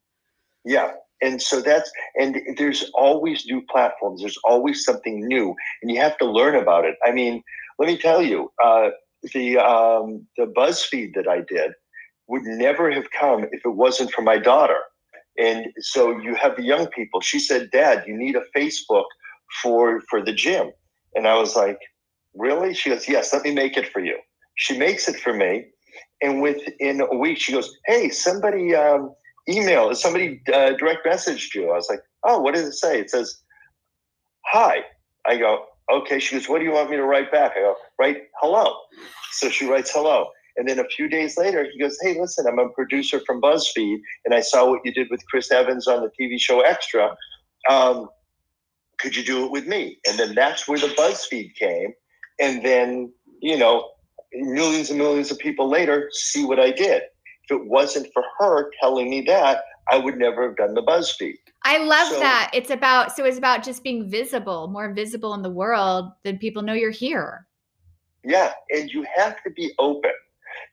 Yeah, 0.64 0.92
and 1.22 1.40
so 1.40 1.60
that's 1.60 1.90
and 2.16 2.40
there's 2.56 2.90
always 2.94 3.46
new 3.46 3.62
platforms 3.70 4.20
there's 4.20 4.38
always 4.44 4.84
something 4.84 5.26
new 5.26 5.54
and 5.82 5.90
you 5.90 6.00
have 6.00 6.16
to 6.18 6.24
learn 6.24 6.54
about 6.54 6.84
it 6.84 6.96
i 7.04 7.10
mean 7.10 7.42
let 7.78 7.86
me 7.86 7.96
tell 7.96 8.22
you 8.22 8.50
uh, 8.64 8.90
the 9.34 9.58
um, 9.58 10.26
the 10.36 10.46
buzzfeed 10.46 11.14
that 11.14 11.28
i 11.28 11.40
did 11.48 11.72
would 12.28 12.42
never 12.44 12.90
have 12.90 13.10
come 13.10 13.44
if 13.52 13.60
it 13.64 13.74
wasn't 13.74 14.10
for 14.12 14.22
my 14.22 14.38
daughter 14.38 14.78
and 15.38 15.66
so 15.78 16.18
you 16.18 16.34
have 16.34 16.56
the 16.56 16.62
young 16.62 16.86
people 16.88 17.20
she 17.20 17.38
said 17.38 17.70
dad 17.72 18.04
you 18.06 18.16
need 18.16 18.36
a 18.36 18.42
facebook 18.56 19.06
for 19.62 20.00
for 20.10 20.24
the 20.24 20.32
gym 20.32 20.70
and 21.14 21.26
i 21.26 21.34
was 21.34 21.56
like 21.56 21.78
really 22.34 22.74
she 22.74 22.90
goes 22.90 23.08
yes 23.08 23.32
let 23.32 23.42
me 23.42 23.52
make 23.52 23.76
it 23.76 23.88
for 23.88 24.00
you 24.00 24.18
she 24.56 24.76
makes 24.76 25.08
it 25.08 25.16
for 25.16 25.32
me 25.32 25.64
and 26.22 26.42
within 26.42 27.00
a 27.00 27.16
week 27.16 27.38
she 27.38 27.52
goes 27.52 27.76
hey 27.86 28.08
somebody 28.08 28.74
um, 28.74 29.10
email, 29.48 29.94
somebody 29.94 30.40
uh, 30.52 30.72
direct 30.72 31.06
messaged 31.06 31.54
you. 31.54 31.70
I 31.70 31.76
was 31.76 31.88
like, 31.88 32.00
oh, 32.24 32.40
what 32.40 32.54
does 32.54 32.66
it 32.66 32.74
say? 32.74 33.00
It 33.00 33.10
says, 33.10 33.40
hi. 34.46 34.82
I 35.26 35.36
go, 35.36 35.64
okay. 35.90 36.18
She 36.18 36.36
goes, 36.36 36.48
what 36.48 36.58
do 36.58 36.64
you 36.64 36.72
want 36.72 36.90
me 36.90 36.96
to 36.96 37.04
write 37.04 37.30
back? 37.30 37.52
I 37.56 37.60
go, 37.60 37.76
write 37.98 38.22
hello. 38.40 38.74
So 39.32 39.48
she 39.48 39.66
writes 39.66 39.90
hello. 39.92 40.28
And 40.56 40.68
then 40.68 40.78
a 40.80 40.84
few 40.84 41.08
days 41.08 41.36
later, 41.36 41.66
he 41.72 41.78
goes, 41.78 41.96
hey, 42.02 42.18
listen, 42.20 42.46
I'm 42.46 42.58
a 42.58 42.68
producer 42.70 43.20
from 43.24 43.40
BuzzFeed, 43.40 43.98
and 44.24 44.34
I 44.34 44.40
saw 44.40 44.68
what 44.68 44.80
you 44.84 44.92
did 44.92 45.08
with 45.08 45.24
Chris 45.30 45.52
Evans 45.52 45.86
on 45.86 46.02
the 46.02 46.10
TV 46.20 46.40
show 46.40 46.60
Extra. 46.60 47.14
Um, 47.70 48.08
could 48.98 49.14
you 49.14 49.24
do 49.24 49.44
it 49.44 49.52
with 49.52 49.68
me? 49.68 49.98
And 50.08 50.18
then 50.18 50.34
that's 50.34 50.66
where 50.66 50.78
the 50.78 50.88
BuzzFeed 50.88 51.54
came. 51.54 51.92
And 52.40 52.64
then, 52.64 53.12
you 53.40 53.56
know, 53.56 53.88
millions 54.32 54.90
and 54.90 54.98
millions 54.98 55.30
of 55.30 55.38
people 55.38 55.68
later 55.68 56.10
see 56.12 56.44
what 56.44 56.58
I 56.58 56.72
did 56.72 57.02
if 57.48 57.56
it 57.56 57.66
wasn't 57.66 58.08
for 58.12 58.22
her 58.38 58.70
telling 58.80 59.10
me 59.10 59.22
that, 59.22 59.62
I 59.90 59.96
would 59.96 60.18
never 60.18 60.46
have 60.46 60.56
done 60.56 60.74
the 60.74 60.82
BuzzFeed. 60.82 61.38
I 61.64 61.78
love 61.78 62.08
so, 62.08 62.20
that. 62.20 62.50
It's 62.52 62.70
about 62.70 63.16
so 63.16 63.24
it's 63.24 63.38
about 63.38 63.64
just 63.64 63.82
being 63.82 64.08
visible, 64.08 64.68
more 64.68 64.92
visible 64.92 65.34
in 65.34 65.42
the 65.42 65.50
world, 65.50 66.12
than 66.24 66.38
people 66.38 66.62
know 66.62 66.74
you're 66.74 66.90
here. 66.90 67.46
Yeah, 68.24 68.52
and 68.70 68.90
you 68.90 69.04
have 69.16 69.42
to 69.44 69.50
be 69.50 69.72
open. 69.78 70.12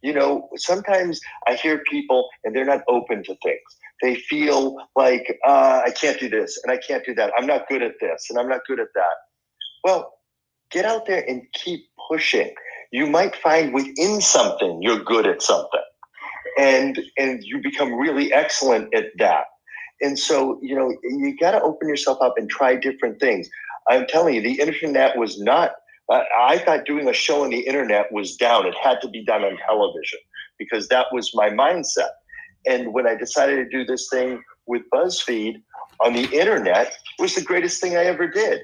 You 0.02 0.14
know, 0.14 0.50
sometimes 0.56 1.20
I 1.48 1.56
hear 1.56 1.82
people 1.90 2.28
and 2.44 2.56
they're 2.56 2.66
not 2.66 2.82
open 2.88 3.24
to 3.24 3.36
things. 3.44 3.62
They 4.02 4.16
feel 4.16 4.78
like 4.96 5.40
uh, 5.48 5.82
I 5.86 5.92
can't 5.92 6.20
do 6.20 6.30
this 6.30 6.60
and 6.64 6.72
I 6.72 6.78
can't 6.78 7.06
do 7.06 7.14
that. 7.16 7.32
I'm 7.38 7.48
not 7.48 7.68
good 7.70 7.82
at 7.82 7.94
this 8.02 8.28
and 8.30 8.38
I'm 8.38 8.50
not 8.50 8.62
good 8.68 8.80
at 8.80 8.88
that. 8.94 9.16
Well, 9.84 10.14
get 10.72 10.86
out 10.86 11.06
there 11.06 11.24
and 11.28 11.44
keep 11.54 11.86
pushing. 12.10 12.54
You 12.92 13.08
might 13.08 13.36
find 13.36 13.74
within 13.74 14.22
something 14.22 14.82
you're 14.82 15.04
good 15.04 15.26
at 15.26 15.42
something 15.42 15.82
and 16.57 16.99
and 17.18 17.44
you 17.44 17.61
become 17.61 17.94
really 17.94 18.34
excellent 18.34 18.94
at 18.94 19.07
that. 19.18 19.45
And 20.02 20.19
so, 20.19 20.60
you 20.61 20.76
know, 20.76 20.94
you 21.03 21.36
got 21.38 21.52
to 21.52 21.61
open 21.61 21.88
yourself 21.88 22.18
up 22.22 22.34
and 22.38 22.49
try 22.49 22.76
different 22.76 23.19
things. 23.19 23.49
I'm 23.90 24.06
telling 24.07 24.36
you, 24.36 24.41
the 24.41 24.60
internet 24.60 25.18
was 25.18 25.40
not. 25.40 25.72
Uh, 26.11 26.23
I 26.38 26.60
thought 26.60 26.86
doing 26.86 27.07
a 27.07 27.14
show 27.14 27.44
on 27.44 27.49
the 27.49 27.61
internet 27.61 28.11
was 28.11 28.36
down. 28.36 28.65
It 28.65 28.76
had 28.76 29.02
to 29.02 29.10
be 29.10 29.23
done 29.23 29.44
on 29.44 29.57
television 29.65 30.19
because 30.60 30.88
that 30.90 31.07
was 31.11 31.32
my 31.34 31.49
mindset. 31.49 32.10
And 32.68 32.94
when 32.94 33.07
I 33.07 33.15
decided 33.15 33.56
to 33.56 33.69
do 33.69 33.86
this 33.86 34.10
thing 34.11 34.44
with 34.68 34.84
BuzzFeed 34.94 35.61
on 36.02 36.14
the 36.14 36.30
internet, 36.32 36.94
was 37.19 37.36
the 37.36 37.41
greatest 37.41 37.82
thing 37.82 37.95
I 37.95 38.06
ever 38.06 38.27
did. 38.27 38.61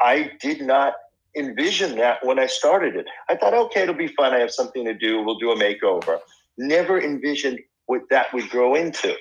I 0.00 0.32
did 0.40 0.60
not 0.60 0.94
envision 1.36 1.96
that 1.96 2.24
when 2.24 2.38
I 2.38 2.46
started 2.46 2.96
it. 2.96 3.06
I 3.28 3.36
thought, 3.36 3.54
okay, 3.54 3.82
it'll 3.82 3.94
be 3.94 4.08
fun. 4.08 4.34
I 4.34 4.38
have 4.38 4.50
something 4.50 4.84
to 4.84 4.94
do. 4.94 5.22
We'll 5.22 5.38
do 5.38 5.52
a 5.52 5.56
makeover 5.56 6.20
never 6.58 7.00
envisioned 7.00 7.60
what 7.86 8.02
that 8.10 8.32
would 8.34 8.48
grow 8.50 8.74
into. 8.74 9.14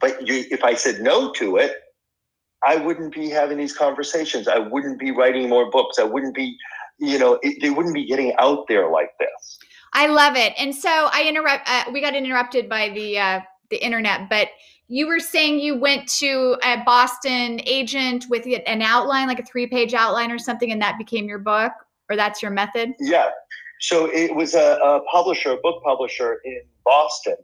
But 0.00 0.26
you, 0.26 0.44
if 0.50 0.64
I 0.64 0.74
said 0.74 1.00
no 1.00 1.32
to 1.32 1.56
it, 1.56 1.74
I 2.64 2.76
wouldn't 2.76 3.14
be 3.14 3.28
having 3.30 3.58
these 3.58 3.76
conversations. 3.76 4.46
I 4.46 4.58
wouldn't 4.58 4.98
be 4.98 5.10
writing 5.10 5.48
more 5.48 5.70
books. 5.70 5.98
I 5.98 6.04
wouldn't 6.04 6.34
be, 6.34 6.56
you 6.98 7.18
know, 7.18 7.38
it, 7.42 7.60
they 7.60 7.70
wouldn't 7.70 7.94
be 7.94 8.06
getting 8.06 8.34
out 8.38 8.66
there 8.68 8.90
like 8.90 9.10
this. 9.18 9.58
I 9.92 10.06
love 10.06 10.36
it. 10.36 10.52
And 10.58 10.74
so 10.74 11.08
I 11.12 11.24
interrupt. 11.26 11.68
Uh, 11.68 11.84
we 11.92 12.00
got 12.00 12.14
interrupted 12.14 12.68
by 12.68 12.90
the 12.90 13.18
uh, 13.18 13.40
the 13.70 13.82
internet, 13.84 14.28
but 14.28 14.48
you 14.88 15.06
were 15.06 15.20
saying 15.20 15.60
you 15.60 15.78
went 15.78 16.08
to 16.18 16.56
a 16.62 16.82
Boston 16.84 17.60
agent 17.64 18.26
with 18.28 18.46
an 18.66 18.82
outline, 18.82 19.28
like 19.28 19.40
a 19.40 19.44
three 19.44 19.66
page 19.66 19.94
outline 19.94 20.30
or 20.30 20.38
something, 20.38 20.70
and 20.70 20.82
that 20.82 20.98
became 20.98 21.26
your 21.26 21.38
book, 21.38 21.72
or 22.08 22.16
that's 22.16 22.42
your 22.42 22.50
method. 22.50 22.92
Yeah, 23.00 23.30
so 23.80 24.06
it 24.12 24.34
was 24.34 24.54
a, 24.54 24.78
a 24.82 25.00
publisher, 25.10 25.52
a 25.52 25.56
book 25.56 25.82
publisher 25.82 26.40
in 26.44 26.60
Boston, 26.84 27.36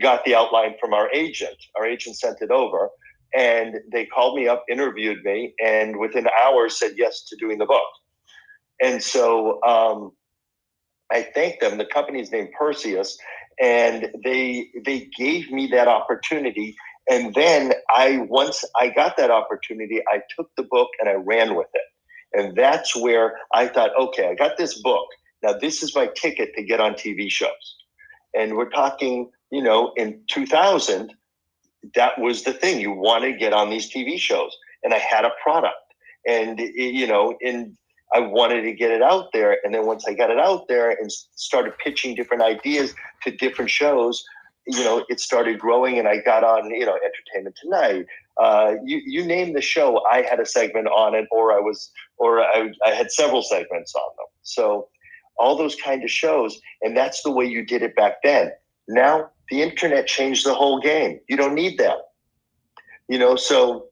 got 0.00 0.24
the 0.24 0.34
outline 0.34 0.74
from 0.80 0.94
our 0.94 1.10
agent. 1.12 1.56
Our 1.76 1.86
agent 1.86 2.16
sent 2.16 2.40
it 2.40 2.50
over, 2.50 2.88
and 3.34 3.76
they 3.92 4.06
called 4.06 4.36
me 4.36 4.48
up, 4.48 4.64
interviewed 4.70 5.22
me, 5.22 5.54
and 5.62 5.98
within 5.98 6.26
hours 6.42 6.78
said 6.78 6.92
yes 6.96 7.24
to 7.28 7.36
doing 7.36 7.58
the 7.58 7.66
book. 7.66 7.82
And 8.82 9.02
so 9.02 9.62
um, 9.62 10.12
I 11.10 11.22
thanked 11.22 11.60
them. 11.60 11.76
The 11.76 11.84
company's 11.84 12.32
named 12.32 12.48
Perseus, 12.58 13.18
and 13.60 14.08
they 14.24 14.70
they 14.84 15.10
gave 15.16 15.50
me 15.50 15.68
that 15.68 15.88
opportunity. 15.88 16.74
And 17.10 17.34
then 17.34 17.74
I 17.94 18.26
once 18.28 18.64
I 18.80 18.88
got 18.88 19.16
that 19.18 19.30
opportunity, 19.30 20.00
I 20.10 20.22
took 20.36 20.50
the 20.56 20.62
book 20.62 20.88
and 21.00 21.08
I 21.08 21.14
ran 21.14 21.54
with 21.54 21.68
it. 21.74 21.82
And 22.34 22.56
that's 22.56 22.96
where 22.96 23.38
I 23.52 23.68
thought, 23.68 23.90
okay, 23.98 24.28
I 24.28 24.34
got 24.34 24.56
this 24.56 24.80
book. 24.80 25.06
Now, 25.42 25.52
this 25.52 25.82
is 25.82 25.94
my 25.94 26.06
ticket 26.06 26.54
to 26.54 26.62
get 26.62 26.80
on 26.80 26.94
TV 26.94 27.30
shows. 27.30 27.76
And 28.34 28.56
we're 28.56 28.70
talking, 28.70 29.30
you 29.50 29.62
know, 29.62 29.92
in 29.96 30.20
2000, 30.28 31.12
that 31.94 32.18
was 32.18 32.44
the 32.44 32.52
thing. 32.52 32.80
You 32.80 32.92
want 32.92 33.24
to 33.24 33.32
get 33.32 33.52
on 33.52 33.70
these 33.70 33.92
TV 33.92 34.18
shows. 34.18 34.56
And 34.82 34.94
I 34.94 34.98
had 34.98 35.24
a 35.24 35.32
product. 35.42 35.76
And, 36.26 36.58
you 36.58 37.06
know, 37.06 37.36
and 37.44 37.76
I 38.14 38.20
wanted 38.20 38.62
to 38.62 38.72
get 38.72 38.90
it 38.90 39.02
out 39.02 39.32
there. 39.32 39.58
And 39.64 39.74
then 39.74 39.86
once 39.86 40.06
I 40.06 40.14
got 40.14 40.30
it 40.30 40.38
out 40.38 40.68
there 40.68 40.90
and 40.90 41.10
started 41.10 41.74
pitching 41.82 42.14
different 42.14 42.42
ideas 42.42 42.94
to 43.24 43.30
different 43.30 43.70
shows, 43.70 44.22
you 44.66 44.84
know, 44.84 45.04
it 45.08 45.18
started 45.18 45.58
growing 45.58 45.98
and 45.98 46.06
I 46.06 46.18
got 46.18 46.44
on, 46.44 46.70
you 46.70 46.86
know, 46.86 46.96
Entertainment 46.96 47.56
Tonight. 47.60 48.06
Uh, 48.36 48.74
you, 48.84 49.00
you 49.04 49.24
name 49.24 49.54
the 49.54 49.60
show, 49.60 50.04
I 50.04 50.22
had 50.22 50.40
a 50.40 50.46
segment 50.46 50.86
on 50.86 51.14
it 51.14 51.26
or 51.30 51.52
I 51.52 51.58
was, 51.58 51.90
or 52.18 52.40
I, 52.40 52.70
I 52.86 52.90
had 52.90 53.10
several 53.10 53.42
segments 53.42 53.94
on 53.94 54.10
them. 54.16 54.26
So 54.42 54.88
all 55.38 55.56
those 55.56 55.76
kind 55.76 56.02
of 56.02 56.10
shows. 56.10 56.60
And 56.82 56.96
that's 56.96 57.22
the 57.22 57.30
way 57.30 57.44
you 57.44 57.64
did 57.64 57.82
it 57.82 57.96
back 57.96 58.16
then. 58.22 58.50
Now 58.88 59.30
the 59.50 59.62
internet 59.62 60.06
changed 60.06 60.46
the 60.46 60.54
whole 60.54 60.80
game. 60.80 61.20
You 61.28 61.36
don't 61.36 61.54
need 61.54 61.78
that. 61.78 61.98
You 63.08 63.18
know, 63.18 63.36
so 63.36 63.88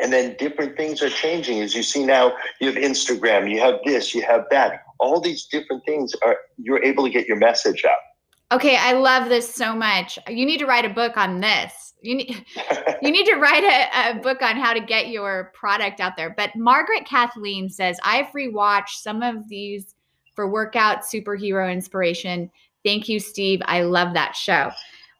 and 0.00 0.12
then 0.12 0.34
different 0.38 0.76
things 0.76 1.02
are 1.02 1.10
changing 1.10 1.60
as 1.60 1.74
you 1.74 1.82
see 1.82 2.04
now 2.04 2.32
you 2.60 2.68
have 2.68 2.76
instagram 2.76 3.50
you 3.50 3.60
have 3.60 3.76
this 3.84 4.14
you 4.14 4.22
have 4.22 4.44
that 4.50 4.82
all 4.98 5.20
these 5.20 5.46
different 5.46 5.84
things 5.84 6.12
are 6.24 6.36
you're 6.56 6.82
able 6.82 7.04
to 7.04 7.10
get 7.10 7.26
your 7.26 7.36
message 7.36 7.84
out 7.84 8.56
okay 8.56 8.76
i 8.76 8.92
love 8.92 9.28
this 9.28 9.52
so 9.52 9.74
much 9.74 10.18
you 10.28 10.46
need 10.46 10.58
to 10.58 10.66
write 10.66 10.84
a 10.84 10.90
book 10.90 11.16
on 11.16 11.40
this 11.40 11.94
you 12.02 12.14
need 12.16 12.44
you 13.02 13.10
need 13.10 13.26
to 13.26 13.36
write 13.36 13.64
a, 13.64 14.10
a, 14.10 14.20
book 14.20 14.42
on 14.42 14.56
how 14.56 14.72
to 14.72 14.80
get 14.80 15.08
your 15.08 15.52
product 15.54 16.00
out 16.00 16.16
there 16.16 16.30
but 16.36 16.54
margaret 16.56 17.04
kathleen 17.04 17.68
says 17.68 17.98
i've 18.02 18.26
rewatched 18.28 19.00
some 19.02 19.22
of 19.22 19.48
these 19.48 19.94
for 20.40 20.48
workout 20.48 21.02
superhero 21.02 21.70
inspiration. 21.70 22.50
Thank 22.82 23.10
you, 23.10 23.20
Steve. 23.20 23.60
I 23.66 23.82
love 23.82 24.14
that 24.14 24.34
show. 24.34 24.70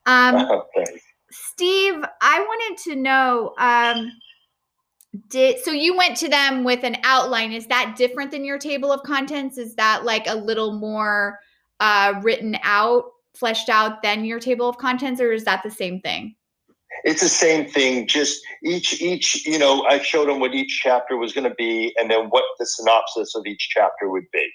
Um, 0.07 0.37
okay. 0.51 0.99
Steve, 1.31 2.03
I 2.23 2.41
wanted 2.41 2.83
to 2.85 2.97
know. 2.97 3.53
Um, 3.59 4.13
did 5.29 5.63
so 5.63 5.73
you 5.73 5.95
went 5.95 6.17
to 6.19 6.29
them 6.31 6.65
with 6.65 6.85
an 6.85 6.97
outline? 7.05 7.53
Is 7.53 7.67
that 7.67 7.97
different 7.99 8.31
than 8.31 8.47
your 8.47 8.57
table 8.59 8.91
of 8.91 9.03
contents? 9.03 9.59
Is 9.59 9.75
that 9.75 10.07
like 10.07 10.27
a 10.27 10.37
little 10.37 10.73
more 10.73 11.39
uh, 11.81 12.15
written 12.23 12.57
out, 12.63 13.05
fleshed 13.35 13.69
out 13.69 14.03
than 14.03 14.25
your 14.25 14.41
table 14.41 14.71
of 14.71 14.79
contents, 14.79 15.21
or 15.21 15.33
is 15.33 15.45
that 15.45 15.63
the 15.63 15.71
same 15.71 16.01
thing? 16.01 16.35
It's 17.05 17.21
the 17.21 17.29
same 17.29 17.69
thing. 17.69 18.07
Just 18.07 18.41
each 18.65 19.03
each 19.03 19.47
you 19.47 19.59
know, 19.59 19.85
I 19.85 19.99
showed 19.99 20.31
them 20.31 20.41
what 20.41 20.55
each 20.55 20.81
chapter 20.83 21.19
was 21.19 21.35
going 21.35 21.47
to 21.47 21.55
be, 21.57 21.95
and 21.99 22.11
then 22.11 22.31
what 22.31 22.45
the 22.59 22.65
synopsis 22.65 23.35
of 23.35 23.45
each 23.45 23.69
chapter 23.71 24.09
would 24.09 24.25
be. 24.33 24.51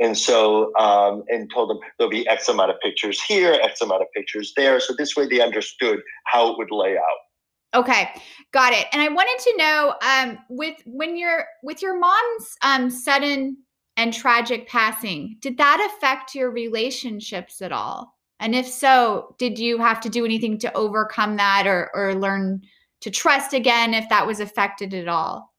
And 0.00 0.16
so, 0.16 0.74
um, 0.76 1.22
and 1.28 1.50
told 1.52 1.70
them 1.70 1.78
there'll 1.98 2.10
be 2.10 2.26
X 2.26 2.48
amount 2.48 2.70
of 2.70 2.80
pictures 2.80 3.20
here, 3.20 3.58
X 3.62 3.82
amount 3.82 4.02
of 4.02 4.08
pictures 4.14 4.52
there. 4.56 4.80
So 4.80 4.94
this 4.96 5.14
way 5.14 5.26
they 5.26 5.40
understood 5.40 6.00
how 6.24 6.50
it 6.50 6.58
would 6.58 6.70
lay 6.70 6.96
out. 6.96 7.82
Okay, 7.82 8.08
got 8.52 8.72
it. 8.72 8.86
And 8.92 9.00
I 9.00 9.08
wanted 9.08 9.38
to 9.44 9.56
know, 9.56 9.94
um, 10.02 10.38
with 10.48 10.76
when 10.86 11.16
you're 11.16 11.44
with 11.62 11.82
your 11.82 11.98
mom's 11.98 12.56
um, 12.62 12.90
sudden 12.90 13.58
and 13.96 14.12
tragic 14.12 14.66
passing, 14.68 15.36
did 15.40 15.58
that 15.58 15.92
affect 15.94 16.34
your 16.34 16.50
relationships 16.50 17.62
at 17.62 17.70
all? 17.70 18.16
And 18.40 18.54
if 18.54 18.66
so, 18.66 19.36
did 19.38 19.58
you 19.58 19.78
have 19.78 20.00
to 20.00 20.08
do 20.08 20.24
anything 20.24 20.58
to 20.60 20.72
overcome 20.72 21.36
that 21.36 21.66
or, 21.66 21.90
or 21.94 22.14
learn 22.14 22.62
to 23.02 23.10
trust 23.10 23.52
again 23.52 23.92
if 23.92 24.08
that 24.08 24.26
was 24.26 24.40
affected 24.40 24.94
at 24.94 25.08
all? 25.08 25.52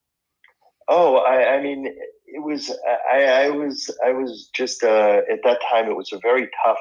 Oh, 0.90 1.18
I, 1.18 1.56
I 1.56 1.62
mean, 1.62 1.96
it 2.42 2.46
was, 2.46 2.72
I, 3.12 3.24
I 3.24 3.50
was, 3.50 3.90
I 4.06 4.12
was 4.14 4.50
just, 4.54 4.84
uh, 4.84 5.22
at 5.32 5.40
that 5.44 5.60
time, 5.70 5.90
it 5.90 5.96
was 5.96 6.12
a 6.14 6.20
very 6.20 6.50
tough 6.66 6.80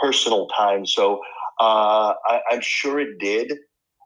personal 0.00 0.48
time. 0.48 0.86
So 0.86 1.20
uh, 1.60 2.14
I, 2.26 2.40
I'm 2.50 2.60
sure 2.60 3.00
it 3.00 3.18
did. 3.18 3.52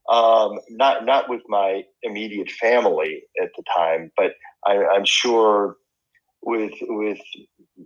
Um, 0.08 0.60
not 0.70 1.04
not 1.04 1.28
with 1.28 1.42
my 1.48 1.82
immediate 2.02 2.50
family 2.50 3.24
at 3.42 3.50
the 3.56 3.64
time, 3.76 4.12
but 4.16 4.32
I, 4.64 4.84
I'm 4.86 5.04
sure 5.04 5.76
with 6.42 6.74
with 6.82 7.18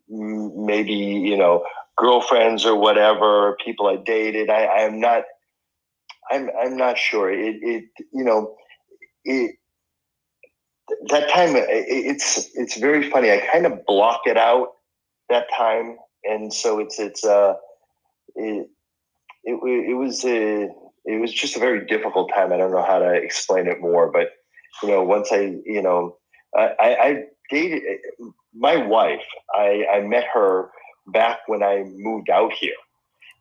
maybe 0.08 0.92
you 0.92 1.36
know 1.36 1.64
girlfriends 1.96 2.66
or 2.66 2.76
whatever 2.76 3.56
people 3.64 3.86
I 3.86 3.96
dated. 3.96 4.50
I, 4.50 4.66
I'm 4.66 5.00
not. 5.00 5.24
I'm 6.30 6.50
I'm 6.62 6.76
not 6.76 6.98
sure. 6.98 7.30
It 7.32 7.56
it 7.62 7.84
you 8.12 8.24
know 8.24 8.54
it 9.24 9.56
that 11.08 11.28
time 11.30 11.52
it's 11.56 12.48
it's 12.54 12.76
very 12.78 13.10
funny. 13.10 13.30
I 13.30 13.42
kind 13.52 13.66
of 13.66 13.84
block 13.86 14.22
it 14.26 14.36
out 14.36 14.68
that 15.28 15.46
time, 15.56 15.96
and 16.24 16.52
so 16.52 16.78
it's 16.78 16.98
it's 16.98 17.24
uh 17.24 17.54
it 18.36 18.68
it, 19.44 19.54
it 19.54 19.94
was 19.94 20.24
a 20.24 20.68
it 21.04 21.20
was 21.20 21.32
just 21.32 21.56
a 21.56 21.60
very 21.60 21.86
difficult 21.86 22.30
time. 22.34 22.52
I 22.52 22.56
don't 22.56 22.72
know 22.72 22.84
how 22.84 22.98
to 22.98 23.12
explain 23.12 23.66
it 23.66 23.80
more, 23.80 24.10
but 24.10 24.30
you 24.82 24.88
know, 24.88 25.02
once 25.02 25.30
I, 25.32 25.56
you 25.64 25.82
know, 25.82 26.16
I, 26.56 26.74
I 26.80 27.24
dated 27.50 27.82
my 28.54 28.76
wife. 28.76 29.22
I, 29.54 29.84
I 29.92 30.00
met 30.00 30.24
her 30.32 30.70
back 31.08 31.40
when 31.46 31.62
I 31.62 31.84
moved 31.96 32.30
out 32.30 32.52
here. 32.52 32.74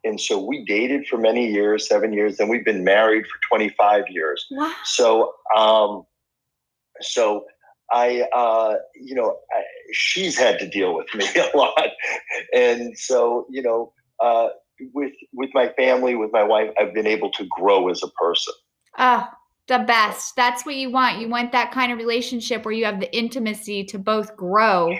And 0.03 0.19
so 0.19 0.43
we 0.43 0.63
dated 0.65 1.07
for 1.07 1.17
many 1.17 1.51
years, 1.51 1.87
seven 1.87 2.13
years, 2.13 2.39
and 2.39 2.49
we've 2.49 2.63
been 2.63 2.83
married 2.83 3.25
for 3.25 3.37
25 3.49 4.05
years. 4.09 4.45
Wow. 4.49 4.73
So, 4.85 5.33
um, 5.55 6.05
so 7.01 7.45
I, 7.91 8.27
uh, 8.33 8.75
you 8.95 9.15
know, 9.15 9.37
I, 9.51 9.61
she's 9.91 10.37
had 10.37 10.59
to 10.59 10.67
deal 10.67 10.95
with 10.95 11.07
me 11.15 11.25
a 11.53 11.57
lot. 11.57 11.89
And 12.53 12.97
so, 12.97 13.47
you 13.49 13.61
know, 13.61 13.93
uh, 14.19 14.49
with 14.93 15.13
with 15.33 15.49
my 15.53 15.69
family, 15.77 16.15
with 16.15 16.31
my 16.31 16.43
wife, 16.43 16.71
I've 16.79 16.93
been 16.93 17.07
able 17.07 17.31
to 17.31 17.45
grow 17.49 17.89
as 17.89 18.01
a 18.03 18.07
person. 18.09 18.53
Ah, 18.97 19.31
the 19.67 19.79
best. 19.79 20.35
That's 20.35 20.65
what 20.65 20.75
you 20.75 20.91
want. 20.91 21.19
You 21.19 21.29
want 21.29 21.51
that 21.51 21.71
kind 21.71 21.91
of 21.91 21.97
relationship 21.97 22.65
where 22.65 22.73
you 22.73 22.85
have 22.85 22.99
the 22.99 23.15
intimacy 23.15 23.83
to 23.85 23.99
both 23.99 24.35
grow 24.35 24.95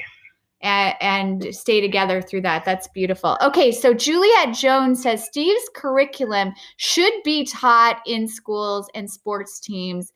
and, 0.61 0.95
and 1.01 1.55
stay 1.55 1.81
together 1.81 2.21
through 2.21 2.41
that. 2.41 2.65
That's 2.65 2.87
beautiful. 2.89 3.37
Okay, 3.41 3.71
so 3.71 3.93
Juliet 3.93 4.53
Jones 4.53 5.01
says 5.01 5.25
Steve's 5.25 5.69
curriculum 5.75 6.53
should 6.77 7.13
be 7.23 7.45
taught 7.45 8.01
in 8.05 8.27
schools 8.27 8.89
and 8.93 9.09
sports 9.09 9.59
teams 9.59 10.11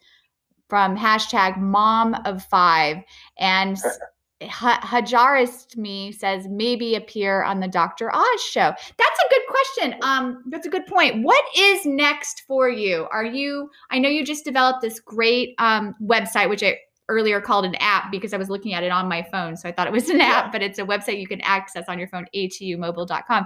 from 0.73 0.97
hashtag 0.97 1.55
mom 1.59 2.15
of 2.25 2.43
five. 2.45 2.97
And 3.37 3.77
Hajarist 4.41 5.77
me 5.77 6.11
says 6.11 6.47
maybe 6.49 6.95
appear 6.95 7.43
on 7.43 7.59
the 7.59 7.67
Dr. 7.67 8.09
Oz 8.11 8.41
show. 8.41 8.73
That's 8.97 9.19
a 9.19 9.29
good 9.29 9.41
question. 9.47 9.95
Um, 10.01 10.43
that's 10.49 10.65
a 10.65 10.71
good 10.71 10.87
point. 10.87 11.21
What 11.21 11.45
is 11.55 11.85
next 11.85 12.41
for 12.47 12.69
you? 12.69 13.07
Are 13.11 13.23
you? 13.23 13.69
I 13.91 13.99
know 13.99 14.09
you 14.09 14.25
just 14.25 14.45
developed 14.45 14.81
this 14.81 14.99
great 14.99 15.53
um, 15.59 15.93
website, 16.01 16.49
which 16.49 16.63
I 16.63 16.79
earlier 17.07 17.39
called 17.39 17.65
an 17.65 17.75
app 17.75 18.09
because 18.09 18.33
I 18.33 18.37
was 18.37 18.49
looking 18.49 18.73
at 18.73 18.83
it 18.83 18.91
on 18.91 19.07
my 19.07 19.21
phone, 19.21 19.55
so 19.55 19.69
I 19.69 19.73
thought 19.73 19.85
it 19.85 19.93
was 19.93 20.09
an 20.09 20.21
app, 20.21 20.51
but 20.51 20.63
it's 20.63 20.79
a 20.79 20.85
website 20.85 21.19
you 21.19 21.27
can 21.27 21.41
access 21.41 21.85
on 21.87 21.99
your 21.99 22.07
phone. 22.07 22.25
atumobile.com. 22.35 23.45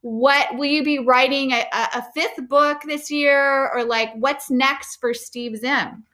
What 0.00 0.56
will 0.56 0.70
you 0.70 0.82
be 0.82 1.00
writing 1.00 1.52
a, 1.52 1.66
a 1.70 2.02
fifth 2.14 2.48
book 2.48 2.80
this 2.86 3.10
year, 3.10 3.68
or 3.74 3.84
like 3.84 4.14
what's 4.14 4.50
next 4.50 4.96
for 4.96 5.12
Steve 5.12 5.58
Zim? 5.58 6.06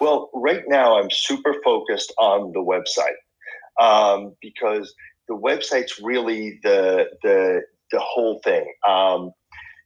Well, 0.00 0.30
right 0.34 0.62
now 0.66 0.98
I'm 0.98 1.10
super 1.10 1.54
focused 1.64 2.12
on 2.18 2.52
the 2.52 2.60
website 2.60 3.16
um, 3.80 4.34
because 4.40 4.94
the 5.28 5.36
website's 5.36 6.00
really 6.02 6.60
the 6.62 7.06
the 7.22 7.62
the 7.92 8.00
whole 8.00 8.40
thing. 8.44 8.72
Um, 8.86 9.32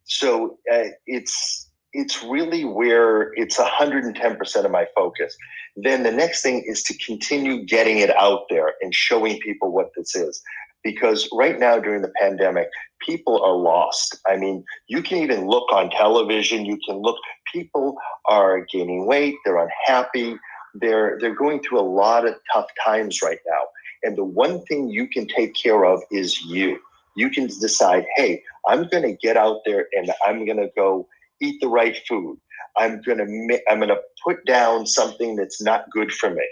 so 0.04 0.58
uh, 0.72 0.88
it's 1.06 1.70
it's 1.92 2.22
really 2.22 2.64
where 2.64 3.32
it's 3.34 3.58
110% 3.58 4.64
of 4.64 4.70
my 4.70 4.86
focus. 4.94 5.36
Then 5.76 6.02
the 6.02 6.12
next 6.12 6.42
thing 6.42 6.62
is 6.66 6.82
to 6.84 6.96
continue 6.98 7.64
getting 7.64 7.98
it 7.98 8.10
out 8.16 8.42
there 8.48 8.74
and 8.80 8.94
showing 8.94 9.40
people 9.40 9.72
what 9.72 9.90
this 9.96 10.14
is. 10.14 10.40
Because 10.82 11.28
right 11.32 11.58
now 11.58 11.78
during 11.78 12.00
the 12.02 12.12
pandemic, 12.18 12.68
people 13.06 13.42
are 13.42 13.54
lost. 13.54 14.18
I 14.26 14.36
mean, 14.36 14.64
you 14.88 15.02
can 15.02 15.18
even 15.18 15.46
look 15.46 15.70
on 15.72 15.90
television, 15.90 16.64
you 16.64 16.78
can 16.86 16.96
look, 16.96 17.16
people 17.52 17.96
are 18.26 18.66
gaining 18.72 19.06
weight, 19.06 19.36
they're 19.44 19.58
unhappy, 19.58 20.36
they're 20.74 21.18
they're 21.20 21.34
going 21.34 21.60
through 21.62 21.80
a 21.80 21.82
lot 21.82 22.26
of 22.26 22.34
tough 22.52 22.66
times 22.84 23.22
right 23.22 23.38
now. 23.46 23.62
And 24.02 24.16
the 24.16 24.24
one 24.24 24.64
thing 24.64 24.88
you 24.88 25.08
can 25.08 25.26
take 25.26 25.54
care 25.54 25.84
of 25.84 26.02
is 26.10 26.40
you. 26.42 26.78
You 27.16 27.28
can 27.28 27.46
decide, 27.46 28.06
hey, 28.16 28.42
I'm 28.66 28.88
going 28.88 29.02
to 29.02 29.12
get 29.12 29.36
out 29.36 29.60
there 29.66 29.88
and 29.92 30.10
I'm 30.26 30.46
going 30.46 30.58
to 30.58 30.70
go 30.76 31.06
eat 31.40 31.60
the 31.60 31.68
right 31.68 31.98
food. 32.08 32.38
I'm 32.76 33.02
going 33.02 33.18
to 33.18 33.60
I'm 33.68 33.78
going 33.78 33.88
to 33.88 34.00
put 34.24 34.44
down 34.46 34.86
something 34.86 35.36
that's 35.36 35.60
not 35.60 35.90
good 35.90 36.12
for 36.12 36.30
me. 36.30 36.46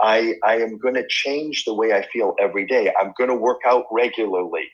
I, 0.00 0.34
I 0.44 0.56
am 0.56 0.78
going 0.78 0.94
to 0.94 1.06
change 1.06 1.64
the 1.64 1.74
way 1.74 1.92
I 1.92 2.06
feel 2.06 2.34
every 2.40 2.66
day. 2.66 2.92
I'm 3.00 3.12
going 3.18 3.28
to 3.28 3.36
work 3.36 3.60
out 3.66 3.84
regularly. 3.90 4.70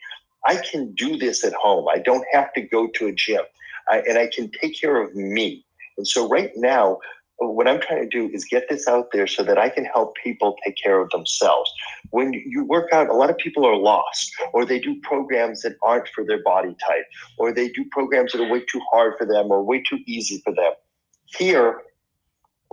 I 0.47 0.55
can 0.55 0.93
do 0.93 1.17
this 1.17 1.43
at 1.43 1.53
home. 1.53 1.87
I 1.93 1.99
don't 1.99 2.25
have 2.31 2.53
to 2.53 2.61
go 2.61 2.87
to 2.95 3.07
a 3.07 3.11
gym. 3.11 3.41
I, 3.89 3.99
and 3.99 4.17
I 4.17 4.29
can 4.33 4.49
take 4.49 4.79
care 4.79 5.01
of 5.01 5.13
me. 5.15 5.65
And 5.97 6.07
so 6.07 6.27
right 6.27 6.51
now, 6.55 6.99
what 7.39 7.67
I'm 7.67 7.79
trying 7.79 8.01
to 8.01 8.09
do 8.09 8.29
is 8.33 8.45
get 8.45 8.67
this 8.67 8.87
out 8.87 9.09
there 9.13 9.27
so 9.27 9.43
that 9.43 9.59
I 9.59 9.69
can 9.69 9.85
help 9.85 10.15
people 10.23 10.55
take 10.63 10.75
care 10.81 10.99
of 10.99 11.09
themselves. 11.11 11.71
When 12.09 12.33
you 12.33 12.63
work 12.63 12.91
out, 12.91 13.09
a 13.09 13.13
lot 13.13 13.29
of 13.29 13.37
people 13.37 13.65
are 13.65 13.75
lost, 13.75 14.31
or 14.53 14.65
they 14.65 14.79
do 14.79 14.99
programs 15.03 15.61
that 15.61 15.75
aren't 15.83 16.07
for 16.09 16.25
their 16.25 16.41
body 16.41 16.75
type, 16.85 17.05
or 17.37 17.51
they 17.51 17.69
do 17.69 17.85
programs 17.91 18.31
that 18.31 18.41
are 18.41 18.51
way 18.51 18.61
too 18.61 18.81
hard 18.91 19.13
for 19.19 19.25
them 19.25 19.51
or 19.51 19.63
way 19.63 19.83
too 19.87 19.99
easy 20.07 20.41
for 20.43 20.53
them. 20.53 20.71
Here, 21.25 21.81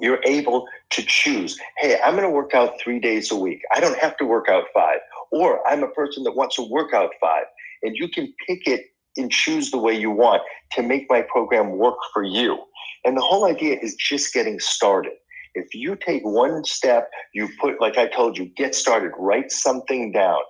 you're 0.01 0.21
able 0.25 0.67
to 0.91 1.03
choose 1.03 1.59
hey, 1.79 2.01
I'm 2.01 2.17
going 2.17 2.25
to 2.25 2.31
work 2.31 2.55
out 2.55 2.81
three 2.81 2.99
days 2.99 3.31
a 3.31 3.37
week. 3.37 3.61
I 3.75 3.81
don't 3.81 3.99
have 3.99 4.17
to 4.19 4.25
work 4.25 4.49
out 4.49 4.65
five. 4.75 4.99
Or 5.31 5.67
I'm 5.69 5.83
a 5.83 5.89
person 5.89 6.25
that 6.25 6.33
wants 6.33 6.57
to 6.57 6.63
work 6.63 6.93
out 6.95 7.11
five. 7.21 7.45
And 7.83 7.97
you 7.97 8.09
can 8.09 8.33
pick 8.47 8.67
it 8.67 8.87
and 9.17 9.31
choose 9.31 9.71
the 9.71 9.79
way 9.79 9.95
you 9.95 10.11
want 10.11 10.43
to 10.73 10.83
make 10.83 11.09
my 11.09 11.23
program 11.23 11.73
work 11.73 11.97
for 12.13 12.25
you. 12.25 12.59
And 13.05 13.17
the 13.17 13.23
whole 13.23 13.45
idea 13.45 13.79
is 13.81 13.95
just 13.95 14.33
getting 14.33 14.59
started. 14.59 15.13
If 15.55 15.75
you 15.75 15.97
take 15.97 16.23
one 16.25 16.65
step, 16.65 17.11
you 17.33 17.49
put, 17.61 17.81
like 17.81 17.97
I 17.97 18.09
told 18.09 18.37
you, 18.37 18.47
get 18.57 18.75
started, 18.75 19.13
write 19.17 19.53
something 19.53 20.11
down, 20.11 20.41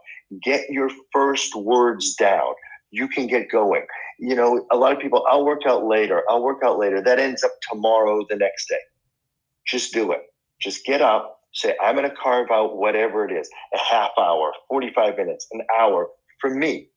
get 0.42 0.70
your 0.70 0.88
first 1.12 1.54
words 1.54 2.14
down. 2.14 2.54
You 2.90 3.08
can 3.08 3.26
get 3.26 3.50
going. 3.50 3.84
You 4.18 4.34
know, 4.34 4.66
a 4.70 4.76
lot 4.76 4.92
of 4.92 5.00
people, 5.00 5.26
I'll 5.28 5.44
work 5.44 5.62
out 5.66 5.84
later, 5.84 6.22
I'll 6.28 6.42
work 6.42 6.62
out 6.64 6.78
later. 6.78 7.02
That 7.02 7.18
ends 7.18 7.42
up 7.42 7.52
tomorrow, 7.68 8.24
the 8.28 8.36
next 8.36 8.68
day. 8.68 8.78
Just 9.66 9.92
do 9.92 10.12
it. 10.12 10.22
Just 10.60 10.86
get 10.86 11.02
up, 11.02 11.40
say, 11.52 11.74
I'm 11.82 11.96
going 11.96 12.08
to 12.08 12.16
carve 12.16 12.50
out 12.50 12.76
whatever 12.76 13.28
it 13.28 13.32
is 13.32 13.50
a 13.74 13.78
half 13.78 14.10
hour, 14.16 14.52
45 14.68 15.16
minutes, 15.16 15.46
an 15.52 15.62
hour 15.76 16.08
for 16.40 16.50
me 16.50 16.88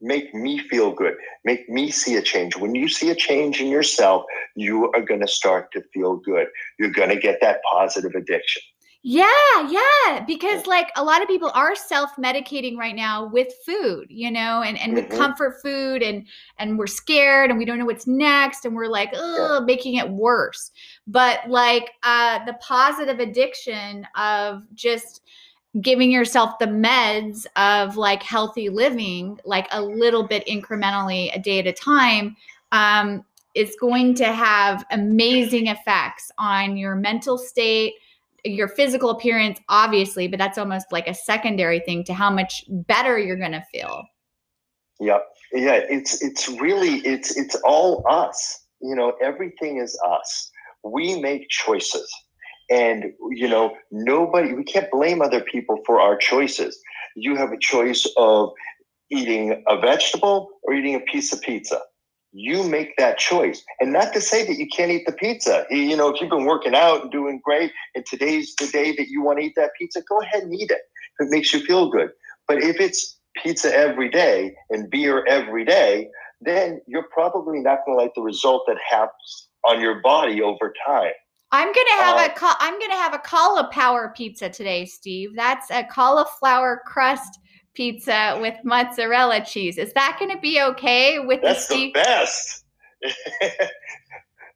make 0.00 0.34
me 0.34 0.58
feel 0.58 0.92
good, 0.92 1.14
make 1.44 1.68
me 1.68 1.90
see 1.90 2.16
a 2.16 2.22
change. 2.22 2.56
When 2.56 2.74
you 2.74 2.88
see 2.88 3.10
a 3.10 3.14
change 3.14 3.60
in 3.60 3.68
yourself, 3.68 4.24
you 4.54 4.90
are 4.92 5.02
going 5.02 5.20
to 5.20 5.28
start 5.28 5.72
to 5.72 5.82
feel 5.94 6.16
good. 6.16 6.48
You're 6.78 6.90
going 6.90 7.10
to 7.10 7.16
get 7.16 7.40
that 7.40 7.60
positive 7.70 8.12
addiction. 8.14 8.62
Yeah, 9.08 9.28
yeah, 9.68 10.24
because 10.26 10.66
like 10.66 10.90
a 10.96 11.04
lot 11.04 11.22
of 11.22 11.28
people 11.28 11.52
are 11.54 11.76
self-medicating 11.76 12.76
right 12.76 12.96
now 12.96 13.30
with 13.32 13.46
food, 13.64 14.06
you 14.08 14.32
know, 14.32 14.62
and 14.62 14.76
and 14.76 14.96
mm-hmm. 14.96 15.08
with 15.08 15.16
comfort 15.16 15.62
food 15.62 16.02
and 16.02 16.26
and 16.58 16.76
we're 16.76 16.88
scared 16.88 17.50
and 17.50 17.58
we 17.58 17.64
don't 17.64 17.78
know 17.78 17.84
what's 17.84 18.08
next 18.08 18.64
and 18.64 18.74
we're 18.74 18.88
like, 18.88 19.10
oh, 19.14 19.58
yeah. 19.60 19.64
making 19.64 19.94
it 19.94 20.10
worse. 20.10 20.72
But 21.06 21.38
like 21.48 21.92
uh 22.02 22.44
the 22.46 22.54
positive 22.54 23.20
addiction 23.20 24.04
of 24.16 24.64
just 24.74 25.22
giving 25.80 26.10
yourself 26.10 26.58
the 26.58 26.66
meds 26.66 27.46
of 27.56 27.96
like 27.96 28.22
healthy 28.22 28.68
living, 28.68 29.38
like 29.44 29.66
a 29.72 29.82
little 29.82 30.26
bit 30.26 30.46
incrementally 30.46 31.34
a 31.34 31.38
day 31.38 31.58
at 31.58 31.66
a 31.66 31.72
time, 31.72 32.36
um, 32.72 33.24
is 33.54 33.76
going 33.80 34.14
to 34.14 34.32
have 34.32 34.84
amazing 34.90 35.66
effects 35.66 36.30
on 36.38 36.76
your 36.76 36.94
mental 36.94 37.38
state, 37.38 37.94
your 38.44 38.68
physical 38.68 39.10
appearance, 39.10 39.58
obviously, 39.68 40.28
but 40.28 40.38
that's 40.38 40.58
almost 40.58 40.92
like 40.92 41.08
a 41.08 41.14
secondary 41.14 41.80
thing 41.80 42.04
to 42.04 42.14
how 42.14 42.30
much 42.30 42.64
better 42.68 43.18
you're 43.18 43.38
going 43.38 43.52
to 43.52 43.64
feel. 43.72 44.04
Yep. 45.00 45.26
Yeah. 45.52 45.80
It's, 45.88 46.22
it's 46.22 46.48
really, 46.48 46.98
it's, 46.98 47.36
it's 47.36 47.54
all 47.64 48.04
us. 48.08 48.66
You 48.80 48.94
know, 48.94 49.14
everything 49.22 49.78
is 49.78 49.98
us. 50.06 50.50
We 50.84 51.20
make 51.20 51.48
choices 51.48 52.08
And, 52.70 53.12
you 53.30 53.48
know, 53.48 53.76
nobody, 53.90 54.52
we 54.54 54.64
can't 54.64 54.90
blame 54.90 55.22
other 55.22 55.40
people 55.40 55.78
for 55.86 56.00
our 56.00 56.16
choices. 56.16 56.78
You 57.14 57.36
have 57.36 57.52
a 57.52 57.58
choice 57.58 58.06
of 58.16 58.50
eating 59.10 59.62
a 59.68 59.78
vegetable 59.78 60.50
or 60.62 60.74
eating 60.74 60.94
a 60.94 61.00
piece 61.00 61.32
of 61.32 61.40
pizza. 61.40 61.80
You 62.32 62.64
make 62.64 62.96
that 62.98 63.18
choice. 63.18 63.62
And 63.80 63.92
not 63.92 64.12
to 64.12 64.20
say 64.20 64.46
that 64.46 64.58
you 64.58 64.66
can't 64.66 64.90
eat 64.90 65.06
the 65.06 65.12
pizza. 65.12 65.64
You 65.70 65.96
know, 65.96 66.08
if 66.08 66.20
you've 66.20 66.30
been 66.30 66.44
working 66.44 66.74
out 66.74 67.02
and 67.02 67.10
doing 67.10 67.40
great, 67.42 67.72
and 67.94 68.04
today's 68.04 68.54
the 68.58 68.66
day 68.66 68.94
that 68.96 69.08
you 69.08 69.22
want 69.22 69.38
to 69.38 69.46
eat 69.46 69.54
that 69.56 69.70
pizza, 69.78 70.02
go 70.08 70.20
ahead 70.20 70.42
and 70.42 70.52
eat 70.52 70.70
it 70.70 70.82
if 71.18 71.26
it 71.26 71.30
makes 71.30 71.54
you 71.54 71.60
feel 71.60 71.88
good. 71.88 72.10
But 72.48 72.62
if 72.62 72.80
it's 72.80 73.18
pizza 73.42 73.74
every 73.74 74.10
day 74.10 74.54
and 74.70 74.90
beer 74.90 75.24
every 75.26 75.64
day, 75.64 76.08
then 76.40 76.80
you're 76.86 77.08
probably 77.12 77.60
not 77.60 77.80
going 77.86 77.96
to 77.96 78.02
like 78.02 78.12
the 78.14 78.22
result 78.22 78.64
that 78.66 78.76
happens 78.88 79.48
on 79.64 79.80
your 79.80 80.00
body 80.02 80.42
over 80.42 80.74
time. 80.86 81.12
I'm 81.52 81.68
gonna 81.68 82.02
have 82.02 82.16
uh, 82.16 82.28
a 82.34 82.56
I'm 82.60 82.78
gonna 82.78 82.94
have 82.94 83.14
a 83.14 83.18
cauliflower 83.18 84.12
pizza 84.16 84.48
today, 84.48 84.84
Steve. 84.84 85.30
That's 85.36 85.70
a 85.70 85.84
cauliflower 85.84 86.82
crust 86.86 87.38
pizza 87.76 88.38
with 88.40 88.56
mozzarella 88.64 89.44
cheese. 89.44 89.78
Is 89.78 89.92
that 89.92 90.16
going 90.18 90.34
to 90.34 90.40
be 90.40 90.60
okay 90.60 91.20
with 91.20 91.42
That's 91.42 91.68
the, 91.68 91.74
the 91.74 91.92
best. 91.92 92.64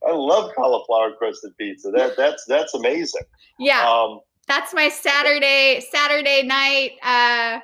I 0.07 0.13
love 0.13 0.51
cauliflower 0.57 1.13
crusted 1.17 1.57
pizza. 1.59 1.91
That 1.91 2.17
that's 2.17 2.45
that's 2.47 2.75
amazing. 2.75 3.23
Yeah. 3.59 3.89
Um, 3.89 4.21
that's 4.49 4.75
my 4.75 4.89
Saturday 4.89 5.85
Saturday 5.93 6.43
night 6.43 6.93
uh, 7.03 7.61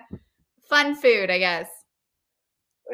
fun 0.69 0.95
food, 0.95 1.31
I 1.31 1.39
guess. 1.39 1.69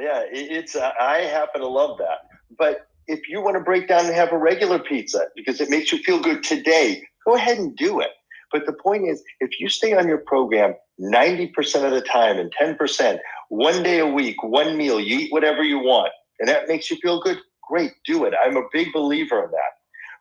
Yeah, 0.01 0.21
it, 0.21 0.51
it's 0.51 0.77
uh, 0.77 0.93
I 0.99 1.19
happen 1.19 1.61
to 1.61 1.69
love 1.69 1.99
that. 1.99 2.19
But 2.57 2.87
if 3.07 3.29
you 3.29 3.41
want 3.41 3.57
to 3.57 3.63
break 3.63 3.89
down 3.89 4.07
and 4.07 4.15
have 4.15 4.33
a 4.33 4.39
regular 4.39 4.79
pizza 4.79 5.27
because 5.35 5.61
it 5.61 5.71
makes 5.71 5.93
you 5.93 5.99
feel 5.99 6.21
good 6.21 6.43
today, 6.43 7.03
go 7.27 7.35
ahead 7.35 7.59
and 7.59 7.77
do 7.77 8.01
it. 8.01 8.11
But 8.53 8.67
the 8.67 8.73
point 8.73 9.09
is, 9.09 9.23
if 9.41 9.59
you 9.59 9.69
stay 9.69 9.95
on 9.95 10.07
your 10.07 10.19
program 10.19 10.75
90% 11.01 11.85
of 11.85 11.93
the 11.93 12.03
time 12.03 12.39
and 12.39 12.53
10%, 12.61 13.19
one 13.49 13.83
day 13.83 13.99
a 13.99 14.07
week, 14.07 14.43
one 14.43 14.77
meal, 14.77 15.01
you 15.01 15.21
eat 15.21 15.33
whatever 15.33 15.63
you 15.63 15.79
want, 15.79 16.13
and 16.39 16.49
that 16.49 16.69
makes 16.69 16.91
you 16.91 16.97
feel 16.99 17.21
good, 17.21 17.39
great, 17.69 17.93
do 18.05 18.25
it. 18.25 18.35
I'm 18.45 18.57
a 18.57 18.69
big 18.73 18.93
believer 18.93 19.45
in 19.45 19.51
that. 19.51 19.73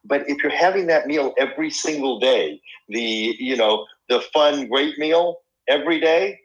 But 0.03 0.27
if 0.29 0.41
you're 0.41 0.51
having 0.51 0.87
that 0.87 1.07
meal 1.07 1.33
every 1.37 1.69
single 1.69 2.19
day, 2.19 2.59
the 2.89 3.35
you 3.39 3.55
know 3.55 3.85
the 4.09 4.21
fun, 4.33 4.67
great 4.67 4.97
meal 4.97 5.37
every 5.67 5.99
day, 5.99 6.39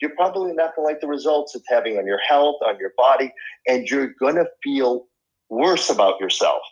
you're 0.00 0.14
probably 0.16 0.52
not 0.52 0.74
going 0.74 0.86
to 0.86 0.92
like 0.92 1.00
the 1.00 1.06
results 1.06 1.54
it's 1.54 1.64
having 1.68 1.98
on 1.98 2.06
your 2.06 2.18
health, 2.18 2.56
on 2.66 2.78
your 2.78 2.92
body, 2.96 3.32
and 3.66 3.88
you're 3.88 4.14
going 4.20 4.34
to 4.34 4.46
feel 4.62 5.06
worse 5.50 5.90
about 5.90 6.20
yourself. 6.20 6.62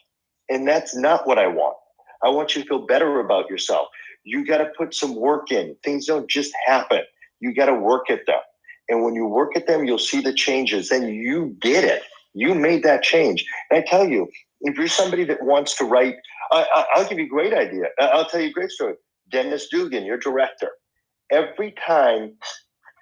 And 0.49 0.67
that's 0.67 0.95
not 0.95 1.27
what 1.27 1.39
I 1.39 1.47
want. 1.47 1.77
I 2.23 2.31
want 2.31 2.55
you 2.55 2.63
to 2.63 2.69
feel 2.69 2.87
better 2.87 3.21
about 3.21 3.51
yourself 3.51 3.89
you 4.27 4.45
got 4.45 4.59
to 4.59 4.71
put 4.77 4.93
some 4.93 5.15
work 5.15 5.51
in. 5.53 5.77
Things 5.85 6.05
don't 6.05 6.29
just 6.29 6.53
happen. 6.67 7.03
You 7.41 7.55
got 7.55 7.67
to 7.67 7.75
work 7.75 8.11
at 8.11 8.27
them. 8.27 8.41
And 8.89 9.03
when 9.05 9.15
you 9.15 9.27
work 9.27 9.57
at 9.57 9.67
them, 9.69 9.85
you'll 9.85 9.99
see 9.99 10.21
the 10.21 10.35
changes. 10.35 10.89
Then 10.89 11.09
you 11.09 11.57
did 11.61 11.85
it. 11.85 12.03
You 12.35 12.55
made 12.55 12.83
that 12.83 13.03
change. 13.03 13.47
And 13.71 13.79
I 13.79 13.87
tell 13.89 14.07
you, 14.07 14.29
if 14.63 14.77
you're 14.77 14.89
somebody 14.89 15.25
that 15.25 15.43
wants 15.43 15.77
to 15.77 15.85
write, 15.85 16.17
I, 16.51 16.87
will 16.97 17.05
give 17.05 17.19
you 17.19 17.27
a 17.27 17.29
great 17.29 17.55
idea. 17.55 17.87
I'll 17.99 18.27
tell 18.27 18.41
you 18.41 18.49
a 18.49 18.53
great 18.53 18.71
story. 18.71 18.95
Dennis 19.31 19.69
Dugan, 19.69 20.05
your 20.05 20.19
director, 20.19 20.71
every 21.31 21.75
time 21.87 22.35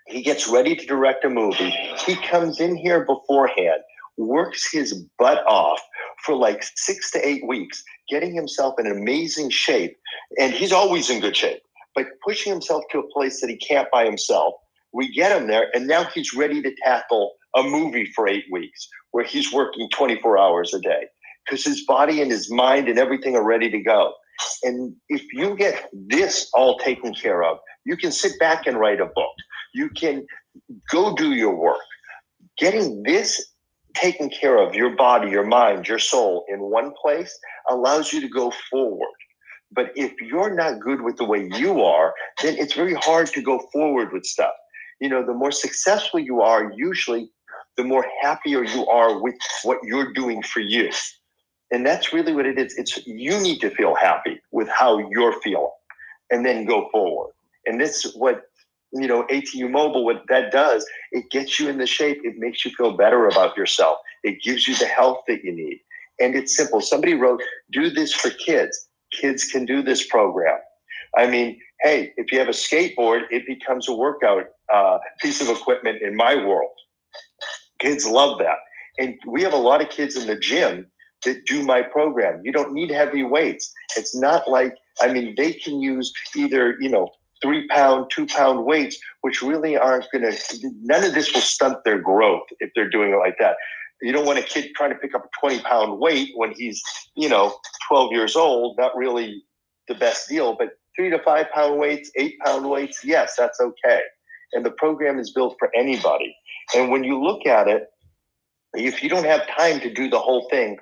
he 0.07 0.23
gets 0.23 0.47
ready 0.47 0.77
to 0.77 0.87
direct 0.87 1.25
a 1.25 1.31
movie, 1.31 1.71
he 2.07 2.17
comes 2.17 2.61
in 2.61 2.77
here 2.77 3.05
beforehand, 3.05 3.81
works 4.17 4.71
his 4.71 5.05
butt 5.19 5.45
off 5.47 5.81
for 6.25 6.35
like 6.35 6.65
six 6.77 7.11
to 7.13 7.27
eight 7.27 7.47
weeks, 7.47 7.83
getting 8.09 8.35
himself 8.35 8.75
in 8.79 8.87
amazing 8.87 9.51
shape. 9.51 9.97
And 10.39 10.53
he's 10.53 10.73
always 10.73 11.11
in 11.11 11.21
good 11.21 11.37
shape, 11.37 11.63
but 11.95 12.07
pushing 12.25 12.53
himself 12.53 12.85
to 12.93 12.99
a 13.01 13.13
place 13.13 13.41
that 13.41 13.51
he 13.51 13.57
can't 13.57 13.91
by 13.91 14.05
himself. 14.05 14.55
We 14.93 15.13
get 15.13 15.37
him 15.37 15.49
there, 15.49 15.75
and 15.75 15.89
now 15.89 16.05
he's 16.05 16.35
ready 16.35 16.63
to 16.63 16.73
tackle 16.85 17.33
a 17.57 17.63
movie 17.63 18.11
for 18.15 18.29
eight 18.29 18.45
weeks 18.51 18.89
where 19.11 19.25
he's 19.25 19.53
working 19.53 19.89
24 19.91 20.39
hours 20.39 20.73
a 20.75 20.81
day 20.81 21.07
because 21.45 21.65
his 21.65 21.85
body 21.85 22.21
and 22.21 22.31
his 22.31 22.51
mind 22.51 22.89
and 22.89 22.99
everything 22.99 23.37
are 23.37 23.45
ready 23.45 23.71
to 23.71 23.81
go. 23.81 24.13
And 24.63 24.95
if 25.09 25.23
you 25.33 25.57
get 25.57 25.89
this 25.93 26.51
all 26.55 26.79
taken 26.79 27.15
care 27.15 27.45
of, 27.45 27.59
you 27.85 27.97
can 27.97 28.13
sit 28.13 28.39
back 28.39 28.67
and 28.67 28.79
write 28.79 29.01
a 29.01 29.07
book. 29.07 29.35
You 29.73 29.89
can 29.91 30.27
go 30.91 31.15
do 31.15 31.33
your 31.33 31.55
work. 31.55 31.79
Getting 32.59 33.03
this 33.03 33.54
taking 33.95 34.31
care 34.31 34.59
of 34.59 34.75
your 34.75 34.97
body, 34.97 35.31
your 35.31 35.47
mind, 35.47 35.89
your 35.89 35.99
soul 35.99 36.45
in 36.49 36.61
one 36.61 36.93
place 37.01 37.37
allows 37.69 38.13
you 38.13 38.21
to 38.21 38.29
go 38.29 38.53
forward. 38.71 39.09
But 39.73 39.91
if 39.97 40.13
you're 40.21 40.55
not 40.55 40.81
good 40.81 41.03
with 41.03 41.17
the 41.17 41.25
way 41.25 41.49
you 41.57 41.83
are, 41.83 42.15
then 42.43 42.57
it's 42.59 42.75
very 42.75 42.95
hard 42.95 43.27
to 43.29 43.43
go 43.43 43.59
forward 43.73 44.13
with 44.13 44.25
stuff. 44.25 44.53
You 45.01 45.09
know, 45.09 45.25
the 45.25 45.35
more 45.35 45.53
successful 45.53 46.21
you 46.21 46.41
are, 46.43 46.73
usually 46.77 47.31
the 47.77 47.85
more 47.85 48.07
happier 48.23 48.65
you 48.65 48.87
are 48.87 49.21
with 49.21 49.35
what 49.65 49.79
you're 49.83 50.13
doing 50.13 50.43
for 50.43 50.61
you. 50.61 50.91
And 51.73 51.85
that's 51.85 52.13
really 52.13 52.33
what 52.33 52.47
it 52.47 52.59
is. 52.59 52.75
It's 52.77 53.05
you 53.07 53.41
need 53.41 53.61
to 53.61 53.71
feel 53.71 53.97
happy 53.97 54.41
with 54.53 54.69
how 54.69 54.99
you're 55.11 55.41
feeling 55.41 55.71
and 56.31 56.47
then 56.47 56.67
go 56.67 56.89
forward. 56.93 57.33
And 57.67 57.81
this 57.81 58.05
is 58.05 58.15
what 58.15 58.43
you 58.95 59.09
know, 59.09 59.25
ATU 59.25 59.71
Mobile, 59.71 60.05
what 60.05 60.23
that 60.29 60.53
does, 60.53 60.87
it 61.13 61.31
gets 61.31 61.59
you 61.59 61.69
in 61.69 61.79
the 61.79 61.87
shape. 61.87 62.21
It 62.25 62.39
makes 62.39 62.65
you 62.65 62.71
feel 62.73 62.97
better 62.97 63.27
about 63.27 63.57
yourself. 63.57 63.99
It 64.23 64.43
gives 64.43 64.69
you 64.69 64.77
the 64.77 64.87
health 64.87 65.19
that 65.29 65.45
you 65.45 65.53
need. 65.53 65.81
And 66.21 66.37
it's 66.37 66.57
simple. 66.57 66.81
Somebody 66.81 67.15
wrote, 67.15 67.43
do 67.73 67.91
this 67.91 68.13
for 68.13 68.31
kids. 68.31 68.89
Kids 69.13 69.45
can 69.45 69.65
do 69.65 69.83
this 69.83 70.07
program. 70.07 70.59
I 71.17 71.27
mean, 71.27 71.61
hey, 71.83 72.13
if 72.17 72.31
you 72.31 72.39
have 72.39 72.49
a 72.49 72.53
skateboard, 72.53 73.23
it 73.31 73.47
becomes 73.47 73.89
a 73.89 73.93
workout 73.93 74.47
uh, 74.73 74.99
piece 75.21 75.41
of 75.41 75.49
equipment 75.49 76.03
in 76.03 76.17
my 76.17 76.37
world. 76.37 76.71
Kids 77.81 78.07
love 78.07 78.39
that. 78.39 78.59
And 78.99 79.17
we 79.27 79.43
have 79.43 79.53
a 79.53 79.59
lot 79.59 79.83
of 79.83 79.91
kids 79.91 80.17
in 80.17 80.27
the 80.27 80.39
gym 80.39 80.87
that 81.25 81.45
do 81.47 81.63
my 81.63 81.83
program. 81.83 82.41
You 82.45 82.53
don't 82.53 82.73
need 82.73 82.91
heavy 82.91 83.25
weights. 83.25 83.73
It's 83.97 84.15
not 84.15 84.49
like, 84.49 84.77
I 85.01 85.13
mean, 85.13 85.35
they 85.37 85.53
can 85.53 85.81
use 85.81 86.13
either, 86.37 86.77
you 86.81 86.89
know, 86.89 87.11
three 87.43 87.67
pound, 87.69 88.11
two 88.11 88.27
pound 88.27 88.65
weights, 88.65 88.99
which 89.23 89.43
really 89.43 89.77
aren't 89.77 90.07
going 90.13 90.31
to, 90.31 90.71
none 90.83 91.05
of 91.05 91.15
this 91.15 91.33
will 91.35 91.41
stunt 91.41 91.79
their 91.85 91.99
growth 91.99 92.45
if 92.61 92.71
they're 92.75 92.91
doing 92.91 93.13
it 93.13 93.17
like 93.17 93.37
that. 93.39 93.57
You 94.03 94.13
don't 94.13 94.27
want 94.27 94.39
a 94.39 94.43
kid 94.43 94.73
trying 94.75 94.91
to 94.91 94.97
pick 94.97 95.15
up 95.15 95.25
a 95.25 95.29
20 95.41 95.63
pound 95.63 95.99
weight 95.99 96.31
when 96.35 96.53
he's, 96.53 96.83
you 97.17 97.29
know, 97.29 97.57
12 97.89 98.13
years 98.13 98.37
old, 98.37 98.77
not 98.79 98.97
really 98.97 99.43
the 99.89 99.95
best 99.95 100.29
deal, 100.29 100.57
but 100.59 100.71
three 100.97 101.11
to 101.11 101.19
five 101.21 101.47
pound 101.55 101.79
weights, 101.79 102.11
eight 102.17 102.39
pound 102.45 102.69
weights, 102.69 103.05
yes, 103.05 103.35
that's 103.37 103.61
okay. 103.61 104.01
And 104.53 104.65
the 104.65 104.73
program 104.73 105.19
is 105.19 105.33
built 105.33 105.57
for 105.59 105.71
anybody. 105.75 106.35
And 106.75 106.91
when 106.91 107.05
you 107.05 107.23
look 107.23 107.47
at 107.47 107.69
it, 107.69 107.87
if 108.75 109.03
you 109.03 109.09
don't 109.09 109.25
have 109.25 109.47
time 109.49 109.81
to 109.81 109.93
do 109.93 110.09
the 110.09 110.19
whole 110.19 110.49
thing, 110.51 110.79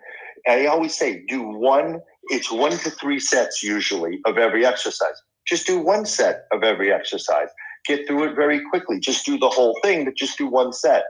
I 0.49 0.66
always 0.66 0.97
say 0.97 1.24
do 1.29 1.43
one, 1.43 2.01
it's 2.24 2.51
one 2.51 2.73
to 2.73 2.91
three 2.91 3.20
sets 3.20 3.62
usually 3.62 4.20
of 4.24 4.39
every 4.39 4.66
exercise 4.66 5.20
just 5.47 5.66
do 5.66 5.78
one 5.78 6.06
set 6.06 6.47
of 6.52 6.62
every 6.62 6.93
exercise. 6.93 7.48
Get 7.86 8.06
through 8.06 8.31
it 8.31 8.35
very 8.35 8.60
quickly. 8.70 9.01
Just 9.01 9.27
do 9.27 9.39
the 9.39 9.48
whole 9.48 9.77
thing, 9.82 10.05
but 10.05 10.16
just 10.16 10.39
do 10.39 10.47
one 10.47 10.73
set. 10.73 11.05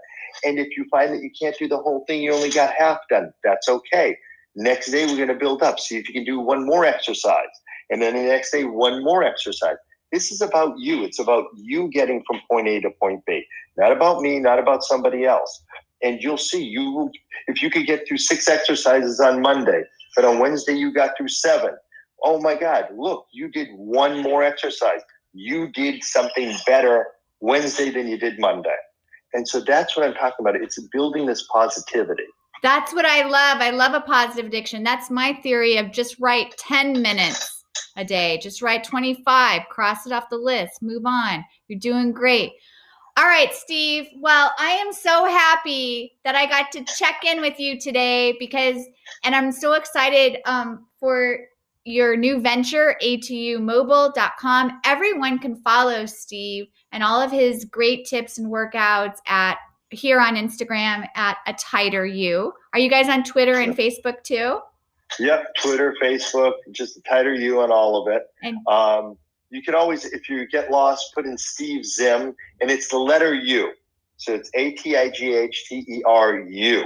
And 0.44 0.58
if 0.58 0.76
you 0.76 0.86
find 0.90 1.12
that 1.12 1.22
you 1.22 1.30
can't 1.38 1.56
do 1.58 1.68
the 1.68 1.78
whole 1.78 2.04
thing, 2.06 2.22
you 2.22 2.32
only 2.32 2.50
got 2.50 2.74
half 2.78 2.98
done, 3.10 3.32
that's 3.44 3.68
okay. 3.68 4.16
Next 4.54 4.90
day, 4.90 5.06
we're 5.06 5.16
going 5.16 5.28
to 5.28 5.34
build 5.34 5.62
up. 5.62 5.78
See 5.78 5.96
if 5.96 6.08
you 6.08 6.14
can 6.14 6.24
do 6.24 6.40
one 6.40 6.64
more 6.66 6.84
exercise. 6.84 7.36
And 7.90 8.00
then 8.00 8.14
the 8.14 8.22
next 8.22 8.50
day, 8.50 8.64
one 8.64 9.02
more 9.04 9.22
exercise. 9.22 9.76
This 10.12 10.30
is 10.30 10.42
about 10.42 10.74
you. 10.78 11.04
It's 11.04 11.18
about 11.18 11.46
you 11.54 11.88
getting 11.88 12.22
from 12.26 12.40
point 12.50 12.68
A 12.68 12.80
to 12.82 12.90
point 13.00 13.24
B, 13.26 13.44
not 13.78 13.92
about 13.92 14.20
me, 14.20 14.38
not 14.38 14.58
about 14.58 14.84
somebody 14.84 15.24
else. 15.24 15.62
And 16.02 16.20
you'll 16.20 16.36
see 16.36 16.62
you 16.62 17.10
if 17.46 17.62
you 17.62 17.70
could 17.70 17.86
get 17.86 18.06
through 18.06 18.18
six 18.18 18.46
exercises 18.46 19.20
on 19.20 19.40
Monday, 19.40 19.82
but 20.14 20.26
on 20.26 20.38
Wednesday 20.38 20.74
you 20.74 20.92
got 20.92 21.16
through 21.16 21.28
seven 21.28 21.70
oh 22.24 22.40
my 22.40 22.54
God, 22.54 22.86
look, 22.96 23.26
you 23.32 23.48
did 23.48 23.68
one 23.72 24.22
more 24.22 24.42
exercise. 24.42 25.00
You 25.32 25.68
did 25.68 26.02
something 26.04 26.54
better 26.66 27.06
Wednesday 27.40 27.90
than 27.90 28.08
you 28.08 28.18
did 28.18 28.38
Monday. 28.38 28.76
And 29.34 29.46
so 29.48 29.60
that's 29.60 29.96
what 29.96 30.06
I'm 30.06 30.14
talking 30.14 30.36
about. 30.40 30.56
It's 30.56 30.78
building 30.92 31.26
this 31.26 31.46
positivity. 31.52 32.24
That's 32.62 32.94
what 32.94 33.06
I 33.06 33.22
love. 33.22 33.60
I 33.60 33.70
love 33.70 33.94
a 33.94 34.00
positive 34.00 34.46
addiction. 34.46 34.84
That's 34.84 35.10
my 35.10 35.32
theory 35.42 35.78
of 35.78 35.90
just 35.90 36.16
write 36.20 36.56
10 36.58 37.02
minutes 37.02 37.64
a 37.96 38.04
day. 38.04 38.38
Just 38.42 38.62
write 38.62 38.84
25, 38.84 39.62
cross 39.70 40.06
it 40.06 40.12
off 40.12 40.30
the 40.30 40.36
list, 40.36 40.82
move 40.82 41.04
on. 41.04 41.44
You're 41.68 41.80
doing 41.80 42.12
great. 42.12 42.52
All 43.16 43.26
right, 43.26 43.52
Steve. 43.52 44.06
Well, 44.20 44.52
I 44.58 44.70
am 44.70 44.92
so 44.92 45.26
happy 45.26 46.12
that 46.24 46.34
I 46.34 46.46
got 46.46 46.72
to 46.72 46.84
check 46.84 47.24
in 47.26 47.40
with 47.42 47.58
you 47.58 47.78
today 47.78 48.36
because, 48.38 48.86
and 49.24 49.34
I'm 49.34 49.52
so 49.52 49.74
excited 49.74 50.38
um, 50.46 50.86
for 50.98 51.38
your 51.84 52.16
new 52.16 52.40
venture, 52.40 52.96
atumobile.com. 53.02 54.80
Everyone 54.84 55.38
can 55.38 55.56
follow 55.56 56.06
Steve 56.06 56.66
and 56.92 57.02
all 57.02 57.20
of 57.20 57.30
his 57.30 57.64
great 57.64 58.06
tips 58.06 58.38
and 58.38 58.50
workouts 58.50 59.16
at 59.26 59.58
here 59.90 60.20
on 60.20 60.36
Instagram 60.36 61.06
at 61.16 61.38
A 61.46 61.54
Tighter 61.54 62.06
U. 62.06 62.52
Are 62.72 62.78
you 62.78 62.88
guys 62.88 63.08
on 63.08 63.24
Twitter 63.24 63.60
and 63.60 63.76
Facebook 63.76 64.22
too? 64.22 64.60
Yep, 65.18 65.54
Twitter, 65.60 65.94
Facebook, 66.02 66.52
just 66.70 66.96
a 66.96 67.02
tighter 67.02 67.34
U 67.34 67.60
on 67.60 67.70
all 67.70 68.00
of 68.00 68.12
it. 68.14 68.22
And 68.42 68.56
Um, 68.66 69.18
you 69.50 69.62
can 69.62 69.74
always, 69.74 70.06
if 70.06 70.30
you 70.30 70.46
get 70.48 70.70
lost, 70.70 71.14
put 71.14 71.26
in 71.26 71.36
Steve 71.36 71.84
Zim, 71.84 72.34
and 72.62 72.70
it's 72.70 72.88
the 72.88 72.96
letter 72.96 73.34
U. 73.34 73.72
So 74.16 74.32
it's 74.34 74.50
A 74.54 74.70
T 74.72 74.96
I 74.96 75.10
G 75.10 75.34
H 75.34 75.64
T 75.68 75.84
E 75.86 76.02
R 76.06 76.38
U. 76.38 76.84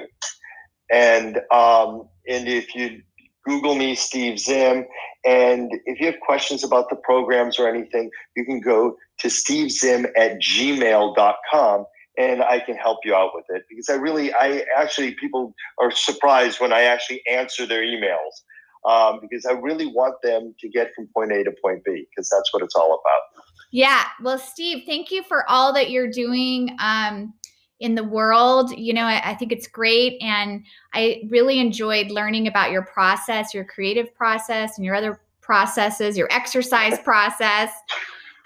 And 0.90 1.36
um, 1.52 2.08
and 2.28 2.48
if 2.48 2.74
you 2.74 3.02
Google 3.46 3.74
me, 3.74 3.94
Steve 3.94 4.38
Zim, 4.38 4.84
and 5.24 5.72
if 5.86 6.00
you 6.00 6.06
have 6.06 6.20
questions 6.20 6.64
about 6.64 6.90
the 6.90 6.96
programs 6.96 7.58
or 7.58 7.68
anything, 7.68 8.10
you 8.36 8.44
can 8.44 8.60
go 8.60 8.96
to 9.18 9.28
stevezim 9.28 10.06
at 10.16 10.40
gmail.com 10.40 11.84
and 12.18 12.42
I 12.42 12.60
can 12.60 12.76
help 12.76 12.98
you 13.04 13.14
out 13.14 13.30
with 13.34 13.44
it 13.50 13.62
because 13.68 13.88
I 13.88 13.94
really, 13.94 14.32
I 14.32 14.64
actually, 14.76 15.14
people 15.14 15.54
are 15.80 15.90
surprised 15.90 16.60
when 16.60 16.72
I 16.72 16.82
actually 16.82 17.22
answer 17.30 17.66
their 17.66 17.82
emails 17.82 18.42
um, 18.88 19.18
because 19.20 19.44
I 19.44 19.52
really 19.52 19.86
want 19.86 20.14
them 20.22 20.54
to 20.60 20.68
get 20.68 20.94
from 20.94 21.08
point 21.08 21.32
A 21.32 21.44
to 21.44 21.52
point 21.62 21.84
B 21.84 22.06
because 22.10 22.30
that's 22.30 22.52
what 22.52 22.62
it's 22.62 22.74
all 22.74 22.86
about. 22.86 23.44
Yeah. 23.72 24.04
Well, 24.22 24.38
Steve, 24.38 24.84
thank 24.86 25.10
you 25.10 25.22
for 25.24 25.48
all 25.50 25.72
that 25.74 25.90
you're 25.90 26.10
doing 26.10 26.76
um, 26.80 27.34
in 27.80 27.94
the 27.94 28.04
world. 28.04 28.70
You 28.76 28.94
know, 28.94 29.04
I, 29.04 29.30
I, 29.30 29.34
think 29.34 29.52
it's 29.52 29.66
great. 29.66 30.20
And 30.22 30.64
I 30.94 31.22
really 31.28 31.58
enjoyed 31.58 32.10
learning 32.10 32.46
about 32.46 32.70
your 32.70 32.82
process, 32.82 33.52
your 33.52 33.64
creative 33.64 34.14
process, 34.14 34.78
and 34.78 34.84
your 34.84 34.94
other 34.94 35.20
processes, 35.40 36.16
your 36.16 36.28
exercise 36.30 36.98
process. 37.04 37.70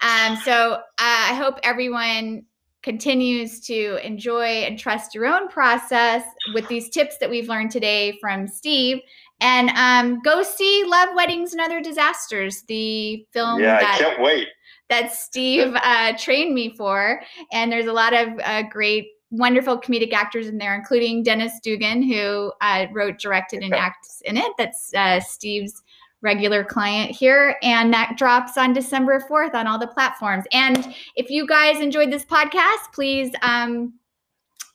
Um, 0.01 0.35
so 0.37 0.73
uh, 0.73 0.79
I 0.97 1.33
hope 1.35 1.59
everyone 1.63 2.43
continues 2.81 3.59
to 3.61 3.99
enjoy 4.05 4.63
and 4.63 4.77
trust 4.77 5.13
your 5.13 5.27
own 5.27 5.47
process 5.47 6.23
with 6.53 6.67
these 6.67 6.89
tips 6.89 7.17
that 7.19 7.29
we've 7.29 7.47
learned 7.47 7.71
today 7.71 8.17
from 8.19 8.47
Steve. 8.47 8.99
And 9.39 9.69
um, 9.69 10.21
go 10.23 10.43
see 10.43 10.83
Love 10.85 11.09
Weddings 11.15 11.53
and 11.53 11.61
Other 11.61 11.81
Disasters, 11.81 12.63
the 12.63 13.25
film. 13.31 13.61
Yeah, 13.61 13.79
that, 13.79 13.95
I 13.95 14.03
can't 14.03 14.21
wait 14.21 14.47
that 14.91 15.13
Steve 15.13 15.73
uh, 15.73 16.13
trained 16.17 16.53
me 16.53 16.75
for. 16.75 17.21
And 17.51 17.71
there's 17.71 17.87
a 17.87 17.93
lot 17.93 18.13
of 18.13 18.27
uh, 18.43 18.63
great, 18.69 19.07
wonderful 19.31 19.79
comedic 19.79 20.13
actors 20.13 20.47
in 20.47 20.57
there, 20.57 20.75
including 20.75 21.23
Dennis 21.23 21.59
Dugan, 21.61 22.03
who 22.03 22.51
uh, 22.61 22.85
wrote, 22.91 23.17
directed, 23.17 23.63
and 23.63 23.73
acts 23.73 24.21
in 24.25 24.37
it. 24.37 24.51
That's 24.57 24.93
uh, 24.93 25.19
Steve's 25.19 25.81
regular 26.21 26.63
client 26.63 27.11
here. 27.11 27.55
And 27.63 27.91
that 27.93 28.15
drops 28.17 28.57
on 28.57 28.73
December 28.73 29.19
4th 29.19 29.55
on 29.55 29.65
all 29.65 29.79
the 29.79 29.87
platforms. 29.87 30.45
And 30.51 30.93
if 31.15 31.29
you 31.29 31.47
guys 31.47 31.81
enjoyed 31.81 32.11
this 32.11 32.25
podcast, 32.25 32.93
please. 32.93 33.31
Um, 33.41 33.93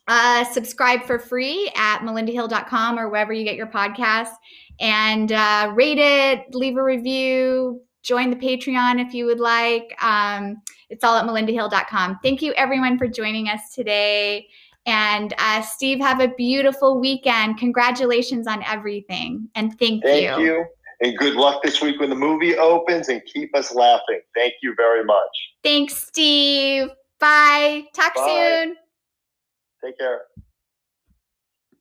uh, 0.09 0.45
subscribe 0.45 1.03
for 1.03 1.19
free 1.19 1.69
at 1.75 1.99
melindahill.com 1.99 2.97
or 2.97 3.09
wherever 3.09 3.33
you 3.33 3.43
get 3.43 3.57
your 3.57 3.67
podcasts 3.67 4.35
and 4.79 5.33
uh, 5.33 5.69
rate 5.75 5.97
it, 5.97 6.45
leave 6.55 6.77
a 6.77 6.83
review, 6.83 7.81
join 8.07 8.29
the 8.29 8.35
Patreon 8.37 9.05
if 9.05 9.13
you 9.13 9.25
would 9.25 9.39
like. 9.39 9.93
Um, 10.01 10.61
it's 10.89 11.03
all 11.03 11.17
at 11.17 11.25
melindahill.com. 11.25 12.19
Thank 12.23 12.41
you, 12.41 12.53
everyone, 12.53 12.97
for 12.97 13.07
joining 13.07 13.49
us 13.49 13.73
today. 13.75 14.47
And 14.85 15.33
uh, 15.37 15.61
Steve, 15.61 15.99
have 15.99 16.21
a 16.21 16.29
beautiful 16.29 16.99
weekend. 16.99 17.57
Congratulations 17.57 18.47
on 18.47 18.63
everything. 18.63 19.49
And 19.53 19.77
thank, 19.77 20.03
thank 20.03 20.21
you. 20.23 20.29
Thank 20.29 20.41
you. 20.41 20.65
And 21.01 21.17
good 21.17 21.35
luck 21.35 21.61
this 21.61 21.81
week 21.81 21.99
when 21.99 22.09
the 22.09 22.15
movie 22.15 22.57
opens 22.57 23.09
and 23.09 23.21
keep 23.25 23.53
us 23.55 23.75
laughing. 23.75 24.21
Thank 24.33 24.53
you 24.63 24.73
very 24.75 25.03
much. 25.03 25.29
Thanks, 25.61 25.95
Steve. 25.95 26.87
Bye. 27.19 27.83
Talk 27.93 28.15
Bye. 28.15 28.63
soon. 28.63 28.75
Take 29.83 29.99
care. 29.99 30.21